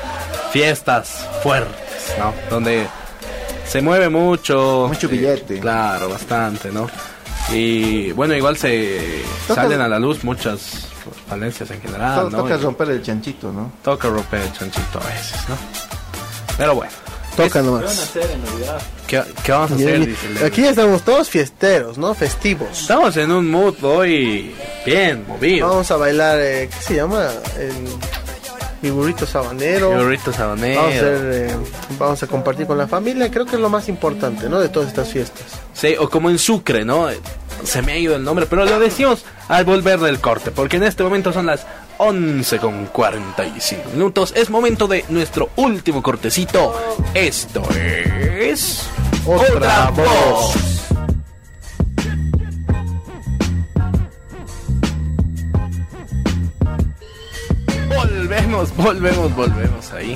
fiestas 0.53 1.27
fuertes, 1.43 2.15
¿no? 2.19 2.33
Donde 2.51 2.87
se 3.73 3.81
mueve 3.83 4.09
mucho. 4.09 4.87
Mucho 4.89 5.09
billete. 5.09 5.59
Claro, 5.59 6.09
bastante, 6.11 6.71
¿no? 6.71 6.89
Y 7.51 8.13
bueno, 8.13 8.35
igual 8.35 8.57
se 8.57 9.23
Toca- 9.49 9.63
salen 9.63 9.81
a 9.81 9.89
la 9.89 9.99
luz 9.99 10.23
muchas 10.25 10.87
falencias 11.29 11.71
en 11.71 11.81
general, 11.81 12.25
To- 12.25 12.31
¿no? 12.31 12.43
Toca 12.43 12.55
Y 12.55 12.59
romper 12.59 12.91
el 12.91 13.03
chanchito, 13.03 13.51
¿no? 13.53 13.73
toca 13.83 14.09
romper 14.09 14.43
el 14.43 14.53
chanchito 14.53 15.01
a 15.01 15.07
veces, 15.09 15.37
¿no? 15.49 15.57
Pero 16.57 16.75
bueno, 16.77 16.93
Toca 17.37 17.49
¿Qué 17.49 17.59
van 17.61 17.67
a 17.67 17.71
nomás. 17.81 17.99
hacer 17.99 18.31
en 18.31 18.45
Navidad? 18.45 18.83
¿qué, 19.07 19.23
qué 19.43 19.53
vamos 19.53 19.73
a 19.73 19.75
hacer? 19.75 20.01
Y- 20.03 20.07
Dice 20.07 20.27
el 20.39 20.45
Aquí 20.45 20.65
estamos 20.67 21.03
todos 21.03 21.31
fiesteros, 21.31 21.97
¿no? 21.97 22.13
Festivos. 22.15 22.69
Estamos 22.83 23.17
en 23.17 23.31
un 23.33 23.51
mood 23.51 23.83
hoy 23.83 24.55
bien 24.85 25.25
movido. 25.27 25.69
Vamos 25.69 25.91
a 25.91 25.97
bailar, 25.97 26.39
eh, 26.41 26.69
¿qué 26.71 26.85
se 26.85 26.95
llama? 26.97 27.27
El, 27.59 27.73
mi 28.83 28.91
burrito 28.91 29.27
sabanero. 29.27 29.91
Burrito 29.91 30.33
sabanero. 30.33 30.83
Vamos 30.83 30.95
a, 30.95 30.99
hacer, 30.99 31.21
eh, 31.33 31.57
vamos 31.99 32.23
a 32.23 32.27
compartir 32.27 32.67
con 32.67 32.77
la 32.77 32.89
familia, 32.89 33.31
creo 33.31 33.47
que 33.47 33.57
es 33.57 33.63
lo 33.63 33.69
más 33.69 33.89
importante, 33.89 34.49
¿no? 34.49 34.61
De 34.61 34.69
todas 34.69 34.89
estas 34.89 35.09
fiestas. 35.09 35.45
Sí, 35.73 35.95
o 35.99 36.11
como 36.11 36.31
en 36.31 36.39
Sucre, 36.39 36.85
¿no? 36.85 37.09
Se 37.65 37.81
me 37.81 37.93
ha 37.93 37.99
ido 37.99 38.17
el 38.17 38.25
nombre, 38.25 38.47
pero 38.47 38.65
lo 38.65 38.81
decimos 38.81 39.25
al 39.49 39.65
volver 39.65 40.01
del 40.01 40.21
corte, 40.21 40.51
porque 40.51 40.79
en 40.79 40.83
este 40.83 41.05
momento 41.05 41.33
son 41.33 41.47
las 41.47 41.65
11 41.99 42.59
con 42.59 42.87
45 42.87 43.91
minutos. 43.93 44.33
Es 44.37 44.51
momento 44.51 44.89
de 44.89 45.05
nuestro 45.09 45.51
último 45.57 46.03
cortecito. 46.03 46.75
Esto 47.15 47.63
es... 48.41 48.89
Otra 49.25 49.91
voz. 49.91 50.72
Volvemos, 58.53 58.77
volvemos, 58.77 59.35
volvemos 59.35 59.93
ahí. 59.93 60.15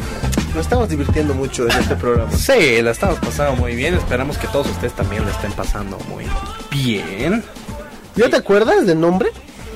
Nos 0.55 0.65
estamos 0.67 0.89
divirtiendo 0.91 1.33
mucho 1.35 1.65
en 1.65 1.73
este 1.79 1.97
programa. 1.97 2.31
Sí, 2.33 2.83
la 2.83 2.91
estamos 2.91 3.19
pasando 3.19 3.57
muy 3.57 3.75
bien. 3.75 3.95
Esperamos 3.95 4.37
que 4.37 4.47
todos 4.49 4.67
ustedes 4.69 4.93
también 4.93 5.25
la 5.25 5.31
estén 5.31 5.53
pasando 5.53 5.99
muy 6.11 6.27
bien. 6.71 7.43
¿Ya 8.15 8.29
te 8.29 8.37
acuerdas 8.37 8.87
del 8.87 9.01
nombre? 9.01 9.31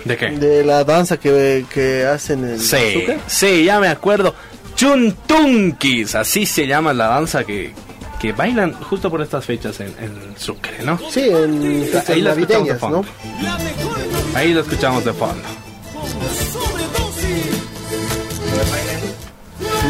¿De 0.04 0.16
qué? 0.16 0.30
De 0.32 0.62
la 0.64 0.84
danza 0.84 1.16
que, 1.18 1.64
que 1.72 2.04
hacen 2.04 2.44
en 2.44 2.60
Sí, 2.60 2.76
Azúcar. 2.76 3.18
sí, 3.26 3.64
ya 3.64 3.80
me 3.80 3.88
acuerdo. 3.88 4.34
Chuntunkis, 4.76 6.14
así 6.14 6.44
se 6.44 6.66
llama 6.66 6.92
la 6.92 7.06
danza 7.08 7.44
que, 7.44 7.72
que 8.20 8.32
bailan 8.32 8.74
justo 8.74 9.10
por 9.10 9.22
estas 9.22 9.44
fechas 9.44 9.80
en, 9.80 9.88
en 10.00 10.34
Sucre, 10.38 10.82
¿no? 10.84 10.98
Sí, 11.10 11.28
en 11.30 11.62
fiestas 11.62 12.10
Ahí 12.10 12.20
la 12.20 12.32
escuchamos 12.32 12.68
de 12.68 12.74
fondo. 12.76 13.04
¿no? 13.40 14.38
Ahí 14.38 14.52
lo 14.52 14.60
escuchamos 14.60 15.04
de 15.04 15.12
fondo. 15.14 15.42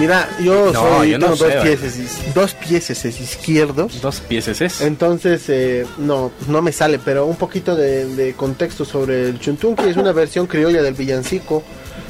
Mira, 0.01 0.29
yo 0.43 0.73
No, 0.73 0.81
soy, 0.99 1.11
yo 1.11 1.19
no 1.19 1.27
tengo 1.27 1.37
sé, 1.37 1.45
dos, 1.45 1.55
vale. 1.57 1.77
pies, 1.77 1.97
is- 1.97 2.35
dos 2.35 2.55
pies 2.55 3.05
izquierdos. 3.21 4.01
Dos 4.01 4.21
pieces 4.21 4.61
es. 4.63 4.81
Entonces, 4.81 5.45
eh, 5.49 5.87
no, 5.99 6.33
no 6.49 6.63
me 6.63 6.73
sale, 6.73 6.99
pero 6.99 7.27
un 7.27 7.37
poquito 7.37 7.77
de, 7.77 8.07
de 8.17 8.33
contexto 8.35 8.85
sobre 8.87 9.29
el 9.29 9.39
chuntunqui. 9.39 9.85
Es 9.89 9.97
una 9.99 10.13
versión 10.13 10.47
criolla 10.47 10.83
del 10.83 10.95
villancico 10.95 11.63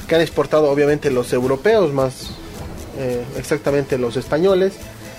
que 0.07 0.15
han 0.15 0.21
exportado 0.21 0.71
obviamente 0.71 1.11
los 1.11 1.33
europeos, 1.33 1.93
más 1.93 2.31
eh, 2.99 3.23
exactamente 3.37 3.99
los 3.99 4.17
españoles. 4.17 4.75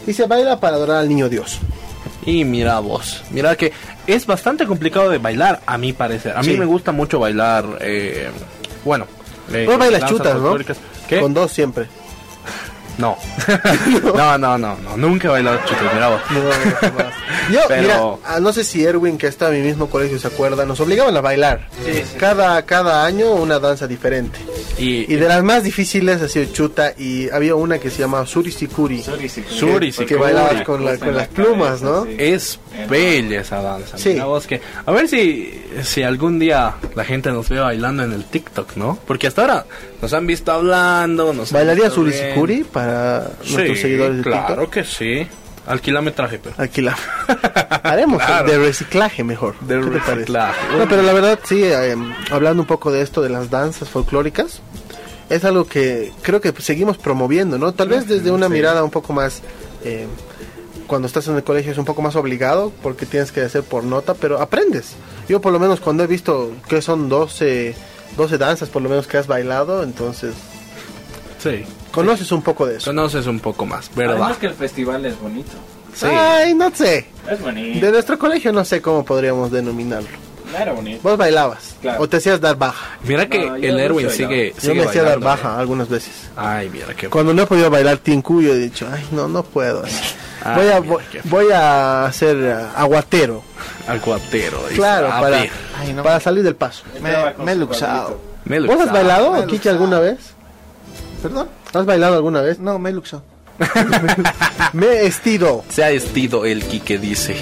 Y 0.08 0.14
se 0.14 0.26
baila 0.26 0.60
para 0.62 0.78
adorar 0.78 0.98
al 0.98 1.10
niño 1.10 1.28
Dios. 1.30 1.60
Y 2.26 2.46
mira 2.46 2.80
vos, 2.80 3.22
mira 3.32 3.56
que 3.56 3.72
es 4.08 4.26
bastante 4.26 4.66
complicado 4.66 5.10
de 5.10 5.18
bailar, 5.18 5.62
a 5.66 5.78
mi 5.78 5.92
parecer. 5.92 6.38
A 6.38 6.40
mí 6.42 6.54
Sí. 6.54 6.58
me 6.58 6.66
gusta 6.66 6.92
mucho 6.92 7.20
bailar, 7.20 7.66
eh, 7.82 8.30
bueno. 8.86 9.08
eh, 9.52 9.66
Vos 9.68 9.78
bailas 9.78 10.06
chutas, 10.10 10.36
¿no? 10.40 10.56
Con 11.20 11.34
dos 11.34 11.52
siempre. 11.52 11.88
No. 12.98 13.18
no, 14.16 14.38
no, 14.38 14.58
no, 14.58 14.76
no, 14.78 14.98
nunca 14.98 15.28
he 15.28 15.32
bailado 15.32 15.58
chutas, 15.66 15.94
mira 15.94 16.10
vos. 16.10 16.22
No, 16.32 16.74
jamás. 16.80 17.06
Yo, 17.52 17.60
Pero- 17.68 17.82
mira, 17.82 18.02
ah, 18.26 18.40
no 18.40 18.54
sé 18.54 18.64
si 18.64 18.84
Erwin, 18.84 19.18
que 19.18 19.28
está 19.28 19.48
en 19.50 19.62
mi 19.62 19.68
mismo 19.68 19.90
colegio, 19.90 20.20
se 20.20 20.28
acuerda, 20.28 20.66
nos 20.66 20.80
obligaban 20.80 21.16
a 21.18 21.22
bailar. 21.22 21.68
Cada, 22.20 22.64
cada 22.66 23.06
año 23.06 23.32
una 23.32 23.60
danza 23.60 23.88
diferente. 23.88 24.40
Y, 24.78 25.12
Y 25.12 25.16
de 25.16 25.28
las 25.28 25.44
más 25.44 25.64
difíciles 25.64 26.22
ha 26.22 26.28
sido 26.28 26.46
chuta 26.52 26.94
y 26.98 27.30
había 27.30 27.56
una 27.56 27.80
que 27.80 27.90
se 27.90 28.00
llamaba 28.00 28.26
Surisikuri. 28.26 29.04
Suri, 29.50 29.92
que 29.92 30.16
bailabas 30.16 30.62
con, 30.64 30.84
la- 30.86 30.98
con 30.98 31.16
las 31.16 31.28
plumas, 31.30 31.82
¿no? 31.82 32.06
Es 32.18 32.60
bella 32.90 33.42
esa 33.42 33.62
danza. 33.62 33.98
Sí. 33.98 34.10
Mira 34.10 34.26
vos 34.26 34.48
que, 34.48 34.62
a 34.86 34.92
ver 34.92 35.08
si, 35.08 35.62
si 35.84 36.04
algún 36.04 36.40
día 36.40 36.76
la 36.96 37.04
gente 37.06 37.32
nos 37.32 37.50
ve 37.50 37.60
bailando 37.60 38.04
en 38.04 38.14
el 38.14 38.24
TikTok, 38.26 38.76
¿no? 38.76 38.98
Porque 39.08 39.28
hasta 39.28 39.42
ahora 39.42 39.66
nos 40.02 40.14
han 40.14 40.26
visto 40.28 40.52
hablando. 40.52 41.34
Nos 41.34 41.52
¿Bailaría. 41.52 41.90
Surisikuri 41.90 42.64
para 42.64 42.81
nuestros 43.40 43.78
Sí, 43.78 43.82
seguidores 43.82 44.18
de 44.18 44.24
claro 44.24 44.48
TikTok? 44.68 44.70
que 44.74 44.84
sí. 44.84 45.28
Alquilametraje, 45.68 46.40
pero. 46.40 46.56
Aquí 46.58 46.82
la 46.82 46.98
haremos 47.84 48.22
Claro. 48.24 48.50
de 48.50 48.58
reciclaje 48.58 49.24
mejor. 49.24 49.60
De 49.60 49.80
¿Qué 49.80 50.00
te 50.00 50.16
reciclaje. 50.16 50.60
No, 50.78 50.88
pero 50.90 51.04
la 51.04 51.14
verdad 51.14 51.40
sí, 51.44 51.64
eh, 51.64 51.96
hablando 52.32 52.64
un 52.64 52.68
poco 52.68 52.92
de 52.92 53.02
esto 53.04 53.22
de 53.22 53.30
las 53.30 53.50
danzas 53.52 53.88
folclóricas, 53.88 54.62
es 55.30 55.46
algo 55.46 55.66
que 55.66 56.12
creo 56.24 56.42
que 56.42 56.52
seguimos 56.62 56.98
promoviendo, 56.98 57.58
¿no? 57.60 57.74
Tal 57.74 57.90
vez 57.90 58.08
desde 58.08 58.32
una 58.32 58.50
mirada 58.50 58.84
un 58.84 58.90
poco 58.90 59.14
más 59.14 59.42
eh, 59.84 60.08
cuando 60.88 61.08
estás 61.08 61.28
en 61.28 61.36
el 61.36 61.44
colegio 61.44 61.72
es 61.72 61.78
un 61.78 61.86
poco 61.86 62.02
más 62.02 62.16
obligado 62.16 62.74
porque 62.82 63.06
tienes 63.06 63.32
que 63.32 63.42
hacer 63.42 63.62
por 63.64 63.84
nota, 63.84 64.14
pero 64.16 64.42
aprendes. 64.42 64.96
Yo 65.30 65.40
por 65.42 65.54
lo 65.54 65.60
menos 65.60 65.80
cuando 65.80 66.04
he 66.04 66.08
visto 66.08 66.52
que 66.68 66.82
son 66.82 67.08
12 67.08 67.76
12 68.18 68.38
danzas 68.40 68.68
por 68.70 68.82
lo 68.82 68.90
menos 68.90 69.06
que 69.08 69.18
has 69.18 69.28
bailado, 69.28 69.84
entonces 69.84 70.34
Sí. 71.42 71.64
Conoces 71.92 72.32
un 72.32 72.42
poco 72.42 72.66
de 72.66 72.78
eso. 72.78 72.86
Conoces 72.92 73.28
un 73.28 73.40
poco 73.40 73.66
más, 73.66 73.90
¿verdad? 73.96 74.16
Además 74.18 74.38
que 74.38 74.48
el 74.48 74.54
festival 74.54 75.06
es 75.06 75.20
bonito. 75.20 75.52
Sí. 75.94 76.06
Ay, 76.08 76.54
no 76.54 76.74
sé. 76.74 77.08
Es 77.30 77.42
bonito. 77.42 77.86
De 77.86 77.92
nuestro 77.92 78.18
colegio 78.18 78.52
no 78.54 78.64
sé 78.66 78.82
cómo 78.82 79.04
podríamos 79.04 79.52
denominarlo. 79.52 80.10
Era 80.58 80.74
bonito. 80.74 81.00
Vos 81.04 81.18
bailabas 81.18 81.76
Claro. 81.82 82.02
o 82.04 82.10
te 82.10 82.18
hacías 82.18 82.42
dar 82.42 82.58
baja. 82.58 82.98
Mira 83.04 83.26
que 83.30 83.46
No, 83.46 83.56
el 83.56 83.72
no 83.74 83.80
Erwin 83.80 84.08
soy 84.10 84.18
sigue, 84.18 84.54
Yo 84.56 84.60
sigue 84.62 84.74
me 84.76 84.84
hacía 84.84 85.04
dar 85.04 85.20
baja 85.20 85.56
¿eh? 85.56 85.60
algunas 85.62 85.88
veces. 85.88 86.12
Ay, 86.36 86.70
mira 86.70 86.94
qué. 86.94 87.08
Cuando 87.10 87.34
no 87.34 87.44
he 87.44 87.46
podido 87.46 87.70
bailar 87.70 87.98
Tinku, 88.00 88.42
yo 88.42 88.52
he 88.54 88.58
dicho, 88.58 88.86
ay, 88.92 89.06
no, 89.12 89.30
no 89.30 89.44
puedo. 89.44 89.84
Ay, 90.44 90.56
voy, 90.56 90.68
a, 90.68 90.80
voy, 91.26 91.52
a 91.54 92.06
hacer 92.06 92.36
eh, 92.38 92.56
aguatero. 92.76 93.44
Al 93.88 94.02
cuatero. 94.02 94.60
dice. 94.64 94.76
Claro, 94.76 95.08
A 95.12 95.22
para, 95.22 95.38
Ay, 95.80 95.94
no. 95.96 96.04
para 96.04 96.20
salir 96.20 96.44
del 96.44 96.56
paso. 96.56 96.84
Me, 97.02 97.12
me 97.46 97.52
he 97.54 97.56
luxado. 97.56 98.20
¿Vos 98.46 98.82
has 98.82 98.92
bailado, 98.92 99.46
Kiki, 99.48 99.70
alguna 99.70 100.00
vez? 100.00 100.18
¿Perdón? 101.22 101.48
¿Has 101.74 101.86
bailado 101.86 102.16
alguna 102.16 102.42
vez? 102.42 102.60
No, 102.60 102.80
me 102.80 102.90
he 102.90 102.94
luxado. 102.94 103.24
Me 104.74 104.88
he 104.88 105.06
estido. 105.06 105.64
Se 105.70 105.84
ha 105.84 105.90
vestido 105.90 106.46
el 106.46 106.64
Quique 106.64 106.98
dice. 106.98 107.36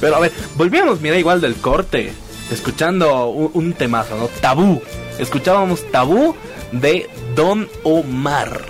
Pero 0.00 0.16
a 0.16 0.20
ver, 0.20 0.32
volvíamos, 0.56 1.00
mira, 1.00 1.18
igual 1.18 1.40
del 1.40 1.56
corte. 1.56 2.12
Escuchando 2.50 3.28
un, 3.28 3.50
un 3.54 3.72
temazo, 3.72 4.16
¿no? 4.16 4.28
Tabú. 4.40 4.80
Escuchábamos 5.18 5.90
Tabú 5.90 6.36
de 6.72 7.08
Don 7.34 7.68
Omar. 7.82 8.60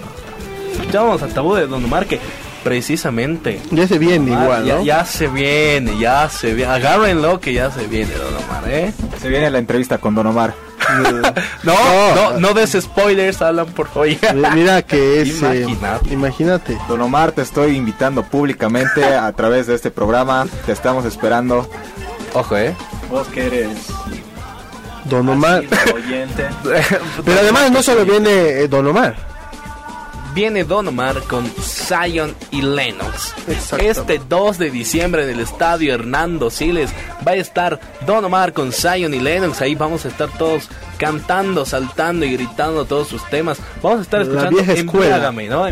Escuchábamos 0.73 1.23
a 1.23 1.29
Tabú 1.29 1.55
de 1.55 1.67
Don 1.67 1.85
Omar 1.85 2.07
que 2.07 2.21
precisamente... 2.65 3.61
Ya 3.71 3.87
se 3.87 3.99
viene 3.99 4.33
Omar, 4.33 4.43
igual, 4.45 4.65
ya, 4.65 4.75
¿no? 4.77 4.85
ya 4.85 5.05
se 5.05 5.29
viene, 5.29 5.99
ya 5.99 6.29
se 6.29 6.55
viene. 6.55 6.73
Agárrenlo 6.73 7.39
que 7.39 7.53
ya 7.53 7.71
se 7.71 7.87
viene 7.87 8.13
Don 8.15 8.35
Omar, 8.45 8.65
¿eh? 8.69 8.93
Se 9.21 9.29
viene 9.29 9.49
la 9.51 9.59
entrevista 9.59 9.99
con 9.99 10.15
Don 10.17 10.27
Omar. 10.27 10.55
No, 11.63 11.75
no, 12.15 12.39
no 12.41 12.53
des 12.53 12.73
spoilers, 12.79 13.41
Alan, 13.41 13.67
por 13.69 13.89
favor. 13.89 14.07
Mi- 14.09 14.51
Mira 14.55 14.83
que 14.83 15.23
es... 15.23 15.43
eh, 15.43 15.63
Imagínate. 15.63 16.13
imagínate. 16.13 16.79
Don 16.89 17.01
Omar, 17.01 17.33
te 17.33 17.41
estoy 17.43 17.77
invitando 17.77 18.23
públicamente 18.23 19.03
a 19.05 19.33
través 19.33 19.67
de 19.67 19.75
este 19.77 19.91
programa. 19.91 20.47
Te 20.67 20.73
estamos 20.73 21.05
esperando. 21.07 21.67
Ojo, 22.35 22.57
¿eh? 22.59 22.75
Vos 23.11 23.27
que 23.29 23.47
eres 23.47 23.69
Don 25.07 25.27
Omar. 25.29 25.65
Pero 27.25 27.41
además 27.41 27.71
no 27.71 27.83
solo 27.83 28.05
viene 28.05 28.31
eh, 28.31 28.69
Don 28.69 28.87
Omar. 28.87 29.17
Viene 30.35 30.65
Don 30.65 30.89
Omar 30.89 31.21
con 31.23 31.47
Zion 31.61 32.35
y 32.51 32.61
Lennox. 32.63 33.35
Exacto. 33.49 33.85
Este 33.87 34.21
2 34.29 34.59
de 34.59 34.71
diciembre 34.71 35.23
en 35.25 35.31
el 35.31 35.41
estadio 35.41 35.95
Hernando 35.95 36.51
Siles 36.51 36.91
va 37.27 37.33
a 37.33 37.37
estar 37.37 37.79
Don 38.05 38.25
Omar 38.25 38.53
con 38.53 38.73
Zion 38.73 39.15
y 39.15 39.21
Lennox. 39.21 39.61
Ahí 39.63 39.75
vamos 39.77 40.05
a 40.05 40.09
estar 40.09 40.29
todos 40.37 40.69
cantando, 40.99 41.65
saltando 41.65 42.25
y 42.25 42.33
gritando 42.33 42.85
todos 42.85 43.07
sus 43.09 43.25
temas. 43.31 43.59
Vamos 43.83 44.01
a 44.01 44.03
estar 44.03 44.27
La 44.27 44.49
escuchando. 44.49 44.73
Embriágame, 44.73 45.49
¿no? 45.49 45.67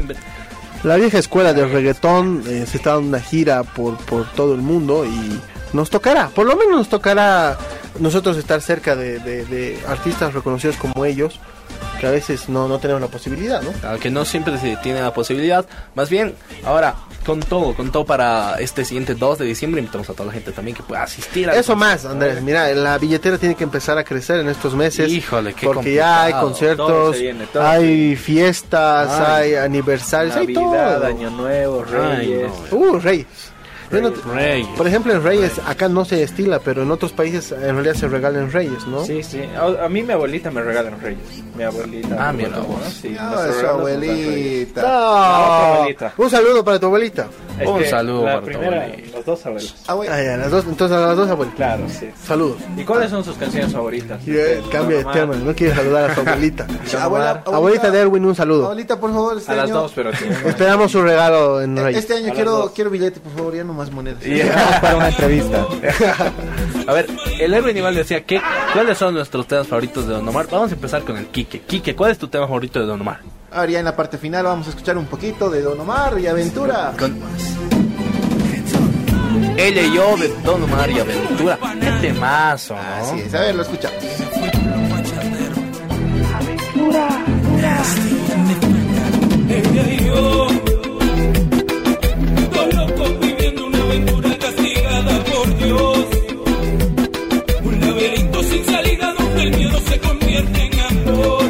La 0.85 0.97
vieja 0.97 1.19
escuela 1.19 1.53
del 1.53 1.71
reggaetón 1.71 2.43
eh, 2.47 2.65
se 2.69 2.77
está 2.77 2.95
dando 2.95 3.09
una 3.09 3.21
gira 3.21 3.63
por, 3.65 3.97
por 3.99 4.27
todo 4.33 4.55
el 4.55 4.63
mundo 4.63 5.05
y 5.05 5.41
nos 5.73 5.91
tocará, 5.91 6.29
por 6.29 6.45
lo 6.47 6.55
menos 6.57 6.77
nos 6.77 6.89
tocará 6.89 7.57
nosotros 7.99 8.37
estar 8.37 8.61
cerca 8.61 8.95
de, 8.95 9.19
de- 9.21 9.45
de 9.47 9.79
artistas 9.89 10.35
reconocidos 10.35 10.77
como 10.77 11.05
ellos, 11.07 11.39
que 12.03 12.09
a 12.09 12.11
veces 12.11 12.49
no, 12.49 12.67
no 12.67 12.81
tenemos 12.81 13.01
la 13.01 13.07
posibilidad, 13.07 13.63
¿no? 13.63 13.71
Aunque 13.89 14.11
no 14.11 14.25
siempre 14.25 14.59
se 14.59 14.75
tiene 14.79 15.01
la 15.01 15.15
posibilidad. 15.15 15.65
Más 15.95 16.11
bien, 16.11 16.35
ahora, 16.65 16.97
con 17.25 17.39
todo, 17.39 17.77
con 17.77 17.93
todo 17.93 18.05
para 18.05 18.57
este 18.59 18.85
siguiente 18.85 19.15
2 19.15 19.39
de 19.39 19.45
diciembre, 19.45 19.81
invitamos 19.81 20.11
a 20.11 20.13
toda 20.13 20.27
la 20.27 20.33
gente 20.33 20.51
también 20.51 20.77
que 20.77 20.83
pueda 20.83 21.05
asistir 21.05 21.49
a 21.49 21.55
Eso 21.55 21.77
más, 21.77 22.05
Andrés, 22.05 22.43
mira, 22.43 22.69
la 22.75 22.99
billetera 22.99 23.39
tiene 23.39 23.55
que 23.55 23.63
empezar 23.63 23.99
a 23.99 24.03
crecer 24.03 24.41
en 24.41 24.49
estos 24.49 24.75
meses. 24.75 25.13
Híjole, 25.13 25.55
qué 25.55 25.65
Porque 25.65 25.95
ya 25.95 26.25
hay 26.25 26.33
conciertos, 26.33 26.89
Todo 26.89 27.13
se 27.13 27.21
viene, 27.21 27.47
todo 27.47 27.63
hay 27.65 28.17
fiestas, 28.17 29.09
Ay, 29.09 29.51
hay 29.51 29.55
aniversarios, 29.55 30.35
hay 30.35 30.53
todo. 30.53 31.07
Año 31.07 31.31
Nuevo, 31.31 31.85
Ay, 31.87 32.17
Reyes. 32.17 32.51
no. 32.73 32.79
Uh, 32.79 32.99
Reyes. 32.99 33.27
No 34.01 34.11
Reyes. 34.35 34.67
Por 34.77 34.87
ejemplo, 34.87 35.13
en 35.13 35.23
Reyes, 35.23 35.61
acá 35.67 35.89
no 35.89 36.05
se 36.05 36.23
estila, 36.23 36.59
pero 36.61 36.83
en 36.83 36.91
otros 36.91 37.13
países 37.13 37.53
en 37.53 37.75
realidad 37.75 37.95
se 37.95 38.09
regalan 38.09 38.51
Reyes, 38.51 38.87
¿no? 38.87 39.05
Sí, 39.05 39.23
sí. 39.23 39.43
A, 39.57 39.85
a 39.85 39.89
mí 39.89 40.03
mi 40.03 40.13
abuelita 40.13 40.51
me 40.51 40.63
regalan 40.63 40.99
Reyes. 41.01 41.21
Mi 41.57 41.63
abuelita. 41.65 42.17
Ah, 42.19 42.33
mira 42.33 42.49
regaló, 42.49 42.65
vos. 42.69 42.79
Sí, 43.01 43.15
Ah, 43.19 43.31
nuestro 43.35 43.61
su 43.61 43.67
abuelita. 43.67 44.81
Otra 44.81 45.75
abuelita. 45.77 46.15
Un 46.17 46.31
saludo 46.31 46.65
para 46.65 46.81
tu 46.81 46.87
abuelita. 46.87 47.27
Es 47.61 47.69
Un 47.69 47.85
saludo 47.85 48.21
la 48.25 48.27
para 48.27 48.41
tu 48.41 48.47
primera, 48.47 48.83
abuelita. 48.85 49.17
Los 49.17 49.25
dos 49.27 49.47
abuelos. 49.47 49.75
Abue- 49.87 50.09
Ay, 50.09 50.27
a 50.27 50.37
las 50.39 50.51
dos, 50.51 50.65
entonces 50.67 50.97
a 50.97 51.01
las 51.01 51.17
dos 51.17 51.29
abuelitas. 51.31 51.57
Claro, 51.57 51.85
sí. 51.89 52.09
Saludos. 52.27 52.57
¿Y 52.77 52.85
cuáles 52.85 53.11
son 53.11 53.23
sus 53.25 53.37
canciones 53.37 53.73
favoritas? 53.73 54.27
Y, 54.27 54.31
eh, 54.37 54.63
cambia 54.73 54.99
de 54.99 55.05
tema, 55.05 55.35
no 55.37 55.55
quiere 55.55 55.75
saludar 55.75 56.11
a 56.11 56.15
tu 56.15 56.21
abuelita. 56.23 56.67
Abuela, 57.03 57.43
Abuelita 57.47 57.91
de 57.91 57.99
Erwin, 58.01 58.25
un 58.25 58.35
saludo. 58.35 58.65
Abuelita, 58.65 58.99
por 58.99 59.11
favor, 59.13 59.37
este 59.37 59.53
A 59.53 59.57
las 59.57 59.71
dos, 59.71 59.93
pero 59.95 60.13
sí. 60.17 60.25
Esperamos 60.47 60.91
su 60.91 61.03
regalo 61.03 61.61
en 61.61 61.77
Reyes. 61.77 62.01
Este 62.01 62.15
año 62.15 62.33
quiero, 62.33 62.73
quiero 62.75 62.91
billete, 62.91 63.21
por 63.21 63.33
favor, 63.33 63.55
ya 63.55 63.65
no 63.65 63.75
más 63.83 63.91
monedas. 63.91 64.23
para 64.81 64.97
una 64.97 65.09
entrevista. 65.09 65.67
A 66.87 66.93
ver, 66.93 67.09
el 67.41 67.55
héroe 67.55 67.71
animal 67.71 67.95
decía 67.95 68.25
que 68.25 68.41
¿cuáles 68.73 68.99
son 68.99 69.15
nuestros 69.15 69.47
temas 69.47 69.67
favoritos 69.67 70.07
de 70.07 70.15
Don 70.15 70.29
Omar? 70.29 70.47
Vamos 70.51 70.71
a 70.71 70.75
empezar 70.75 71.03
con 71.03 71.17
el 71.17 71.27
Quique. 71.27 71.61
Quique, 71.61 71.95
¿cuál 71.95 72.13
es 72.13 72.19
tu 72.19 72.29
tema 72.29 72.47
favorito 72.47 72.81
de 72.81 72.87
Don 72.87 73.01
Omar? 73.01 73.21
Ahora 73.51 73.71
ya 73.71 73.79
en 73.81 73.85
la 73.85 73.97
parte 73.97 74.19
final 74.19 74.45
vamos 74.45 74.67
a 74.67 74.71
escuchar 74.71 74.97
un 74.97 75.07
poquito 75.07 75.51
de 75.51 75.63
Don 75.63 75.79
Omar 75.79 76.19
y 76.19 76.27
Aventura. 76.27 76.93
Con... 76.99 77.19
Ella 79.57 79.83
y 79.83 79.95
yo 79.95 80.17
de 80.17 80.29
Don 80.43 80.63
Omar 80.63 80.91
y 80.91 81.01
Aventura. 81.01 81.59
Qué 81.81 81.91
temazo, 82.09 82.75
¿no? 82.75 82.81
Así 82.81 83.21
es, 83.21 83.35
a 83.35 83.41
ver, 83.41 83.55
lo 83.55 83.63
escuchamos. 83.63 84.03
Ella 89.49 89.93
y 89.93 90.52
en 101.13 101.42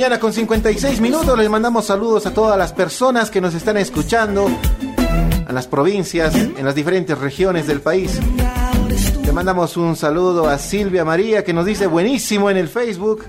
mañana 0.00 0.18
con 0.18 0.32
56 0.32 0.98
minutos. 1.02 1.36
Les 1.36 1.50
mandamos 1.50 1.84
saludos 1.84 2.24
a 2.24 2.32
todas 2.32 2.56
las 2.56 2.72
personas 2.72 3.30
que 3.30 3.38
nos 3.42 3.52
están 3.52 3.76
escuchando, 3.76 4.48
a 5.46 5.52
las 5.52 5.66
provincias, 5.66 6.34
en 6.34 6.64
las 6.64 6.74
diferentes 6.74 7.18
regiones 7.18 7.66
del 7.66 7.82
país. 7.82 8.18
Le 9.22 9.30
mandamos 9.30 9.76
un 9.76 9.96
saludo 9.96 10.48
a 10.48 10.56
Silvia 10.56 11.04
María 11.04 11.44
que 11.44 11.52
nos 11.52 11.66
dice 11.66 11.86
buenísimo 11.86 12.48
en 12.48 12.56
el 12.56 12.68
Facebook. 12.68 13.26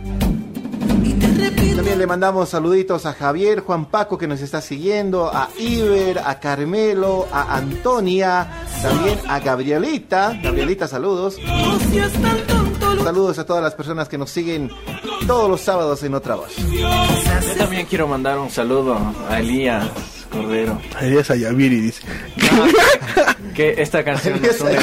También 1.75 1.99
le 1.99 2.07
mandamos 2.07 2.47
saluditos 2.47 3.05
a 3.05 3.11
Javier, 3.11 3.59
Juan 3.59 3.87
Paco 3.87 4.17
que 4.17 4.27
nos 4.27 4.39
está 4.39 4.61
siguiendo, 4.61 5.29
a 5.29 5.49
Iber, 5.59 6.19
a 6.19 6.39
Carmelo, 6.39 7.27
a 7.33 7.57
Antonia, 7.57 8.47
también 8.81 9.19
a 9.27 9.41
Gabrielita. 9.41 10.39
Gabrielita, 10.41 10.87
saludos. 10.87 11.37
Saludos 13.03 13.39
a 13.39 13.45
todas 13.45 13.61
las 13.61 13.75
personas 13.75 14.07
que 14.07 14.17
nos 14.17 14.29
siguen 14.29 14.69
todos 15.27 15.49
los 15.49 15.61
sábados 15.61 16.03
en 16.03 16.13
Otra 16.13 16.35
Voz. 16.35 16.55
Yo 16.57 16.89
también 17.57 17.85
quiero 17.87 18.07
mandar 18.07 18.37
un 18.39 18.49
saludo 18.49 18.97
a 19.29 19.39
Elías 19.39 19.87
Cordero. 20.31 20.79
Elías 21.01 21.29
Ayaviri 21.31 21.79
dice. 21.81 22.01
Que 23.55 23.75
esta 23.81 24.01
canción 24.05 24.41
nos 24.41 24.61
une, 24.61 24.77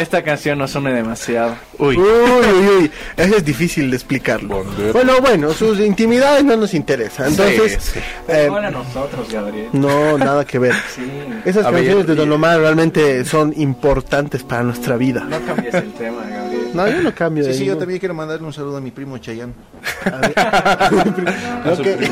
esta 0.00 0.22
canción 0.24 0.58
nos 0.58 0.74
une 0.74 0.90
demasiado. 0.94 1.54
Uy. 1.78 1.98
Uy, 1.98 2.02
uy, 2.06 2.66
uy. 2.78 2.90
Eso 3.14 3.36
es 3.36 3.44
difícil 3.44 3.90
de 3.90 3.96
explicarlo. 3.96 4.64
Bueno, 4.94 5.20
bueno, 5.20 5.52
sus 5.52 5.78
intimidades 5.80 6.44
no 6.44 6.56
nos 6.56 6.72
interesan. 6.72 7.28
Entonces, 7.28 7.72
Sí, 7.82 7.90
sí. 7.94 8.00
eh, 8.28 8.46
Ahora 8.48 8.70
nosotros, 8.70 9.30
Gabriel. 9.30 9.68
no, 9.74 10.16
nada 10.16 10.46
que 10.46 10.58
ver. 10.58 10.72
Sí. 10.94 11.02
Esas 11.44 11.66
A 11.66 11.70
ver, 11.70 11.80
canciones 11.82 12.06
de 12.06 12.14
Don 12.14 12.32
Omar 12.32 12.58
realmente 12.58 13.22
son 13.26 13.52
importantes 13.54 14.42
para 14.44 14.62
nuestra 14.62 14.96
vida. 14.96 15.20
No 15.28 15.38
cambies 15.44 15.74
el 15.74 15.92
tema, 15.92 16.22
Gabriel. 16.22 16.43
No, 16.74 16.88
yo 16.88 17.02
no 17.02 17.14
cambio 17.14 17.44
Sí, 17.44 17.50
de 17.50 17.54
sí, 17.56 17.64
yo 17.64 17.76
también 17.78 17.98
quiero 18.00 18.14
mandarle 18.14 18.44
un 18.46 18.52
saludo 18.52 18.76
a 18.76 18.80
mi 18.80 18.90
primo 18.90 19.16
Chayán. 19.18 19.54
Que- 21.82 21.96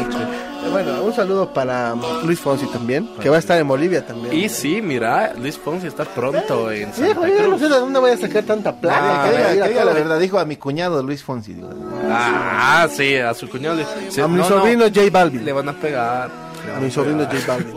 bueno, 0.73 1.03
un 1.03 1.13
saludo 1.15 1.53
para 1.53 1.95
Luis 2.25 2.39
Fonsi 2.41 2.67
también, 2.67 3.09
que 3.21 3.29
va 3.29 3.37
a 3.37 3.39
estar 3.39 3.59
en 3.59 3.67
Bolivia 3.69 4.07
también. 4.07 4.33
Y 4.35 4.49
sí, 4.49 4.81
mira, 4.81 5.35
Luis 5.35 5.57
Ponce 5.59 5.89
está 5.89 6.05
pronto 6.05 6.71
en 6.71 6.93
Santa 6.93 7.15
yo 7.29 7.43
no 7.43 7.49
Cruz. 7.49 7.61
sé 7.61 7.69
de 7.69 7.79
dónde 7.79 7.99
voy 8.01 8.11
a 8.13 8.17
sacar 8.17 8.45
tanta 8.45 8.75
plata. 8.75 9.25
que 9.31 9.53
diga, 9.53 9.65
que 9.65 9.69
diga 9.71 9.85
la 9.85 9.93
verdad, 9.93 10.19
dijo 10.19 10.39
a 10.39 10.45
mi 10.45 10.57
cuñado 10.57 11.03
Luis 11.03 11.23
Fonsi. 11.23 11.55
digo. 11.55 11.69
Ah, 12.11 12.87
sí, 12.91 13.17
a 13.17 13.35
su 13.35 13.49
cuñado. 13.49 13.77
le- 13.77 14.11
se- 14.11 14.23
A 14.23 14.29
mi 14.29 14.37
no, 14.39 14.45
sobrino 14.49 14.85
no, 14.89 14.95
J 14.95 15.01
Balvin. 15.11 15.45
Le 15.45 15.53
van 15.53 15.69
a 15.69 15.73
pegar. 15.73 16.31
A 16.77 16.81
mi 16.81 16.91
sobrino. 16.91 17.25
J 17.25 17.35
Balvin. 17.47 17.75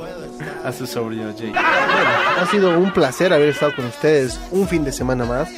A 0.64 0.72
su 0.72 0.86
sobrino 0.86 1.34
Jay. 1.38 1.54
Ha 1.56 2.46
sido 2.52 2.78
un 2.78 2.92
placer 2.92 3.32
haber 3.34 3.50
estado 3.50 3.76
con 3.76 3.86
ustedes 3.86 4.40
un 4.52 4.68
fin 4.68 4.84
de 4.84 4.92
semana 4.92 5.26
más. 5.26 5.50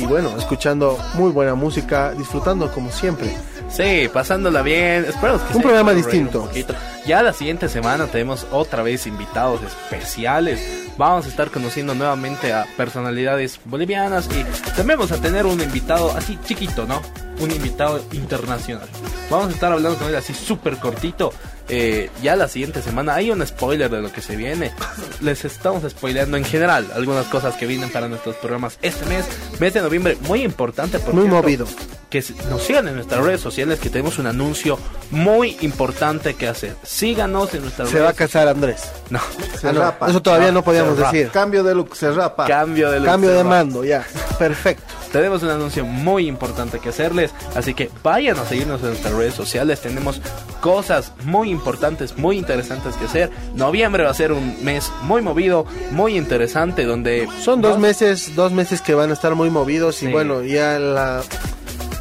Y 0.00 0.06
bueno, 0.06 0.32
escuchando 0.38 0.98
muy 1.14 1.30
buena 1.30 1.54
música, 1.54 2.12
disfrutando 2.12 2.72
como 2.72 2.90
siempre. 2.90 3.36
Sí, 3.68 4.08
pasándola 4.12 4.62
bien. 4.62 5.04
Esperamos 5.04 5.42
que 5.42 5.56
Un 5.56 5.62
programa 5.62 5.92
distinto. 5.92 6.48
un. 6.54 6.74
Ya 7.06 7.22
la 7.22 7.32
siguiente 7.32 7.68
semana 7.68 8.06
tenemos 8.06 8.46
otra 8.50 8.82
vez 8.82 9.06
invitados 9.06 9.60
especiales. 9.62 10.60
Vamos 10.96 11.26
a 11.26 11.28
estar 11.28 11.50
conociendo 11.50 11.94
nuevamente 11.94 12.52
a 12.52 12.66
personalidades 12.76 13.60
bolivianas 13.64 14.26
y 14.26 14.70
también 14.72 14.98
vamos 14.98 15.12
a 15.12 15.20
tener 15.20 15.46
un 15.46 15.60
invitado 15.60 16.10
así 16.16 16.38
chiquito, 16.44 16.86
¿no? 16.86 17.00
Un 17.40 17.50
invitado 17.50 18.00
internacional. 18.12 18.86
Vamos 19.30 19.48
a 19.48 19.50
estar 19.52 19.72
hablando 19.72 19.98
con 19.98 20.08
él 20.08 20.16
así 20.16 20.34
súper 20.34 20.76
cortito. 20.76 21.32
Eh, 21.68 22.10
ya 22.20 22.34
la 22.36 22.48
siguiente 22.48 22.82
semana 22.82 23.14
hay 23.14 23.30
un 23.30 23.46
spoiler 23.46 23.88
de 23.90 24.02
lo 24.02 24.12
que 24.12 24.20
se 24.20 24.36
viene. 24.36 24.72
Les 25.20 25.44
estamos 25.44 25.84
spoileando 25.88 26.36
en 26.36 26.44
general 26.44 26.86
algunas 26.94 27.26
cosas 27.26 27.54
que 27.56 27.66
vienen 27.66 27.90
para 27.90 28.08
nuestros 28.08 28.36
programas 28.36 28.76
este 28.82 29.06
mes, 29.06 29.24
mes 29.60 29.72
de 29.72 29.80
noviembre, 29.80 30.18
muy 30.22 30.42
importante. 30.42 30.98
por 30.98 31.14
Muy 31.14 31.22
cierto 31.28 31.42
movido. 31.42 31.66
que 32.10 32.24
nos 32.50 32.62
sigan 32.62 32.88
en 32.88 32.96
nuestras 32.96 33.24
redes 33.24 33.40
sociales 33.40 33.78
que 33.78 33.88
tenemos 33.88 34.18
un 34.18 34.26
anuncio 34.26 34.78
muy 35.12 35.56
importante 35.60 36.34
que 36.34 36.48
hacer. 36.48 36.74
Síganos 36.82 37.54
en 37.54 37.62
nuestras 37.62 37.88
Se 37.88 38.00
va 38.00 38.08
a 38.08 38.12
redes. 38.12 38.18
casar 38.18 38.48
Andrés. 38.48 38.82
No, 39.10 39.20
Se 39.58 39.68
Ah, 39.68 39.72
no, 39.72 39.80
rapa. 39.80 40.10
eso 40.10 40.20
todavía 40.20 40.48
No, 40.48 40.54
no 40.54 40.64
podíamos 40.64 40.96
se 40.96 41.00
rapa. 41.02 41.12
decir. 41.12 41.30
Cambio 41.30 41.62
de 41.62 41.74
look, 41.74 41.94
se 41.96 42.10
rapa. 42.10 42.46
cambio 42.46 42.90
de 42.90 42.98
look, 42.98 43.06
Cambio 43.08 43.30
se 43.30 43.36
de 43.36 43.42
va. 43.44 43.48
mando, 43.48 43.84
ya. 43.84 44.04
Perfecto. 44.38 44.82
Tenemos 45.12 45.42
un 45.42 45.50
anuncio 45.50 45.84
muy 45.84 46.28
importante 46.28 46.78
que 46.78 46.90
hacerles, 46.90 47.32
así 47.54 47.74
que 47.74 47.90
vayan 48.02 48.38
a 48.38 48.44
seguirnos 48.44 48.80
en 48.82 48.88
nuestras 48.88 49.14
redes 49.14 49.34
sociales. 49.34 49.80
Tenemos 49.80 50.20
cosas 50.60 51.12
muy 51.24 51.50
importantes, 51.50 52.16
muy 52.16 52.38
interesantes 52.38 52.94
que 52.96 53.06
hacer. 53.06 53.30
Noviembre 53.54 54.04
va 54.04 54.10
a 54.10 54.14
ser 54.14 54.32
un 54.32 54.62
mes 54.64 54.90
muy 55.02 55.22
movido, 55.22 55.66
muy 55.90 56.16
interesante, 56.16 56.84
donde 56.84 57.28
Son 57.42 57.60
dos 57.60 57.78
meses, 57.78 58.34
dos 58.36 58.52
meses 58.52 58.82
que 58.82 58.94
van 58.94 59.10
a 59.10 59.14
estar 59.14 59.34
muy 59.34 59.50
movidos 59.50 60.02
y 60.02 60.08
bueno, 60.08 60.42
ya 60.42 60.78
la, 60.78 61.22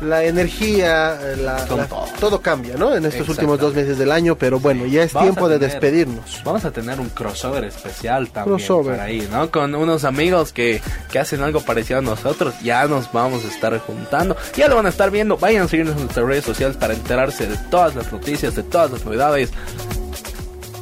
la 0.01 0.23
energía, 0.23 1.19
la- 1.37 1.65
Con 1.67 1.77
la- 1.79 1.87
todo. 2.19 2.41
cambia, 2.41 2.75
¿no? 2.77 2.95
En 2.95 3.05
estos 3.05 3.27
últimos 3.29 3.59
dos 3.59 3.73
meses 3.75 3.97
del 3.97 4.11
año, 4.11 4.35
pero 4.35 4.59
bueno, 4.59 4.85
ya 4.85 5.03
es 5.03 5.13
Vamos 5.13 5.29
tiempo 5.31 5.49
de 5.49 5.59
despedirnos. 5.59 6.41
Vamos 6.43 6.63
a 6.65 6.71
tener 6.71 6.99
un 6.99 7.09
crossover 7.09 7.65
especial 7.65 8.29
también 8.29 8.57
Crossover. 8.57 8.95
por 8.95 9.05
ahí, 9.05 9.27
¿no? 9.31 9.51
Con 9.51 9.75
unos 9.75 10.03
amigos 10.05 10.53
que, 10.53 10.81
que 11.11 11.19
hacen 11.19 11.41
algo 11.41 11.61
parecido 11.61 11.99
a 11.99 12.01
nosotros. 12.01 12.53
Ya 12.63 12.85
nos 12.87 13.11
vamos 13.11 13.43
a 13.45 13.47
estar 13.49 13.77
juntando. 13.79 14.35
Ya 14.55 14.67
lo 14.67 14.75
van 14.75 14.85
a 14.85 14.89
estar 14.89 15.11
viendo. 15.11 15.37
Vayan 15.37 15.63
a 15.63 15.67
seguirnos 15.67 15.95
en 15.95 16.01
nuestras 16.03 16.25
redes 16.25 16.45
sociales 16.45 16.77
para 16.77 16.93
enterarse 16.93 17.47
de 17.47 17.57
todas 17.69 17.95
las 17.95 18.11
noticias, 18.11 18.55
de 18.55 18.63
todas 18.63 18.91
las 18.91 19.03
novedades. 19.05 19.49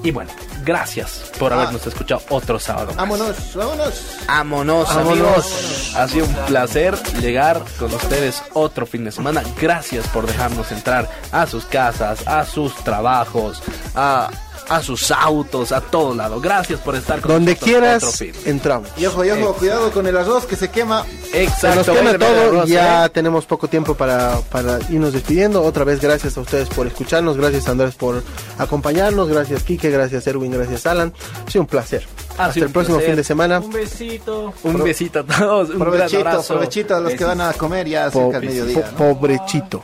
Y 0.04 0.12
bueno, 0.12 0.30
gracias 0.68 1.32
por 1.40 1.52
Ah. 1.54 1.56
habernos 1.62 1.88
escuchado 1.88 2.22
otro 2.30 2.60
sábado. 2.60 2.88
más. 2.88 2.96
Vámonos, 2.98 3.56
vámonos. 3.56 3.94
Vámonos, 4.28 4.88
Vámonos. 4.96 5.12
amigos. 5.20 5.94
Ha 5.96 6.08
sido 6.10 6.26
un 6.26 6.34
placer 6.46 6.96
llegar 7.22 7.64
con 7.80 7.92
ustedes 7.94 8.44
otro 8.54 8.86
fin 8.86 9.06
de 9.06 9.12
semana. 9.12 9.42
Gracias 9.60 10.06
por 10.10 10.28
dejarnos 10.28 10.72
entrar 10.72 11.10
a 11.32 11.48
sus 11.48 11.66
casas, 11.66 12.28
a 12.28 12.46
sus 12.46 12.76
trabajos, 12.84 13.64
a, 13.96 14.30
a 14.70 14.82
sus 14.82 15.12
autos, 15.12 15.72
a 15.72 15.82
todo 15.82 16.16
lado. 16.16 16.40
Gracias 16.40 16.80
por 16.80 16.96
estar 16.96 17.22
con 17.22 17.32
Donde 17.32 17.54
nosotros 17.54 18.18
quieras, 18.18 18.46
entramos. 18.46 18.90
Y 18.98 19.06
ojo, 19.06 19.24
y 19.26 19.30
ojo, 19.32 19.54
cuidado 19.54 19.92
con 19.92 20.08
el 20.08 20.18
arroz 20.18 20.46
que 20.46 20.56
se 20.56 20.70
quema. 20.70 21.06
Se 21.32 21.44
Exacto. 21.44 21.94
nos 21.94 21.98
quema 21.98 22.18
todo 22.18 22.66
y 22.66 22.70
ya 22.70 23.06
¿eh? 23.06 23.10
tenemos 23.10 23.46
poco 23.46 23.68
tiempo 23.68 23.96
para, 23.96 24.40
para 24.52 24.80
irnos 24.90 25.14
despidiendo. 25.14 25.64
Otra 25.64 25.84
vez 25.84 26.02
gracias 26.02 26.38
a 26.38 26.42
ustedes 26.42 26.70
por 26.70 26.88
escucharnos, 26.88 27.38
gracias 27.38 27.68
Andrés 27.68 27.96
por 27.96 28.24
acompañarnos, 28.58 29.28
gracias 29.28 29.64
Quique, 29.64 29.90
gracias 29.90 30.28
Erwin, 30.28 30.52
gracias 30.52 30.86
Alan. 30.86 31.14
Ha 31.46 31.52
sido 31.52 31.62
un 31.62 31.68
placer. 31.68 32.06
Ha 32.38 32.46
Hasta 32.46 32.60
el 32.60 32.70
próximo 32.70 32.98
placer. 32.98 33.12
fin 33.12 33.16
de 33.18 33.24
semana. 33.24 33.60
Un 33.60 33.72
besito. 33.72 34.54
Un 34.64 34.84
besito 34.84 35.20
a 35.20 35.24
todos. 35.24 35.70
Un 35.72 35.80
Provechito, 35.80 36.20
abrazo. 36.20 36.54
provechito 36.54 36.96
a 36.96 37.00
los 37.00 37.14
que 37.14 37.24
van 37.24 37.42
a 37.42 37.54
comer 37.54 37.88
ya 37.88 38.12
cerca 38.12 38.40
del 38.40 38.50
mediodía. 38.50 38.76
po- 38.96 39.04
¿no? 39.06 39.14
Pobrechito. 39.16 39.82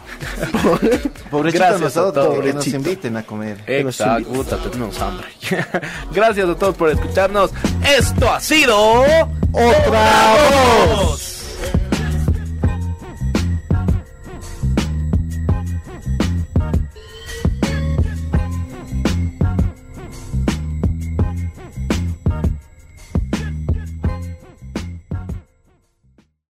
Pobrechito 1.32 1.64
Gracias 1.64 1.82
a 1.82 1.84
nosotros, 1.84 2.26
todos. 2.28 2.44
que 2.46 2.54
nos 2.54 2.68
inviten 2.68 3.18
a 3.18 3.24
comer. 3.24 3.58
Exacto. 3.66 4.30
Puta, 4.30 4.58
tenemos 4.58 5.00
hambre. 5.02 5.28
Gracias 6.14 6.48
a 6.48 6.56
todos 6.56 6.76
por 6.76 6.90
escucharnos. 6.90 7.52
Esto 7.98 8.30
ha 8.32 8.40
sido 8.40 9.02
Otra 9.52 10.36
voz. 10.92 11.06
voz. 11.10 11.30